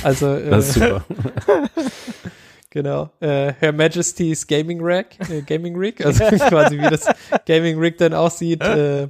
also, 0.03 0.35
äh, 0.35 0.51
das 0.51 0.69
ist 0.69 0.75
super. 0.75 1.05
Genau. 2.73 3.11
Äh, 3.19 3.53
Her 3.59 3.73
Majesty's 3.73 4.47
Gaming 4.47 4.79
Rack, 4.81 5.17
äh, 5.29 5.43
Gaming 5.43 5.77
Rig, 5.77 6.05
also 6.07 6.25
quasi 6.49 6.79
wie 6.79 6.89
das 6.89 7.05
Gaming 7.45 7.79
Rig 7.81 7.99
dann 7.99 8.15
aussieht. 8.15 8.63
Äh, 8.63 9.09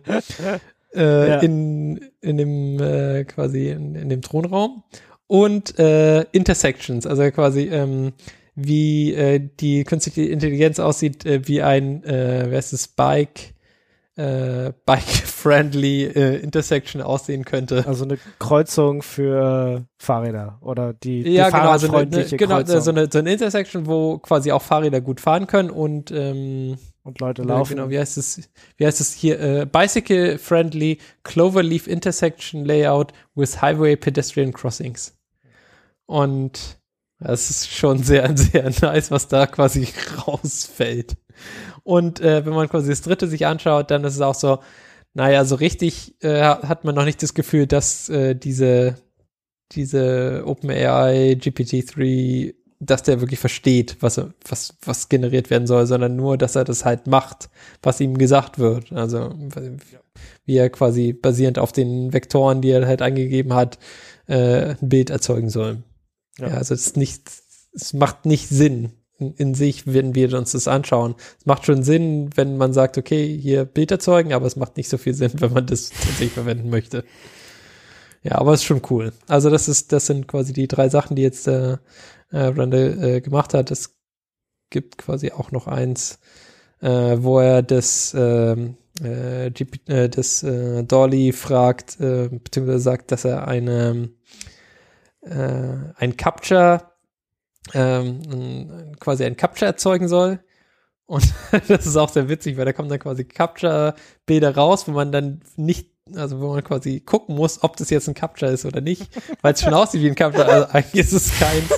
äh, 0.94 1.28
ja. 1.28 1.38
in, 1.38 2.00
in 2.20 2.36
dem 2.36 2.80
äh, 2.80 3.24
quasi 3.24 3.70
in, 3.70 3.94
in 3.94 4.08
dem 4.08 4.22
Thronraum 4.22 4.82
und 5.26 5.78
äh, 5.78 6.22
Intersections, 6.32 7.06
also 7.06 7.30
quasi 7.30 7.68
ähm, 7.68 8.12
wie 8.54 9.14
äh, 9.14 9.40
die 9.60 9.84
künstliche 9.84 10.22
Intelligenz 10.22 10.78
aussieht, 10.78 11.24
äh, 11.24 11.46
wie 11.46 11.62
ein, 11.62 12.04
äh, 12.04 12.46
wer 12.48 12.58
ist 12.58 12.72
es, 12.72 12.88
Bike, 12.88 13.54
äh, 14.16 14.72
Bike-friendly 14.86 16.04
äh, 16.04 16.36
Intersection 16.38 17.00
aussehen 17.00 17.44
könnte. 17.44 17.84
Also 17.86 18.04
eine 18.04 18.18
Kreuzung 18.38 19.02
für 19.02 19.86
Fahrräder 19.98 20.58
oder 20.60 20.92
die, 20.92 21.22
die 21.22 21.32
ja, 21.32 21.48
genau, 21.48 21.70
also 21.70 21.92
eine, 21.92 22.16
eine, 22.16 22.24
genau, 22.24 22.64
so 22.64 22.90
eine, 22.90 23.08
so 23.10 23.18
eine 23.18 23.32
Intersection, 23.32 23.86
wo 23.86 24.18
quasi 24.18 24.52
auch 24.52 24.62
Fahrräder 24.62 25.00
gut 25.00 25.20
fahren 25.20 25.46
können 25.46 25.70
und 25.70 26.10
ähm, 26.10 26.76
und 27.02 27.20
Leute 27.20 27.42
laufen. 27.42 27.76
Ja, 27.76 27.82
genau, 27.84 27.90
wie 27.90 27.98
heißt 27.98 28.18
es, 28.18 28.48
wie 28.76 28.86
heißt 28.86 29.00
es 29.00 29.12
hier? 29.12 29.40
Äh, 29.40 29.66
Bicycle 29.66 30.38
Friendly 30.38 30.98
Cloverleaf 31.22 31.86
Intersection 31.86 32.64
Layout 32.64 33.12
with 33.34 33.62
Highway 33.62 33.96
Pedestrian 33.96 34.52
Crossings. 34.52 35.18
Und 36.06 36.80
das 37.18 37.50
ist 37.50 37.70
schon 37.70 38.02
sehr, 38.02 38.36
sehr 38.36 38.70
nice, 38.82 39.10
was 39.10 39.28
da 39.28 39.46
quasi 39.46 39.88
rausfällt. 40.26 41.16
Und 41.82 42.20
äh, 42.20 42.44
wenn 42.44 42.52
man 42.52 42.68
quasi 42.68 42.90
das 42.90 43.02
dritte 43.02 43.26
sich 43.28 43.46
anschaut, 43.46 43.90
dann 43.90 44.04
ist 44.04 44.14
es 44.14 44.20
auch 44.20 44.34
so, 44.34 44.60
naja, 45.14 45.44
so 45.44 45.56
richtig 45.56 46.22
äh, 46.22 46.42
hat 46.42 46.84
man 46.84 46.94
noch 46.94 47.04
nicht 47.04 47.22
das 47.22 47.34
Gefühl, 47.34 47.66
dass 47.66 48.08
äh, 48.08 48.34
diese, 48.36 48.96
diese 49.72 50.42
OpenAI 50.46 51.36
GPT-3 51.40 52.54
dass 52.80 53.02
der 53.02 53.20
wirklich 53.20 53.38
versteht, 53.38 53.98
was, 54.00 54.20
was, 54.48 54.74
was 54.82 55.10
generiert 55.10 55.50
werden 55.50 55.66
soll, 55.66 55.86
sondern 55.86 56.16
nur, 56.16 56.38
dass 56.38 56.56
er 56.56 56.64
das 56.64 56.86
halt 56.86 57.06
macht, 57.06 57.50
was 57.82 58.00
ihm 58.00 58.16
gesagt 58.16 58.58
wird. 58.58 58.90
Also 58.92 59.34
wie 60.46 60.56
er 60.56 60.70
quasi 60.70 61.12
basierend 61.12 61.58
auf 61.58 61.72
den 61.72 62.14
Vektoren, 62.14 62.62
die 62.62 62.70
er 62.70 62.86
halt 62.86 63.02
eingegeben 63.02 63.52
hat, 63.52 63.78
äh, 64.26 64.76
ein 64.80 64.88
Bild 64.88 65.10
erzeugen 65.10 65.50
soll. 65.50 65.82
Ja. 66.38 66.48
ja 66.48 66.54
also 66.54 66.72
es 66.72 66.86
ist 66.86 66.96
nicht, 66.96 67.30
es 67.74 67.92
macht 67.92 68.24
nicht 68.24 68.48
Sinn 68.48 68.92
in, 69.18 69.34
in, 69.34 69.54
sich, 69.54 69.86
wenn 69.86 70.14
wir 70.14 70.32
uns 70.32 70.52
das 70.52 70.66
anschauen. 70.66 71.16
Es 71.38 71.44
macht 71.44 71.66
schon 71.66 71.82
Sinn, 71.82 72.30
wenn 72.34 72.56
man 72.56 72.72
sagt, 72.72 72.96
okay, 72.96 73.38
hier 73.38 73.66
Bild 73.66 73.90
erzeugen, 73.90 74.32
aber 74.32 74.46
es 74.46 74.56
macht 74.56 74.78
nicht 74.78 74.88
so 74.88 74.96
viel 74.96 75.12
Sinn, 75.12 75.32
wenn 75.38 75.52
man 75.52 75.66
das 75.66 75.90
tatsächlich 75.90 76.32
verwenden 76.32 76.70
möchte. 76.70 77.04
Ja, 78.22 78.36
aber 78.36 78.52
es 78.52 78.60
ist 78.60 78.66
schon 78.66 78.82
cool. 78.90 79.12
Also 79.28 79.50
das 79.50 79.68
ist, 79.68 79.92
das 79.92 80.06
sind 80.06 80.28
quasi 80.28 80.52
die 80.52 80.68
drei 80.68 80.88
Sachen, 80.88 81.16
die 81.16 81.22
jetzt 81.22 81.46
äh, 81.46 81.78
äh, 82.30 82.38
Randall 82.38 83.02
äh, 83.02 83.20
gemacht 83.20 83.54
hat. 83.54 83.70
Es 83.70 83.96
gibt 84.70 84.98
quasi 84.98 85.32
auch 85.32 85.50
noch 85.50 85.66
eins, 85.66 86.20
äh, 86.80 87.16
wo 87.18 87.40
er 87.40 87.62
das, 87.62 88.14
ähm, 88.16 88.76
äh, 89.02 89.46
äh, 89.48 90.08
das 90.08 90.42
äh, 90.42 90.84
Dolly 90.84 91.32
fragt, 91.32 91.98
beziehungsweise 91.98 92.80
sagt, 92.80 93.12
dass 93.12 93.24
er 93.24 93.46
eine 93.48 94.10
ein 95.22 96.16
Capture 96.16 96.90
ähm, 97.74 98.96
quasi 98.98 99.24
ein 99.24 99.36
Capture 99.36 99.66
erzeugen 99.66 100.08
soll. 100.08 100.40
Und 101.06 101.34
das 101.68 101.86
ist 101.86 101.96
auch 101.96 102.08
sehr 102.08 102.28
witzig, 102.28 102.56
weil 102.56 102.64
da 102.64 102.72
kommen 102.72 102.88
dann 102.88 103.00
quasi 103.00 103.24
Capture-Bilder 103.24 104.54
raus, 104.54 104.86
wo 104.86 104.92
man 104.92 105.12
dann 105.12 105.40
nicht, 105.56 105.89
also 106.16 106.40
wo 106.40 106.52
man 106.52 106.64
quasi 106.64 107.00
gucken 107.00 107.36
muss, 107.36 107.62
ob 107.62 107.76
das 107.76 107.90
jetzt 107.90 108.08
ein 108.08 108.14
Capture 108.14 108.50
ist 108.50 108.64
oder 108.64 108.80
nicht, 108.80 109.08
weil 109.42 109.54
es 109.54 109.62
schon 109.62 109.74
aussieht 109.74 110.02
wie 110.02 110.08
ein 110.08 110.14
Capture, 110.14 110.46
also 110.46 110.66
eigentlich 110.72 111.06
ist 111.06 111.12
es 111.12 111.38
keins. 111.38 111.68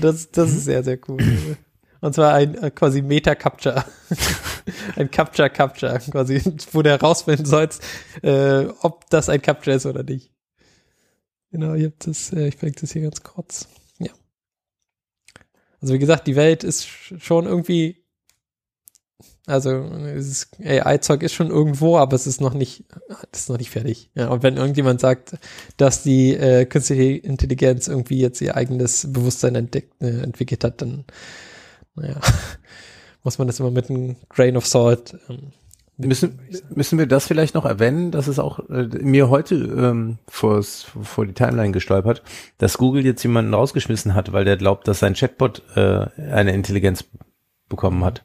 Das, 0.00 0.30
das 0.30 0.50
ist 0.50 0.64
sehr, 0.64 0.84
sehr 0.84 0.98
cool. 1.08 1.56
Und 2.00 2.14
zwar 2.14 2.32
ein 2.34 2.54
äh, 2.62 2.70
quasi 2.70 3.02
Meta-Capture. 3.02 3.84
ein 4.96 5.10
Capture-Capture, 5.10 5.98
quasi, 6.10 6.40
wo 6.72 6.82
du 6.82 6.90
herausfinden 6.90 7.44
sollst, 7.44 7.82
äh, 8.22 8.66
ob 8.80 9.08
das 9.10 9.28
ein 9.28 9.42
Capture 9.42 9.76
ist 9.76 9.86
oder 9.86 10.02
nicht. 10.02 10.30
Genau, 11.50 11.74
ich, 11.74 11.86
hab 11.86 11.98
das, 11.98 12.32
äh, 12.32 12.48
ich 12.48 12.56
verlinke 12.56 12.80
das 12.80 12.92
hier 12.92 13.02
ganz 13.02 13.22
kurz. 13.22 13.68
Ja. 13.98 14.12
Also 15.80 15.94
wie 15.94 15.98
gesagt, 15.98 16.26
die 16.26 16.36
Welt 16.36 16.64
ist 16.64 16.86
schon 16.86 17.46
irgendwie 17.46 17.99
also 19.46 19.70
AI-Zeug 20.64 21.22
ist 21.22 21.34
schon 21.34 21.50
irgendwo, 21.50 21.96
aber 21.96 22.14
es 22.14 22.26
ist 22.26 22.40
noch 22.40 22.54
nicht, 22.54 22.84
ist 23.32 23.48
noch 23.48 23.58
nicht 23.58 23.70
fertig. 23.70 24.10
Ja, 24.14 24.28
und 24.28 24.42
wenn 24.42 24.56
irgendjemand 24.56 25.00
sagt, 25.00 25.36
dass 25.76 26.02
die 26.02 26.34
äh, 26.34 26.66
künstliche 26.66 27.18
Intelligenz 27.26 27.88
irgendwie 27.88 28.20
jetzt 28.20 28.40
ihr 28.40 28.56
eigenes 28.56 29.12
Bewusstsein 29.12 29.54
entdeckt, 29.54 30.00
äh, 30.02 30.22
entwickelt 30.22 30.64
hat, 30.64 30.82
dann 30.82 31.04
naja, 31.94 32.16
muss 33.24 33.38
man 33.38 33.46
das 33.46 33.60
immer 33.60 33.70
mit 33.70 33.90
einem 33.90 34.16
Grain 34.28 34.56
of 34.56 34.66
Salt 34.66 35.18
ähm, 35.28 35.52
Müssen, 36.06 36.38
müssen 36.74 36.98
wir 36.98 37.06
das 37.06 37.26
vielleicht 37.26 37.54
noch 37.54 37.66
erwähnen, 37.66 38.10
dass 38.10 38.26
es 38.26 38.38
auch 38.38 38.58
äh, 38.70 38.84
mir 39.02 39.28
heute 39.28 39.54
ähm, 39.54 40.18
vor, 40.26 40.62
vor 40.62 41.26
die 41.26 41.34
Timeline 41.34 41.72
gestolpert, 41.72 42.22
dass 42.56 42.78
Google 42.78 43.04
jetzt 43.04 43.22
jemanden 43.22 43.52
rausgeschmissen 43.52 44.14
hat, 44.14 44.32
weil 44.32 44.46
der 44.46 44.56
glaubt, 44.56 44.88
dass 44.88 45.00
sein 45.00 45.12
Chatbot 45.12 45.62
äh, 45.76 46.06
eine 46.32 46.52
Intelligenz 46.52 47.04
bekommen 47.68 48.02
hat. 48.02 48.24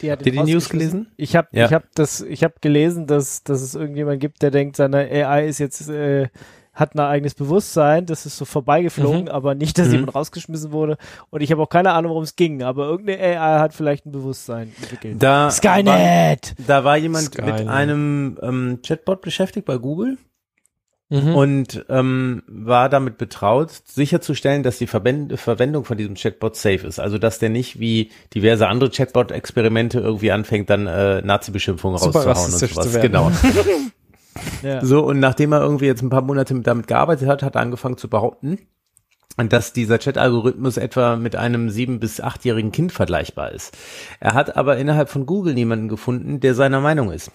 Die 0.00 0.10
hat 0.10 0.24
ihr 0.24 0.32
die 0.32 0.42
News 0.42 0.68
gelesen? 0.68 1.08
Ich 1.16 1.36
habe 1.36 1.48
ja. 1.52 1.66
ich 1.66 1.72
hab 1.72 1.84
das 1.94 2.20
ich 2.20 2.44
habe 2.44 2.54
gelesen, 2.60 3.06
dass 3.06 3.42
dass 3.42 3.60
es 3.60 3.74
irgendjemand 3.74 4.20
gibt, 4.20 4.42
der 4.42 4.50
denkt, 4.50 4.76
seine 4.76 4.98
AI 4.98 5.46
ist 5.46 5.58
jetzt 5.58 5.88
äh, 5.88 6.28
hat 6.72 6.94
ein 6.94 7.00
eigenes 7.00 7.34
Bewusstsein, 7.34 8.06
das 8.06 8.26
ist 8.26 8.36
so 8.36 8.44
vorbeigeflogen, 8.44 9.22
mhm. 9.22 9.28
aber 9.28 9.54
nicht, 9.54 9.78
dass 9.78 9.88
mhm. 9.88 9.94
jemand 9.94 10.14
rausgeschmissen 10.14 10.72
wurde. 10.72 10.96
Und 11.28 11.42
ich 11.42 11.50
habe 11.52 11.62
auch 11.62 11.68
keine 11.68 11.92
Ahnung, 11.92 12.10
worum 12.10 12.22
es 12.22 12.36
ging, 12.36 12.62
aber 12.62 12.86
irgendeine 12.86 13.20
AI 13.20 13.58
hat 13.58 13.74
vielleicht 13.74 14.06
ein 14.06 14.12
Bewusstsein 14.12 14.72
entwickelt. 14.80 15.16
Da 15.22 15.50
Skynet! 15.50 15.86
War, 15.86 16.66
da 16.66 16.84
war 16.84 16.96
jemand 16.96 17.26
Skynet. 17.26 17.58
mit 17.58 17.68
einem 17.68 18.38
ähm, 18.42 18.78
Chatbot 18.86 19.20
beschäftigt 19.20 19.66
bei 19.66 19.76
Google. 19.76 20.16
Mhm. 21.10 21.34
Und 21.34 21.84
ähm, 21.88 22.42
war 22.46 22.88
damit 22.88 23.18
betraut, 23.18 23.70
sicherzustellen, 23.84 24.62
dass 24.62 24.78
die 24.78 24.86
Verbend 24.86 25.38
Verwendung 25.38 25.84
von 25.84 25.98
diesem 25.98 26.14
Chatbot 26.14 26.54
safe 26.56 26.86
ist. 26.86 27.00
Also 27.00 27.18
dass 27.18 27.40
der 27.40 27.50
nicht 27.50 27.80
wie 27.80 28.10
diverse 28.32 28.68
andere 28.68 28.90
Chatbot-Experimente 28.90 29.98
irgendwie 29.98 30.30
anfängt, 30.30 30.70
dann 30.70 30.86
äh, 30.86 31.20
Nazi-Beschimpfungen 31.20 31.98
rauszuhauen 31.98 32.44
und 32.44 32.52
sowas. 32.52 33.00
Genau. 33.00 33.30
Ja. 34.62 34.84
So, 34.84 35.04
und 35.04 35.18
nachdem 35.18 35.52
er 35.52 35.60
irgendwie 35.60 35.86
jetzt 35.86 36.02
ein 36.02 36.08
paar 36.08 36.22
Monate 36.22 36.58
damit 36.60 36.86
gearbeitet 36.86 37.28
hat, 37.28 37.42
hat 37.42 37.56
er 37.56 37.60
angefangen 37.60 37.96
zu 37.96 38.08
behaupten, 38.08 38.58
dass 39.36 39.72
dieser 39.72 39.98
Chat-Algorithmus 39.98 40.76
etwa 40.76 41.16
mit 41.16 41.36
einem 41.36 41.70
sieben- 41.70 42.00
bis 42.00 42.20
achtjährigen 42.20 42.72
Kind 42.72 42.92
vergleichbar 42.92 43.52
ist. 43.52 43.76
Er 44.18 44.34
hat 44.34 44.56
aber 44.56 44.76
innerhalb 44.76 45.08
von 45.08 45.26
Google 45.26 45.54
niemanden 45.54 45.88
gefunden, 45.88 46.40
der 46.40 46.54
seiner 46.54 46.80
Meinung 46.80 47.10
ist. 47.10 47.30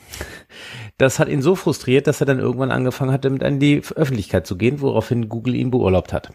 Das 0.97 1.19
hat 1.19 1.29
ihn 1.29 1.41
so 1.41 1.55
frustriert, 1.55 2.07
dass 2.07 2.21
er 2.21 2.27
dann 2.27 2.39
irgendwann 2.39 2.71
angefangen 2.71 3.11
hat, 3.11 3.25
damit 3.25 3.43
an 3.43 3.59
die 3.59 3.81
Öffentlichkeit 3.95 4.45
zu 4.45 4.57
gehen, 4.57 4.81
woraufhin 4.81 5.29
Google 5.29 5.55
ihn 5.55 5.71
beurlaubt 5.71 6.13
hat. 6.13 6.31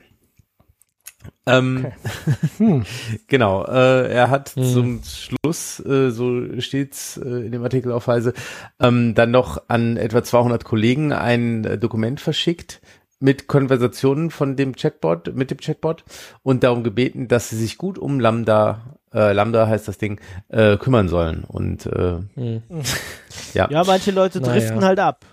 Ähm, 1.46 1.86
okay. 1.86 1.92
hm. 2.58 2.84
genau, 3.28 3.64
äh, 3.64 4.10
er 4.10 4.30
hat 4.30 4.50
hm. 4.50 4.64
zum 4.64 5.02
Schluss, 5.02 5.80
äh, 5.80 6.10
so 6.10 6.60
steht's 6.60 7.18
äh, 7.18 7.46
in 7.46 7.52
dem 7.52 7.62
Artikel 7.62 7.92
auf 7.92 8.08
Weise, 8.08 8.32
ähm, 8.80 9.14
dann 9.14 9.30
noch 9.30 9.62
an 9.68 9.96
etwa 9.96 10.22
200 10.22 10.64
Kollegen 10.64 11.12
ein 11.12 11.64
äh, 11.64 11.78
Dokument 11.78 12.20
verschickt 12.20 12.80
mit 13.20 13.46
Konversationen 13.46 14.30
von 14.30 14.56
dem 14.56 14.74
Chatbot, 14.74 15.34
mit 15.34 15.50
dem 15.50 15.58
Chatbot 15.58 16.04
und 16.42 16.64
darum 16.64 16.82
gebeten, 16.82 17.28
dass 17.28 17.50
sie 17.50 17.56
sich 17.56 17.78
gut 17.78 17.98
um 17.98 18.18
Lambda, 18.18 18.98
äh, 19.14 19.32
Lambda 19.32 19.68
heißt 19.68 19.86
das 19.86 19.98
Ding, 19.98 20.20
äh, 20.48 20.78
kümmern 20.78 21.08
sollen. 21.08 21.44
Und 21.44 21.86
äh, 21.86 22.18
hm. 22.34 22.62
ja. 23.54 23.70
Ja, 23.70 23.84
manche 23.84 24.10
Leute 24.10 24.40
driften 24.40 24.76
naja. 24.76 24.88
halt 24.88 24.98
ab. 25.00 25.26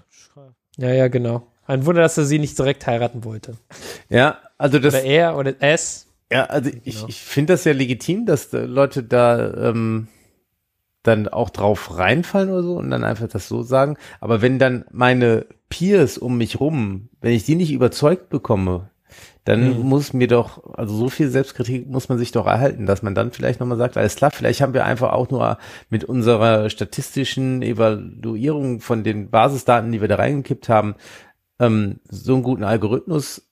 Ja, 0.77 0.91
ja, 0.91 1.07
genau. 1.07 1.47
Ein 1.65 1.85
Wunder, 1.85 2.01
dass 2.01 2.18
er 2.18 2.26
sie 2.26 2.39
nicht 2.39 2.57
direkt 2.59 2.85
heiraten 2.88 3.23
wollte. 3.23 3.57
Ja, 4.09 4.38
also 4.57 4.80
das. 4.80 4.93
Oder 4.93 5.03
er 5.03 5.38
oder 5.38 5.53
es. 5.59 6.07
Ja, 6.31 6.45
also 6.45 6.69
ich, 6.84 6.95
genau. 6.95 7.07
ich 7.07 7.22
finde 7.22 7.53
das 7.53 7.64
ja 7.64 7.72
legitim, 7.72 8.26
dass 8.26 8.51
Leute 8.51 9.03
da 9.03 9.53
ähm, 9.69 10.07
dann 11.03 11.27
auch 11.27 11.49
drauf 11.49 11.97
reinfallen 11.97 12.49
oder 12.49 12.64
so 12.64 12.77
und 12.77 12.91
dann 12.91 13.03
einfach 13.03 13.27
das 13.27 13.47
so 13.47 13.64
sagen. 13.64 13.97
Aber 14.19 14.41
wenn 14.41 14.59
dann 14.59 14.85
meine 14.91 15.45
Peers 15.69 16.18
um 16.18 16.38
mich 16.38 16.60
rum, 16.60 17.10
wenn 17.22 17.34
ich 17.34 17.44
die 17.44 17.56
nicht 17.56 17.72
überzeugt 17.72 18.30
bekomme, 18.30 18.89
dann 19.44 19.77
mhm. 19.77 19.88
muss 19.88 20.11
mir 20.11 20.27
doch, 20.27 20.73
also 20.73 20.94
so 20.95 21.10
viel 21.10 21.30
Selbstkritik 21.30 21.88
muss 21.88 22.10
man 22.10 22.18
sich 22.18 22.31
doch 22.31 22.45
erhalten, 22.45 22.85
dass 22.85 23.02
man 23.02 23.15
dann 23.15 23.31
vielleicht 23.31 23.60
nochmal 23.60 23.77
sagt, 23.77 23.95
alles 23.95 24.15
klar, 24.18 24.31
vielleicht 24.31 24.60
haben 24.61 24.73
wir 24.73 24.85
einfach 24.85 25.14
auch 25.14 25.30
nur 25.30 25.57
mit 25.89 26.03
unserer 26.03 26.69
statistischen 26.69 27.61
Evaluierung 27.61 28.81
von 28.81 29.03
den 29.03 29.30
Basisdaten, 29.30 29.91
die 29.91 30.02
wir 30.02 30.10
da 30.10 30.15
reingekippt 30.15 30.68
haben, 30.68 30.95
ähm, 31.60 31.99
so 32.10 32.34
einen 32.34 32.44
guten 32.44 32.65
Algorithmus 32.65 33.49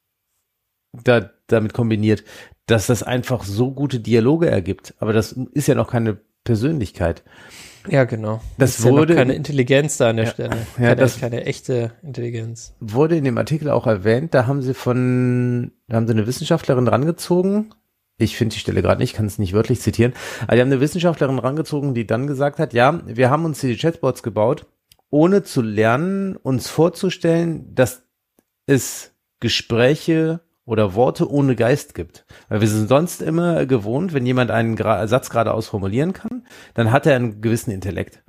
da, 0.91 1.29
damit 1.47 1.73
kombiniert, 1.73 2.23
dass 2.65 2.87
das 2.87 3.03
einfach 3.03 3.43
so 3.43 3.71
gute 3.71 3.99
Dialoge 3.99 4.49
ergibt. 4.49 4.95
Aber 4.99 5.13
das 5.13 5.31
ist 5.53 5.67
ja 5.67 5.75
noch 5.75 5.89
keine 5.89 6.17
Persönlichkeit. 6.43 7.23
Ja, 7.89 8.03
genau. 8.05 8.41
Das, 8.57 8.77
das 8.77 8.85
wurde 8.85 9.13
ja 9.13 9.19
keine 9.19 9.35
Intelligenz 9.35 9.97
da 9.97 10.09
an 10.09 10.17
der 10.17 10.25
ja, 10.25 10.31
Stelle. 10.31 10.57
Keine, 10.75 10.87
ja, 10.87 10.95
das 10.95 11.19
keine 11.19 11.45
echte 11.45 11.91
Intelligenz. 12.01 12.73
Wurde 12.79 13.17
in 13.17 13.23
dem 13.23 13.37
Artikel 13.37 13.69
auch 13.69 13.87
erwähnt, 13.87 14.33
da 14.33 14.47
haben 14.47 14.61
sie 14.61 14.73
von, 14.73 15.71
da 15.87 15.97
haben 15.97 16.07
sie 16.07 16.13
eine 16.13 16.27
Wissenschaftlerin 16.27 16.87
rangezogen. 16.87 17.73
Ich 18.17 18.37
finde 18.37 18.53
die 18.53 18.59
Stelle 18.59 18.81
gerade 18.81 19.01
nicht, 19.01 19.13
kann 19.13 19.25
es 19.25 19.39
nicht 19.39 19.53
wörtlich 19.53 19.81
zitieren. 19.81 20.13
Aber 20.43 20.55
die 20.55 20.61
haben 20.61 20.71
eine 20.71 20.79
Wissenschaftlerin 20.79 21.39
rangezogen, 21.39 21.93
die 21.93 22.07
dann 22.07 22.27
gesagt 22.27 22.59
hat, 22.59 22.73
ja, 22.73 23.01
wir 23.05 23.29
haben 23.29 23.43
uns 23.43 23.59
die 23.59 23.75
Chatbots 23.75 24.23
gebaut, 24.23 24.67
ohne 25.09 25.43
zu 25.43 25.61
lernen, 25.61 26.37
uns 26.37 26.69
vorzustellen, 26.69 27.75
dass 27.75 28.03
es 28.67 29.11
Gespräche 29.41 30.44
oder 30.65 30.95
Worte 30.95 31.29
ohne 31.29 31.55
Geist 31.55 31.93
gibt. 31.93 32.25
Weil 32.49 32.61
wir 32.61 32.67
sind 32.67 32.89
sonst 32.89 33.21
immer 33.21 33.65
gewohnt, 33.65 34.13
wenn 34.13 34.25
jemand 34.25 34.51
einen 34.51 34.75
Gra 34.75 35.07
Satz 35.07 35.29
geradeaus 35.29 35.67
formulieren 35.67 36.13
kann, 36.13 36.45
dann 36.73 36.91
hat 36.91 37.05
er 37.05 37.15
einen 37.15 37.41
gewissen 37.41 37.71
Intellekt. 37.71 38.23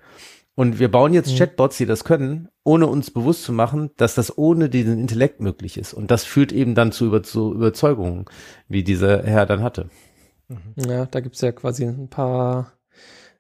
Und 0.55 0.79
wir 0.79 0.91
bauen 0.91 1.13
jetzt 1.13 1.33
mhm. 1.33 1.37
Chatbots, 1.37 1.77
die 1.77 1.85
das 1.85 2.05
können, 2.05 2.49
ohne 2.65 2.87
uns 2.87 3.11
bewusst 3.11 3.45
zu 3.45 3.53
machen, 3.53 3.91
dass 3.99 4.15
das 4.15 4.39
ohne 4.39 4.71
diesen 4.71 4.99
Intellekt 4.99 5.41
möglich 5.41 5.77
ist. 5.77 5.93
Und 5.93 6.11
das 6.11 6.25
führt 6.25 6.51
eben 6.51 6.75
dann 6.75 6.93
zu, 6.93 7.07
über, 7.07 7.23
zu 7.23 7.53
Überzeugungen, 7.53 8.25
wie 8.67 8.83
dieser 8.83 9.23
Herr 9.23 9.45
dann 9.45 9.63
hatte. 9.63 9.91
Mhm. 10.49 10.89
Ja, 10.89 11.05
da 11.07 11.21
gibt's 11.21 11.43
ja 11.43 11.53
quasi 11.53 11.85
ein 11.85 12.09
paar 12.09 12.73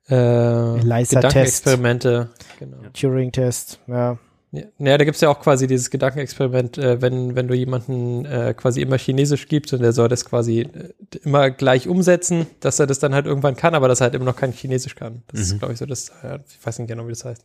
äh, 0.08 0.78
Gedankenexperimente. 0.78 2.30
Genau. 2.58 2.78
Turing-Test, 2.92 3.80
ja. 3.86 4.18
Ja, 4.52 4.96
da 4.96 5.04
gibt's 5.04 5.20
ja 5.20 5.28
auch 5.28 5.40
quasi 5.40 5.66
dieses 5.66 5.90
Gedankenexperiment, 5.90 6.78
äh, 6.78 7.02
wenn, 7.02 7.34
wenn 7.34 7.48
du 7.48 7.54
jemanden 7.54 8.24
äh, 8.24 8.54
quasi 8.56 8.80
immer 8.80 8.96
Chinesisch 8.96 9.48
gibst 9.48 9.74
und 9.74 9.82
der 9.82 9.92
soll 9.92 10.08
das 10.08 10.24
quasi 10.24 10.60
äh, 10.60 10.92
immer 11.24 11.50
gleich 11.50 11.88
umsetzen, 11.88 12.46
dass 12.60 12.78
er 12.78 12.86
das 12.86 12.98
dann 12.98 13.14
halt 13.14 13.26
irgendwann 13.26 13.56
kann, 13.56 13.74
aber 13.74 13.88
dass 13.88 14.00
er 14.00 14.04
halt 14.04 14.14
immer 14.14 14.24
noch 14.24 14.36
kein 14.36 14.52
Chinesisch 14.52 14.94
kann. 14.94 15.22
Das 15.28 15.40
mhm. 15.40 15.46
ist, 15.46 15.58
glaube 15.58 15.72
ich, 15.74 15.78
so 15.78 15.86
das, 15.86 16.10
äh, 16.22 16.38
ich 16.48 16.64
weiß 16.64 16.78
nicht 16.78 16.88
genau, 16.88 17.06
wie 17.06 17.12
das 17.12 17.24
heißt. 17.24 17.44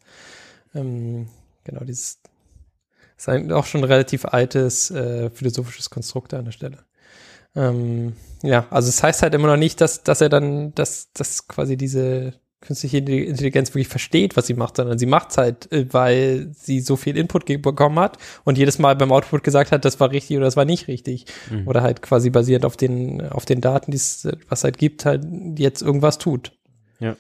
Ähm, 0.76 1.28
genau, 1.64 1.84
dieses 1.84 2.20
ist 3.18 3.30
eigentlich 3.30 3.54
auch 3.54 3.66
schon 3.66 3.82
ein 3.82 3.86
relativ 3.86 4.26
altes 4.26 4.90
äh, 4.92 5.30
philosophisches 5.30 5.90
Konstrukt 5.90 6.34
an 6.34 6.46
der 6.46 6.52
Stelle. 6.52 6.80
Ähm, 7.56 8.14
ja, 8.44 8.66
also 8.70 8.90
es 8.90 8.96
das 8.96 9.04
heißt 9.04 9.22
halt 9.24 9.34
immer 9.34 9.48
noch 9.48 9.58
nicht, 9.58 9.82
dass, 9.82 10.04
dass 10.04 10.22
er 10.22 10.30
dann, 10.30 10.74
dass, 10.76 11.12
dass 11.14 11.48
quasi 11.48 11.78
diese 11.78 12.34
künstliche 12.62 13.00
Intelligenz 13.00 13.72
wirklich 13.72 13.88
versteht, 13.88 14.38
was 14.38 14.48
sie 14.48 14.54
macht, 14.54 14.78
sondern 14.78 14.98
sie 15.00 15.08
macht 15.08 15.32
es 15.32 15.38
halt, 15.38 15.72
äh, 15.72 15.86
weil 15.92 16.52
sie 16.54 16.80
so 16.80 16.96
viel 16.96 17.18
Input 17.18 17.46
bekommen 17.46 18.00
hat 18.00 18.18
und 18.44 18.58
jedes 18.58 18.80
Mal 18.80 18.96
beim 18.96 19.12
Output 19.12 19.44
gesagt 19.44 19.72
hat, 19.72 19.84
das 19.84 20.00
war 20.00 20.12
richtig 20.12 20.38
oder 20.38 20.46
das 20.46 20.56
war 20.56 20.66
nicht 20.66 20.88
richtig. 20.88 21.26
Mhm. 21.50 21.68
Oder 21.68 21.82
halt 21.82 22.02
quasi 22.02 22.30
basierend 22.30 22.66
auf 22.66 22.78
den, 22.78 23.22
auf 23.30 23.46
den 23.46 23.62
Daten, 23.62 23.92
die 23.92 23.98
es, 23.98 24.28
was 24.48 24.64
halt 24.64 24.78
gibt, 24.78 25.06
halt 25.06 25.26
jetzt 25.58 25.82
irgendwas 25.82 26.20
tut. 26.20 26.54
Ja. 27.00 27.18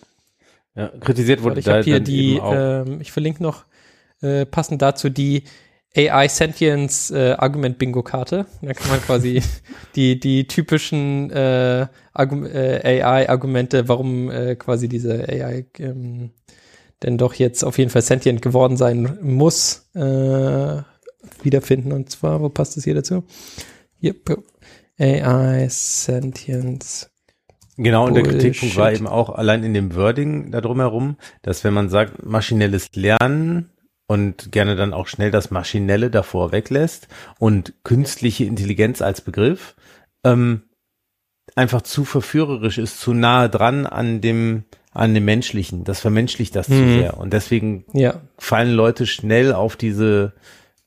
Ja, 0.75 0.87
kritisiert 0.87 1.43
wurde 1.43 1.59
ich 1.59 1.65
da 1.65 1.81
hier 1.81 1.99
die, 1.99 2.39
ähm, 2.41 3.01
ich 3.01 3.11
verlinke 3.11 3.43
noch 3.43 3.65
äh, 4.21 4.45
passend 4.45 4.81
dazu 4.81 5.09
die 5.09 5.43
AI 5.95 6.27
Sentience 6.29 7.11
äh, 7.11 7.33
Argument 7.33 7.77
Bingo 7.77 8.01
Karte. 8.01 8.45
Da 8.61 8.73
kann 8.73 8.89
man 8.89 9.01
quasi 9.01 9.41
die 9.95 10.19
die 10.19 10.47
typischen 10.47 11.29
äh, 11.31 11.81
äh, 11.81 13.01
AI 13.01 13.29
Argumente, 13.29 13.87
warum 13.87 14.29
äh, 14.31 14.55
quasi 14.55 14.87
diese 14.87 15.27
AI 15.27 15.65
ähm, 15.79 16.31
denn 17.03 17.17
doch 17.17 17.33
jetzt 17.33 17.63
auf 17.63 17.77
jeden 17.77 17.89
Fall 17.89 18.03
sentient 18.03 18.41
geworden 18.41 18.77
sein 18.77 19.17
muss, 19.21 19.89
äh, 19.95 20.81
wiederfinden. 21.41 21.91
Und 21.91 22.09
zwar, 22.11 22.41
wo 22.41 22.49
passt 22.49 22.77
es 22.77 22.83
hier 22.83 22.95
dazu? 22.95 23.23
Yep. 24.03 24.43
AI 24.99 25.67
Sentience. 25.69 27.09
Genau, 27.77 28.05
und 28.05 28.13
der 28.13 28.23
Kritikpunkt 28.23 28.75
war 28.75 28.93
eben 28.93 29.07
auch 29.07 29.29
allein 29.29 29.63
in 29.63 29.73
dem 29.73 29.95
Wording 29.95 30.51
da 30.51 30.61
drumherum, 30.61 31.17
dass 31.41 31.63
wenn 31.63 31.73
man 31.73 31.89
sagt, 31.89 32.23
maschinelles 32.23 32.91
Lernen 32.93 33.71
und 34.11 34.51
gerne 34.51 34.75
dann 34.75 34.93
auch 34.93 35.07
schnell 35.07 35.31
das 35.31 35.51
Maschinelle 35.51 36.09
davor 36.09 36.51
weglässt 36.51 37.07
und 37.39 37.73
künstliche 37.85 38.43
Intelligenz 38.43 39.01
als 39.01 39.21
Begriff 39.21 39.73
ähm, 40.25 40.63
einfach 41.55 41.81
zu 41.81 42.03
verführerisch 42.03 42.77
ist, 42.77 42.99
zu 42.99 43.13
nahe 43.13 43.49
dran 43.49 43.85
an 43.85 44.19
dem 44.19 44.65
an 44.93 45.13
dem 45.13 45.23
Menschlichen. 45.23 45.85
Das 45.85 46.01
vermenschlicht 46.01 46.57
das 46.57 46.67
mhm. 46.67 46.73
zu 46.73 46.89
sehr 46.89 47.17
und 47.19 47.31
deswegen 47.31 47.85
ja. 47.93 48.19
fallen 48.37 48.73
Leute 48.73 49.07
schnell 49.07 49.53
auf 49.53 49.77
diese 49.77 50.33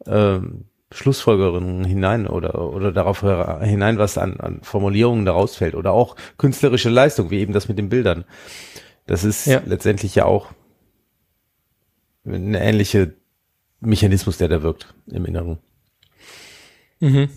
ähm, 0.06 0.66
Schlussfolgerungen 0.92 1.82
hinein 1.82 2.26
oder 2.26 2.74
oder 2.74 2.92
darauf 2.92 3.20
hinein, 3.20 3.96
was 3.96 4.18
an, 4.18 4.38
an 4.38 4.60
Formulierungen 4.60 5.24
daraus 5.24 5.56
fällt 5.56 5.76
oder 5.76 5.92
auch 5.92 6.16
künstlerische 6.36 6.90
Leistung, 6.90 7.30
wie 7.30 7.38
eben 7.38 7.55
das 7.55 7.68
mit 7.68 7.78
den 7.78 7.88
Bildern. 7.88 8.26
Das 9.06 9.24
ist 9.24 9.46
ja. 9.46 9.62
letztendlich 9.64 10.14
ja 10.14 10.26
auch 10.26 10.48
eine 12.24 12.60
ähnliche 12.60 13.14
Mechanismus, 13.80 14.38
der 14.38 14.48
da 14.48 14.62
wirkt 14.62 14.94
im 15.06 15.26
Inneren. 15.26 15.59
Mhm. 17.01 17.28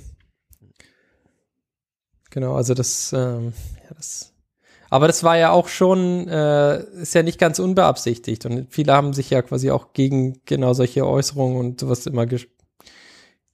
Genau, 2.30 2.55
also 2.55 2.73
das, 2.73 3.14
ähm, 3.14 3.53
ja, 3.84 3.95
das, 3.95 4.34
Aber 4.89 5.07
das 5.07 5.23
war 5.23 5.38
ja 5.38 5.51
auch 5.51 5.68
schon, 5.68 6.27
äh, 6.27 6.84
ist 7.01 7.15
ja 7.15 7.23
nicht 7.23 7.39
ganz 7.39 7.59
unbeabsichtigt. 7.59 8.45
Und 8.45 8.68
viele 8.72 8.93
haben 8.93 9.14
sich 9.14 9.30
ja 9.30 9.41
quasi 9.41 9.72
auch 9.72 9.93
gegen 9.93 10.41
genau 10.45 10.73
solche 10.73 11.05
Äußerungen 11.05 11.57
und 11.57 11.80
sowas 11.80 12.05
immer 12.05 12.26
ges 12.26 12.47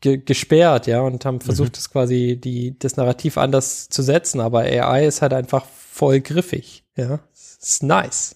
ge 0.01 0.18
gesperrt, 0.18 0.85
ja, 0.85 0.99
und 0.99 1.23
haben 1.23 1.39
versucht, 1.39 1.69
mhm. 1.69 1.76
das 1.76 1.89
quasi 1.89 2.38
die, 2.38 2.77
das 2.77 2.97
Narrativ 2.97 3.38
anders 3.38 3.88
zu 3.88 4.01
setzen. 4.01 4.41
Aber 4.41 4.60
AI 4.60 5.05
ist 5.07 5.22
halt 5.22 5.34
einfach 5.34 5.65
voll 5.65 6.19
griffig, 6.19 6.84
ja. 6.97 7.22
ist 7.34 7.84
nice. 7.84 8.35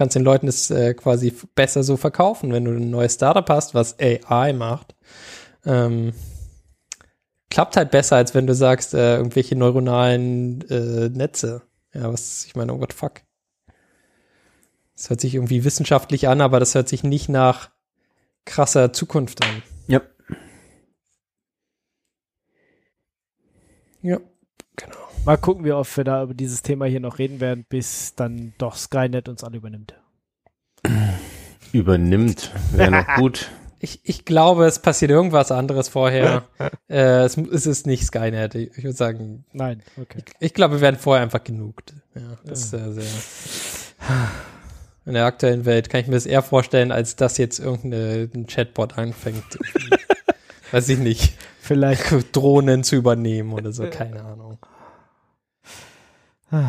Du 0.00 0.04
kannst 0.04 0.16
den 0.16 0.24
Leuten 0.24 0.46
das 0.46 0.70
äh, 0.70 0.94
quasi 0.94 1.30
besser 1.54 1.82
so 1.82 1.98
verkaufen, 1.98 2.54
wenn 2.54 2.64
du 2.64 2.70
ein 2.70 2.88
neues 2.88 3.12
Startup 3.16 3.46
hast, 3.50 3.74
was 3.74 3.96
AI 4.00 4.54
macht. 4.54 4.96
Ähm, 5.66 6.14
klappt 7.50 7.76
halt 7.76 7.90
besser, 7.90 8.16
als 8.16 8.34
wenn 8.34 8.46
du 8.46 8.54
sagst, 8.54 8.94
äh, 8.94 9.18
irgendwelche 9.18 9.56
neuronalen 9.56 10.62
äh, 10.70 11.10
Netze. 11.10 11.64
Ja, 11.92 12.10
was, 12.10 12.46
ich 12.46 12.56
meine, 12.56 12.72
oh 12.72 12.80
what 12.80 12.94
fuck. 12.94 13.20
Das 14.94 15.10
hört 15.10 15.20
sich 15.20 15.34
irgendwie 15.34 15.64
wissenschaftlich 15.64 16.28
an, 16.28 16.40
aber 16.40 16.60
das 16.60 16.74
hört 16.74 16.88
sich 16.88 17.02
nicht 17.02 17.28
nach 17.28 17.68
krasser 18.46 18.94
Zukunft 18.94 19.44
an. 19.44 19.62
Ja. 19.86 20.00
Ja. 24.00 24.18
Mal 25.26 25.36
gucken, 25.36 25.64
wie 25.64 25.72
oft 25.72 25.94
wir 25.96 26.04
da 26.04 26.22
über 26.22 26.34
dieses 26.34 26.62
Thema 26.62 26.86
hier 26.86 27.00
noch 27.00 27.18
reden 27.18 27.40
werden, 27.40 27.66
bis 27.68 28.14
dann 28.14 28.54
doch 28.56 28.76
Skynet 28.76 29.28
uns 29.28 29.44
alle 29.44 29.58
übernimmt. 29.58 29.94
Übernimmt, 31.72 32.50
wäre 32.72 32.90
noch 32.90 33.06
gut. 33.16 33.50
Ich, 33.82 34.00
ich 34.02 34.26
glaube, 34.26 34.66
es 34.66 34.78
passiert 34.78 35.10
irgendwas 35.10 35.50
anderes 35.50 35.88
vorher. 35.88 36.42
äh, 36.90 37.24
es, 37.24 37.38
es, 37.38 37.64
ist 37.64 37.86
nicht 37.86 38.04
Skynet. 38.04 38.54
Ich, 38.54 38.76
ich 38.76 38.84
würde 38.84 38.96
sagen. 38.96 39.46
Nein, 39.54 39.82
okay. 39.98 40.18
Ich, 40.18 40.34
ich, 40.38 40.52
glaube, 40.52 40.74
wir 40.74 40.80
werden 40.82 40.98
vorher 40.98 41.22
einfach 41.22 41.42
genugt. 41.42 41.94
Ja, 42.14 42.36
das 42.44 42.60
ist 42.60 42.70
sehr, 42.72 42.92
sehr. 42.92 43.04
In 45.06 45.14
der 45.14 45.24
aktuellen 45.24 45.64
Welt 45.64 45.88
kann 45.88 46.02
ich 46.02 46.08
mir 46.08 46.12
das 46.12 46.26
eher 46.26 46.42
vorstellen, 46.42 46.92
als 46.92 47.16
dass 47.16 47.38
jetzt 47.38 47.58
irgendein 47.58 48.46
Chatbot 48.46 48.98
anfängt. 48.98 49.58
weiß 50.72 50.90
ich 50.90 50.98
nicht. 50.98 51.38
Vielleicht 51.58 52.36
Drohnen 52.36 52.84
zu 52.84 52.96
übernehmen 52.96 53.54
oder 53.54 53.72
so, 53.72 53.86
keine 53.86 54.22
Ahnung. 54.22 54.58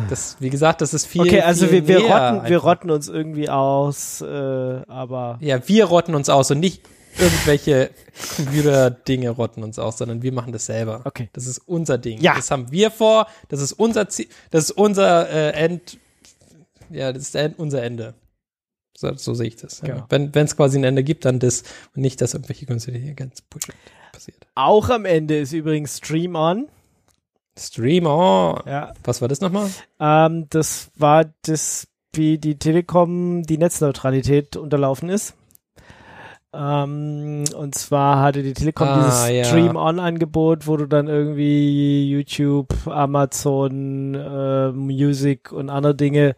Das, 0.08 0.36
wie 0.38 0.50
gesagt, 0.50 0.80
das 0.80 0.94
ist 0.94 1.06
viel. 1.06 1.22
Okay, 1.22 1.40
also 1.40 1.66
viel 1.66 1.88
wir, 1.88 2.00
wir, 2.00 2.06
rotten, 2.06 2.48
wir 2.48 2.58
rotten 2.58 2.90
uns 2.90 3.08
irgendwie 3.08 3.48
aus, 3.48 4.20
äh, 4.20 4.24
aber. 4.26 5.38
Ja, 5.40 5.66
wir 5.66 5.86
rotten 5.86 6.14
uns 6.14 6.28
aus 6.28 6.50
und 6.52 6.60
nicht 6.60 6.82
irgendwelche 7.18 7.90
Computer-Dinge 8.36 9.30
rotten 9.30 9.62
uns 9.62 9.78
aus, 9.78 9.98
sondern 9.98 10.22
wir 10.22 10.32
machen 10.32 10.52
das 10.52 10.66
selber. 10.66 11.02
Okay. 11.04 11.28
Das 11.32 11.46
ist 11.46 11.58
unser 11.58 11.98
Ding. 11.98 12.20
Ja. 12.20 12.34
Das 12.34 12.50
haben 12.50 12.70
wir 12.70 12.90
vor, 12.90 13.26
das 13.48 13.60
ist 13.60 13.72
unser 13.72 14.08
Ziel, 14.08 14.28
das 14.50 14.64
ist 14.64 14.70
unser 14.72 15.28
äh, 15.28 15.50
End, 15.52 15.98
ja, 16.90 17.12
das 17.12 17.24
ist 17.24 17.34
End, 17.34 17.58
unser 17.58 17.82
Ende. 17.82 18.14
So, 18.96 19.12
so 19.16 19.34
sehe 19.34 19.48
ich 19.48 19.56
das. 19.56 19.80
Ja. 19.80 20.06
Genau. 20.06 20.28
Wenn 20.32 20.44
es 20.44 20.56
quasi 20.56 20.78
ein 20.78 20.84
Ende 20.84 21.02
gibt, 21.02 21.24
dann 21.24 21.38
das 21.38 21.62
und 21.94 22.02
nicht, 22.02 22.20
dass 22.20 22.34
irgendwelche 22.34 22.66
künstliche 22.66 23.14
ganz 23.14 23.40
Bullshit 23.42 23.74
passiert. 24.12 24.46
Auch 24.54 24.90
am 24.90 25.04
Ende 25.04 25.38
ist 25.38 25.52
übrigens 25.52 25.96
Stream 25.96 26.36
On. 26.36 26.68
Stream 27.58 28.06
On. 28.06 28.60
Ja. 28.66 28.92
Was 29.04 29.20
war 29.20 29.28
das 29.28 29.40
nochmal? 29.40 29.70
Ähm, 30.00 30.46
das 30.50 30.90
war 30.96 31.26
das, 31.42 31.88
wie 32.12 32.38
die 32.38 32.58
Telekom 32.58 33.42
die 33.42 33.58
Netzneutralität 33.58 34.56
unterlaufen 34.56 35.08
ist. 35.08 35.34
Ähm, 36.54 37.44
und 37.56 37.74
zwar 37.74 38.20
hatte 38.20 38.42
die 38.42 38.52
Telekom 38.52 38.86
ah, 38.86 38.96
dieses 38.98 39.30
ja. 39.30 39.44
Stream-On-Angebot, 39.44 40.66
wo 40.66 40.76
du 40.76 40.86
dann 40.86 41.08
irgendwie 41.08 42.10
YouTube, 42.10 42.68
Amazon, 42.86 44.14
äh, 44.14 44.70
Music 44.72 45.50
und 45.50 45.70
andere 45.70 45.94
Dinge 45.94 46.36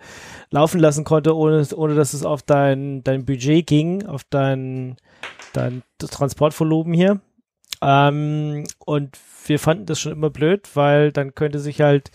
laufen 0.51 0.78
lassen 0.78 1.03
konnte, 1.03 1.36
ohne, 1.36 1.66
ohne 1.74 1.97
dass 1.97 2.15
es 2.15 2.24
auf 2.24 2.43
dein, 2.43 3.03
dein 3.03 3.24
Budget 3.24 3.66
ging, 3.66 4.07
auf 4.07 4.23
dein, 4.31 4.97
dein 5.53 5.82
Transportvolumen 5.99 6.95
hier. 6.95 7.20
Ähm, 7.85 8.65
und 8.78 9.19
wir 9.47 9.59
fanden 9.59 9.86
das 9.86 10.01
schon 10.01 10.12
immer 10.12 10.31
blöd, 10.31 10.70
weil 10.74 11.12
dann 11.12 11.35
könnte 11.35 11.59
sich 11.59 11.82
halt 11.82 12.11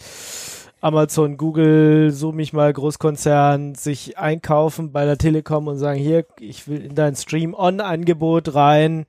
Amazon, 0.82 1.38
Google, 1.38 2.12
so 2.12 2.32
mich 2.32 2.54
mal 2.54 2.74
Großkonzern 2.74 3.76
sich 3.76 4.18
einkaufen 4.18 4.92
bei 4.92 5.06
der 5.06 5.18
Telekom 5.18 5.68
und 5.68 5.78
sagen, 5.78 6.00
hier, 6.00 6.26
ich 6.40 6.68
will 6.68 6.84
in 6.84 6.96
dein 6.96 7.16
Stream-On-Angebot 7.16 8.56
rein. 8.56 9.06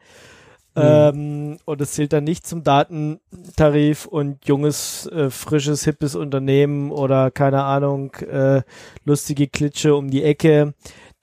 Mhm. 0.74 0.82
Ähm, 0.82 1.59
und 1.65 1.81
es 1.81 1.93
zählt 1.93 2.12
dann 2.12 2.24
nicht 2.24 2.47
zum 2.47 2.62
Datentarif 2.62 4.07
und 4.07 4.47
junges, 4.47 5.07
äh, 5.07 5.31
frisches, 5.31 5.85
hippes 5.85 6.15
Unternehmen 6.15 6.93
oder 6.93 7.31
keine 7.31 7.65
Ahnung, 7.65 8.15
äh, 8.16 8.62
lustige 9.05 9.49
Klitsche 9.49 9.95
um 9.95 10.11
die 10.11 10.23
Ecke. 10.23 10.74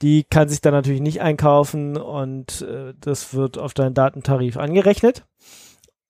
Die 0.02 0.24
kann 0.24 0.48
sich 0.48 0.62
dann 0.62 0.74
natürlich 0.74 1.02
nicht 1.02 1.22
einkaufen 1.22 1.98
und 1.98 2.62
äh, 2.62 2.94
das 3.00 3.34
wird 3.34 3.58
auf 3.58 3.74
deinen 3.74 3.96
Datentarif 3.96 4.58
angerechnet. 4.58 5.26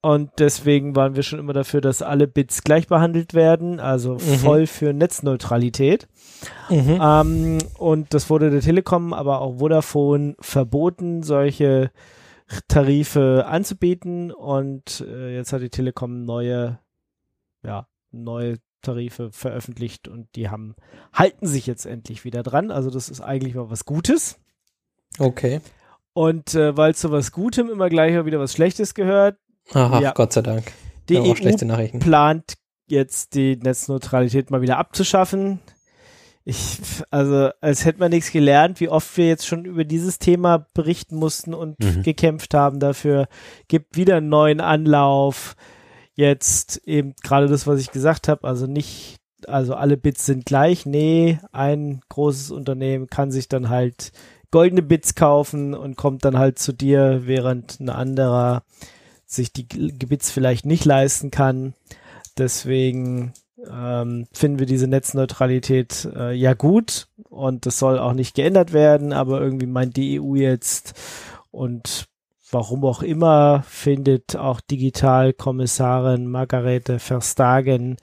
Und 0.00 0.30
deswegen 0.38 0.94
waren 0.94 1.16
wir 1.16 1.24
schon 1.24 1.40
immer 1.40 1.52
dafür, 1.52 1.80
dass 1.80 2.02
alle 2.02 2.28
Bits 2.28 2.62
gleich 2.62 2.86
behandelt 2.86 3.34
werden, 3.34 3.80
also 3.80 4.14
mhm. 4.14 4.18
voll 4.18 4.66
für 4.66 4.92
Netzneutralität. 4.92 6.06
Mhm. 6.70 7.00
Ähm, 7.02 7.58
und 7.78 8.14
das 8.14 8.30
wurde 8.30 8.50
der 8.50 8.60
Telekom, 8.60 9.12
aber 9.12 9.40
auch 9.40 9.58
Vodafone 9.58 10.36
verboten, 10.38 11.24
solche 11.24 11.90
Tarife 12.68 13.46
anzubieten. 13.48 14.30
Und 14.30 15.04
äh, 15.06 15.34
jetzt 15.34 15.52
hat 15.52 15.62
die 15.62 15.70
Telekom 15.70 16.24
neue, 16.24 16.78
ja, 17.64 17.88
neue 18.12 18.58
Tarife 18.82 19.30
veröffentlicht 19.32 20.08
und 20.08 20.28
die 20.36 20.48
haben, 20.48 20.74
halten 21.12 21.46
sich 21.46 21.66
jetzt 21.66 21.86
endlich 21.86 22.24
wieder 22.24 22.42
dran. 22.42 22.70
Also 22.70 22.90
das 22.90 23.08
ist 23.08 23.20
eigentlich 23.20 23.54
mal 23.54 23.70
was 23.70 23.84
Gutes. 23.84 24.38
Okay. 25.18 25.60
Und 26.12 26.54
äh, 26.54 26.76
weil 26.76 26.94
zu 26.94 27.10
was 27.10 27.32
Gutem 27.32 27.68
immer 27.70 27.88
gleich 27.88 28.24
wieder 28.24 28.40
was 28.40 28.52
Schlechtes 28.52 28.94
gehört, 28.94 29.36
Aha, 29.72 30.00
ja. 30.00 30.12
Gott 30.12 30.32
sei 30.32 30.42
Dank. 30.42 30.72
Die 31.08 31.18
EU 31.18 31.34
plant 31.98 32.54
jetzt 32.86 33.34
die 33.34 33.56
Netzneutralität 33.56 34.50
mal 34.50 34.62
wieder 34.62 34.78
abzuschaffen. 34.78 35.60
Ich, 36.44 36.78
also, 37.10 37.50
als 37.60 37.84
hätte 37.84 37.98
man 38.00 38.10
nichts 38.10 38.32
gelernt, 38.32 38.80
wie 38.80 38.88
oft 38.88 39.16
wir 39.18 39.28
jetzt 39.28 39.46
schon 39.46 39.66
über 39.66 39.84
dieses 39.84 40.18
Thema 40.18 40.66
berichten 40.72 41.16
mussten 41.16 41.52
und 41.52 41.78
mhm. 41.78 42.02
gekämpft 42.02 42.54
haben 42.54 42.80
dafür. 42.80 43.28
Gibt 43.68 43.96
wieder 43.96 44.16
einen 44.16 44.30
neuen 44.30 44.60
Anlauf. 44.60 45.56
Jetzt 46.18 46.78
eben 46.84 47.14
gerade 47.22 47.46
das, 47.46 47.68
was 47.68 47.78
ich 47.78 47.92
gesagt 47.92 48.26
habe, 48.26 48.42
also 48.42 48.66
nicht, 48.66 49.18
also 49.46 49.74
alle 49.74 49.96
Bits 49.96 50.26
sind 50.26 50.46
gleich. 50.46 50.84
Nee, 50.84 51.38
ein 51.52 52.00
großes 52.08 52.50
Unternehmen 52.50 53.06
kann 53.06 53.30
sich 53.30 53.46
dann 53.46 53.68
halt 53.68 54.10
goldene 54.50 54.82
Bits 54.82 55.14
kaufen 55.14 55.74
und 55.74 55.96
kommt 55.96 56.24
dann 56.24 56.36
halt 56.36 56.58
zu 56.58 56.72
dir, 56.72 57.22
während 57.26 57.78
ein 57.78 57.88
anderer 57.88 58.64
sich 59.26 59.52
die 59.52 59.68
Gebits 59.68 60.32
vielleicht 60.32 60.66
nicht 60.66 60.84
leisten 60.84 61.30
kann. 61.30 61.74
Deswegen 62.36 63.32
ähm, 63.70 64.26
finden 64.32 64.58
wir 64.58 64.66
diese 64.66 64.88
Netzneutralität 64.88 66.08
äh, 66.16 66.32
ja 66.32 66.54
gut 66.54 67.06
und 67.28 67.64
das 67.64 67.78
soll 67.78 67.96
auch 67.96 68.12
nicht 68.12 68.34
geändert 68.34 68.72
werden, 68.72 69.12
aber 69.12 69.40
irgendwie 69.40 69.66
meint 69.66 69.96
die 69.96 70.20
EU 70.20 70.34
jetzt 70.34 70.94
und 71.52 72.08
warum 72.50 72.84
auch 72.84 73.02
immer 73.02 73.62
findet 73.66 74.36
auch 74.36 74.60
Digitalkommissarin 74.60 76.26
Margarete 76.26 76.98
Verstagen, 76.98 77.96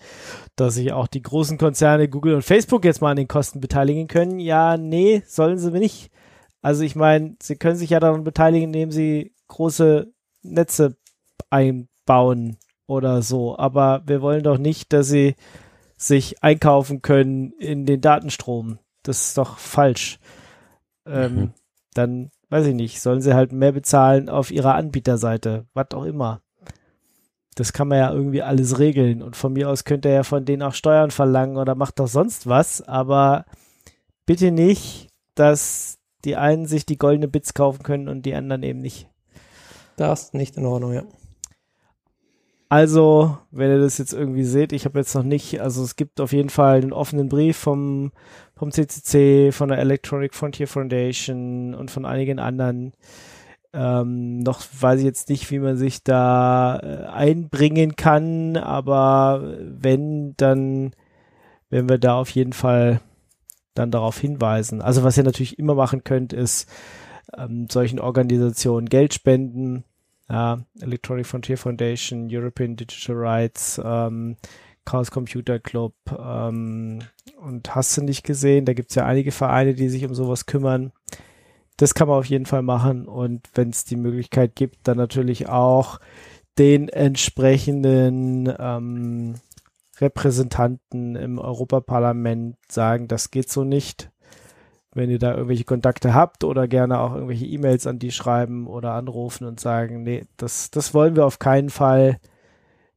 dass 0.55 0.75
sich 0.75 0.93
auch 0.93 1.07
die 1.07 1.21
großen 1.21 1.57
Konzerne 1.57 2.09
Google 2.09 2.35
und 2.35 2.43
Facebook 2.43 2.85
jetzt 2.85 3.01
mal 3.01 3.11
an 3.11 3.17
den 3.17 3.27
Kosten 3.27 3.59
beteiligen 3.59 4.07
können. 4.07 4.39
Ja, 4.39 4.77
nee, 4.77 5.23
sollen 5.27 5.57
sie 5.57 5.71
nicht. 5.71 6.11
Also 6.61 6.83
ich 6.83 6.95
meine, 6.95 7.35
sie 7.41 7.57
können 7.57 7.75
sich 7.75 7.91
ja 7.91 7.99
daran 7.99 8.23
beteiligen, 8.23 8.67
indem 8.67 8.91
sie 8.91 9.33
große 9.47 10.11
Netze 10.41 10.97
einbauen 11.49 12.57
oder 12.87 13.21
so. 13.21 13.57
Aber 13.57 14.03
wir 14.05 14.21
wollen 14.21 14.43
doch 14.43 14.57
nicht, 14.57 14.93
dass 14.93 15.07
sie 15.07 15.35
sich 15.97 16.43
einkaufen 16.43 17.01
können 17.01 17.51
in 17.53 17.85
den 17.85 18.01
Datenstrom. 18.01 18.79
Das 19.03 19.27
ist 19.27 19.37
doch 19.37 19.57
falsch. 19.57 20.19
Ähm, 21.05 21.35
mhm. 21.35 21.53
Dann, 21.93 22.31
weiß 22.55 22.67
ich 22.67 22.73
nicht, 22.73 23.01
sollen 23.01 23.21
sie 23.21 23.33
halt 23.33 23.51
mehr 23.51 23.73
bezahlen 23.73 24.29
auf 24.29 24.49
ihrer 24.49 24.75
Anbieterseite, 24.75 25.65
was 25.73 25.91
auch 25.93 26.05
immer. 26.05 26.41
Das 27.55 27.73
kann 27.73 27.89
man 27.89 27.97
ja 27.97 28.13
irgendwie 28.13 28.41
alles 28.41 28.79
regeln. 28.79 29.21
Und 29.21 29.35
von 29.35 29.51
mir 29.51 29.69
aus 29.69 29.83
könnte 29.83 30.07
er 30.07 30.15
ja 30.15 30.23
von 30.23 30.45
denen 30.45 30.61
auch 30.61 30.73
Steuern 30.73 31.11
verlangen 31.11 31.57
oder 31.57 31.75
macht 31.75 31.99
doch 31.99 32.07
sonst 32.07 32.47
was. 32.47 32.81
Aber 32.81 33.43
bitte 34.25 34.51
nicht, 34.51 35.09
dass 35.35 35.97
die 36.23 36.37
einen 36.37 36.65
sich 36.65 36.85
die 36.85 36.97
goldene 36.97 37.27
Bits 37.27 37.53
kaufen 37.53 37.83
können 37.83 38.07
und 38.07 38.25
die 38.25 38.33
anderen 38.35 38.63
eben 38.63 38.79
nicht. 38.79 39.09
Das 39.97 40.23
ist 40.23 40.33
nicht 40.33 40.55
in 40.55 40.65
Ordnung, 40.65 40.93
ja. 40.93 41.03
Also, 42.69 43.37
wenn 43.51 43.69
ihr 43.69 43.79
das 43.79 43.97
jetzt 43.97 44.13
irgendwie 44.13 44.45
seht, 44.45 44.71
ich 44.71 44.85
habe 44.85 44.99
jetzt 44.99 45.13
noch 45.13 45.23
nicht, 45.23 45.59
also 45.59 45.83
es 45.83 45.97
gibt 45.97 46.21
auf 46.21 46.31
jeden 46.31 46.49
Fall 46.49 46.77
einen 46.77 46.93
offenen 46.93 47.27
Brief 47.27 47.57
vom, 47.57 48.11
vom 48.55 48.71
CCC, 48.71 49.51
von 49.51 49.69
der 49.69 49.79
Electronic 49.79 50.33
Frontier 50.33 50.67
Foundation 50.67 51.75
und 51.75 51.91
von 51.91 52.05
einigen 52.05 52.39
anderen. 52.39 52.93
Ähm, 53.73 54.39
noch 54.39 54.61
weiß 54.79 54.99
ich 54.99 55.05
jetzt 55.05 55.29
nicht, 55.29 55.51
wie 55.51 55.59
man 55.59 55.75
sich 55.75 56.03
da 56.03 56.79
äh, 56.81 57.05
einbringen 57.07 57.97
kann, 57.97 58.55
aber 58.55 59.57
wenn, 59.59 60.33
dann 60.37 60.93
wenn 61.69 61.89
wir 61.89 61.97
da 61.97 62.15
auf 62.15 62.29
jeden 62.29 62.53
Fall 62.53 63.01
dann 63.73 63.91
darauf 63.91 64.17
hinweisen. 64.17 64.81
Also 64.81 65.03
was 65.03 65.17
ihr 65.17 65.23
natürlich 65.23 65.59
immer 65.59 65.75
machen 65.75 66.05
könnt, 66.05 66.31
ist 66.31 66.69
ähm, 67.37 67.67
solchen 67.69 67.99
Organisationen 67.99 68.87
Geld 68.87 69.13
spenden. 69.13 69.83
Ja, 70.29 70.59
Electronic 70.79 71.27
Frontier 71.27 71.57
Foundation, 71.57 72.29
European 72.31 72.75
Digital 72.75 73.15
Rights, 73.15 73.79
ähm, 73.83 74.37
Chaos 74.85 75.11
Computer 75.11 75.59
Club 75.59 75.93
ähm, 76.17 76.99
und 77.41 77.75
hast 77.75 77.97
du 77.97 78.03
nicht 78.03 78.23
gesehen. 78.23 78.65
Da 78.65 78.73
gibt's 78.73 78.95
ja 78.95 79.05
einige 79.05 79.31
Vereine, 79.31 79.73
die 79.73 79.89
sich 79.89 80.05
um 80.05 80.13
sowas 80.13 80.45
kümmern. 80.45 80.91
Das 81.77 81.93
kann 81.93 82.07
man 82.07 82.17
auf 82.17 82.25
jeden 82.25 82.45
Fall 82.45 82.61
machen 82.61 83.07
und 83.07 83.49
wenn 83.53 83.69
es 83.69 83.83
die 83.83 83.97
Möglichkeit 83.97 84.55
gibt, 84.55 84.87
dann 84.87 84.97
natürlich 84.97 85.49
auch 85.49 85.99
den 86.57 86.87
entsprechenden 86.87 88.53
ähm, 88.57 89.35
Repräsentanten 89.99 91.15
im 91.15 91.39
Europaparlament 91.39 92.57
sagen, 92.69 93.07
das 93.07 93.31
geht 93.31 93.49
so 93.49 93.63
nicht. 93.63 94.11
Wenn 94.93 95.09
ihr 95.09 95.19
da 95.19 95.33
irgendwelche 95.33 95.65
Kontakte 95.65 96.13
habt 96.13 96.45
oder 96.45 96.69
gerne 96.69 96.99
auch 97.01 97.13
irgendwelche 97.13 97.45
E-Mails 97.45 97.85
an 97.85 97.99
die 97.99 98.11
schreiben 98.11 98.65
oder 98.67 98.93
anrufen 98.93 99.45
und 99.45 99.59
sagen, 99.59 100.03
nee, 100.03 100.25
das, 100.37 100.71
das 100.71 100.93
wollen 100.93 101.17
wir 101.17 101.25
auf 101.25 101.39
keinen 101.39 101.69
Fall. 101.69 102.17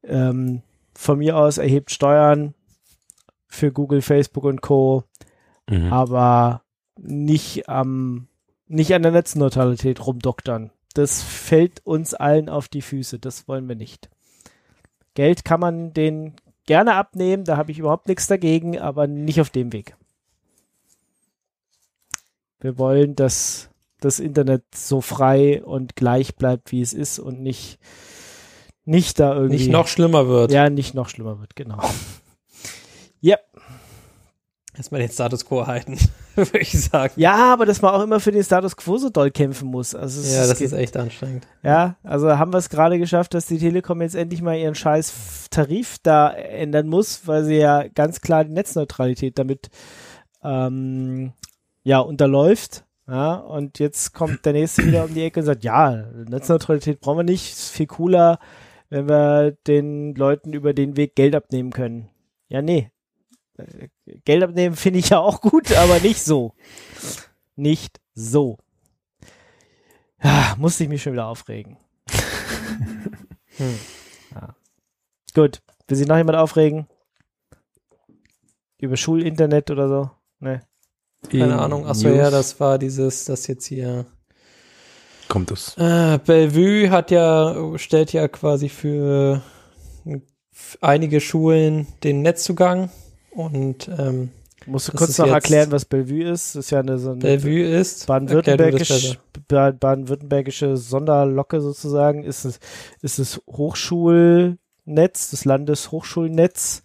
Ähm, 0.05 0.63
von 0.99 1.19
mir 1.19 1.37
aus 1.37 1.59
erhebt 1.59 1.93
Steuern 1.93 2.55
für 3.47 3.71
Google, 3.71 4.03
Facebook 4.03 4.43
und 4.43 4.63
Co. 4.63 5.05
Mhm. 5.71 5.93
Aber 5.93 6.63
nicht 6.97 7.69
am, 7.69 8.27
nicht 8.67 8.93
an 8.93 9.03
der 9.03 9.13
Netzneutralität 9.13 10.05
rumdoktern. 10.05 10.73
Das 10.95 11.23
fällt 11.23 11.87
uns 11.87 12.15
allen 12.15 12.49
auf 12.49 12.67
die 12.67 12.83
Füße. 12.83 13.21
Das 13.21 13.47
wollen 13.47 13.69
wir 13.69 13.77
nicht. 13.77 14.11
Geld 15.15 15.45
kann 15.45 15.61
man 15.61 15.93
den 15.93 16.35
gerne 16.67 16.95
abnehmen, 16.95 17.45
da 17.45 17.57
habe 17.57 17.71
ich 17.71 17.79
überhaupt 17.79 18.09
nichts 18.09 18.27
dagegen, 18.27 18.79
aber 18.79 19.07
nicht 19.07 19.41
auf 19.41 19.51
dem 19.51 19.73
Weg. 19.73 19.97
Wir 22.59 22.77
wollen, 22.77 23.15
dass 23.15 23.71
das 24.01 24.19
Internet 24.19 24.65
so 24.75 25.01
frei 25.01 25.63
und 25.63 25.95
gleich 25.95 26.35
bleibt, 26.35 26.73
wie 26.73 26.83
es 26.83 26.93
ist 26.93 27.21
und 27.21 27.41
nicht, 27.41 27.79
nicht 28.89 29.21
da 29.21 29.35
irgendwie. 29.35 29.57
Nicht 29.57 29.71
noch 29.71 29.87
schlimmer 29.87 30.29
wird. 30.29 30.51
Ja, 30.51 30.71
nicht 30.71 30.95
noch 30.95 31.09
schlimmer 31.09 31.39
wird, 31.41 31.55
genau. 31.55 31.79
Ja. 33.21 33.37
Erstmal 34.77 35.01
den 35.01 35.11
Status 35.11 35.45
quo 35.45 35.67
halten, 35.67 35.99
würde 36.37 36.61
ich 36.61 36.71
sagen. 36.71 37.13
Ja, 37.17 37.53
aber 37.53 37.67
dass 37.67 37.83
man 37.83 37.93
auch 37.93 38.03
immer 38.05 38.21
für 38.21 38.31
den 38.31 38.45
Status 38.45 38.77
quo 38.77 38.97
so 38.97 39.11
doll 39.11 39.33
kämpfen 39.33 39.69
muss. 39.69 39.93
Also 39.93 40.23
ja, 40.33 40.47
das 40.47 40.61
ist 40.61 40.73
echt 40.73 40.97
anstrengend. 40.97 41.49
Ja, 41.65 41.97
also 42.05 42.39
haben 42.39 42.53
wir 42.53 42.59
es 42.59 42.69
gerade 42.69 42.97
geschafft, 43.01 43.35
dass 43.35 43.47
die 43.47 43.59
Telekom 43.59 44.01
jetzt 44.03 44.15
endlich 44.15 44.41
mal 44.41 44.57
ihren 44.57 44.77
scheiß 44.77 45.49
Tarif 45.51 45.97
da 46.05 46.31
ändern 46.31 46.87
muss, 46.87 47.27
weil 47.27 47.43
sie 47.43 47.57
ja 47.57 47.89
ganz 47.89 48.21
klar 48.21 48.45
die 48.45 48.53
Netzneutralität 48.53 49.37
damit 49.37 49.69
ähm, 50.45 51.33
ja, 51.83 51.99
unterläuft. 51.99 52.85
Ja, 53.09 53.35
und 53.35 53.81
jetzt 53.81 54.15
kommt 54.15 54.47
der 54.47 54.53
nächste 54.53 54.87
wieder 54.87 55.07
um 55.07 55.13
die 55.13 55.25
Ecke 55.25 55.41
und 55.41 55.47
sagt, 55.47 55.65
ja, 55.65 56.05
Netzneutralität 56.29 57.01
brauchen 57.01 57.19
wir 57.19 57.25
nicht, 57.25 57.53
ist 57.53 57.71
viel 57.71 57.89
cooler, 57.89 58.39
wenn 58.91 59.09
wir 59.09 59.53
den 59.67 60.15
Leuten 60.15 60.53
über 60.53 60.73
den 60.73 60.97
Weg 60.97 61.15
Geld 61.15 61.35
abnehmen 61.35 61.73
können. 61.73 62.09
Ja, 62.49 62.63
nee. 62.63 62.91
Geld 64.25 64.43
abnehmen 64.43 64.77
finde 64.77 65.01
ich 65.01 65.11
ja 65.11 65.19
auch 65.19 65.41
gut, 65.41 65.73
aber 65.73 66.01
nicht 66.01 66.23
so. 66.23 66.55
Nicht 67.57 68.01
so. 68.15 68.59
Ja, 70.23 70.55
musste 70.59 70.85
ich 70.85 70.89
mich 70.89 71.03
schon 71.03 71.13
wieder 71.13 71.27
aufregen. 71.27 71.77
hm. 73.57 73.79
ja. 74.35 74.55
Gut. 75.35 75.63
Will 75.87 75.97
sich 75.97 76.07
noch 76.07 76.17
jemand 76.17 76.39
aufregen? 76.39 76.87
Über 78.79 78.97
Schulinternet 78.97 79.71
oder 79.71 79.89
so? 79.89 80.11
Ne. 80.41 80.63
Keine 81.29 81.59
Ahnung. 81.59 81.87
Achso, 81.87 82.09
ja, 82.09 82.31
das 82.31 82.61
war 82.61 82.79
dieses, 82.79 83.25
das 83.25 83.47
jetzt 83.47 83.67
hier. 83.67 84.07
Kommt 85.29 85.51
es. 85.51 85.77
Äh, 85.77 86.19
Bellevue 86.25 86.91
hat 86.91 87.11
ja, 87.11 87.55
stellt 87.77 88.13
ja 88.13 88.29
quasi 88.29 88.69
für 88.69 89.43
einige 90.81 91.21
Schulen 91.21 91.87
den 92.03 92.23
Netzzugang 92.23 92.91
und 93.31 93.89
ähm, 93.99 94.31
Musst 94.67 94.89
du 94.89 94.93
kurz 94.93 95.17
noch 95.19 95.29
erklären, 95.29 95.71
was 95.71 95.85
Bellevue 95.85 96.25
ist? 96.25 96.55
Das 96.55 96.67
ist 96.67 96.71
ja 96.71 96.81
eine, 96.81 96.99
so 96.99 97.11
eine 97.11 97.21
Bellevue 97.21 97.63
ist 97.63 98.07
baden-württembergisch, 98.07 99.19
baden-württembergische 99.49 100.77
Sonderlocke 100.77 101.61
sozusagen. 101.61 102.23
Ist 102.23 102.45
es, 102.45 102.61
ist 103.01 103.19
es 103.19 103.41
Hochschulnetz, 103.47 104.59
das 105.31 105.45
Landeshochschulnetz 105.45 106.83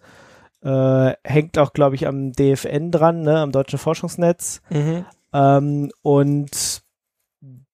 äh, 0.62 1.12
hängt 1.24 1.58
auch, 1.58 1.72
glaube 1.74 1.94
ich, 1.94 2.06
am 2.06 2.32
DFN 2.32 2.90
dran, 2.90 3.20
ne, 3.22 3.40
am 3.40 3.52
Deutschen 3.52 3.78
Forschungsnetz. 3.78 4.62
Mhm. 4.70 5.04
Ähm, 5.34 5.90
und 6.02 6.73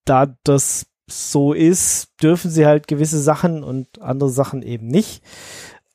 da 0.05 0.37
das 0.43 0.87
so 1.07 1.53
ist, 1.53 2.09
dürfen 2.21 2.49
sie 2.49 2.65
halt 2.65 2.87
gewisse 2.87 3.19
Sachen 3.19 3.63
und 3.63 4.01
andere 4.01 4.29
Sachen 4.29 4.61
eben 4.61 4.87
nicht. 4.87 5.23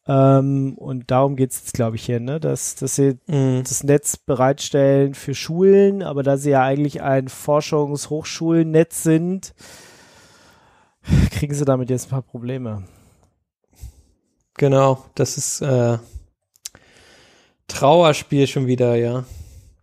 Ähm, 0.08 0.74
und 0.78 1.10
darum 1.10 1.36
geht 1.36 1.50
es 1.50 1.60
jetzt, 1.60 1.72
glaube 1.72 1.96
ich, 1.96 2.04
hier, 2.04 2.20
ne? 2.20 2.38
dass, 2.38 2.76
dass 2.76 2.94
sie 2.94 3.18
mhm. 3.26 3.62
das 3.64 3.82
Netz 3.82 4.16
bereitstellen 4.16 5.14
für 5.14 5.34
Schulen, 5.34 6.02
aber 6.02 6.22
da 6.22 6.36
sie 6.36 6.50
ja 6.50 6.62
eigentlich 6.62 7.02
ein 7.02 7.28
Forschungs-Hochschulnetz 7.28 9.02
sind, 9.02 9.54
kriegen 11.30 11.54
sie 11.54 11.64
damit 11.64 11.90
jetzt 11.90 12.06
ein 12.06 12.10
paar 12.10 12.22
Probleme. 12.22 12.84
Genau, 14.54 15.04
das 15.14 15.36
ist 15.36 15.60
äh, 15.60 15.98
Trauerspiel 17.68 18.46
schon 18.46 18.66
wieder, 18.66 18.94
ja. 18.94 19.24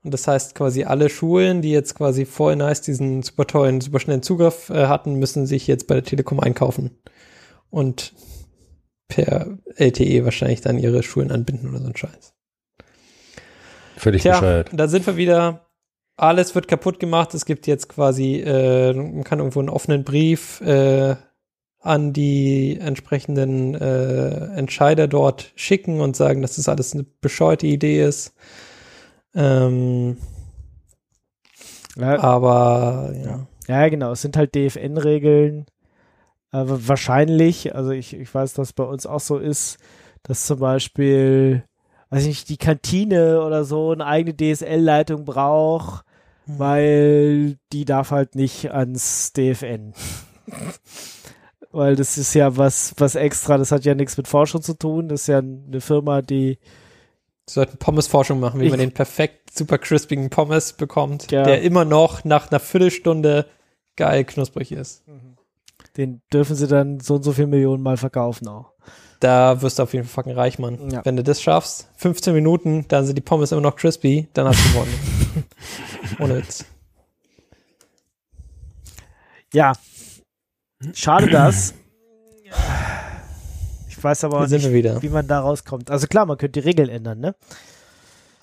Und 0.04 0.14
das 0.14 0.28
heißt 0.28 0.54
quasi 0.56 0.84
alle 0.84 1.10
Schulen, 1.10 1.62
die 1.62 1.72
jetzt 1.72 1.96
quasi 1.96 2.26
vorhin 2.26 2.62
heißt 2.62 2.86
diesen 2.86 3.24
super 3.24 3.48
tollen, 3.48 3.80
super 3.80 4.00
schnellen 4.00 4.22
Zugriff 4.22 4.70
äh, 4.70 4.88
hatten, 4.88 5.16
müssen 5.16 5.46
sich 5.46 5.66
jetzt 5.68 5.88
bei 5.88 5.96
der 5.96 6.04
Telekom 6.04 6.40
einkaufen 6.42 6.92
und 7.70 8.14
per 9.08 9.58
LTE 9.78 10.26
wahrscheinlich 10.26 10.62
dann 10.62 10.78
ihre 10.78 11.04
Schulen 11.04 11.32
anbinden 11.32 11.70
oder 11.70 11.80
so 11.80 11.88
ein 11.88 11.96
Scheiß. 11.96 12.34
Völlig 13.98 14.24
Tja, 14.24 14.34
bescheuert. 14.34 14.70
Da 14.74 14.88
sind 14.88 15.06
wir 15.08 15.18
wieder. 15.18 15.68
Alles 16.18 16.54
wird 16.54 16.68
kaputt 16.68 17.00
gemacht. 17.00 17.34
Es 17.34 17.46
gibt 17.46 17.66
jetzt 17.66 17.90
quasi, 17.90 18.36
äh, 18.36 18.94
man 18.94 19.24
kann 19.24 19.40
irgendwo 19.40 19.60
einen 19.60 19.70
offenen 19.70 20.04
Brief 20.04 20.62
äh, 20.62 21.16
an 21.80 22.14
die 22.14 22.78
entsprechenden 22.80 23.76
äh, 23.76 24.56
Entscheider 24.56 25.08
dort 25.08 25.52
schicken 25.56 26.02
und 26.02 26.16
sagen, 26.16 26.42
dass 26.42 26.56
das 26.58 26.70
alles 26.70 26.94
eine 26.94 27.04
bescheuerte 27.04 27.68
Idee 27.68 28.04
ist. 28.04 28.34
Ähm, 29.36 30.18
ja, 31.96 32.22
aber 32.22 33.14
ja. 33.16 33.48
Ja, 33.68 33.88
genau. 33.90 34.12
Es 34.12 34.22
sind 34.22 34.38
halt 34.38 34.56
DFN-Regeln. 34.56 35.66
Äh, 36.52 36.64
wahrscheinlich, 36.66 37.76
also 37.76 37.92
ich, 37.92 38.14
ich 38.14 38.34
weiß, 38.34 38.54
dass 38.54 38.74
bei 38.74 38.84
uns 38.84 39.06
auch 39.06 39.20
so 39.20 39.38
ist, 39.38 39.78
dass 40.24 40.46
zum 40.46 40.60
Beispiel, 40.60 41.64
weiß 42.10 42.24
ich 42.24 42.28
nicht, 42.28 42.50
die 42.50 42.58
Kantine 42.58 43.42
oder 43.42 43.64
so 43.64 43.92
eine 43.92 44.06
eigene 44.06 44.36
DSL-Leitung 44.36 45.26
braucht, 45.26 46.06
mhm. 46.46 46.60
weil 46.60 47.58
die 47.72 47.86
darf 47.86 48.12
halt 48.12 48.36
nicht 48.36 48.72
ans 48.72 49.34
DFN. 49.34 49.94
weil 51.72 51.96
das 51.96 52.18
ist 52.18 52.36
ja 52.36 52.56
was, 52.56 52.94
was 52.98 53.16
extra, 53.16 53.58
das 53.58 53.72
hat 53.72 53.84
ja 53.84 53.96
nichts 53.96 54.16
mit 54.16 54.28
Forschung 54.28 54.62
zu 54.62 54.78
tun, 54.78 55.10
das 55.10 55.22
ist 55.22 55.28
ja 55.28 55.40
eine 55.40 55.82
Firma, 55.82 56.22
die 56.22 56.60
sollten 57.50 57.78
Pommes-Forschung 57.78 58.40
machen, 58.40 58.60
wie 58.60 58.66
ich, 58.66 58.70
man 58.70 58.80
den 58.80 58.94
perfekt 58.94 59.54
super 59.54 59.78
crispigen 59.78 60.30
Pommes 60.30 60.74
bekommt, 60.74 61.32
ja. 61.32 61.44
der 61.44 61.62
immer 61.62 61.86
noch 61.86 62.24
nach 62.24 62.50
einer 62.50 62.60
Viertelstunde 62.60 63.48
geil 63.96 64.24
knusprig 64.24 64.72
ist. 64.72 65.08
Mhm. 65.08 65.38
Den 65.98 66.22
dürfen 66.32 66.56
sie 66.56 66.68
dann 66.68 67.00
so 67.00 67.16
und 67.16 67.24
so 67.24 67.34
viele 67.34 67.48
Millionen 67.48 67.84
Mal 67.84 67.98
verkaufen 67.98 68.48
auch. 68.48 68.74
Da 69.20 69.62
wirst 69.62 69.80
du 69.80 69.84
auf 69.84 69.94
jeden 69.94 70.06
Fall 70.06 70.24
fucking 70.24 70.38
reich, 70.38 70.60
Mann. 70.60 70.90
Ja. 70.90 71.06
Wenn 71.06 71.16
du 71.16 71.24
das 71.24 71.42
schaffst, 71.42 71.90
15 71.98 72.34
Minuten, 72.34 72.86
dann 72.88 73.06
sind 73.06 73.16
die 73.16 73.22
Pommes 73.22 73.52
immer 73.52 73.62
noch 73.62 73.76
crispy, 73.76 74.28
dann 74.34 74.48
hast 74.48 74.66
du 74.66 74.70
gewonnen. 74.70 75.46
Ohne 76.20 76.38
Witz. 76.38 76.66
Ja, 79.54 79.74
Schade 80.94 81.30
das. 81.30 81.74
Ich 84.04 84.06
weiß 84.06 84.26
aber 84.26 84.42
auch 84.42 84.48
nicht, 84.50 84.70
wie 84.70 85.08
man 85.08 85.28
da 85.30 85.40
rauskommt. 85.40 85.90
Also 85.90 86.08
klar, 86.08 86.26
man 86.26 86.38
könnte 86.38 86.60
die 86.60 86.68
Regeln 86.68 86.90
ändern, 86.90 87.22
ne? 87.22 87.36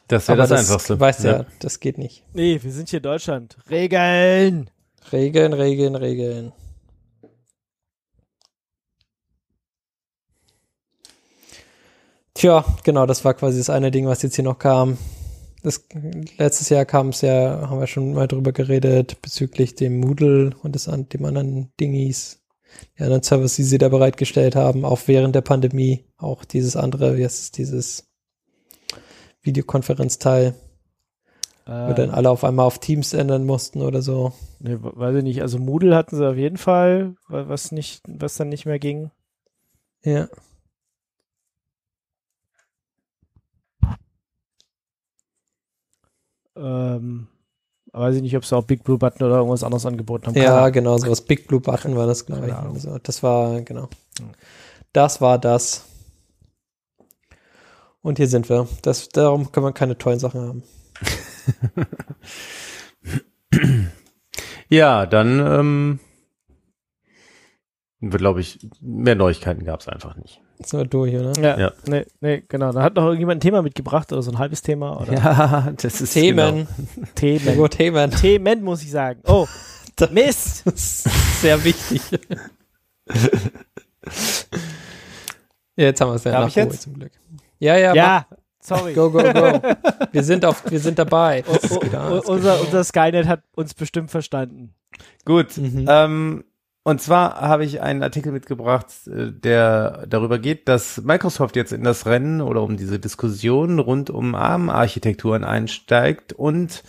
Das 0.09 0.27
wäre 0.27 0.39
das, 0.39 0.49
das 0.49 0.61
Einfachste. 0.61 0.99
Weißt 0.99 1.25
ja. 1.25 1.31
ja, 1.41 1.47
das 1.59 1.81
geht 1.81 1.99
nicht. 1.99 2.25
Nee, 2.33 2.59
wir 2.63 2.73
sind 2.73 2.89
hier 2.89 2.97
in 2.97 3.03
Deutschland. 3.03 3.59
Regeln! 3.69 4.71
Regeln, 5.13 5.53
Regeln, 5.53 5.97
Regeln. 5.97 6.53
Tja, 12.33 12.65
genau, 12.83 13.05
das 13.05 13.23
war 13.27 13.35
quasi 13.35 13.59
das 13.59 13.69
eine 13.69 13.91
Ding, 13.91 14.07
was 14.07 14.23
jetzt 14.23 14.37
hier 14.37 14.45
noch 14.45 14.59
kam. 14.59 14.97
Das, 15.63 15.85
letztes 16.39 16.71
Jahr 16.71 16.87
kam 16.87 17.11
es 17.11 17.21
ja, 17.21 17.69
haben 17.69 17.81
wir 17.81 17.87
schon 17.87 18.15
mal 18.15 18.29
drüber 18.29 18.53
geredet, 18.53 19.21
bezüglich 19.21 19.75
dem 19.75 20.01
Moodle 20.01 20.53
und 20.63 20.75
des, 20.75 20.85
dem 20.85 21.25
anderen 21.27 21.71
Dingis, 21.79 22.40
die 22.99 23.03
anderen 23.03 23.23
Services, 23.23 23.57
die 23.57 23.63
sie 23.65 23.79
da 23.79 23.89
bereitgestellt 23.89 24.57
haben, 24.57 24.85
auch 24.85 25.01
während 25.07 25.35
der 25.35 25.41
Pandemie. 25.41 26.05
Auch 26.17 26.45
dieses 26.45 26.77
andere, 26.77 27.17
wie 27.17 27.25
heißt 27.25 27.41
es, 27.41 27.51
dieses 27.51 28.09
Videokonferenzteil. 29.43 30.55
Äh, 31.67 31.89
wo 31.89 31.93
dann 31.93 32.11
alle 32.11 32.31
auf 32.31 32.43
einmal 32.43 32.67
auf 32.67 32.79
Teams 32.79 33.13
ändern 33.13 33.45
mussten 33.45 33.83
oder 33.83 34.03
so. 34.03 34.33
Ne, 34.59 34.79
weiß 34.83 35.17
ich 35.17 35.23
nicht. 35.23 35.43
Also 35.43 35.59
Moodle 35.59 35.95
hatten 35.95 36.17
sie 36.17 36.29
auf 36.29 36.37
jeden 36.37 36.57
Fall, 36.57 37.15
was 37.29 37.71
nicht, 37.71 38.03
was 38.09 38.37
dann 38.37 38.49
nicht 38.49 38.67
mehr 38.67 38.79
ging. 38.79 39.11
Ja. 40.03 40.29
Ähm, 46.57 47.29
weiß 47.93 48.17
ich 48.17 48.23
nicht, 48.23 48.37
ob 48.37 48.45
sie 48.45 48.57
auch 48.57 48.65
Big 48.65 48.85
Blue 48.85 48.99
Button 48.99 49.25
oder 49.25 49.37
irgendwas 49.37 49.65
anderes 49.65 49.87
angeboten 49.87 50.27
haben. 50.27 50.37
Ja, 50.37 50.69
genau, 50.71 50.97
so 50.99 51.11
was 51.11 51.23
Big 51.23 51.47
Blue 51.47 51.61
Button 51.61 51.97
war 51.97 52.07
das, 52.07 52.27
glaube 52.27 52.47
ich. 52.47 52.55
Also, 52.55 52.99
das 52.99 53.23
war, 53.23 53.61
genau. 53.63 53.89
Das 54.93 55.21
war 55.21 55.39
das. 55.39 55.85
Und 58.03 58.19
hier 58.19 58.29
sind 58.29 58.49
wir. 58.49 58.67
Das, 58.83 59.09
darum 59.09 59.53
kann 59.53 59.63
man 59.63 59.75
keine 59.75 59.99
tollen 59.99 60.19
Sachen 60.19 60.41
haben. 60.41 60.63
ja, 64.69 65.07
dann 65.07 65.41
ähm, 65.41 66.01
glaube 68.01 68.41
ich, 68.41 68.67
mehr 68.81 69.15
Neuigkeiten 69.15 69.65
gab 69.65 69.81
es 69.81 69.89
einfach 69.89 70.17
nicht. 70.17 70.41
Sind 70.65 70.79
wir 70.79 70.87
durch, 70.87 71.15
oder? 71.15 71.33
Ja, 71.41 71.59
ja. 71.59 71.73
Nee, 71.87 72.05
nee, 72.21 72.45
genau. 72.47 72.73
Da 72.73 72.83
hat 72.83 72.95
noch 72.95 73.05
irgendjemand 73.05 73.39
ein 73.39 73.41
Thema 73.41 73.63
mitgebracht 73.63 74.13
oder 74.13 74.23
so 74.23 74.31
ein 74.31 74.39
halbes 74.39 74.61
Thema. 74.63 75.01
Oder? 75.01 75.15
Ja, 75.15 75.73
das 75.77 76.01
ist 76.01 76.13
Themen. 76.13 76.67
Genau. 76.95 77.09
Themen. 77.15 77.57
Gut, 77.57 77.71
Themen. 77.73 78.11
Themen, 78.11 78.63
muss 78.63 78.83
ich 78.83 78.91
sagen. 78.91 79.21
Oh, 79.27 79.47
Mist. 80.11 80.65
sehr 81.41 81.63
wichtig. 81.65 82.03
ja, 85.77 85.85
jetzt 85.85 86.01
haben 86.01 86.11
wir 86.11 86.15
es 86.17 86.25
ja 86.25 86.33
nach 86.33 86.55
jetzt? 86.55 86.83
zum 86.83 86.95
Glück. 86.95 87.13
Ja, 87.59 87.77
ja. 87.77 87.95
Ja, 87.95 88.27
mach. 88.31 88.39
sorry. 88.61 88.93
Go, 88.95 89.11
go, 89.11 89.21
go. 89.23 89.61
Wir 90.13 90.25
sind, 90.25 90.45
auf, 90.45 90.69
wir 90.69 90.81
sind 90.81 90.99
dabei. 90.99 91.45
O, 91.47 91.77
o, 91.77 92.33
unser, 92.33 92.61
unser 92.61 92.83
Skynet 92.83 93.29
hat 93.29 93.43
uns 93.55 93.75
bestimmt 93.75 94.11
verstanden. 94.11 94.75
Gut. 95.25 95.57
Mhm. 95.57 95.87
Ähm, 95.89 96.45
und 96.83 97.01
zwar 97.01 97.41
habe 97.41 97.65
ich 97.65 97.83
einen 97.83 98.03
Artikel 98.03 98.33
mitgebracht, 98.33 98.87
äh, 99.07 99.33
der 99.33 100.07
darüber 100.09 100.39
geht, 100.39 100.69
dass 100.69 101.03
Microsoft 101.03 101.57
jetzt 101.57 101.73
in 101.73 101.85
das 101.85 102.07
Rennen 102.07 102.41
oder 102.41 102.63
um 102.63 102.77
diese 102.77 102.99
Diskussion 102.99 103.79
rund 103.79 104.11
um 104.11 104.35
ARM-Architekturen 104.35 105.45
einsteigt 105.45 106.33
und 106.33 106.83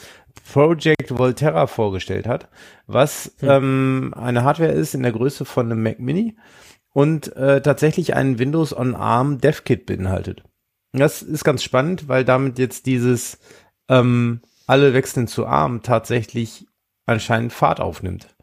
Project 0.52 1.18
Volterra 1.18 1.68
vorgestellt 1.68 2.28
hat, 2.28 2.50
was 2.88 3.34
hm. 3.40 3.50
ähm, 3.50 4.14
eine 4.16 4.44
Hardware 4.44 4.72
ist 4.72 4.96
in 4.96 5.04
der 5.04 5.12
Größe 5.12 5.46
von 5.46 5.72
einem 5.72 5.84
Mac 5.84 6.00
Mini 6.00 6.38
und 6.94 7.36
äh, 7.36 7.62
tatsächlich 7.62 8.16
einen 8.16 8.40
Windows 8.40 8.76
on 8.76 8.96
ARM 8.96 9.40
DevKit 9.40 9.86
beinhaltet. 9.86 10.44
Das 10.94 11.22
ist 11.22 11.44
ganz 11.44 11.64
spannend, 11.64 12.08
weil 12.08 12.26
damit 12.26 12.60
jetzt 12.60 12.86
dieses 12.86 13.40
ähm, 13.88 14.42
alle 14.68 14.94
wechseln 14.94 15.28
zu 15.28 15.46
ARM 15.46 15.84
tatsächlich 15.84 16.66
anscheinend 17.06 17.54
Fahrt 17.54 17.80
aufnimmt. 17.80 18.36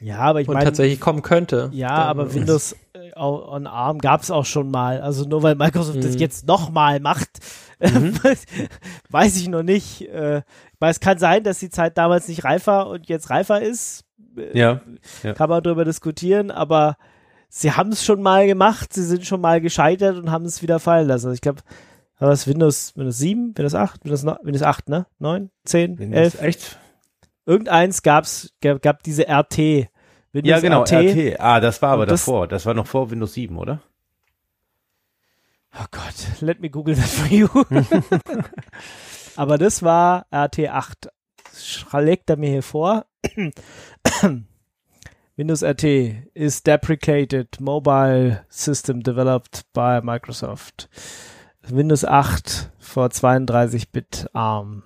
Ja, 0.00 0.18
aber 0.18 0.40
ich 0.40 0.46
meine. 0.46 0.64
tatsächlich 0.64 1.00
kommen 1.00 1.22
könnte. 1.22 1.70
Ja, 1.72 1.90
aber 1.90 2.32
Windows 2.32 2.76
äh, 2.92 3.10
on 3.16 3.66
ARM 3.66 3.98
gab 3.98 4.22
es 4.22 4.30
auch 4.30 4.44
schon 4.44 4.70
mal. 4.70 5.00
Also 5.00 5.24
nur 5.24 5.42
weil 5.42 5.54
Microsoft 5.54 5.96
mhm. 5.96 6.02
das 6.02 6.18
jetzt 6.18 6.46
nochmal 6.46 7.00
macht, 7.00 7.28
mhm. 7.80 8.14
weiß 9.10 9.36
ich 9.36 9.48
noch 9.48 9.62
nicht. 9.62 10.02
Äh, 10.08 10.42
weil 10.78 10.90
es 10.90 11.00
kann 11.00 11.18
sein, 11.18 11.42
dass 11.42 11.58
die 11.58 11.70
Zeit 11.70 11.98
damals 11.98 12.28
nicht 12.28 12.44
reif 12.44 12.66
war 12.66 12.88
und 12.88 13.08
jetzt 13.08 13.30
reifer 13.30 13.60
ist. 13.60 14.04
Äh, 14.36 14.56
ja. 14.56 14.80
ja. 15.22 15.32
Kann 15.34 15.50
man 15.50 15.62
darüber 15.62 15.84
diskutieren, 15.84 16.50
aber 16.50 16.96
sie 17.48 17.72
haben 17.72 17.90
es 17.90 18.04
schon 18.04 18.22
mal 18.22 18.46
gemacht, 18.46 18.92
sie 18.92 19.04
sind 19.04 19.26
schon 19.26 19.40
mal 19.40 19.60
gescheitert 19.60 20.16
und 20.16 20.30
haben 20.30 20.44
es 20.44 20.62
wieder 20.62 20.78
fallen 20.78 21.08
lassen. 21.08 21.26
Also 21.26 21.34
ich 21.34 21.40
glaube, 21.40 21.62
war 22.18 22.30
das 22.30 22.46
Windows, 22.46 22.96
Windows 22.96 23.18
7, 23.18 23.56
Windows 23.56 23.74
8, 23.74 24.04
Windows, 24.04 24.24
Windows 24.24 24.62
8, 24.62 24.88
ne? 24.88 25.06
9, 25.18 25.50
10, 25.64 25.98
Windows 25.98 26.34
11? 26.34 26.42
Echt? 26.42 26.78
Irgendeins 27.48 28.02
gab's, 28.02 28.52
gab, 28.60 28.82
gab 28.82 29.02
diese 29.02 29.26
RT. 29.26 29.88
Windows 30.32 30.50
ja, 30.50 30.60
genau, 30.60 30.82
RT. 30.82 30.92
RT. 30.92 31.40
Ah, 31.40 31.60
das 31.60 31.80
war 31.80 31.92
aber 31.92 32.04
das, 32.04 32.20
davor. 32.26 32.46
Das 32.46 32.66
war 32.66 32.74
noch 32.74 32.86
vor 32.86 33.10
Windows 33.10 33.32
7, 33.32 33.56
oder? 33.56 33.80
Oh 35.74 35.86
Gott, 35.90 36.42
let 36.42 36.60
me 36.60 36.68
google 36.68 36.94
that 36.94 37.06
for 37.06 37.26
you. 37.26 37.48
aber 39.36 39.56
das 39.56 39.82
war 39.82 40.26
RT8. 40.30 41.08
Schlägt 41.56 42.28
er 42.28 42.36
mir 42.36 42.50
hier 42.50 42.62
vor. 42.62 43.06
Windows 45.36 45.62
RT 45.62 45.84
is 46.34 46.62
deprecated 46.62 47.58
mobile 47.60 48.44
system 48.50 49.02
developed 49.02 49.64
by 49.72 50.00
Microsoft. 50.02 50.90
Windows 51.62 52.04
8 52.04 52.72
vor 52.78 53.06
32-Bit 53.06 54.28
ARM. 54.34 54.82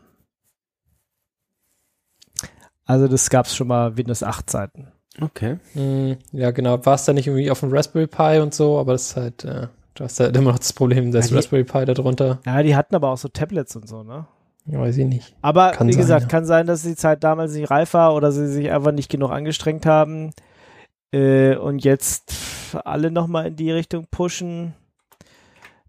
Also 2.85 3.09
das 3.09 3.31
gab 3.31 3.47
es 3.47 3.55
schon 3.55 3.69
mal 3.69 3.97
Windows 3.97 4.23
8 4.23 4.49
Zeiten. 4.49 4.89
Okay. 5.21 5.59
Mm, 5.75 6.13
ja, 6.33 6.51
genau. 6.51 6.85
War 6.85 6.95
es 6.95 7.05
da 7.05 7.13
nicht 7.13 7.27
irgendwie 7.27 7.51
auf 7.51 7.61
dem 7.61 7.73
Raspberry 7.73 8.07
Pi 8.07 8.41
und 8.41 8.55
so, 8.55 8.79
aber 8.79 8.93
das 8.93 9.11
ist 9.11 9.17
halt, 9.17 9.45
äh, 9.45 9.69
du 9.95 10.05
hast 10.05 10.21
halt 10.21 10.37
immer 10.37 10.53
noch 10.53 10.59
das 10.59 10.73
Problem, 10.73 11.13
das 11.13 11.31
ja, 11.31 11.37
Raspberry 11.37 11.65
Pi 11.65 11.85
da 11.85 11.95
drunter. 11.95 12.41
Ja, 12.47 12.63
die 12.63 12.75
hatten 12.75 12.95
aber 12.95 13.11
auch 13.11 13.19
so 13.19 13.29
Tablets 13.29 13.77
und 13.77 13.89
so, 13.89 14.03
ne? 14.03 14.27
Ja, 14.67 14.81
weiß 14.81 14.97
ich 14.97 15.07
nicht. 15.07 15.35
Aber 15.43 15.73
kann 15.73 15.89
wie 15.89 15.93
sein, 15.93 16.01
gesagt, 16.01 16.23
ja. 16.23 16.29
kann 16.29 16.45
sein, 16.45 16.67
dass 16.67 16.83
die 16.83 16.95
Zeit 16.95 17.25
damals 17.25 17.53
nicht 17.53 17.71
reif 17.71 17.95
war 17.95 18.15
oder 18.15 18.31
sie 18.33 18.47
sich 18.47 18.71
einfach 18.71 18.93
nicht 18.93 19.11
genug 19.11 19.31
angestrengt 19.31 19.87
haben 19.87 20.31
äh, 21.13 21.57
und 21.57 21.85
jetzt 21.85 22.33
alle 22.85 23.11
nochmal 23.11 23.49
in 23.49 23.57
die 23.57 23.73
Richtung 23.73 24.07
pushen. 24.11 24.75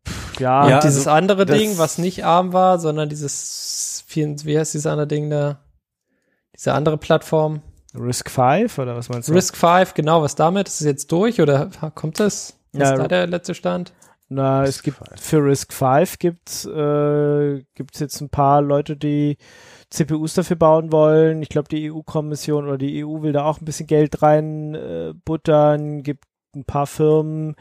Pff, 0.08 0.40
ja, 0.40 0.68
ja 0.68 0.80
dieses 0.80 1.08
also, 1.08 1.12
andere 1.12 1.46
Ding, 1.46 1.78
was 1.78 1.98
nicht 1.98 2.26
arm 2.26 2.52
war, 2.52 2.80
sondern 2.80 3.10
dieses, 3.10 4.04
wie 4.10 4.58
heißt 4.58 4.74
dieses 4.74 4.88
andere 4.88 5.08
Ding 5.08 5.30
da? 5.30 5.60
Diese 6.56 6.74
andere 6.74 6.98
Plattform. 6.98 7.62
Risk 7.96 8.30
5 8.30 8.80
oder 8.80 8.96
was 8.96 9.10
meinst 9.10 9.30
du? 9.30 9.34
Risk 9.34 9.56
5, 9.56 9.94
genau, 9.94 10.22
was 10.22 10.36
damit? 10.36 10.68
Ist 10.68 10.82
es 10.82 10.88
jetzt 10.88 11.12
durch 11.12 11.40
oder 11.42 11.70
kommt 11.94 12.20
das? 12.20 12.58
Was 12.72 12.90
ja, 12.90 12.94
ist 12.94 13.00
da 13.00 13.08
der 13.08 13.28
letzte 13.28 13.54
Stand? 13.54 13.94
Na, 14.30 14.62
Risk 14.62 14.80
es 14.80 14.84
gibt 14.84 14.98
5. 14.98 15.22
für 15.22 15.38
Risk 15.46 15.74
5 15.74 16.20
gibt 16.20 16.66
äh, 16.66 17.64
gibt's 17.76 18.00
jetzt 18.00 18.20
ein 18.22 18.30
paar 18.30 18.62
Leute, 18.62 18.98
die 18.98 19.38
CPUs 19.92 20.34
dafür 20.34 20.56
bauen 20.56 20.92
wollen. 20.92 21.44
Ich 21.44 21.50
glaube, 21.50 21.70
die 21.70 21.92
EU-Kommission 21.92 22.66
oder 22.66 22.80
die 22.80 23.06
EU 23.06 23.22
will 23.22 23.32
da 23.32 23.46
auch 23.46 23.62
ein 23.62 23.66
bisschen 23.66 23.86
Geld 23.86 24.24
rein 24.24 24.74
äh, 24.74 25.14
buttern. 25.24 26.02
Gibt 26.02 26.26
ein 26.56 26.66
paar 26.66 26.88
Firmen, 26.88 27.56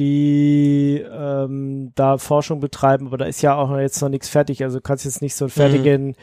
die 0.00 1.04
ähm, 1.08 1.92
da 1.94 2.18
Forschung 2.18 2.58
betreiben, 2.58 3.06
aber 3.06 3.18
da 3.18 3.26
ist 3.26 3.42
ja 3.42 3.54
auch 3.54 3.76
jetzt 3.78 4.00
noch 4.02 4.08
nichts 4.08 4.28
fertig. 4.28 4.64
Also 4.64 4.78
du 4.78 4.82
kannst 4.82 5.04
jetzt 5.04 5.22
nicht 5.22 5.36
so 5.36 5.44
einen 5.44 5.50
fertigen 5.50 6.06
mhm 6.08 6.14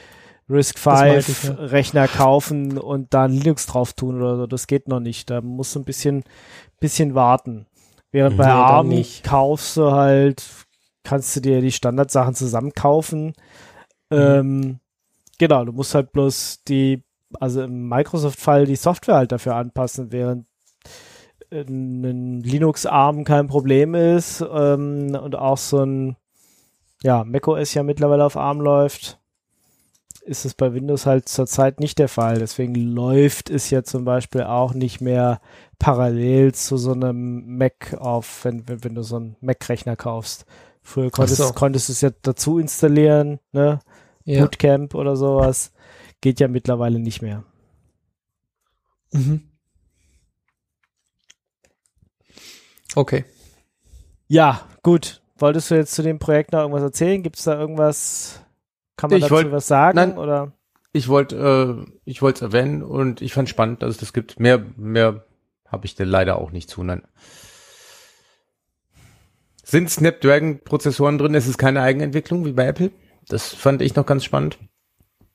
Risk 0.50 0.78
5 0.78 1.44
ja. 1.44 1.54
Rechner 1.54 2.08
kaufen 2.08 2.78
und 2.78 3.14
da 3.14 3.26
Linux 3.26 3.66
drauf 3.66 3.94
tun 3.94 4.18
oder 4.18 4.38
so. 4.38 4.48
Das 4.48 4.68
geht 4.68 4.88
noch 4.88 5.00
nicht. 5.00 5.30
Da 5.30 5.42
musst 5.42 5.76
du 5.76 5.80
ein 5.80 5.86
bisschen, 5.86 6.24
bisschen 6.80 7.16
warten. 7.16 7.66
Während 8.12 8.38
bei 8.38 8.46
ja, 8.46 8.64
ARM 8.64 9.04
kaufst 9.24 9.76
du 9.78 9.92
halt, 9.92 10.46
kannst 11.04 11.36
du 11.36 11.42
dir 11.42 11.62
die 11.62 11.72
Standardsachen 11.72 12.36
zusammenkaufen. 12.36 13.34
Mhm. 14.10 14.18
Ähm, 14.18 14.80
genau, 15.40 15.66
du 15.66 15.72
musst 15.72 15.96
halt 15.96 16.12
bloß 16.12 16.62
die, 16.68 17.04
also 17.40 17.64
im 17.64 17.90
Microsoft-Fall 17.90 18.66
die 18.66 18.76
Software 18.76 19.16
halt 19.16 19.32
dafür 19.32 19.56
anpassen, 19.56 20.12
während 20.12 20.46
ein 21.52 22.42
Linux-ARM 22.42 23.24
kein 23.24 23.48
Problem 23.48 23.96
ist 23.96 24.42
ähm, 24.42 25.16
und 25.16 25.36
auch 25.36 25.58
so 25.58 25.84
ein 25.84 26.16
ja, 27.04 27.24
macOS 27.24 27.74
ja 27.74 27.84
mittlerweile 27.84 28.26
auf 28.26 28.36
ARM 28.36 28.62
läuft 28.62 29.20
ist 30.26 30.46
es 30.46 30.54
bei 30.56 30.74
Windows 30.74 31.06
halt 31.06 31.30
zurzeit 31.30 31.80
nicht 31.80 32.00
der 32.00 32.10
Fall. 32.10 32.40
Deswegen 32.40 32.74
läuft 32.76 33.50
es 33.50 33.70
ja 33.70 33.84
zum 33.84 34.06
Beispiel 34.06 34.44
auch 34.44 34.74
nicht 34.74 35.00
mehr 35.00 35.40
parallel 35.80 36.54
zu 36.54 36.78
so 36.78 36.94
einem 36.94 37.58
Mac 37.58 37.96
auf, 38.00 38.44
wenn, 38.44 38.68
wenn, 38.68 38.96
du 38.96 39.04
so 39.04 39.18
einen 39.18 39.36
Mac-Rechner 39.42 39.96
kaufst. 39.96 40.46
Früher 40.82 41.12
konntest, 41.12 41.38
so. 41.38 41.54
konntest 41.54 41.90
du 41.90 41.94
es 41.94 42.02
ja 42.02 42.10
dazu 42.22 42.60
installieren, 42.60 43.40
ne? 43.52 43.80
Ja. 44.24 44.42
Bootcamp 44.42 44.96
oder 44.96 45.16
sowas. 45.16 45.72
Geht 46.22 46.40
ja 46.40 46.48
mittlerweile 46.48 47.00
nicht 47.00 47.22
mehr. 47.22 47.44
Mhm. 49.12 49.44
Okay. 52.96 53.26
Ja, 54.28 54.68
gut. 54.82 55.22
Wolltest 55.38 55.70
du 55.70 55.76
jetzt 55.76 55.94
zu 55.94 56.02
dem 56.02 56.18
Projekt 56.18 56.54
noch 56.54 56.62
irgendwas 56.62 56.84
erzählen? 56.84 57.22
Gibt 57.22 57.38
es 57.38 57.44
da 57.44 57.60
irgendwas, 57.60 58.45
kann 58.98 59.10
man 59.10 59.18
ich 59.18 59.24
dazu 59.24 59.36
wollt, 59.36 59.52
was 59.52 59.68
sagen? 59.68 59.96
Nein, 59.96 60.18
oder? 60.18 60.54
Ich 60.92 61.08
wollte 61.08 61.86
äh, 61.88 61.92
ich 62.06 62.22
wollte 62.22 62.38
es 62.38 62.54
erwähnen 62.54 62.84
und 62.84 63.22
ich 63.22 63.34
fand 63.34 63.50
spannend, 63.50 63.82
dass 63.82 63.92
es 63.92 63.98
das 63.98 64.14
gibt. 64.14 64.40
Mehr, 64.40 64.66
mehr 64.78 65.26
habe 65.68 65.86
ich 65.86 65.96
denn 65.96 66.08
leider 66.08 66.38
auch 66.38 66.52
nicht 66.52 66.70
zu. 66.70 66.84
Nein. 66.84 67.04
Sind 69.64 69.90
Snapdragon-Prozessoren 69.90 71.18
drin? 71.18 71.34
Es 71.34 71.48
ist 71.48 71.58
keine 71.58 71.82
Eigenentwicklung 71.82 72.46
wie 72.46 72.54
bei 72.54 72.68
Apple. 72.68 72.92
Das 73.28 73.54
fand 73.54 73.82
ich 73.82 73.96
noch 73.96 74.06
ganz 74.06 74.24
spannend. 74.24 74.60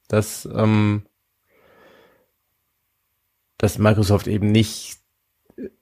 Dass, 0.07 0.49
ähm, 0.55 1.03
dass 3.59 3.79
Microsoft 3.79 4.29
eben 4.29 4.53
nicht 4.53 4.99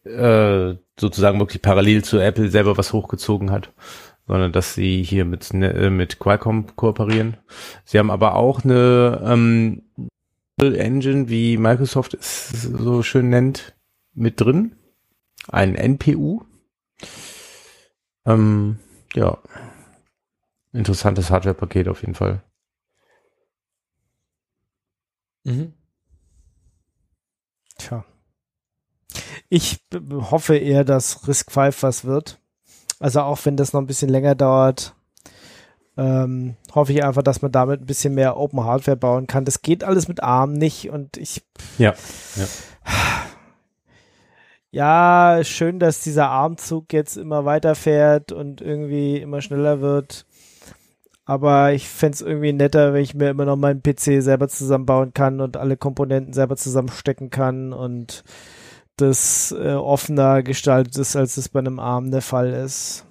äh, 0.05 0.75
sozusagen 0.99 1.39
wirklich 1.39 1.63
parallel 1.63 2.03
zu 2.03 2.19
Apple 2.19 2.51
selber 2.51 2.77
was 2.77 2.93
hochgezogen 2.93 3.51
hat, 3.51 3.73
sondern 4.29 4.53
dass 4.53 4.75
sie 4.75 5.03
hier 5.03 5.25
mit, 5.25 5.53
äh, 5.55 5.91
mit 5.91 6.19
Qualcomm 6.19 6.77
kooperieren. 6.77 7.39
Sie 7.85 7.99
haben 7.99 8.11
aber 8.11 8.37
auch 8.37 8.63
eine 8.63 9.21
ähm, 9.25 9.83
Engine, 10.59 11.29
wie 11.29 11.57
Microsoft 11.57 12.15
es 12.15 12.51
so 12.51 13.03
schön 13.03 13.31
nennt, 13.31 13.75
mit 14.13 14.41
drin. 14.41 14.77
Ein 15.49 15.75
NPU. 15.75 16.43
Ähm, 18.27 18.79
ja. 19.15 19.39
Interessantes 20.73 21.31
Hardware-Paket 21.31 21.89
auf 21.89 22.03
jeden 22.03 22.15
Fall. 22.15 22.43
Mhm. 25.45 25.73
Tja. 27.79 28.05
Ich 29.49 29.79
hoffe 30.13 30.57
eher, 30.57 30.85
dass 30.85 31.27
Risk 31.27 31.51
5 31.51 31.83
was 31.83 32.05
wird. 32.05 32.38
Also 33.01 33.21
auch 33.21 33.39
wenn 33.45 33.57
das 33.57 33.73
noch 33.73 33.81
ein 33.81 33.87
bisschen 33.87 34.09
länger 34.09 34.35
dauert, 34.35 34.95
ähm, 35.97 36.57
hoffe 36.75 36.93
ich 36.93 37.05
einfach, 37.05 37.23
dass 37.23 37.43
man 37.43 37.53
damit 37.53 37.81
ein 37.81 37.87
bisschen 37.87 38.15
mehr 38.15 38.37
Open 38.37 38.65
Hardware 38.65 38.97
bauen 38.97 39.27
kann. 39.27 39.45
Das 39.45 39.63
geht 39.63 39.85
alles 39.85 40.09
mit 40.09 40.23
ARM 40.23 40.53
nicht 40.53 40.91
und 40.91 41.17
ich. 41.17 41.43
Ja. 41.79 41.95
ja. 42.37 42.47
Ja, 44.71 45.41
schön, 45.45 45.79
dass 45.79 46.03
dieser 46.03 46.29
Armzug 46.29 46.93
jetzt 46.93 47.17
immer 47.17 47.47
weiterfährt 47.47 48.33
und 48.33 48.61
irgendwie 48.61 49.17
immer 49.17 49.41
schneller 49.41 49.81
wird. 49.81 50.27
Aber 51.25 51.73
ich 51.73 51.89
fände 51.89 52.17
es 52.17 52.21
irgendwie 52.21 52.53
netter, 52.53 52.93
wenn 52.93 53.03
ich 53.03 53.15
mir 53.15 53.31
immer 53.31 53.47
noch 53.47 53.57
meinen 53.57 53.83
PC 53.83 54.23
selber 54.23 54.49
zusammenbauen 54.49 55.15
kann 55.15 55.41
und 55.41 55.57
alle 55.57 55.77
Komponenten 55.77 56.33
selber 56.35 56.57
zusammenstecken 56.57 57.31
kann 57.31 57.73
und 57.73 58.25
das 59.01 59.55
äh, 59.59 59.73
offener 59.73 60.43
gestaltet 60.43 60.97
ist, 60.97 61.17
als 61.17 61.37
es 61.37 61.49
bei 61.49 61.61
einem 61.61 61.79
ARM 61.79 62.11
der 62.11 62.23
Fall 62.23 62.53
ist. 62.53 63.07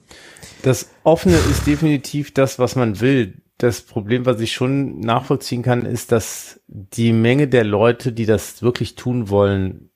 Das 0.62 0.90
Offene 1.04 1.36
ist 1.36 1.68
definitiv 1.68 2.34
das, 2.34 2.60
was 2.60 2.76
man 2.76 3.00
will. 3.00 3.42
Das 3.58 3.82
Problem, 3.82 4.26
was 4.26 4.40
ich 4.40 4.54
schon 4.54 5.00
nachvollziehen 5.00 5.64
kann, 5.64 5.86
ist, 5.86 6.12
dass 6.12 6.60
die 6.68 7.12
Menge 7.12 7.48
der 7.48 7.64
Leute, 7.64 8.14
die 8.14 8.26
das 8.26 8.62
wirklich 8.62 8.96
tun 8.96 9.30
wollen, 9.30 9.90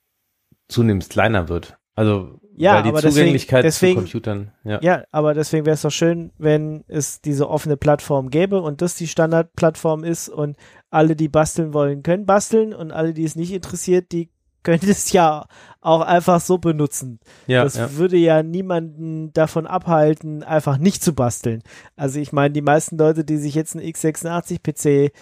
zunehmend 0.68 1.10
kleiner 1.10 1.48
wird. 1.50 1.78
Also 1.96 2.40
ja, 2.56 2.76
weil 2.76 2.84
die 2.84 2.90
aber 2.90 3.02
Zugänglichkeit 3.02 3.64
deswegen, 3.64 4.00
zu 4.00 4.04
Computern. 4.04 4.52
Ja. 4.64 4.80
ja, 4.82 5.04
aber 5.12 5.34
deswegen 5.34 5.66
wäre 5.66 5.76
es 5.76 5.82
doch 5.82 5.92
schön, 5.92 6.32
wenn 6.38 6.84
es 6.88 7.22
diese 7.22 7.50
offene 7.50 7.78
Plattform 7.78 8.30
gäbe 8.30 8.62
und 8.62 8.82
das 8.82 8.96
die 8.96 9.08
Standardplattform 9.08 10.04
ist 10.04 10.30
und 10.30 10.58
alle, 10.90 11.16
die 11.16 11.30
basteln 11.30 11.74
wollen, 11.74 12.04
können 12.04 12.26
basteln 12.26 12.74
und 12.74 12.92
alle, 12.92 13.14
die 13.14 13.24
es 13.24 13.36
nicht 13.36 13.52
interessiert, 13.52 14.12
die 14.12 14.30
können 14.64 14.90
es 14.90 15.12
ja 15.12 15.46
auch 15.82 16.02
einfach 16.02 16.40
so 16.40 16.58
benutzen. 16.58 17.20
Ja, 17.48 17.64
das 17.64 17.76
ja. 17.76 17.96
würde 17.96 18.18
ja 18.18 18.44
niemanden 18.44 19.34
davon 19.34 19.66
abhalten, 19.66 20.44
einfach 20.44 20.78
nicht 20.78 21.04
zu 21.04 21.14
basteln. 21.14 21.64
Also 21.96 22.20
ich 22.20 22.32
meine, 22.32 22.54
die 22.54 22.62
meisten 22.62 22.98
Leute, 22.98 23.24
die 23.26 23.38
sich 23.38 23.56
jetzt 23.56 23.76
einen 23.76 23.86
x86 23.86 24.60
PC 24.62 25.14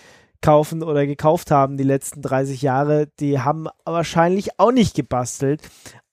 kaufen 0.42 0.84
oder 0.84 1.06
gekauft 1.06 1.52
haben 1.52 1.78
die 1.78 1.84
letzten 1.84 2.22
30 2.22 2.62
Jahre, 2.62 3.08
die 3.20 3.40
haben 3.40 3.68
wahrscheinlich 3.86 4.60
auch 4.60 4.72
nicht 4.72 4.96
gebastelt. 4.96 5.62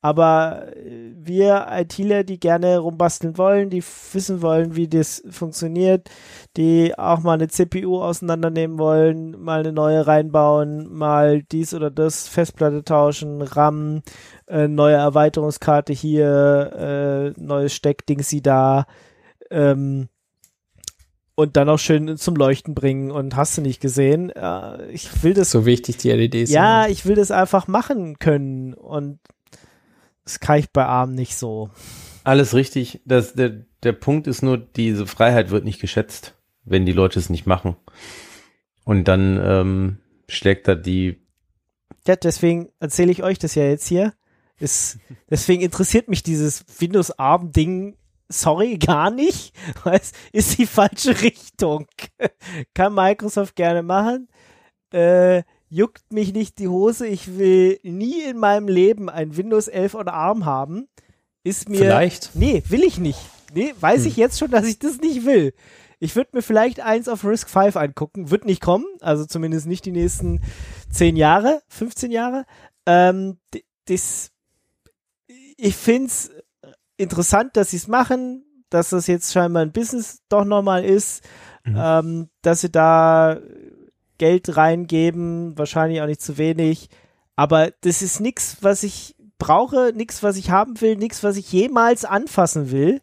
Aber 0.06 0.68
äh, 0.76 1.12
wir 1.16 1.66
ITler, 1.68 2.22
die 2.22 2.38
gerne 2.38 2.78
rumbasteln 2.78 3.36
wollen, 3.38 3.70
die 3.70 3.82
wissen 4.12 4.40
wollen, 4.40 4.76
wie 4.76 4.86
das 4.86 5.20
funktioniert, 5.28 6.08
die 6.56 6.96
auch 6.96 7.24
mal 7.24 7.32
eine 7.32 7.48
CPU 7.48 8.00
auseinandernehmen 8.00 8.78
wollen, 8.78 9.32
mal 9.42 9.58
eine 9.60 9.72
neue 9.72 10.06
reinbauen, 10.06 10.94
mal 10.94 11.42
dies 11.42 11.74
oder 11.74 11.90
das, 11.90 12.28
Festplatte 12.28 12.84
tauschen, 12.84 13.42
RAM, 13.42 14.02
äh, 14.46 14.68
neue 14.68 14.94
Erweiterungskarte 14.94 15.92
hier, 15.92 17.34
äh, 17.36 17.40
neues 17.40 17.74
Steckding 17.74 18.22
sie 18.22 18.42
da, 18.42 18.86
ähm, 19.50 20.08
und 21.34 21.56
dann 21.56 21.68
auch 21.68 21.78
schön 21.78 22.16
zum 22.16 22.36
Leuchten 22.36 22.76
bringen 22.76 23.10
und 23.10 23.34
hast 23.34 23.58
du 23.58 23.62
nicht 23.62 23.80
gesehen. 23.80 24.30
Äh, 24.30 24.86
ich 24.92 25.24
will 25.24 25.34
das. 25.34 25.50
So 25.50 25.66
wichtig 25.66 25.96
die 25.96 26.10
LEDs. 26.10 26.50
Ja, 26.50 26.84
sind. 26.84 26.92
ich 26.92 27.06
will 27.06 27.16
das 27.16 27.32
einfach 27.32 27.66
machen 27.66 28.20
können 28.20 28.72
und 28.72 29.18
das 30.26 30.40
kann 30.40 30.58
ich 30.58 30.70
bei 30.70 30.84
ARM 30.84 31.14
nicht 31.14 31.36
so. 31.36 31.70
Alles 32.24 32.52
richtig. 32.52 33.00
Das, 33.04 33.34
der, 33.34 33.64
der 33.84 33.92
Punkt 33.92 34.26
ist 34.26 34.42
nur, 34.42 34.58
diese 34.58 35.06
Freiheit 35.06 35.50
wird 35.50 35.64
nicht 35.64 35.80
geschätzt, 35.80 36.34
wenn 36.64 36.84
die 36.84 36.92
Leute 36.92 37.18
es 37.18 37.30
nicht 37.30 37.46
machen. 37.46 37.76
Und 38.84 39.04
dann 39.04 39.40
ähm, 39.42 39.98
schlägt 40.28 40.66
da 40.68 40.74
die. 40.74 41.22
Ja, 42.06 42.16
deswegen 42.16 42.68
erzähle 42.80 43.12
ich 43.12 43.22
euch 43.22 43.38
das 43.38 43.54
ja 43.54 43.64
jetzt 43.64 43.86
hier. 43.86 44.12
Ist, 44.58 44.98
deswegen 45.30 45.62
interessiert 45.62 46.08
mich 46.08 46.22
dieses 46.22 46.64
Windows 46.80 47.12
ARM 47.12 47.52
Ding 47.52 47.96
sorry, 48.28 48.78
gar 48.84 49.10
nicht, 49.10 49.54
weil 49.84 50.00
es 50.00 50.12
ist 50.32 50.58
die 50.58 50.66
falsche 50.66 51.20
Richtung. 51.22 51.86
Kann 52.74 52.94
Microsoft 52.94 53.54
gerne 53.54 53.82
machen. 53.82 54.28
Äh, 54.92 55.44
juckt 55.68 56.12
mich 56.12 56.32
nicht 56.32 56.58
die 56.58 56.68
Hose. 56.68 57.06
Ich 57.06 57.38
will 57.38 57.78
nie 57.82 58.22
in 58.22 58.38
meinem 58.38 58.68
Leben 58.68 59.08
ein 59.08 59.36
Windows 59.36 59.68
11 59.68 59.94
oder 59.94 60.14
ARM 60.14 60.44
haben. 60.44 60.88
Ist 61.42 61.68
mir. 61.68 61.78
Vielleicht. 61.78 62.30
Nee, 62.34 62.62
will 62.68 62.82
ich 62.82 62.98
nicht. 62.98 63.20
Nee, 63.54 63.74
weiß 63.78 64.02
hm. 64.02 64.08
ich 64.08 64.16
jetzt 64.16 64.38
schon, 64.38 64.50
dass 64.50 64.66
ich 64.66 64.78
das 64.78 64.98
nicht 64.98 65.24
will. 65.24 65.54
Ich 65.98 66.14
würde 66.14 66.30
mir 66.32 66.42
vielleicht 66.42 66.80
eins 66.80 67.08
auf 67.08 67.24
Risk 67.24 67.48
5 67.48 67.76
angucken. 67.76 68.30
Wird 68.30 68.44
nicht 68.44 68.60
kommen. 68.60 68.84
Also 69.00 69.24
zumindest 69.24 69.66
nicht 69.66 69.84
die 69.84 69.92
nächsten 69.92 70.40
10 70.90 71.16
Jahre, 71.16 71.62
15 71.68 72.10
Jahre. 72.10 72.44
Ähm, 72.84 73.38
das, 73.86 74.30
ich 75.56 75.76
finde 75.76 76.08
es 76.08 76.30
interessant, 76.96 77.56
dass 77.56 77.70
sie 77.70 77.78
es 77.78 77.88
machen, 77.88 78.44
dass 78.68 78.90
das 78.90 79.06
jetzt 79.06 79.32
scheinbar 79.32 79.62
ein 79.62 79.72
Business 79.72 80.20
doch 80.28 80.44
nochmal 80.44 80.84
ist, 80.84 81.24
mhm. 81.64 81.76
ähm, 81.78 82.28
dass 82.42 82.60
sie 82.60 82.70
da 82.70 83.40
Geld 84.18 84.56
reingeben, 84.56 85.56
wahrscheinlich 85.58 86.00
auch 86.00 86.06
nicht 86.06 86.22
zu 86.22 86.38
wenig. 86.38 86.88
Aber 87.36 87.70
das 87.82 88.02
ist 88.02 88.20
nichts, 88.20 88.58
was 88.62 88.82
ich 88.82 89.14
brauche, 89.38 89.92
nichts, 89.94 90.22
was 90.22 90.36
ich 90.36 90.50
haben 90.50 90.80
will, 90.80 90.96
nichts, 90.96 91.22
was 91.22 91.36
ich 91.36 91.52
jemals 91.52 92.04
anfassen 92.04 92.70
will. 92.70 93.02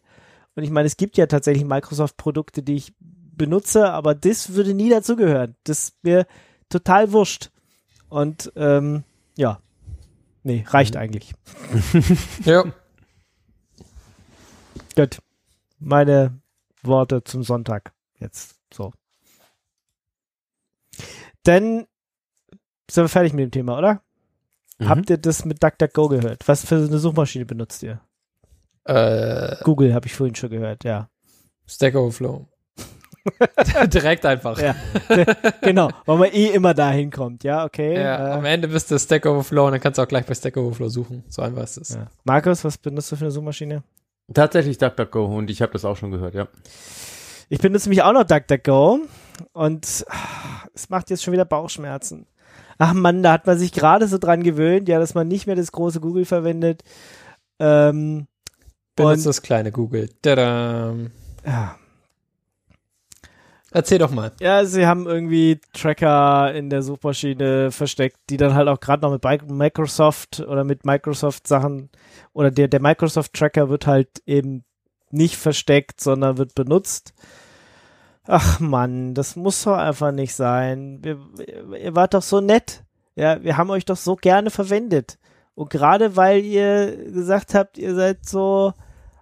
Und 0.56 0.64
ich 0.64 0.70
meine, 0.70 0.86
es 0.86 0.96
gibt 0.96 1.16
ja 1.16 1.26
tatsächlich 1.26 1.64
Microsoft-Produkte, 1.64 2.62
die 2.62 2.76
ich 2.76 2.94
benutze, 3.00 3.90
aber 3.90 4.14
das 4.14 4.54
würde 4.54 4.74
nie 4.74 4.90
dazugehören. 4.90 5.56
Das 5.64 5.84
ist 5.84 5.96
mir 6.02 6.26
total 6.68 7.12
wurscht. 7.12 7.50
Und 8.08 8.52
ähm, 8.56 9.04
ja, 9.36 9.60
nee, 10.42 10.64
reicht 10.68 10.94
mhm. 10.94 11.00
eigentlich. 11.00 11.32
ja. 12.44 12.64
Gut. 14.94 15.18
Meine 15.80 16.38
Worte 16.82 17.24
zum 17.24 17.42
Sonntag. 17.42 17.92
Jetzt 18.18 18.56
so. 18.72 18.92
Dann 21.44 21.86
sind 22.90 23.04
wir 23.04 23.08
fertig 23.08 23.32
mit 23.32 23.44
dem 23.44 23.50
Thema, 23.50 23.78
oder? 23.78 24.02
Mhm. 24.78 24.88
Habt 24.88 25.10
ihr 25.10 25.18
das 25.18 25.44
mit 25.44 25.62
DuckDuckGo 25.62 26.08
gehört? 26.08 26.46
Was 26.48 26.64
für 26.64 26.76
eine 26.76 26.98
Suchmaschine 26.98 27.46
benutzt 27.46 27.82
ihr? 27.82 28.00
Äh, 28.84 29.56
Google 29.62 29.94
habe 29.94 30.06
ich 30.06 30.14
vorhin 30.14 30.34
schon 30.34 30.50
gehört, 30.50 30.84
ja. 30.84 31.08
Stack 31.66 31.94
Overflow. 31.94 32.46
Direkt 33.86 34.26
einfach. 34.26 34.60
Ja, 34.60 34.74
genau, 35.62 35.88
weil 36.04 36.18
man 36.18 36.30
eh 36.32 36.48
immer 36.48 36.74
dahin 36.74 37.10
kommt, 37.10 37.42
ja, 37.42 37.64
okay. 37.64 37.94
Ja, 37.94 38.28
äh, 38.28 38.32
am 38.32 38.44
Ende 38.44 38.68
bist 38.68 38.90
du 38.90 38.98
Stack 38.98 39.24
Overflow 39.24 39.66
und 39.66 39.72
dann 39.72 39.80
kannst 39.80 39.96
du 39.96 40.02
auch 40.02 40.08
gleich 40.08 40.26
bei 40.26 40.34
Stack 40.34 40.58
Overflow 40.58 40.88
suchen. 40.90 41.24
So 41.28 41.40
einfach 41.40 41.62
ist 41.62 41.78
es. 41.78 41.94
Ja. 41.94 42.08
Markus, 42.24 42.64
was 42.64 42.76
benutzt 42.76 43.10
du 43.12 43.16
für 43.16 43.24
eine 43.24 43.30
Suchmaschine? 43.30 43.82
Tatsächlich 44.32 44.76
DuckDuckGo 44.76 45.24
und 45.24 45.48
ich 45.48 45.62
habe 45.62 45.72
das 45.72 45.86
auch 45.86 45.96
schon 45.96 46.10
gehört, 46.10 46.34
ja. 46.34 46.48
Ich 47.48 47.60
benutze 47.60 47.88
mich 47.88 48.02
auch 48.02 48.12
noch 48.12 48.24
DuckDuckGo 48.24 49.00
und 49.52 49.84
es 50.74 50.88
macht 50.88 51.10
jetzt 51.10 51.22
schon 51.22 51.32
wieder 51.32 51.44
Bauchschmerzen. 51.44 52.26
Ach 52.78 52.92
man, 52.92 53.22
da 53.22 53.32
hat 53.32 53.46
man 53.46 53.58
sich 53.58 53.72
gerade 53.72 54.08
so 54.08 54.18
dran 54.18 54.42
gewöhnt, 54.42 54.88
ja, 54.88 54.98
dass 54.98 55.14
man 55.14 55.28
nicht 55.28 55.46
mehr 55.46 55.56
das 55.56 55.72
große 55.72 56.00
Google 56.00 56.24
verwendet. 56.24 56.82
Ähm, 57.58 58.26
Benutzt 58.96 59.26
das 59.26 59.42
kleine 59.42 59.72
Google. 59.72 60.08
Tada. 60.22 60.94
Ja. 61.44 61.76
Erzähl 63.70 63.98
doch 63.98 64.12
mal. 64.12 64.30
Ja, 64.40 64.64
sie 64.64 64.86
haben 64.86 65.06
irgendwie 65.06 65.60
Tracker 65.72 66.54
in 66.54 66.70
der 66.70 66.82
Suchmaschine 66.82 67.72
versteckt, 67.72 68.18
die 68.30 68.36
dann 68.36 68.54
halt 68.54 68.68
auch 68.68 68.78
gerade 68.78 69.02
noch 69.02 69.10
mit 69.10 69.50
Microsoft 69.50 70.38
oder 70.40 70.62
mit 70.62 70.84
Microsoft 70.84 71.48
Sachen 71.48 71.90
oder 72.32 72.52
der, 72.52 72.68
der 72.68 72.80
Microsoft 72.80 73.32
Tracker 73.32 73.68
wird 73.68 73.88
halt 73.88 74.22
eben 74.26 74.64
nicht 75.10 75.36
versteckt, 75.36 76.00
sondern 76.00 76.38
wird 76.38 76.54
benutzt. 76.54 77.14
Ach 78.26 78.58
man, 78.60 79.14
das 79.14 79.36
muss 79.36 79.62
doch 79.64 79.76
einfach 79.76 80.12
nicht 80.12 80.34
sein. 80.34 80.98
Wir, 81.02 81.18
ihr 81.78 81.94
wart 81.94 82.14
doch 82.14 82.22
so 82.22 82.40
nett. 82.40 82.82
Ja, 83.16 83.42
wir 83.42 83.56
haben 83.56 83.70
euch 83.70 83.84
doch 83.84 83.96
so 83.96 84.16
gerne 84.16 84.50
verwendet. 84.50 85.18
Und 85.54 85.70
gerade 85.70 86.16
weil 86.16 86.44
ihr 86.44 86.96
gesagt 87.12 87.54
habt, 87.54 87.78
ihr 87.78 87.94
seid 87.94 88.26
so 88.26 88.72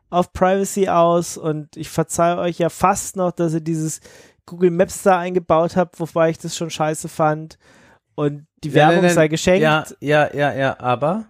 auf 0.08 0.32
Privacy 0.32 0.88
aus 0.88 1.36
und 1.36 1.76
ich 1.76 1.90
verzeihe 1.90 2.38
euch 2.38 2.58
ja 2.58 2.68
fast 2.68 3.16
noch, 3.16 3.32
dass 3.32 3.54
ihr 3.54 3.60
dieses 3.60 4.00
Google 4.46 4.70
Maps 4.70 5.02
da 5.02 5.18
eingebaut 5.18 5.76
habt, 5.76 5.98
wobei 6.00 6.30
ich 6.30 6.38
das 6.38 6.56
schon 6.56 6.70
scheiße 6.70 7.08
fand. 7.08 7.58
Und 8.14 8.46
die 8.62 8.74
Werbung 8.74 8.96
nein, 8.96 9.04
nein, 9.06 9.14
sei 9.14 9.28
geschenkt. 9.28 9.62
Ja, 9.62 9.84
ja, 10.00 10.34
ja, 10.34 10.52
ja, 10.54 10.78
aber 10.78 11.26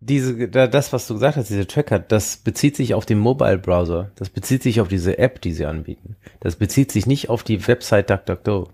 diese, 0.00 0.48
das, 0.48 0.92
was 0.94 1.06
du 1.06 1.14
gesagt 1.14 1.36
hast, 1.36 1.50
diese 1.50 1.66
Tracker, 1.66 1.98
das 1.98 2.38
bezieht 2.38 2.74
sich 2.74 2.94
auf 2.94 3.04
den 3.04 3.18
Mobile-Browser. 3.18 4.10
Das 4.16 4.30
bezieht 4.30 4.62
sich 4.62 4.80
auf 4.80 4.88
diese 4.88 5.18
App, 5.18 5.42
die 5.42 5.52
sie 5.52 5.66
anbieten. 5.66 6.16
Das 6.40 6.56
bezieht 6.56 6.90
sich 6.90 7.06
nicht 7.06 7.28
auf 7.28 7.42
die 7.42 7.66
Website 7.68 8.08
DuckDuckGo. 8.08 8.68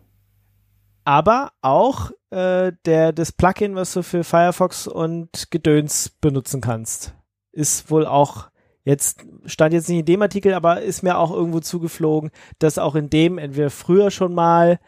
Aber 1.04 1.50
auch 1.62 2.12
äh, 2.30 2.72
der, 2.84 3.12
das 3.12 3.32
Plugin, 3.32 3.74
was 3.74 3.92
du 3.92 4.02
für 4.02 4.24
Firefox 4.24 4.86
und 4.86 5.50
Gedöns 5.50 6.10
benutzen 6.20 6.60
kannst, 6.60 7.14
ist 7.52 7.90
wohl 7.90 8.06
auch 8.06 8.48
jetzt, 8.84 9.24
stand 9.46 9.74
jetzt 9.74 9.88
nicht 9.88 10.00
in 10.00 10.04
dem 10.04 10.22
Artikel, 10.22 10.54
aber 10.54 10.80
ist 10.80 11.02
mir 11.02 11.18
auch 11.18 11.32
irgendwo 11.32 11.60
zugeflogen, 11.60 12.30
dass 12.60 12.78
auch 12.78 12.94
in 12.94 13.10
dem 13.10 13.38
entweder 13.38 13.70
früher 13.70 14.10
schon 14.10 14.32
mal 14.32 14.78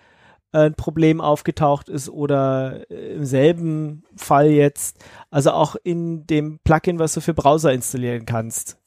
ein 0.52 0.74
Problem 0.74 1.20
aufgetaucht 1.20 1.88
ist 1.88 2.08
oder 2.08 2.90
im 2.90 3.24
selben 3.24 4.04
Fall 4.16 4.50
jetzt, 4.50 5.04
also 5.30 5.50
auch 5.52 5.76
in 5.82 6.26
dem 6.26 6.58
Plugin, 6.64 6.98
was 6.98 7.14
du 7.14 7.20
für 7.20 7.34
Browser 7.34 7.72
installieren 7.72 8.24
kannst, 8.24 8.78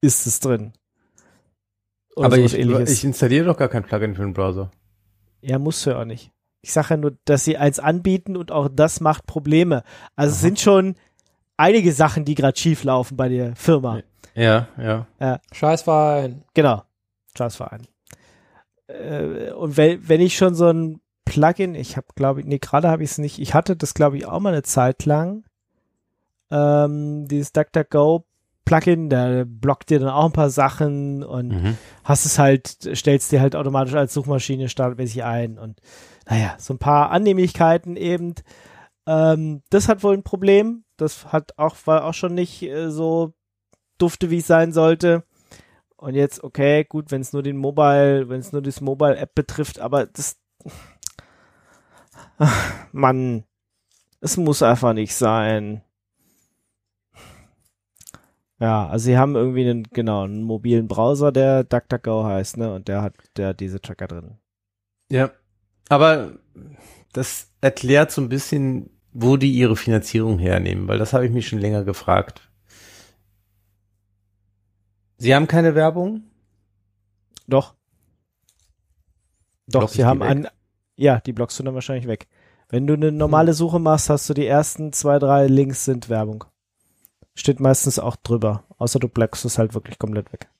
ist 0.00 0.26
es 0.26 0.40
drin. 0.40 0.72
Oder 2.14 2.26
Aber 2.26 2.38
ich, 2.38 2.54
ich, 2.54 3.04
installiere 3.04 3.46
doch 3.46 3.56
gar 3.56 3.68
kein 3.68 3.84
Plugin 3.84 4.14
für 4.14 4.22
den 4.22 4.34
Browser. 4.34 4.70
Ja, 5.40 5.58
musst 5.58 5.84
du 5.84 5.90
ja 5.90 6.00
auch 6.00 6.04
nicht. 6.04 6.30
Ich 6.60 6.72
sage 6.72 6.90
ja 6.90 6.96
nur, 6.96 7.16
dass 7.24 7.44
sie 7.44 7.56
eins 7.56 7.80
anbieten 7.80 8.36
und 8.36 8.52
auch 8.52 8.68
das 8.70 9.00
macht 9.00 9.26
Probleme. 9.26 9.82
Also 10.14 10.30
Aha. 10.30 10.36
es 10.36 10.40
sind 10.40 10.60
schon 10.60 10.94
einige 11.56 11.92
Sachen, 11.92 12.24
die 12.24 12.36
gerade 12.36 12.58
schief 12.58 12.84
laufen 12.84 13.16
bei 13.16 13.28
der 13.28 13.56
Firma. 13.56 14.02
Ja, 14.34 14.68
ja. 14.78 15.06
ja. 15.18 15.40
Scheißverein. 15.52 16.44
Genau. 16.54 16.82
Scheißverein 17.36 17.88
äh, 18.86 19.52
und 19.52 19.76
wenn, 19.76 20.08
wenn 20.08 20.20
ich 20.20 20.36
schon 20.36 20.54
so 20.54 20.68
ein 20.68 21.00
Plugin, 21.24 21.74
ich 21.74 21.96
habe 21.96 22.08
glaube 22.14 22.40
ich, 22.40 22.46
nee, 22.46 22.58
gerade 22.58 22.88
habe 22.88 23.02
ich 23.02 23.10
es 23.10 23.18
nicht, 23.18 23.38
ich 23.38 23.54
hatte 23.54 23.76
das 23.76 23.94
glaube 23.94 24.16
ich 24.16 24.26
auch 24.26 24.40
mal 24.40 24.52
eine 24.52 24.62
Zeit 24.62 25.04
lang, 25.04 25.44
ähm, 26.50 27.26
dieses 27.28 27.52
DuckDuckGo 27.52 28.24
Plugin, 28.64 29.10
der 29.10 29.44
blockt 29.44 29.90
dir 29.90 29.98
dann 29.98 30.08
auch 30.08 30.26
ein 30.26 30.32
paar 30.32 30.50
Sachen 30.50 31.22
und 31.24 31.48
mhm. 31.48 31.78
hast 32.04 32.26
es 32.26 32.38
halt, 32.38 32.78
stellst 32.94 33.32
dir 33.32 33.40
halt 33.40 33.56
automatisch 33.56 33.94
als 33.94 34.14
Suchmaschine 34.14 34.68
startmäßig 34.68 35.24
ein 35.24 35.58
und 35.58 35.80
naja, 36.28 36.54
so 36.58 36.74
ein 36.74 36.78
paar 36.78 37.10
Annehmlichkeiten 37.10 37.96
eben. 37.96 38.34
Ähm, 39.06 39.62
das 39.70 39.88
hat 39.88 40.02
wohl 40.02 40.14
ein 40.14 40.22
Problem. 40.22 40.84
Das 40.96 41.32
hat 41.32 41.58
auch, 41.58 41.76
war 41.84 42.04
auch 42.04 42.14
schon 42.14 42.34
nicht 42.34 42.62
äh, 42.62 42.90
so 42.90 43.34
dufte, 43.98 44.30
wie 44.30 44.38
es 44.38 44.46
sein 44.46 44.72
sollte. 44.72 45.24
Und 46.02 46.16
jetzt, 46.16 46.42
okay, 46.42 46.82
gut, 46.82 47.12
wenn 47.12 47.20
es 47.20 47.32
nur 47.32 47.44
den 47.44 47.56
Mobile, 47.56 48.28
wenn 48.28 48.40
es 48.40 48.50
nur 48.50 48.60
das 48.60 48.80
Mobile-App 48.80 49.36
betrifft, 49.36 49.78
aber 49.78 50.06
das, 50.06 50.36
Mann, 52.92 53.44
es 54.20 54.36
muss 54.36 54.64
einfach 54.64 54.94
nicht 54.94 55.14
sein. 55.14 55.82
Ja, 58.58 58.88
also 58.88 59.04
sie 59.04 59.16
haben 59.16 59.36
irgendwie 59.36 59.70
einen, 59.70 59.84
genau, 59.92 60.24
einen 60.24 60.42
mobilen 60.42 60.88
Browser, 60.88 61.30
der 61.30 61.62
DuckDuckGo 61.62 62.24
heißt, 62.24 62.56
ne, 62.56 62.74
und 62.74 62.88
der 62.88 63.02
hat, 63.02 63.14
der 63.36 63.50
hat 63.50 63.60
diese 63.60 63.80
Tracker 63.80 64.08
drin. 64.08 64.38
Ja, 65.08 65.30
aber 65.88 66.32
das 67.12 67.52
erklärt 67.60 68.10
so 68.10 68.22
ein 68.22 68.28
bisschen, 68.28 68.90
wo 69.12 69.36
die 69.36 69.52
ihre 69.52 69.76
Finanzierung 69.76 70.40
hernehmen, 70.40 70.88
weil 70.88 70.98
das 70.98 71.12
habe 71.12 71.26
ich 71.26 71.30
mich 71.30 71.46
schon 71.46 71.60
länger 71.60 71.84
gefragt. 71.84 72.51
Sie 75.22 75.36
haben 75.36 75.46
keine 75.46 75.76
Werbung? 75.76 76.24
Doch. 77.46 77.76
Doch, 79.68 79.82
Block 79.82 79.90
sie 79.90 80.04
haben 80.04 80.20
an. 80.20 80.48
Ja, 80.96 81.20
die 81.20 81.32
blockst 81.32 81.60
du 81.60 81.62
dann 81.62 81.76
wahrscheinlich 81.76 82.08
weg. 82.08 82.26
Wenn 82.68 82.88
du 82.88 82.94
eine 82.94 83.12
normale 83.12 83.54
Suche 83.54 83.78
machst, 83.78 84.10
hast 84.10 84.28
du 84.28 84.34
die 84.34 84.48
ersten 84.48 84.92
zwei, 84.92 85.20
drei 85.20 85.46
Links 85.46 85.84
sind 85.84 86.08
Werbung. 86.08 86.42
Steht 87.36 87.60
meistens 87.60 88.00
auch 88.00 88.16
drüber. 88.16 88.64
Außer 88.78 88.98
du 88.98 89.06
blockst 89.06 89.44
es 89.44 89.58
halt 89.58 89.74
wirklich 89.74 89.96
komplett 90.00 90.32
weg. 90.32 90.50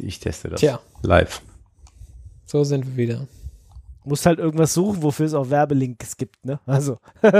Ich 0.00 0.18
teste 0.18 0.48
das. 0.48 0.58
Tja. 0.58 0.80
Live. 1.02 1.40
So 2.46 2.64
sind 2.64 2.84
wir 2.84 2.96
wieder 2.96 3.28
musst 4.04 4.26
halt 4.26 4.38
irgendwas 4.38 4.74
suchen, 4.74 5.02
wofür 5.02 5.26
es 5.26 5.34
auch 5.34 5.50
Werbelinks 5.50 6.16
gibt, 6.16 6.44
ne? 6.44 6.60
Also. 6.66 6.98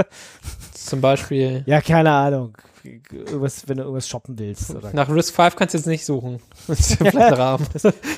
Zum 0.74 1.00
Beispiel. 1.00 1.62
Ja, 1.66 1.80
keine 1.80 2.10
Ahnung. 2.10 2.56
Irgendwas, 2.82 3.68
wenn 3.68 3.76
du 3.76 3.82
irgendwas 3.82 4.08
shoppen 4.08 4.38
willst. 4.38 4.74
Oder 4.74 4.92
Nach 4.94 5.08
Risk 5.10 5.34
5 5.34 5.56
kannst 5.56 5.74
du 5.74 5.78
jetzt 5.78 5.86
nicht 5.86 6.04
suchen. 6.04 6.40
Rahmen. 7.00 7.66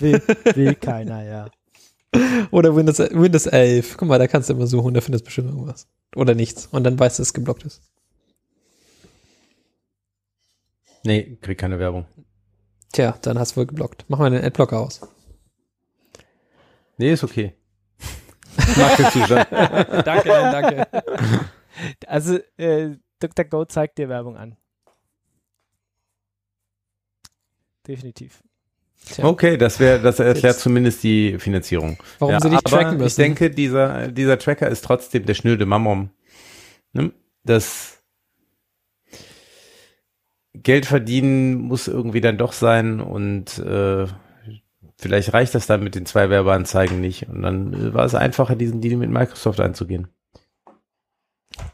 will, 0.00 0.22
will 0.54 0.74
keiner, 0.76 1.24
ja. 1.24 1.46
Oder 2.50 2.74
Windows, 2.76 2.98
Windows 2.98 3.46
11. 3.46 3.96
Guck 3.96 4.08
mal, 4.08 4.18
da 4.18 4.26
kannst 4.28 4.48
du 4.48 4.54
immer 4.54 4.66
suchen, 4.66 4.94
da 4.94 5.00
findest 5.00 5.24
du 5.24 5.26
bestimmt 5.26 5.48
irgendwas. 5.48 5.88
Oder 6.14 6.34
nichts. 6.34 6.66
Und 6.66 6.84
dann 6.84 6.98
weißt 6.98 7.18
du, 7.18 7.22
dass 7.22 7.28
es 7.28 7.34
geblockt 7.34 7.64
ist. 7.64 7.82
Nee, 11.04 11.38
krieg 11.40 11.58
keine 11.58 11.78
Werbung. 11.78 12.06
Tja, 12.92 13.16
dann 13.22 13.38
hast 13.38 13.52
du 13.52 13.56
wohl 13.56 13.66
geblockt. 13.66 14.04
Mach 14.08 14.18
mal 14.18 14.30
den 14.30 14.44
Adblocker 14.44 14.78
aus. 14.78 15.00
Nee, 16.98 17.12
ist 17.12 17.24
okay. 17.24 17.54
Danke, 20.04 20.28
danke. 20.30 20.88
Also, 22.06 22.38
äh, 22.56 22.96
DuckDuckGo 23.20 23.64
zeigt 23.64 23.98
dir 23.98 24.08
Werbung 24.08 24.36
an. 24.36 24.56
Definitiv. 27.86 28.42
Tja. 29.10 29.24
Okay, 29.24 29.56
das 29.56 29.80
wäre, 29.80 30.00
das 30.00 30.20
erklärt 30.20 30.54
Jetzt. 30.54 30.60
zumindest 30.60 31.02
die 31.02 31.38
Finanzierung. 31.38 31.98
Warum 32.18 32.34
ja, 32.34 32.40
sie 32.40 32.50
nicht 32.50 32.64
tracken 32.64 32.98
müssen. 32.98 33.06
Ich 33.08 33.16
denke, 33.16 33.50
dieser, 33.50 34.08
dieser 34.08 34.38
Tracker 34.38 34.68
ist 34.68 34.84
trotzdem 34.84 35.26
der 35.26 35.34
schnöde 35.34 35.66
Mammon. 35.66 36.10
Ne? 36.92 37.12
Das 37.42 38.02
Geld 40.54 40.86
verdienen 40.86 41.54
muss 41.56 41.88
irgendwie 41.88 42.20
dann 42.20 42.38
doch 42.38 42.52
sein 42.52 43.00
und 43.00 43.58
äh, 43.58 44.06
Vielleicht 45.02 45.32
reicht 45.32 45.52
das 45.56 45.66
dann 45.66 45.82
mit 45.82 45.96
den 45.96 46.06
zwei 46.06 46.30
Werbeanzeigen 46.30 47.00
nicht. 47.00 47.28
Und 47.28 47.42
dann 47.42 47.92
war 47.92 48.04
es 48.04 48.14
einfacher, 48.14 48.54
diesen 48.54 48.80
Deal 48.80 48.96
mit 48.96 49.10
Microsoft 49.10 49.58
einzugehen. 49.58 50.06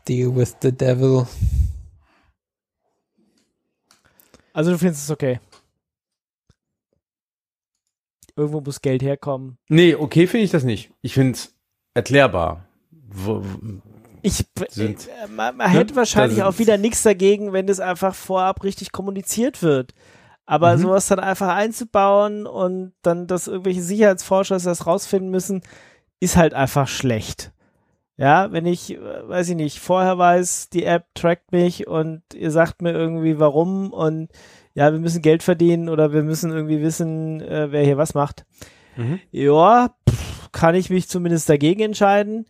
Deal 0.09 0.35
with 0.35 0.57
the 0.63 0.73
devil. 0.73 1.27
Also 4.55 4.71
du 4.71 4.79
findest 4.79 5.05
es 5.05 5.11
okay. 5.11 5.41
Irgendwo 8.35 8.63
muss 8.63 8.81
Geld 8.81 9.03
herkommen. 9.03 9.59
Nee, 9.69 9.95
okay 9.95 10.27
finde 10.27 10.45
ich 10.45 10.51
das 10.51 10.65
nicht. 10.65 10.91
Ich 11.03 11.13
finde 11.13 11.33
es 11.33 11.55
erklärbar. 11.93 12.65
Wo, 12.91 13.45
ich, 14.23 14.47
sind, 14.71 15.07
äh, 15.07 15.29
man, 15.29 15.55
man 15.55 15.71
ne? 15.71 15.79
hätte 15.79 15.97
wahrscheinlich 15.97 16.43
auch 16.43 16.59
wieder 16.59 16.79
nichts 16.79 17.03
dagegen, 17.03 17.53
wenn 17.53 17.67
das 17.67 17.79
einfach 17.79 18.15
vorab 18.15 18.65
richtig 18.65 18.91
kommuniziert 18.91 19.63
wird. 19.63 19.93
Aber 20.49 20.75
mhm. 20.75 20.81
sowas 20.81 21.07
dann 21.09 21.21
einfach 21.21 21.55
einzubauen 21.55 22.47
und 22.47 22.95
dann, 23.03 23.27
dass 23.27 23.49
irgendwelche 23.49 23.83
Sicherheitsforscher 23.83 24.59
das 24.59 24.87
rausfinden 24.87 25.31
müssen, 25.31 25.61
ist 26.21 26.39
halt 26.39 26.55
einfach 26.55 26.89
schlecht. 26.89 27.53
Ja, 28.17 28.51
wenn 28.51 28.65
ich, 28.65 28.95
äh, 28.95 29.29
weiß 29.29 29.51
ich 29.51 29.57
nicht, 29.57 29.79
vorher 29.79 30.17
weiß, 30.17 30.71
die 30.71 30.85
App 30.85 31.05
trackt 31.15 31.53
mich 31.53 31.87
und 31.87 32.23
ihr 32.35 32.51
sagt 32.51 32.81
mir 32.81 32.93
irgendwie 32.93 33.39
warum 33.39 33.93
und 33.93 34.31
ja, 34.73 34.91
wir 34.91 34.99
müssen 34.99 35.21
Geld 35.21 35.43
verdienen 35.43 35.91
oder 35.91 36.15
wir 36.15 36.23
müssen 36.23 36.51
irgendwie 36.51 36.81
wissen, 36.81 37.43
äh, 37.43 37.71
wer 37.71 37.85
hier 37.85 37.99
was 37.99 38.15
macht. 38.15 38.47
Mhm. 38.97 39.21
Ja, 39.31 39.95
pff, 40.09 40.51
kann 40.51 40.75
ich 40.75 40.89
mich 40.89 41.11
zumindest 41.11 41.51
dagegen 41.51 41.83
entscheiden. 41.83 42.47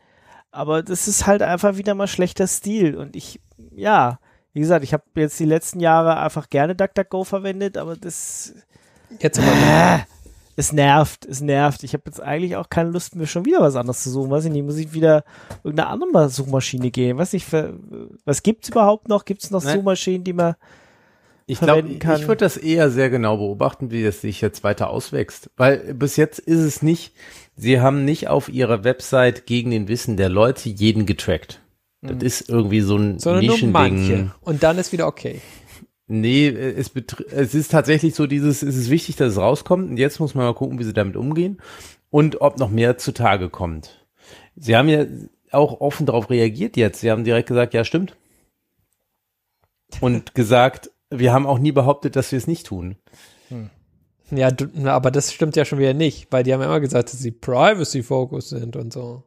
Aber 0.53 0.85
das 0.85 1.09
ist 1.09 1.27
halt 1.27 1.43
einfach 1.43 1.77
wieder 1.77 1.97
mal 1.97 2.07
schlechter 2.07 2.47
Stil 2.47 2.95
und 2.95 3.17
ich, 3.17 3.41
ja, 3.75 4.21
wie 4.53 4.61
gesagt, 4.61 4.85
ich 4.85 4.93
habe 4.93 5.05
jetzt 5.17 5.39
die 5.39 5.45
letzten 5.45 5.81
Jahre 5.81 6.19
einfach 6.19 6.51
gerne 6.51 6.75
DuckDuckGo 6.75 7.25
verwendet, 7.25 7.77
aber 7.77 7.97
das. 7.97 8.55
Jetzt 9.21 9.39
aber. 9.39 9.49
Äh, 9.49 9.99
es 10.57 10.73
nervt, 10.73 11.25
es 11.25 11.41
nervt. 11.41 11.85
Ich 11.85 11.93
habe 11.93 12.03
jetzt 12.07 12.21
eigentlich 12.21 12.57
auch 12.57 12.69
keine 12.69 12.91
Lust, 12.91 13.15
mir 13.15 13.29
schon 13.29 13.45
wieder 13.45 13.61
was 13.61 13.77
anderes 13.77 14.03
zu 14.03 14.11
suchen. 14.11 14.31
Weiß 14.31 14.45
ich 14.45 14.51
nicht, 14.51 14.65
muss 14.65 14.77
ich 14.77 14.93
wieder 14.93 15.23
irgendeine 15.63 15.89
andere 15.89 16.29
Suchmaschine 16.31 16.91
gehen? 16.91 17.17
Weiß 17.17 17.33
nicht, 17.33 17.47
was 18.25 18.43
gibt's 18.43 18.69
überhaupt 18.69 19.09
noch? 19.09 19.25
Gibt 19.25 19.45
es 19.45 19.53
noch 19.53 19.63
Nein. 19.63 19.77
Suchmaschinen, 19.77 20.25
die 20.25 20.33
man 20.33 20.57
ich 21.51 21.61
glaube, 21.61 21.89
ich 21.89 22.05
würde 22.05 22.37
das 22.37 22.59
eher 22.59 22.91
sehr 22.91 23.09
genau 23.09 23.39
beobachten, 23.39 23.91
wie 23.91 24.03
das 24.03 24.21
sich 24.21 24.43
jetzt 24.43 24.65
weiter 24.65 24.91
auswächst. 24.91 25.49
Weil 25.57 25.95
bis 25.95 26.17
jetzt 26.17 26.41
ist 26.41 26.59
es 26.59 26.83
nicht, 26.83 27.15
sie 27.57 27.81
haben 27.81 28.05
nicht 28.05 28.29
auf 28.29 28.51
ihrer 28.51 28.85
Website 28.85 29.47
gegen 29.47 29.71
den 29.71 29.89
Wissen 29.89 30.19
der 30.19 30.29
Leute 30.29 30.69
jeden 30.69 31.07
getrackt. 31.07 31.63
Das 32.01 32.17
mhm. 32.17 32.21
ist 32.23 32.49
irgendwie 32.49 32.81
so 32.81 32.97
ein 32.97 33.19
Sondern 33.19 33.45
Nischending. 33.45 34.31
Und 34.41 34.63
dann 34.63 34.79
ist 34.79 34.93
wieder 34.93 35.07
okay. 35.07 35.41
Nee, 36.07 36.49
es, 36.49 36.91
es 37.31 37.55
ist 37.55 37.71
tatsächlich 37.71 38.15
so 38.15 38.27
dieses, 38.27 38.63
es 38.63 38.77
ist 38.77 38.89
wichtig, 38.89 39.17
dass 39.17 39.33
es 39.33 39.39
rauskommt 39.39 39.91
und 39.91 39.97
jetzt 39.99 40.21
muss 40.21 40.35
man 40.35 40.47
mal 40.47 40.55
gucken, 40.55 40.79
wie 40.79 40.85
sie 40.85 40.95
damit 40.95 41.17
umgehen 41.17 41.61
und 42.09 42.41
ob 42.41 42.59
noch 42.59 42.71
mehr 42.71 42.97
zutage 42.97 43.51
kommt. 43.51 44.07
Sie 44.57 44.75
haben 44.75 44.89
ja 44.89 45.05
auch 45.53 45.81
offen 45.81 46.07
darauf 46.07 46.31
reagiert 46.31 46.77
jetzt. 46.77 47.01
Sie 47.01 47.11
haben 47.11 47.25
direkt 47.25 47.49
gesagt, 47.49 47.75
ja, 47.75 47.85
stimmt. 47.85 48.17
Und 50.01 50.35
gesagt, 50.35 50.91
wir 51.11 51.33
haben 51.33 51.47
auch 51.47 51.59
nie 51.59 51.73
behauptet, 51.73 52.17
dass 52.17 52.33
wir 52.33 52.39
es 52.39 52.47
nicht 52.47 52.67
tun. 52.67 52.97
Hm. 53.49 53.71
Ja, 54.31 54.51
aber 54.85 55.11
das 55.11 55.33
stimmt 55.33 55.57
ja 55.57 55.65
schon 55.65 55.79
wieder 55.79 55.95
nicht, 55.95 56.31
weil 56.31 56.43
die 56.43 56.53
haben 56.53 56.61
ja 56.61 56.67
immer 56.67 56.81
gesagt, 56.81 57.13
dass 57.13 57.19
sie 57.19 57.31
privacy-focused 57.31 58.51
sind 58.51 58.77
und 58.77 58.93
so. 58.93 59.25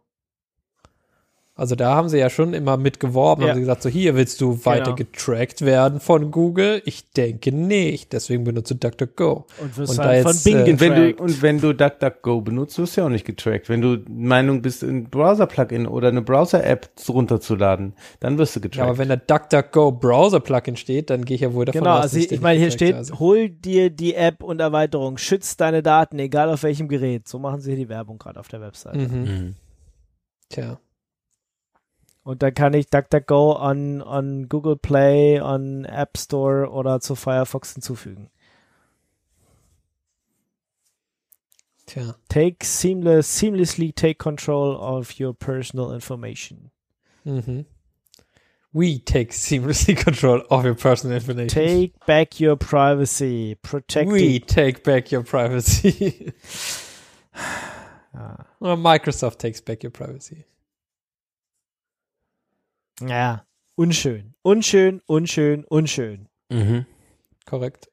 Also 1.61 1.75
da 1.75 1.93
haben 1.93 2.09
sie 2.09 2.17
ja 2.17 2.31
schon 2.31 2.55
immer 2.55 2.75
mit 2.75 2.99
geworben, 2.99 3.43
ja. 3.43 3.49
haben 3.49 3.57
sie 3.57 3.61
gesagt, 3.61 3.83
so 3.83 3.89
hier 3.89 4.15
willst 4.15 4.41
du 4.41 4.65
weiter 4.65 4.95
genau. 4.95 4.95
getrackt 4.95 5.61
werden 5.61 5.99
von 5.99 6.31
Google? 6.31 6.81
Ich 6.85 7.11
denke 7.11 7.51
nicht, 7.51 8.13
deswegen 8.13 8.45
benutze 8.45 8.73
DuckDuckGo. 8.73 9.45
Und, 9.61 9.77
und 9.77 9.99
halt 9.99 10.23
von 10.23 10.35
Bing 10.43 10.57
äh, 10.57 10.79
wenn 10.79 10.95
du, 10.95 11.21
Und 11.21 11.43
wenn 11.43 11.61
du 11.61 11.75
DuckDuckGo 11.75 12.41
benutzt, 12.41 12.79
wirst 12.79 12.97
du 12.97 13.01
ja 13.01 13.05
auch 13.05 13.11
nicht 13.11 13.25
getrackt. 13.25 13.69
Wenn 13.69 13.79
du 13.79 13.99
Meinung 14.09 14.63
bist, 14.63 14.81
ein 14.81 15.03
Browser-Plugin 15.03 15.85
oder 15.85 16.07
eine 16.07 16.23
Browser-App 16.23 16.89
runterzuladen, 17.07 17.93
dann 18.21 18.39
wirst 18.39 18.55
du 18.55 18.61
getrackt. 18.61 18.77
Ja, 18.77 18.85
aber 18.85 18.97
wenn 18.97 19.09
da 19.09 19.17
DuckDuckGo 19.17 19.91
Browser-Plugin 19.91 20.77
steht, 20.77 21.11
dann 21.11 21.25
gehe 21.25 21.35
ich 21.35 21.41
ja 21.41 21.53
wohl 21.53 21.65
davon 21.65 21.81
genau, 21.81 21.97
aus, 21.97 22.05
also 22.05 22.17
ich, 22.17 22.31
ich 22.31 22.41
meine, 22.41 22.59
hier 22.59 22.71
steht, 22.71 22.95
also. 22.95 23.19
hol 23.19 23.49
dir 23.49 23.91
die 23.91 24.15
App 24.15 24.41
und 24.41 24.59
Erweiterung, 24.59 25.19
schützt 25.19 25.61
deine 25.61 25.83
Daten, 25.83 26.17
egal 26.17 26.49
auf 26.49 26.63
welchem 26.63 26.87
Gerät. 26.87 27.27
So 27.27 27.37
machen 27.37 27.61
sie 27.61 27.69
hier 27.69 27.85
die 27.85 27.89
Werbung 27.89 28.17
gerade 28.17 28.39
auf 28.39 28.47
der 28.47 28.61
Webseite. 28.61 28.97
Mhm. 28.97 29.21
Mhm. 29.21 29.55
Tja. 30.49 30.79
Und 32.23 32.43
dann 32.43 32.53
kann 32.53 32.73
ich 32.73 32.87
DuckDuckGo 32.87 33.53
an, 33.53 34.01
an 34.01 34.47
Google 34.47 34.75
Play, 34.75 35.39
an 35.39 35.85
App 35.85 36.17
Store 36.17 36.69
oder 36.69 36.99
zu 36.99 37.15
Firefox 37.15 37.73
hinzufügen. 37.73 38.29
Tja. 41.87 42.15
Take 42.29 42.63
seamless, 42.63 43.27
seamlessly 43.37 43.93
take 43.93 44.19
control 44.19 44.75
of 44.75 45.19
your 45.19 45.33
personal 45.33 45.91
information. 45.91 46.71
Mhm. 47.25 47.65
We 48.73 48.99
take 48.99 49.33
seamlessly 49.33 49.97
control 49.97 50.43
of 50.49 50.63
your 50.63 50.75
personal 50.75 51.17
information. 51.17 51.49
Take 51.49 52.05
back 52.05 52.39
your 52.39 52.55
privacy. 52.55 53.55
Protect 53.55 54.09
We 54.09 54.39
take 54.39 54.83
back 54.83 55.11
your 55.11 55.23
privacy. 55.23 56.31
ah. 58.15 58.45
well, 58.61 58.77
Microsoft 58.77 59.39
takes 59.39 59.59
back 59.59 59.83
your 59.83 59.91
privacy. 59.91 60.45
Ja, 63.07 63.45
unschön. 63.75 64.33
Unschön, 64.41 65.01
unschön, 65.05 65.65
unschön. 65.65 66.27
Mhm. 66.49 66.85
Korrekt. 67.45 67.89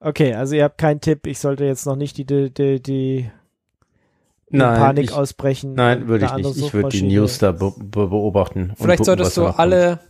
Okay, 0.00 0.34
also 0.34 0.54
ihr 0.54 0.64
habt 0.64 0.78
keinen 0.78 1.00
Tipp, 1.00 1.26
ich 1.26 1.38
sollte 1.38 1.64
jetzt 1.64 1.84
noch 1.84 1.96
nicht 1.96 2.16
die, 2.16 2.24
die, 2.24 2.50
die, 2.50 2.80
die 2.82 3.30
nein, 4.48 4.78
Panik 4.78 5.04
ich, 5.04 5.12
ausbrechen. 5.12 5.74
Nein, 5.74 6.08
würde 6.08 6.24
ich 6.24 6.32
nicht. 6.32 6.56
Ich 6.56 6.72
würde 6.72 6.88
die 6.88 7.02
News 7.02 7.38
da 7.38 7.52
be 7.52 7.72
beobachten. 7.78 8.72
Vielleicht 8.76 8.98
gucken, 8.98 9.04
solltest 9.04 9.36
du 9.36 9.46
alle, 9.46 10.00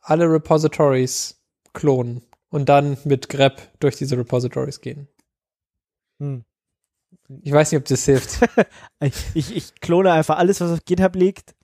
alle 0.00 0.30
Repositories 0.30 1.40
klonen 1.72 2.22
und 2.48 2.68
dann 2.68 2.98
mit 3.04 3.28
grep 3.28 3.70
durch 3.78 3.96
diese 3.96 4.18
Repositories 4.18 4.80
gehen. 4.80 5.06
Hm. 6.18 6.44
Ich 7.42 7.52
weiß 7.52 7.70
nicht, 7.70 7.78
ob 7.78 7.84
das 7.84 8.04
hilft. 8.04 8.40
ich, 9.34 9.56
ich 9.56 9.74
klone 9.80 10.10
einfach 10.10 10.38
alles, 10.38 10.60
was 10.60 10.72
auf 10.72 10.84
GitHub 10.84 11.14
liegt 11.14 11.54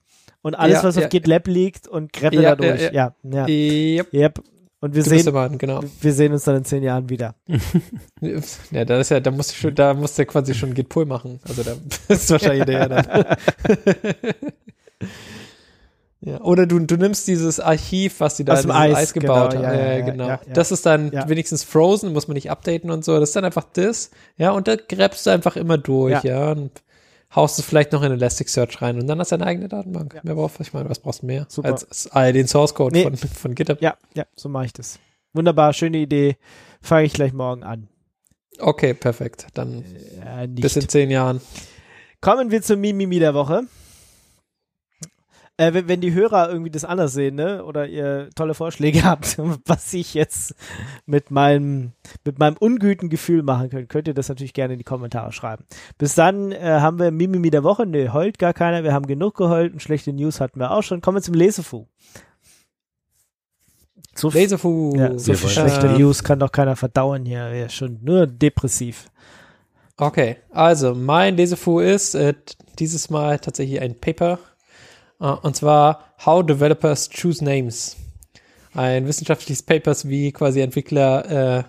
und 0.47 0.55
alles, 0.55 0.77
ja, 0.77 0.85
was 0.85 0.97
auf 0.97 1.09
GitLab 1.09 1.49
liegt 1.49 1.89
und 1.89 2.13
greppe 2.13 2.37
ja, 2.37 2.55
dadurch. 2.55 2.93
Ja, 2.93 3.13
ja. 3.25 3.49
Yep. 3.49 4.15
yep. 4.15 4.41
Und 4.79 4.95
wir 4.95 5.03
sehen, 5.03 5.35
machen, 5.35 5.59
genau. 5.59 5.81
wir 6.01 6.13
sehen 6.13 6.33
uns 6.33 6.45
dann 6.45 6.55
in 6.55 6.65
zehn 6.65 6.85
Jahren 6.85 7.09
wieder. 7.09 7.35
ja, 8.71 8.85
da 8.85 9.01
ist 9.01 9.09
ja, 9.09 9.19
da 9.19 9.33
musst 9.33 9.51
du 9.51 9.55
schon, 9.57 9.75
da 9.75 9.93
musst 9.93 10.17
du 10.21 10.25
quasi 10.25 10.55
schon 10.55 10.73
Git 10.73 10.89
Pull 10.89 11.05
machen. 11.05 11.41
Also 11.49 11.65
da 11.65 11.73
ist 12.15 12.31
wahrscheinlich 12.31 12.65
der 12.65 12.89
dann. 12.89 13.07
ja, 16.21 16.41
oder 16.43 16.67
du, 16.67 16.79
du 16.79 16.97
nimmst 16.97 17.27
dieses 17.27 17.59
Archiv, 17.59 18.21
was 18.21 18.37
die 18.37 18.45
da 18.45 18.61
in 18.61 18.71
Eis, 18.71 18.97
Eis, 18.97 19.13
gebaut 19.15 19.51
genau, 19.51 19.65
haben. 19.65 19.79
Ja, 19.79 19.97
ja, 19.97 20.05
genau. 20.05 20.39
Das 20.55 20.71
ist 20.71 20.87
dann 20.87 21.11
wenigstens 21.11 21.65
frozen, 21.65 22.13
muss 22.13 22.29
man 22.29 22.37
nicht 22.37 22.53
updaten 22.53 22.93
und 22.93 23.05
so. 23.05 23.19
Das 23.19 23.31
ist 23.31 23.35
dann 23.35 23.45
einfach 23.45 23.67
das. 23.73 24.13
Ja, 24.37 24.53
und 24.53 24.69
da 24.69 24.77
gräbst 24.77 25.27
du 25.27 25.31
einfach 25.31 25.57
immer 25.57 25.77
durch, 25.77 26.23
ja. 26.23 26.53
Und 26.53 26.71
haust 27.37 27.59
es 27.59 27.65
vielleicht 27.65 27.93
noch 27.93 28.03
in 28.03 28.11
Elasticsearch 28.11 28.83
rein 28.83 28.99
und 28.99 29.07
dann 29.07 29.21
hast 29.21 29.31
du 29.31 29.37
deine 29.37 29.49
eigene 29.49 29.69
Datenbank. 29.69 30.15
Ja. 30.15 30.21
Mehr 30.25 30.35
brauchst 30.35 30.59
ich 30.61 30.73
meine, 30.73 30.89
was 30.89 30.99
brauchst 30.99 31.23
du 31.23 31.27
mehr? 31.27 31.47
Super. 31.49 31.69
Als, 31.69 32.11
als 32.11 32.33
den 32.33 32.49
Source 32.49 32.75
Code 32.75 32.97
nee. 32.97 33.05
von, 33.05 33.17
von 33.17 33.55
GitHub. 33.55 33.81
Ja, 33.81 33.97
ja, 34.15 34.25
so 34.35 34.49
mache 34.49 34.67
ich 34.67 34.73
das. 34.73 34.99
Wunderbar, 35.35 35.73
schöne 35.75 35.99
Idee. 35.99 36.37
Fange 36.81 37.05
ich 37.05 37.13
gleich 37.13 37.33
morgen 37.33 37.63
an. 37.63 37.89
Okay, 38.59 38.95
perfekt. 38.95 39.49
Dann 39.55 39.85
äh, 40.25 40.49
bis 40.49 40.77
in 40.77 40.89
zehn 40.89 41.11
Jahren. 41.11 41.41
Kommen 42.23 42.51
wir 42.51 42.63
zum 42.63 42.81
Mimimi 42.81 43.19
der 43.19 43.35
Woche. 43.35 43.65
Äh, 45.59 45.73
wenn, 45.73 45.89
wenn, 45.89 46.01
die 46.03 46.13
Hörer 46.13 46.51
irgendwie 46.51 46.71
das 46.71 46.85
anders 46.85 47.15
sehen, 47.15 47.37
ne, 47.37 47.65
oder 47.65 47.87
ihr 47.87 48.29
tolle 48.35 48.53
Vorschläge 48.53 49.05
habt, 49.05 49.39
was 49.65 49.93
ich 49.95 50.13
jetzt 50.13 50.55
mit 51.07 51.31
meinem, 51.31 51.93
mit 52.25 52.39
meinem 52.39 52.57
ungüten 52.59 53.09
Gefühl 53.09 53.43
machen 53.43 53.71
könnt, 53.71 53.89
könnt 53.89 54.07
ihr 54.07 54.15
das 54.15 54.29
natürlich 54.29 54.53
gerne 54.53 54.75
in 54.75 54.79
die 54.79 54.85
Kommentare 54.85 55.33
schreiben. 55.33 55.65
Bis 55.97 56.15
dann 56.15 56.53
äh, 56.53 56.61
haben 56.81 56.99
wir 56.99 57.11
Mimimi 57.11 57.51
der 57.51 57.65
Woche. 57.65 57.87
Ne, 57.87 58.13
heult 58.13 58.39
gar 58.39 58.53
keiner. 58.53 58.85
Wir 58.85 58.93
haben 58.93 59.07
genug 59.07 59.35
geheult 59.35 59.73
und 59.73 59.81
schlechte 59.81 60.13
News 60.13 60.41
hatten 60.41 60.61
wir 60.61 60.73
auch 60.73 60.83
schon. 60.83 61.01
Kommen 61.01 61.17
wir 61.17 61.23
zum 61.23 61.35
Lesefu. 61.35 61.87
So 64.15 64.31
Lesefu. 64.31 64.95
Ja, 64.97 65.19
so 65.19 65.35
viel 65.35 65.49
schlechte 65.49 65.89
News 65.89 66.23
kann 66.23 66.39
doch 66.39 66.53
keiner 66.53 66.77
verdauen 66.77 67.25
hier. 67.25 67.55
Ja, 67.55 67.69
schon 67.69 67.99
nur 68.03 68.27
depressiv. 68.27 69.11
Okay, 69.99 70.37
also 70.51 70.95
mein 70.95 71.37
Lesefu 71.37 71.81
ist 71.81 72.15
äh, 72.15 72.35
dieses 72.79 73.09
Mal 73.09 73.39
tatsächlich 73.39 73.81
ein 73.81 73.99
Paper 73.99 74.39
und 75.19 75.57
zwar 75.57 76.15
How 76.25 76.45
Developers 76.45 77.09
Choose 77.11 77.45
Names. 77.45 77.97
Ein 78.75 79.07
wissenschaftliches 79.07 79.63
Papers, 79.63 80.09
wie 80.09 80.33
quasi 80.33 80.61
Entwickler 80.61 81.59
äh, 81.59 81.65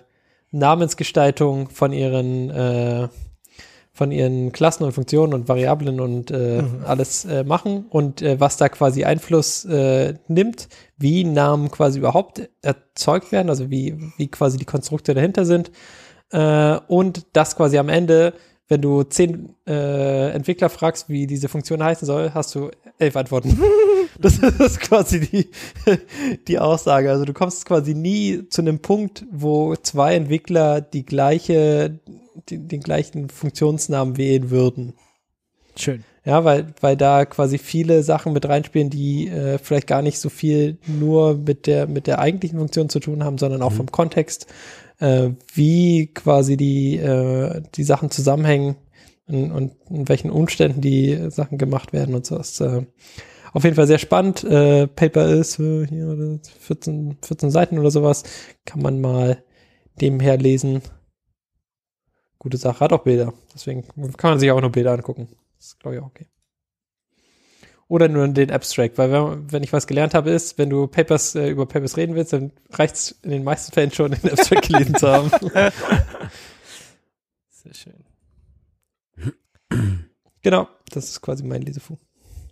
Namensgestaltung 0.50 1.68
von 1.70 1.92
ihren 1.92 2.50
äh, 2.50 3.08
von 3.98 4.12
ihren 4.12 4.52
Klassen 4.52 4.84
und 4.84 4.92
Funktionen 4.92 5.34
und 5.34 5.48
Variablen 5.48 5.98
und 5.98 6.30
äh, 6.30 6.62
mhm. 6.62 6.84
alles 6.86 7.24
äh, 7.24 7.42
machen 7.42 7.86
und 7.90 8.22
äh, 8.22 8.38
was 8.38 8.56
da 8.56 8.68
quasi 8.68 9.02
Einfluss 9.02 9.64
äh, 9.64 10.14
nimmt, 10.28 10.68
wie 10.96 11.24
Namen 11.24 11.68
quasi 11.72 11.98
überhaupt 11.98 12.48
erzeugt 12.62 13.32
werden, 13.32 13.50
also 13.50 13.70
wie, 13.70 13.98
wie 14.16 14.28
quasi 14.28 14.56
die 14.56 14.64
Konstrukte 14.64 15.14
dahinter 15.14 15.44
sind 15.44 15.72
äh, 16.30 16.78
und 16.86 17.26
das 17.32 17.56
quasi 17.56 17.76
am 17.76 17.88
Ende 17.88 18.34
wenn 18.68 18.82
du 18.82 19.02
zehn 19.02 19.54
äh, 19.66 20.30
Entwickler 20.30 20.68
fragst, 20.68 21.08
wie 21.08 21.26
diese 21.26 21.48
Funktion 21.48 21.82
heißen 21.82 22.06
soll, 22.06 22.32
hast 22.34 22.54
du 22.54 22.70
elf 22.98 23.16
Antworten. 23.16 23.58
das 24.18 24.38
ist 24.38 24.80
quasi 24.80 25.20
die, 25.20 25.50
die 26.46 26.58
Aussage. 26.58 27.10
Also 27.10 27.24
du 27.24 27.32
kommst 27.32 27.64
quasi 27.64 27.94
nie 27.94 28.46
zu 28.48 28.60
einem 28.60 28.80
Punkt, 28.80 29.24
wo 29.30 29.74
zwei 29.76 30.14
Entwickler 30.14 30.82
die 30.82 31.06
gleiche, 31.06 31.98
die, 32.50 32.58
den 32.58 32.80
gleichen 32.80 33.30
Funktionsnamen 33.30 34.18
wählen 34.18 34.50
würden. 34.50 34.94
Schön. 35.74 36.04
Ja, 36.24 36.44
weil, 36.44 36.74
weil 36.82 36.96
da 36.96 37.24
quasi 37.24 37.56
viele 37.56 38.02
Sachen 38.02 38.34
mit 38.34 38.46
reinspielen, 38.46 38.90
die 38.90 39.28
äh, 39.28 39.56
vielleicht 39.56 39.86
gar 39.86 40.02
nicht 40.02 40.18
so 40.18 40.28
viel 40.28 40.76
nur 40.86 41.38
mit 41.38 41.66
der, 41.66 41.86
mit 41.86 42.06
der 42.06 42.18
eigentlichen 42.18 42.58
Funktion 42.58 42.90
zu 42.90 43.00
tun 43.00 43.24
haben, 43.24 43.38
sondern 43.38 43.62
auch 43.62 43.70
mhm. 43.70 43.76
vom 43.76 43.92
Kontext 43.92 44.46
äh, 44.98 45.30
wie 45.54 46.08
quasi 46.12 46.56
die, 46.56 46.96
äh, 46.96 47.62
die 47.74 47.84
Sachen 47.84 48.10
zusammenhängen 48.10 48.76
und, 49.26 49.52
und 49.52 49.72
in 49.90 50.08
welchen 50.08 50.30
Umständen 50.30 50.80
die 50.80 51.30
Sachen 51.30 51.58
gemacht 51.58 51.92
werden 51.92 52.14
und 52.14 52.26
so. 52.26 52.36
Ist 52.36 52.60
äh, 52.60 52.86
auf 53.52 53.64
jeden 53.64 53.76
Fall 53.76 53.86
sehr 53.86 53.98
spannend. 53.98 54.44
Äh, 54.44 54.86
Paper 54.86 55.28
ist 55.28 55.58
äh, 55.58 55.86
hier 55.86 56.40
14, 56.60 57.18
14 57.22 57.50
Seiten 57.50 57.78
oder 57.78 57.90
sowas. 57.90 58.24
Kann 58.64 58.82
man 58.82 59.00
mal 59.00 59.42
nebenher 60.00 60.36
lesen. 60.36 60.82
Gute 62.38 62.56
Sache. 62.56 62.80
Hat 62.80 62.92
auch 62.92 63.02
Bilder. 63.02 63.32
Deswegen 63.54 63.86
kann 64.16 64.30
man 64.30 64.38
sich 64.38 64.50
auch 64.50 64.60
nur 64.60 64.70
Bilder 64.70 64.92
angucken. 64.92 65.28
Das 65.56 65.68
ist, 65.68 65.80
glaube 65.80 65.96
ich, 65.96 66.02
auch 66.02 66.06
okay 66.06 66.26
oder 67.88 68.08
nur 68.08 68.28
den 68.28 68.50
Abstract, 68.50 68.98
weil 68.98 69.10
wenn, 69.10 69.50
wenn 69.50 69.62
ich 69.62 69.72
was 69.72 69.86
gelernt 69.86 70.14
habe, 70.14 70.30
ist, 70.30 70.58
wenn 70.58 70.70
du 70.70 70.86
Papers 70.86 71.34
äh, 71.34 71.48
über 71.48 71.66
Papers 71.66 71.96
reden 71.96 72.14
willst, 72.14 72.34
dann 72.34 72.52
reicht 72.70 72.94
es 72.94 73.18
in 73.22 73.30
den 73.30 73.44
meisten 73.44 73.72
Fällen 73.72 73.90
schon, 73.90 74.12
den 74.12 74.30
Abstract 74.30 74.68
gelesen 74.68 74.94
zu 74.94 75.08
haben. 75.08 75.30
Sehr 77.48 77.74
schön. 77.74 78.04
genau, 80.42 80.68
das 80.90 81.08
ist 81.08 81.20
quasi 81.22 81.44
mein 81.44 81.62
Lesefu. 81.62 81.96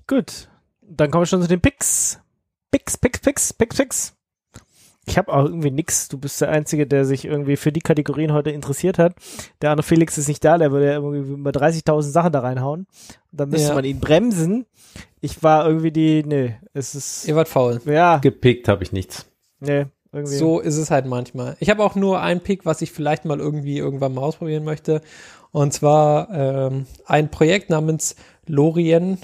Gut, 0.06 0.48
dann 0.80 1.10
kommen 1.10 1.22
wir 1.22 1.26
schon 1.26 1.42
zu 1.42 1.48
den 1.48 1.60
Picks. 1.60 2.18
Picks, 2.70 2.96
Picks, 2.96 3.20
Picks, 3.20 3.52
Picks, 3.52 3.76
Picks. 3.76 4.15
Ich 5.08 5.16
habe 5.16 5.32
auch 5.32 5.44
irgendwie 5.44 5.70
nix. 5.70 6.08
Du 6.08 6.18
bist 6.18 6.40
der 6.40 6.50
Einzige, 6.50 6.86
der 6.86 7.04
sich 7.04 7.24
irgendwie 7.24 7.56
für 7.56 7.70
die 7.70 7.80
Kategorien 7.80 8.32
heute 8.32 8.50
interessiert 8.50 8.98
hat. 8.98 9.14
Der 9.62 9.70
andere 9.70 9.86
Felix 9.86 10.18
ist 10.18 10.26
nicht 10.26 10.44
da, 10.44 10.58
der 10.58 10.72
würde 10.72 10.86
ja 10.86 10.94
irgendwie 10.94 11.36
mal 11.36 11.52
30.000 11.52 12.02
Sachen 12.02 12.32
da 12.32 12.40
reinhauen. 12.40 12.86
Und 13.30 13.40
dann 13.40 13.50
müsste 13.50 13.68
ja. 13.68 13.74
man 13.74 13.84
ihn 13.84 14.00
bremsen. 14.00 14.66
Ich 15.20 15.42
war 15.44 15.66
irgendwie 15.66 15.92
die, 15.92 16.24
nee, 16.24 16.56
es 16.74 16.94
ist. 16.96 17.28
Ihr 17.28 17.36
wart 17.36 17.48
faul. 17.48 17.80
Ja. 17.86 18.18
Gepickt 18.18 18.66
habe 18.66 18.82
ich 18.82 18.92
nichts. 18.92 19.26
Nee, 19.60 19.86
irgendwie. 20.12 20.36
So 20.36 20.58
ist 20.58 20.76
es 20.76 20.90
halt 20.90 21.06
manchmal. 21.06 21.56
Ich 21.60 21.70
habe 21.70 21.84
auch 21.84 21.94
nur 21.94 22.20
einen 22.20 22.40
Pick, 22.40 22.66
was 22.66 22.82
ich 22.82 22.90
vielleicht 22.90 23.24
mal 23.24 23.38
irgendwie 23.38 23.78
irgendwann 23.78 24.12
mal 24.12 24.22
ausprobieren 24.22 24.64
möchte. 24.64 25.02
Und 25.52 25.72
zwar 25.72 26.30
ähm, 26.32 26.86
ein 27.06 27.30
Projekt 27.30 27.70
namens 27.70 28.16
Lorien. 28.46 29.18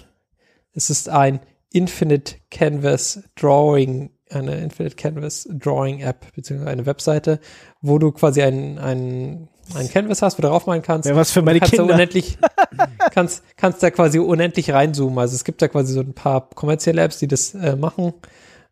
Es 0.74 0.90
ist 0.90 1.08
ein 1.08 1.40
Infinite 1.72 2.36
Canvas 2.50 3.24
Drawing 3.34 4.10
eine 4.34 4.60
Infinite 4.60 4.96
Canvas 4.96 5.48
Drawing 5.50 6.00
App, 6.00 6.26
beziehungsweise 6.34 6.70
eine 6.70 6.86
Webseite, 6.86 7.40
wo 7.80 7.98
du 7.98 8.12
quasi 8.12 8.42
ein, 8.42 8.78
ein, 8.78 9.48
ein 9.74 9.88
Canvas 9.88 10.22
hast, 10.22 10.38
wo 10.38 10.42
du 10.42 10.48
draufmalen 10.48 10.82
kannst. 10.82 11.08
Ja, 11.08 11.16
was 11.16 11.30
für 11.30 11.42
meine 11.42 11.58
kannst 11.60 11.74
Kinder. 11.74 11.88
Da 11.88 11.94
unendlich, 11.94 12.38
kannst, 13.12 13.44
kannst 13.56 13.82
da 13.82 13.90
quasi 13.90 14.18
unendlich 14.18 14.72
reinzoomen. 14.72 15.18
Also 15.18 15.34
es 15.34 15.44
gibt 15.44 15.62
da 15.62 15.68
quasi 15.68 15.92
so 15.92 16.00
ein 16.00 16.14
paar 16.14 16.48
kommerzielle 16.50 17.02
Apps, 17.02 17.18
die 17.18 17.28
das 17.28 17.54
äh, 17.54 17.76
machen. 17.76 18.14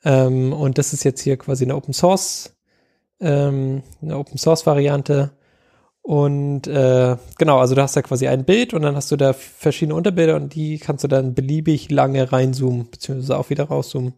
Ähm, 0.05 0.53
und 0.53 0.79
das 0.79 0.93
ist 0.93 1.05
jetzt 1.05 1.21
hier 1.21 1.37
quasi 1.37 1.65
eine 1.65 1.77
Open 1.77 1.93
Source, 1.93 2.55
ähm, 3.21 3.83
eine 4.03 4.19
Open 4.19 4.39
Source 4.39 4.67
Variante. 4.67 5.33
Und 6.03 6.67
äh, 6.67 7.17
genau, 7.39 7.59
also 7.59 7.75
du 7.75 7.83
hast 7.83 7.97
da 7.97 8.03
quasi 8.03 8.27
ein 8.27 8.45
Bild 8.45 8.73
und 8.73 8.83
dann 8.83 8.97
hast 8.97 9.11
du 9.13 9.17
da 9.17 9.33
verschiedene 9.33 9.95
Unterbilder 9.95 10.37
und 10.37 10.55
die 10.55 10.79
kannst 10.79 11.05
du 11.05 11.09
dann 11.09 11.35
beliebig 11.35 11.91
lange 11.91 12.33
reinzoomen, 12.33 12.91
beziehungsweise 12.91 13.39
auch 13.39 13.51
wieder 13.51 13.65
rauszoomen. 13.65 14.15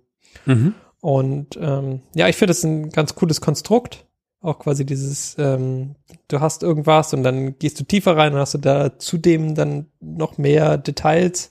Mhm. 0.47 0.75
Und 1.03 1.59
ähm, 1.61 2.01
ja, 2.15 2.29
ich 2.29 2.37
finde 2.37 2.53
das 2.53 2.63
ein 2.63 2.91
ganz 2.91 3.17
cooles 3.17 3.41
Konstrukt. 3.41 4.07
Auch 4.41 4.61
quasi 4.61 4.87
dieses, 4.87 5.35
ähm, 5.37 5.97
du 6.29 6.41
hast 6.41 6.63
irgendwas 6.63 7.13
und 7.13 7.25
dann 7.25 7.59
gehst 7.59 7.81
du 7.81 7.85
tiefer 7.85 8.17
rein 8.17 8.33
und 8.33 8.39
hast 8.39 8.55
du 8.55 8.59
da 8.59 8.99
zudem 9.01 9.57
dann 9.57 9.87
noch 10.01 10.39
mehr 10.39 10.79
Details 10.79 11.51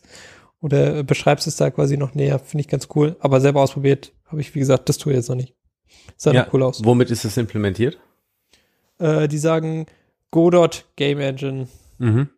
oder 0.61 1.03
beschreibst 1.03 1.47
es 1.47 1.57
da 1.57 1.69
quasi 1.69 1.97
noch 1.97 2.15
näher. 2.15 2.39
Finde 2.39 2.61
ich 2.61 2.69
ganz 2.69 2.87
cool. 2.95 3.17
Aber 3.19 3.41
selber 3.41 3.61
ausprobiert 3.61 4.13
habe 4.25 4.39
ich, 4.39 4.55
wie 4.55 4.59
gesagt, 4.59 4.87
das 4.87 4.97
tue 4.97 5.11
ich 5.11 5.17
jetzt 5.17 5.27
noch 5.27 5.35
nicht. 5.35 5.53
Sah 6.15 6.31
ja, 6.31 6.47
cool 6.53 6.63
aus. 6.63 6.81
Womit 6.85 7.11
ist 7.11 7.25
es 7.25 7.35
implementiert? 7.35 7.99
Äh, 8.99 9.27
die 9.27 9.37
sagen 9.37 9.85
Godot 10.31 10.85
Game 10.95 11.19
Engine. 11.19 11.67
Mhm. 11.97 12.29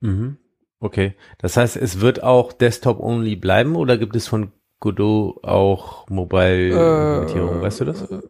Mhm. 0.00 0.36
Okay. 0.80 1.14
Das 1.38 1.56
heißt, 1.56 1.76
es 1.76 2.00
wird 2.00 2.22
auch 2.22 2.52
Desktop-only 2.52 3.36
bleiben 3.36 3.74
oder 3.74 3.96
gibt 3.96 4.16
es 4.16 4.28
von 4.28 4.52
Godot 4.80 5.44
auch 5.44 6.08
Mobile-Implementierung? 6.08 7.58
Äh, 7.58 7.62
weißt 7.62 7.80
du 7.80 7.84
das? 7.84 8.10
Äh, 8.10 8.20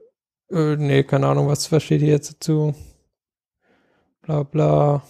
äh, 0.55 0.77
nee, 0.77 1.05
keine 1.05 1.29
Ahnung, 1.29 1.49
was 1.49 1.67
versteht 1.67 2.03
ihr 2.03 2.09
jetzt 2.09 2.33
dazu? 2.33 2.75
Bla 4.23 4.43
bla. 4.43 5.03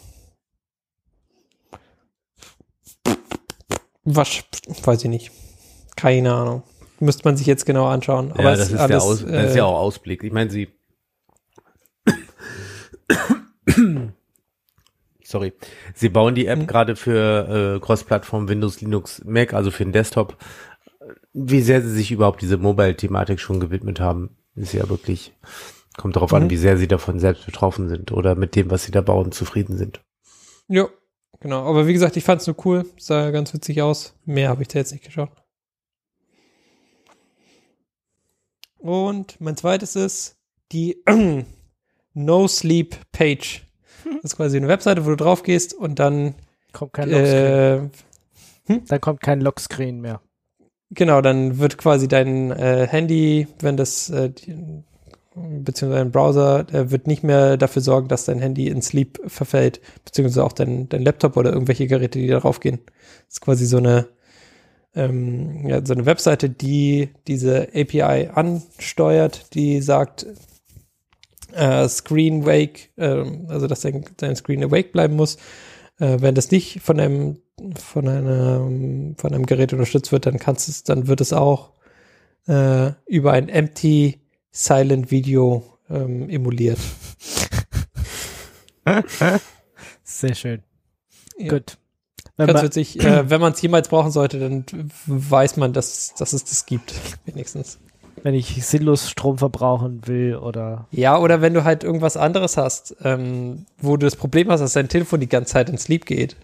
Was, 4.05 4.45
weiß 4.85 5.05
ich 5.05 5.11
nicht. 5.11 5.33
Keine 5.97 6.33
Ahnung. 6.33 6.63
Müsste 7.01 7.25
man 7.25 7.37
sich 7.37 7.47
jetzt 7.47 7.65
genau 7.65 7.87
anschauen. 7.87 8.33
Aber 8.33 8.43
ja, 8.43 8.57
das 8.57 8.71
ist, 8.71 8.79
alles, 8.79 8.89
der 8.89 9.03
Aus, 9.03 9.25
das 9.25 9.51
ist 9.51 9.57
ja 9.57 9.65
äh, 9.65 9.67
auch 9.67 9.79
Ausblick. 9.79 10.23
Ich 10.23 10.33
meine, 10.33 10.51
sie 10.51 10.69
Sorry. 15.31 15.53
Sie 15.95 16.09
bauen 16.09 16.35
die 16.35 16.47
App 16.47 16.59
mhm. 16.59 16.67
gerade 16.67 16.97
für 16.97 17.77
äh, 17.77 17.81
Cross-Plattform 17.81 18.49
Windows, 18.49 18.81
Linux, 18.81 19.23
Mac, 19.25 19.55
also 19.55 19.71
für 19.71 19.85
den 19.85 19.93
Desktop. 19.93 20.37
Wie 21.33 21.63
sehr 21.63 21.83
sie 21.83 21.91
sich 21.91 22.11
überhaupt 22.11 22.43
diese 22.43 22.57
Mobile-Thematik 22.57 23.41
schon 23.41 23.61
gewidmet 23.61 24.01
haben, 24.01 24.37
ist 24.55 24.73
ja 24.73 24.89
wirklich, 24.89 25.33
kommt 25.97 26.17
darauf 26.17 26.33
mhm. 26.33 26.37
an, 26.37 26.51
wie 26.51 26.57
sehr 26.57 26.77
sie 26.77 26.89
davon 26.89 27.19
selbst 27.19 27.47
betroffen 27.47 27.89
sind 27.89 28.13
oder 28.13 28.35
mit 28.35 28.57
dem, 28.57 28.71
was 28.71 28.85
sie 28.85 28.93
da 28.93 29.01
bauen, 29.01 29.33
zufrieden 29.33 29.77
sind. 29.77 30.03
Ja, 30.69 30.89
genau. 31.41 31.65
Aber 31.65 31.87
wie 31.87 31.93
gesagt, 31.93 32.17
ich 32.17 32.25
fand 32.25 32.41
es 32.41 32.47
nur 32.47 32.57
cool. 32.65 32.87
Sah 32.99 33.31
ganz 33.31 33.53
witzig 33.53 33.83
aus. 33.83 34.15
Mehr 34.25 34.49
habe 34.49 34.63
ich 34.63 34.69
da 34.69 34.79
jetzt 34.79 34.93
nicht 34.93 35.05
geschaut. 35.05 35.31
Und 38.79 39.41
mein 39.41 39.57
zweites 39.57 39.95
ist 39.97 40.37
die 40.73 41.03
No 42.15 42.49
Sleep 42.49 42.97
Page. 43.13 43.67
Das 44.23 44.33
ist 44.33 44.37
quasi 44.37 44.57
eine 44.57 44.69
Webseite, 44.69 45.05
wo 45.05 45.11
du 45.11 45.17
drauf 45.17 45.43
gehst 45.43 45.75
und 45.75 45.99
dann 45.99 46.35
kommt 46.73 46.95
kein 46.95 47.11
Lockscreen. 47.11 47.91
Äh, 48.67 48.73
hm? 48.73 48.85
Dann 48.87 49.01
kommt 49.01 49.21
kein 49.21 49.41
Lockscreen 49.41 50.01
mehr. 50.01 50.21
Genau, 50.91 51.21
dann 51.21 51.59
wird 51.59 51.79
quasi 51.79 52.09
dein 52.09 52.51
äh, 52.51 52.87
Handy, 52.89 53.47
wenn 53.61 53.77
das 53.77 54.11
äh, 54.11 54.31
die, 54.31 54.57
beziehungsweise 55.35 56.03
dein 56.03 56.11
Browser, 56.11 56.65
der 56.65 56.91
wird 56.91 57.07
nicht 57.07 57.23
mehr 57.23 57.57
dafür 57.57 57.83
sorgen, 57.83 58.09
dass 58.09 58.25
dein 58.25 58.41
Handy 58.41 58.67
in 58.67 58.83
Sleep 58.83 59.21
verfällt, 59.27 59.81
beziehungsweise 60.05 60.45
auch 60.45 60.53
dein, 60.53 60.89
dein 60.89 61.03
Laptop 61.03 61.37
oder 61.37 61.53
irgendwelche 61.53 61.87
Geräte, 61.87 62.19
die 62.19 62.27
darauf 62.27 62.59
gehen. 62.61 62.81
Das 63.27 63.35
ist 63.35 63.41
quasi 63.41 63.67
so 63.67 63.77
eine 63.77 64.09
ähm, 64.95 65.69
ja, 65.69 65.85
so 65.85 65.95
eine 65.95 66.07
Webseite, 66.07 66.51
die 66.51 67.11
diese 67.27 67.69
API 67.75 68.29
ansteuert, 68.35 69.55
die 69.55 69.81
sagt, 69.83 70.27
äh, 71.53 71.89
Screen 71.89 72.45
Wake, 72.47 72.91
äh, 72.97 73.25
also 73.49 73.67
dass 73.67 73.81
dein, 73.81 74.05
dein 74.17 74.37
Screen 74.37 74.65
awake 74.65 74.91
bleiben 74.91 75.17
muss. 75.17 75.37
Äh, 75.99 76.19
wenn 76.21 76.35
das 76.35 76.51
nicht 76.51 76.81
von 76.81 76.99
einem 76.99 77.39
von 77.77 78.09
einem 78.09 79.17
von 79.17 79.33
einem 79.33 79.47
Gerät 79.47 79.73
unterstützt 79.73 80.13
wird, 80.13 80.27
dann 80.27 80.39
kannst 80.39 80.69
es, 80.69 80.85
dann 80.85 81.07
wird 81.07 81.21
es 81.21 81.33
auch 81.33 81.73
äh, 82.47 82.93
über 83.07 83.33
ein 83.33 83.49
Empty 83.49 84.21
Silent 84.51 85.11
Video 85.11 85.65
ähm, 85.89 86.29
emuliert. 86.29 86.79
Sehr 90.05 90.35
schön. 90.35 90.63
Ja. 91.39 91.49
Gut. 91.51 91.79
Wenn 92.37 92.47
Ganz 92.47 92.63
witzig. 92.63 92.99
Äh, 93.01 93.29
wenn 93.29 93.41
man 93.41 93.53
es 93.53 93.63
jemals 93.63 93.89
brauchen 93.89 94.11
sollte, 94.11 94.39
dann 94.41 94.65
weiß 95.07 95.57
man, 95.57 95.73
dass, 95.73 96.15
dass 96.15 96.33
es 96.33 96.45
das 96.45 96.67
gibt, 96.67 96.95
wenigstens 97.27 97.79
wenn 98.23 98.35
ich 98.35 98.65
sinnlos 98.67 99.11
Strom 99.11 99.39
verbrauchen 99.39 100.07
will 100.07 100.37
oder. 100.37 100.87
Ja, 100.91 101.19
oder 101.19 101.41
wenn 101.41 101.55
du 101.55 101.65
halt 101.65 101.85
irgendwas 101.85 102.17
anderes 102.17 102.57
hast, 102.57 102.97
ähm, 103.03 103.67
wo 103.79 103.97
du 103.97 104.07
das 104.07 104.17
Problem 104.17 104.51
hast, 104.51 104.61
dass 104.61 104.73
dein 104.73 104.89
Telefon 104.89 105.21
die 105.21 105.29
ganze 105.29 105.53
Zeit 105.53 105.69
ins 105.71 105.85
Sleep 105.85 106.07
geht, 106.07 106.37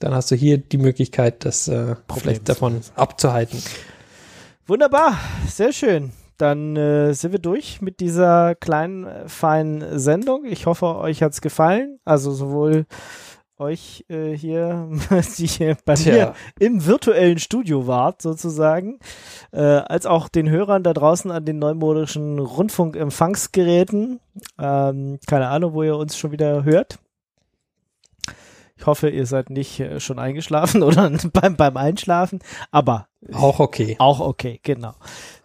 dann 0.00 0.14
hast 0.14 0.30
du 0.30 0.34
hier 0.34 0.58
die 0.58 0.78
Möglichkeit, 0.78 1.44
das 1.44 1.68
äh, 1.68 1.94
vielleicht 2.12 2.48
davon 2.48 2.80
abzuhalten. 2.96 3.62
Wunderbar, 4.66 5.18
sehr 5.46 5.72
schön. 5.72 6.12
Dann 6.38 6.74
äh, 6.74 7.12
sind 7.12 7.32
wir 7.32 7.38
durch 7.38 7.82
mit 7.82 8.00
dieser 8.00 8.54
kleinen, 8.54 9.28
feinen 9.28 9.98
Sendung. 9.98 10.46
Ich 10.46 10.66
hoffe, 10.66 10.96
euch 10.96 11.22
hat's 11.22 11.42
gefallen. 11.42 11.98
Also 12.04 12.32
sowohl 12.32 12.86
euch 13.58 14.06
äh, 14.08 14.32
hier, 14.32 14.88
die 15.38 15.74
bei 15.84 15.94
Tja. 15.94 16.12
mir 16.12 16.34
im 16.58 16.86
virtuellen 16.86 17.38
Studio 17.38 17.86
wart, 17.86 18.22
sozusagen, 18.22 18.98
äh, 19.52 19.60
als 19.60 20.06
auch 20.06 20.28
den 20.28 20.48
Hörern 20.48 20.82
da 20.82 20.94
draußen 20.94 21.30
an 21.30 21.44
den 21.44 21.58
neumodischen 21.58 22.38
Rundfunkempfangsgeräten. 22.38 24.20
Ähm, 24.58 25.18
keine 25.26 25.48
Ahnung, 25.48 25.74
wo 25.74 25.82
ihr 25.82 25.96
uns 25.96 26.16
schon 26.16 26.32
wieder 26.32 26.64
hört. 26.64 26.98
Ich 28.80 28.86
hoffe, 28.86 29.10
ihr 29.10 29.26
seid 29.26 29.50
nicht 29.50 29.78
äh, 29.78 30.00
schon 30.00 30.18
eingeschlafen 30.18 30.82
oder 30.82 31.10
beim, 31.32 31.56
beim 31.56 31.76
Einschlafen, 31.76 32.40
aber 32.70 33.08
auch 33.32 33.60
okay. 33.60 33.96
Auch 33.98 34.20
okay, 34.20 34.58
genau. 34.62 34.94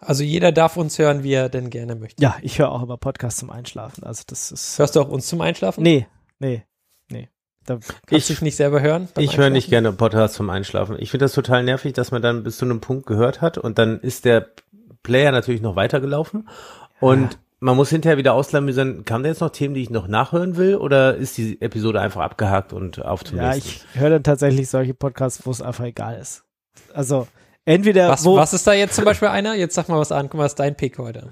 Also 0.00 0.24
jeder 0.24 0.52
darf 0.52 0.78
uns 0.78 0.98
hören, 0.98 1.22
wie 1.22 1.34
er 1.34 1.50
denn 1.50 1.68
gerne 1.68 1.94
möchte. 1.94 2.22
Ja, 2.22 2.36
ich 2.40 2.58
höre 2.58 2.72
auch 2.72 2.82
immer 2.82 2.96
Podcasts 2.96 3.38
zum 3.38 3.50
Einschlafen. 3.50 4.04
Also 4.04 4.22
das 4.26 4.50
ist. 4.50 4.78
Hörst 4.78 4.96
du 4.96 5.00
auch 5.00 5.08
uns 5.08 5.26
zum 5.26 5.42
Einschlafen? 5.42 5.82
Nee, 5.82 6.06
nee. 6.38 6.64
Da 7.66 7.74
kannst 8.06 8.12
ich, 8.12 8.26
dich 8.26 8.42
nicht 8.42 8.56
selber 8.56 8.80
hören? 8.80 9.08
Ich 9.18 9.36
höre 9.36 9.50
nicht 9.50 9.68
gerne 9.68 9.92
Podcasts 9.92 10.36
zum 10.36 10.48
Einschlafen. 10.50 10.96
Ich 11.00 11.10
finde 11.10 11.24
das 11.24 11.32
total 11.32 11.64
nervig, 11.64 11.92
dass 11.92 12.12
man 12.12 12.22
dann 12.22 12.44
bis 12.44 12.58
zu 12.58 12.64
einem 12.64 12.80
Punkt 12.80 13.06
gehört 13.06 13.40
hat 13.40 13.58
und 13.58 13.78
dann 13.78 14.00
ist 14.00 14.24
der 14.24 14.48
Player 15.02 15.32
natürlich 15.32 15.60
noch 15.60 15.74
weitergelaufen 15.76 16.48
und 17.00 17.32
ja. 17.32 17.38
Man 17.60 17.76
muss 17.76 17.88
hinterher 17.90 18.18
wieder 18.18 18.34
auslamüsern, 18.34 19.04
kamen 19.04 19.24
da 19.24 19.30
jetzt 19.30 19.40
noch 19.40 19.50
Themen, 19.50 19.74
die 19.74 19.82
ich 19.82 19.90
noch 19.90 20.08
nachhören 20.08 20.56
will 20.56 20.76
oder 20.76 21.16
ist 21.16 21.38
die 21.38 21.60
Episode 21.60 22.00
einfach 22.00 22.20
abgehakt 22.20 22.72
und 22.72 23.04
auf 23.04 23.24
zum 23.24 23.38
ja, 23.38 23.54
nächsten? 23.54 23.70
Ja, 23.70 23.84
ich 23.94 24.00
höre 24.00 24.10
dann 24.10 24.22
tatsächlich 24.22 24.68
solche 24.68 24.94
Podcasts, 24.94 25.46
wo 25.46 25.50
es 25.50 25.62
einfach 25.62 25.84
egal 25.84 26.18
ist. 26.18 26.44
Also 26.92 27.26
entweder 27.64 28.08
was, 28.10 28.24
wo, 28.24 28.36
was 28.36 28.52
ist 28.52 28.66
da 28.66 28.74
jetzt 28.74 28.94
zum 28.94 29.04
Beispiel 29.04 29.28
einer? 29.28 29.54
Jetzt 29.54 29.74
sag 29.74 29.88
mal 29.88 29.98
was 29.98 30.12
an, 30.12 30.28
guck 30.28 30.38
mal, 30.38 30.44
was 30.44 30.52
ist 30.52 30.60
dein 30.60 30.76
Pick 30.76 30.98
heute? 30.98 31.28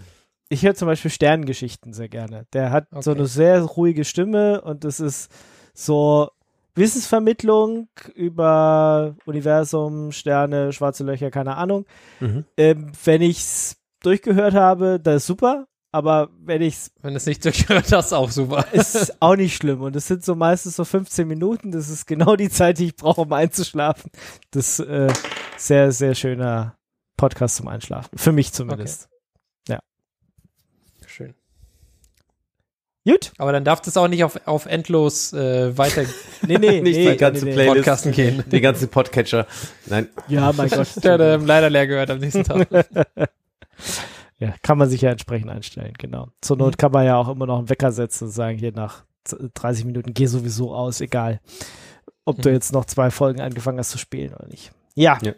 Ich 0.49 0.65
höre 0.65 0.75
zum 0.75 0.87
Beispiel 0.87 1.11
Sternengeschichten 1.11 1.93
sehr 1.93 2.09
gerne. 2.09 2.47
Der 2.53 2.71
hat 2.71 2.87
okay. 2.91 3.03
so 3.03 3.11
eine 3.13 3.27
sehr 3.27 3.63
ruhige 3.63 4.05
Stimme 4.05 4.63
und 4.63 4.85
das 4.85 5.01
ist 5.01 5.31
so 5.75 6.31
Wissensvermittlung 6.75 7.89
über 8.15 9.15
Universum, 9.27 10.11
Sterne, 10.13 10.73
schwarze 10.73 11.05
Löcher, 11.05 11.31
keine 11.31 11.57
Ahnung. 11.57 11.87
Mhm. 12.21 12.45
Ähm, 12.57 12.93
wenn 13.05 13.23
ich's 13.23 13.77
durchgehört 14.03 14.55
habe, 14.55 15.01
das 15.01 15.17
ist 15.17 15.27
super. 15.27 15.67
Aber 15.95 16.31
wenn 16.45 16.61
ich's 16.61 16.91
wenn 17.03 17.15
es 17.15 17.25
nicht 17.25 17.45
durchgehört 17.45 17.93
hast, 17.93 18.13
auch 18.13 18.29
super. 18.29 18.67
Ist 18.73 19.23
auch 19.23 19.37
nicht 19.37 19.55
schlimm. 19.55 19.81
Und 19.81 19.95
es 19.95 20.09
sind 20.09 20.25
so 20.25 20.35
meistens 20.35 20.75
so 20.75 20.85
15 20.85 21.29
Minuten. 21.29 21.71
Das 21.71 21.89
ist 21.89 22.07
genau 22.07 22.35
die 22.35 22.51
Zeit, 22.51 22.79
die 22.79 22.87
ich 22.87 22.97
brauche, 22.97 23.21
um 23.21 23.33
einzuschlafen. 23.33 24.11
Das 24.51 24.81
ist 24.81 24.89
äh, 24.89 25.13
sehr, 25.57 25.93
sehr 25.93 26.17
schöner 26.17 26.77
Podcast 27.17 27.55
zum 27.55 27.69
Einschlafen. 27.69 28.19
Für 28.19 28.33
mich 28.33 28.53
zumindest. 28.53 29.09
Gut. 33.07 33.33
Aber 33.37 33.53
dann 33.53 33.65
darf 33.65 33.83
das 33.83 33.99
auch 33.99 34.09
nicht 34.09 34.25
auf, 34.25 34.41
auf 34.47 34.65
endlos 34.65 35.35
äh, 35.35 35.77
weiter 35.77 36.05
nee, 36.47 36.57
nee, 36.57 36.81
nicht 36.81 36.97
nee, 36.97 37.13
die 37.13 37.17
ganze 37.19 37.45
nee, 37.45 37.51
nee. 37.51 37.55
Playlist, 37.55 37.77
Podcasten 37.77 38.13
gehen. 38.13 38.45
Die 38.51 38.61
ganzen 38.63 38.89
Podcatcher. 38.89 39.47
Nein. 39.87 40.09
Ja, 40.27 40.53
mein 40.53 40.71
Gott. 40.71 40.89
Der 41.05 41.13
hat 41.13 41.21
ähm, 41.21 41.47
leider 41.47 41.69
leer 41.69 41.87
gehört 41.87 42.11
am 42.11 42.19
nächsten 42.19 42.45
Tag. 42.45 42.67
Ja, 44.39 44.55
kann 44.63 44.79
man 44.79 44.89
sich 44.89 45.01
ja 45.01 45.11
entsprechend 45.11 45.51
einstellen, 45.51 45.95
genau. 45.99 46.29
Zur 46.41 46.57
Not 46.57 46.73
mhm. 46.73 46.77
kann 46.77 46.93
man 46.93 47.07
ja 47.07 47.17
auch 47.17 47.29
immer 47.29 47.47
noch 47.47 47.59
einen 47.59 47.69
Wecker 47.69 47.93
setzen 47.93 48.25
und 48.25 48.31
sagen, 48.31 48.59
hier 48.59 48.73
nach 48.73 49.05
30 49.25 49.85
Minuten 49.85 50.13
geh 50.15 50.27
sowieso 50.27 50.75
aus, 50.75 51.01
egal, 51.01 51.41
ob 52.25 52.39
mhm. 52.39 52.43
du 52.43 52.53
jetzt 52.53 52.73
noch 52.73 52.85
zwei 52.85 53.11
Folgen 53.11 53.41
angefangen 53.41 53.79
hast 53.79 53.91
zu 53.91 53.99
spielen 53.99 54.35
oder 54.35 54.49
nicht. 54.49 54.73
Ja. 54.95 55.19
ja. 55.23 55.33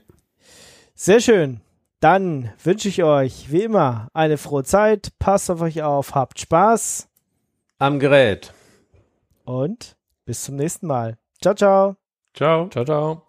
Sehr 0.95 1.21
schön. 1.21 1.61
Dann 2.01 2.53
wünsche 2.63 2.89
ich 2.89 3.03
euch 3.03 3.51
wie 3.51 3.63
immer 3.63 4.09
eine 4.13 4.39
frohe 4.39 4.65
Zeit. 4.65 5.13
Passt 5.19 5.51
auf 5.51 5.61
euch 5.61 5.83
auf, 5.83 6.15
habt 6.15 6.41
Spaß. 6.41 7.09
Am 7.79 7.99
Gerät. 7.99 8.53
Und 9.45 9.97
bis 10.25 10.45
zum 10.45 10.57
nächsten 10.57 10.87
Mal. 10.87 11.17
Ciao, 11.41 11.55
ciao. 11.55 11.97
Ciao. 12.35 12.69
Ciao, 12.69 12.85
ciao. 12.85 13.26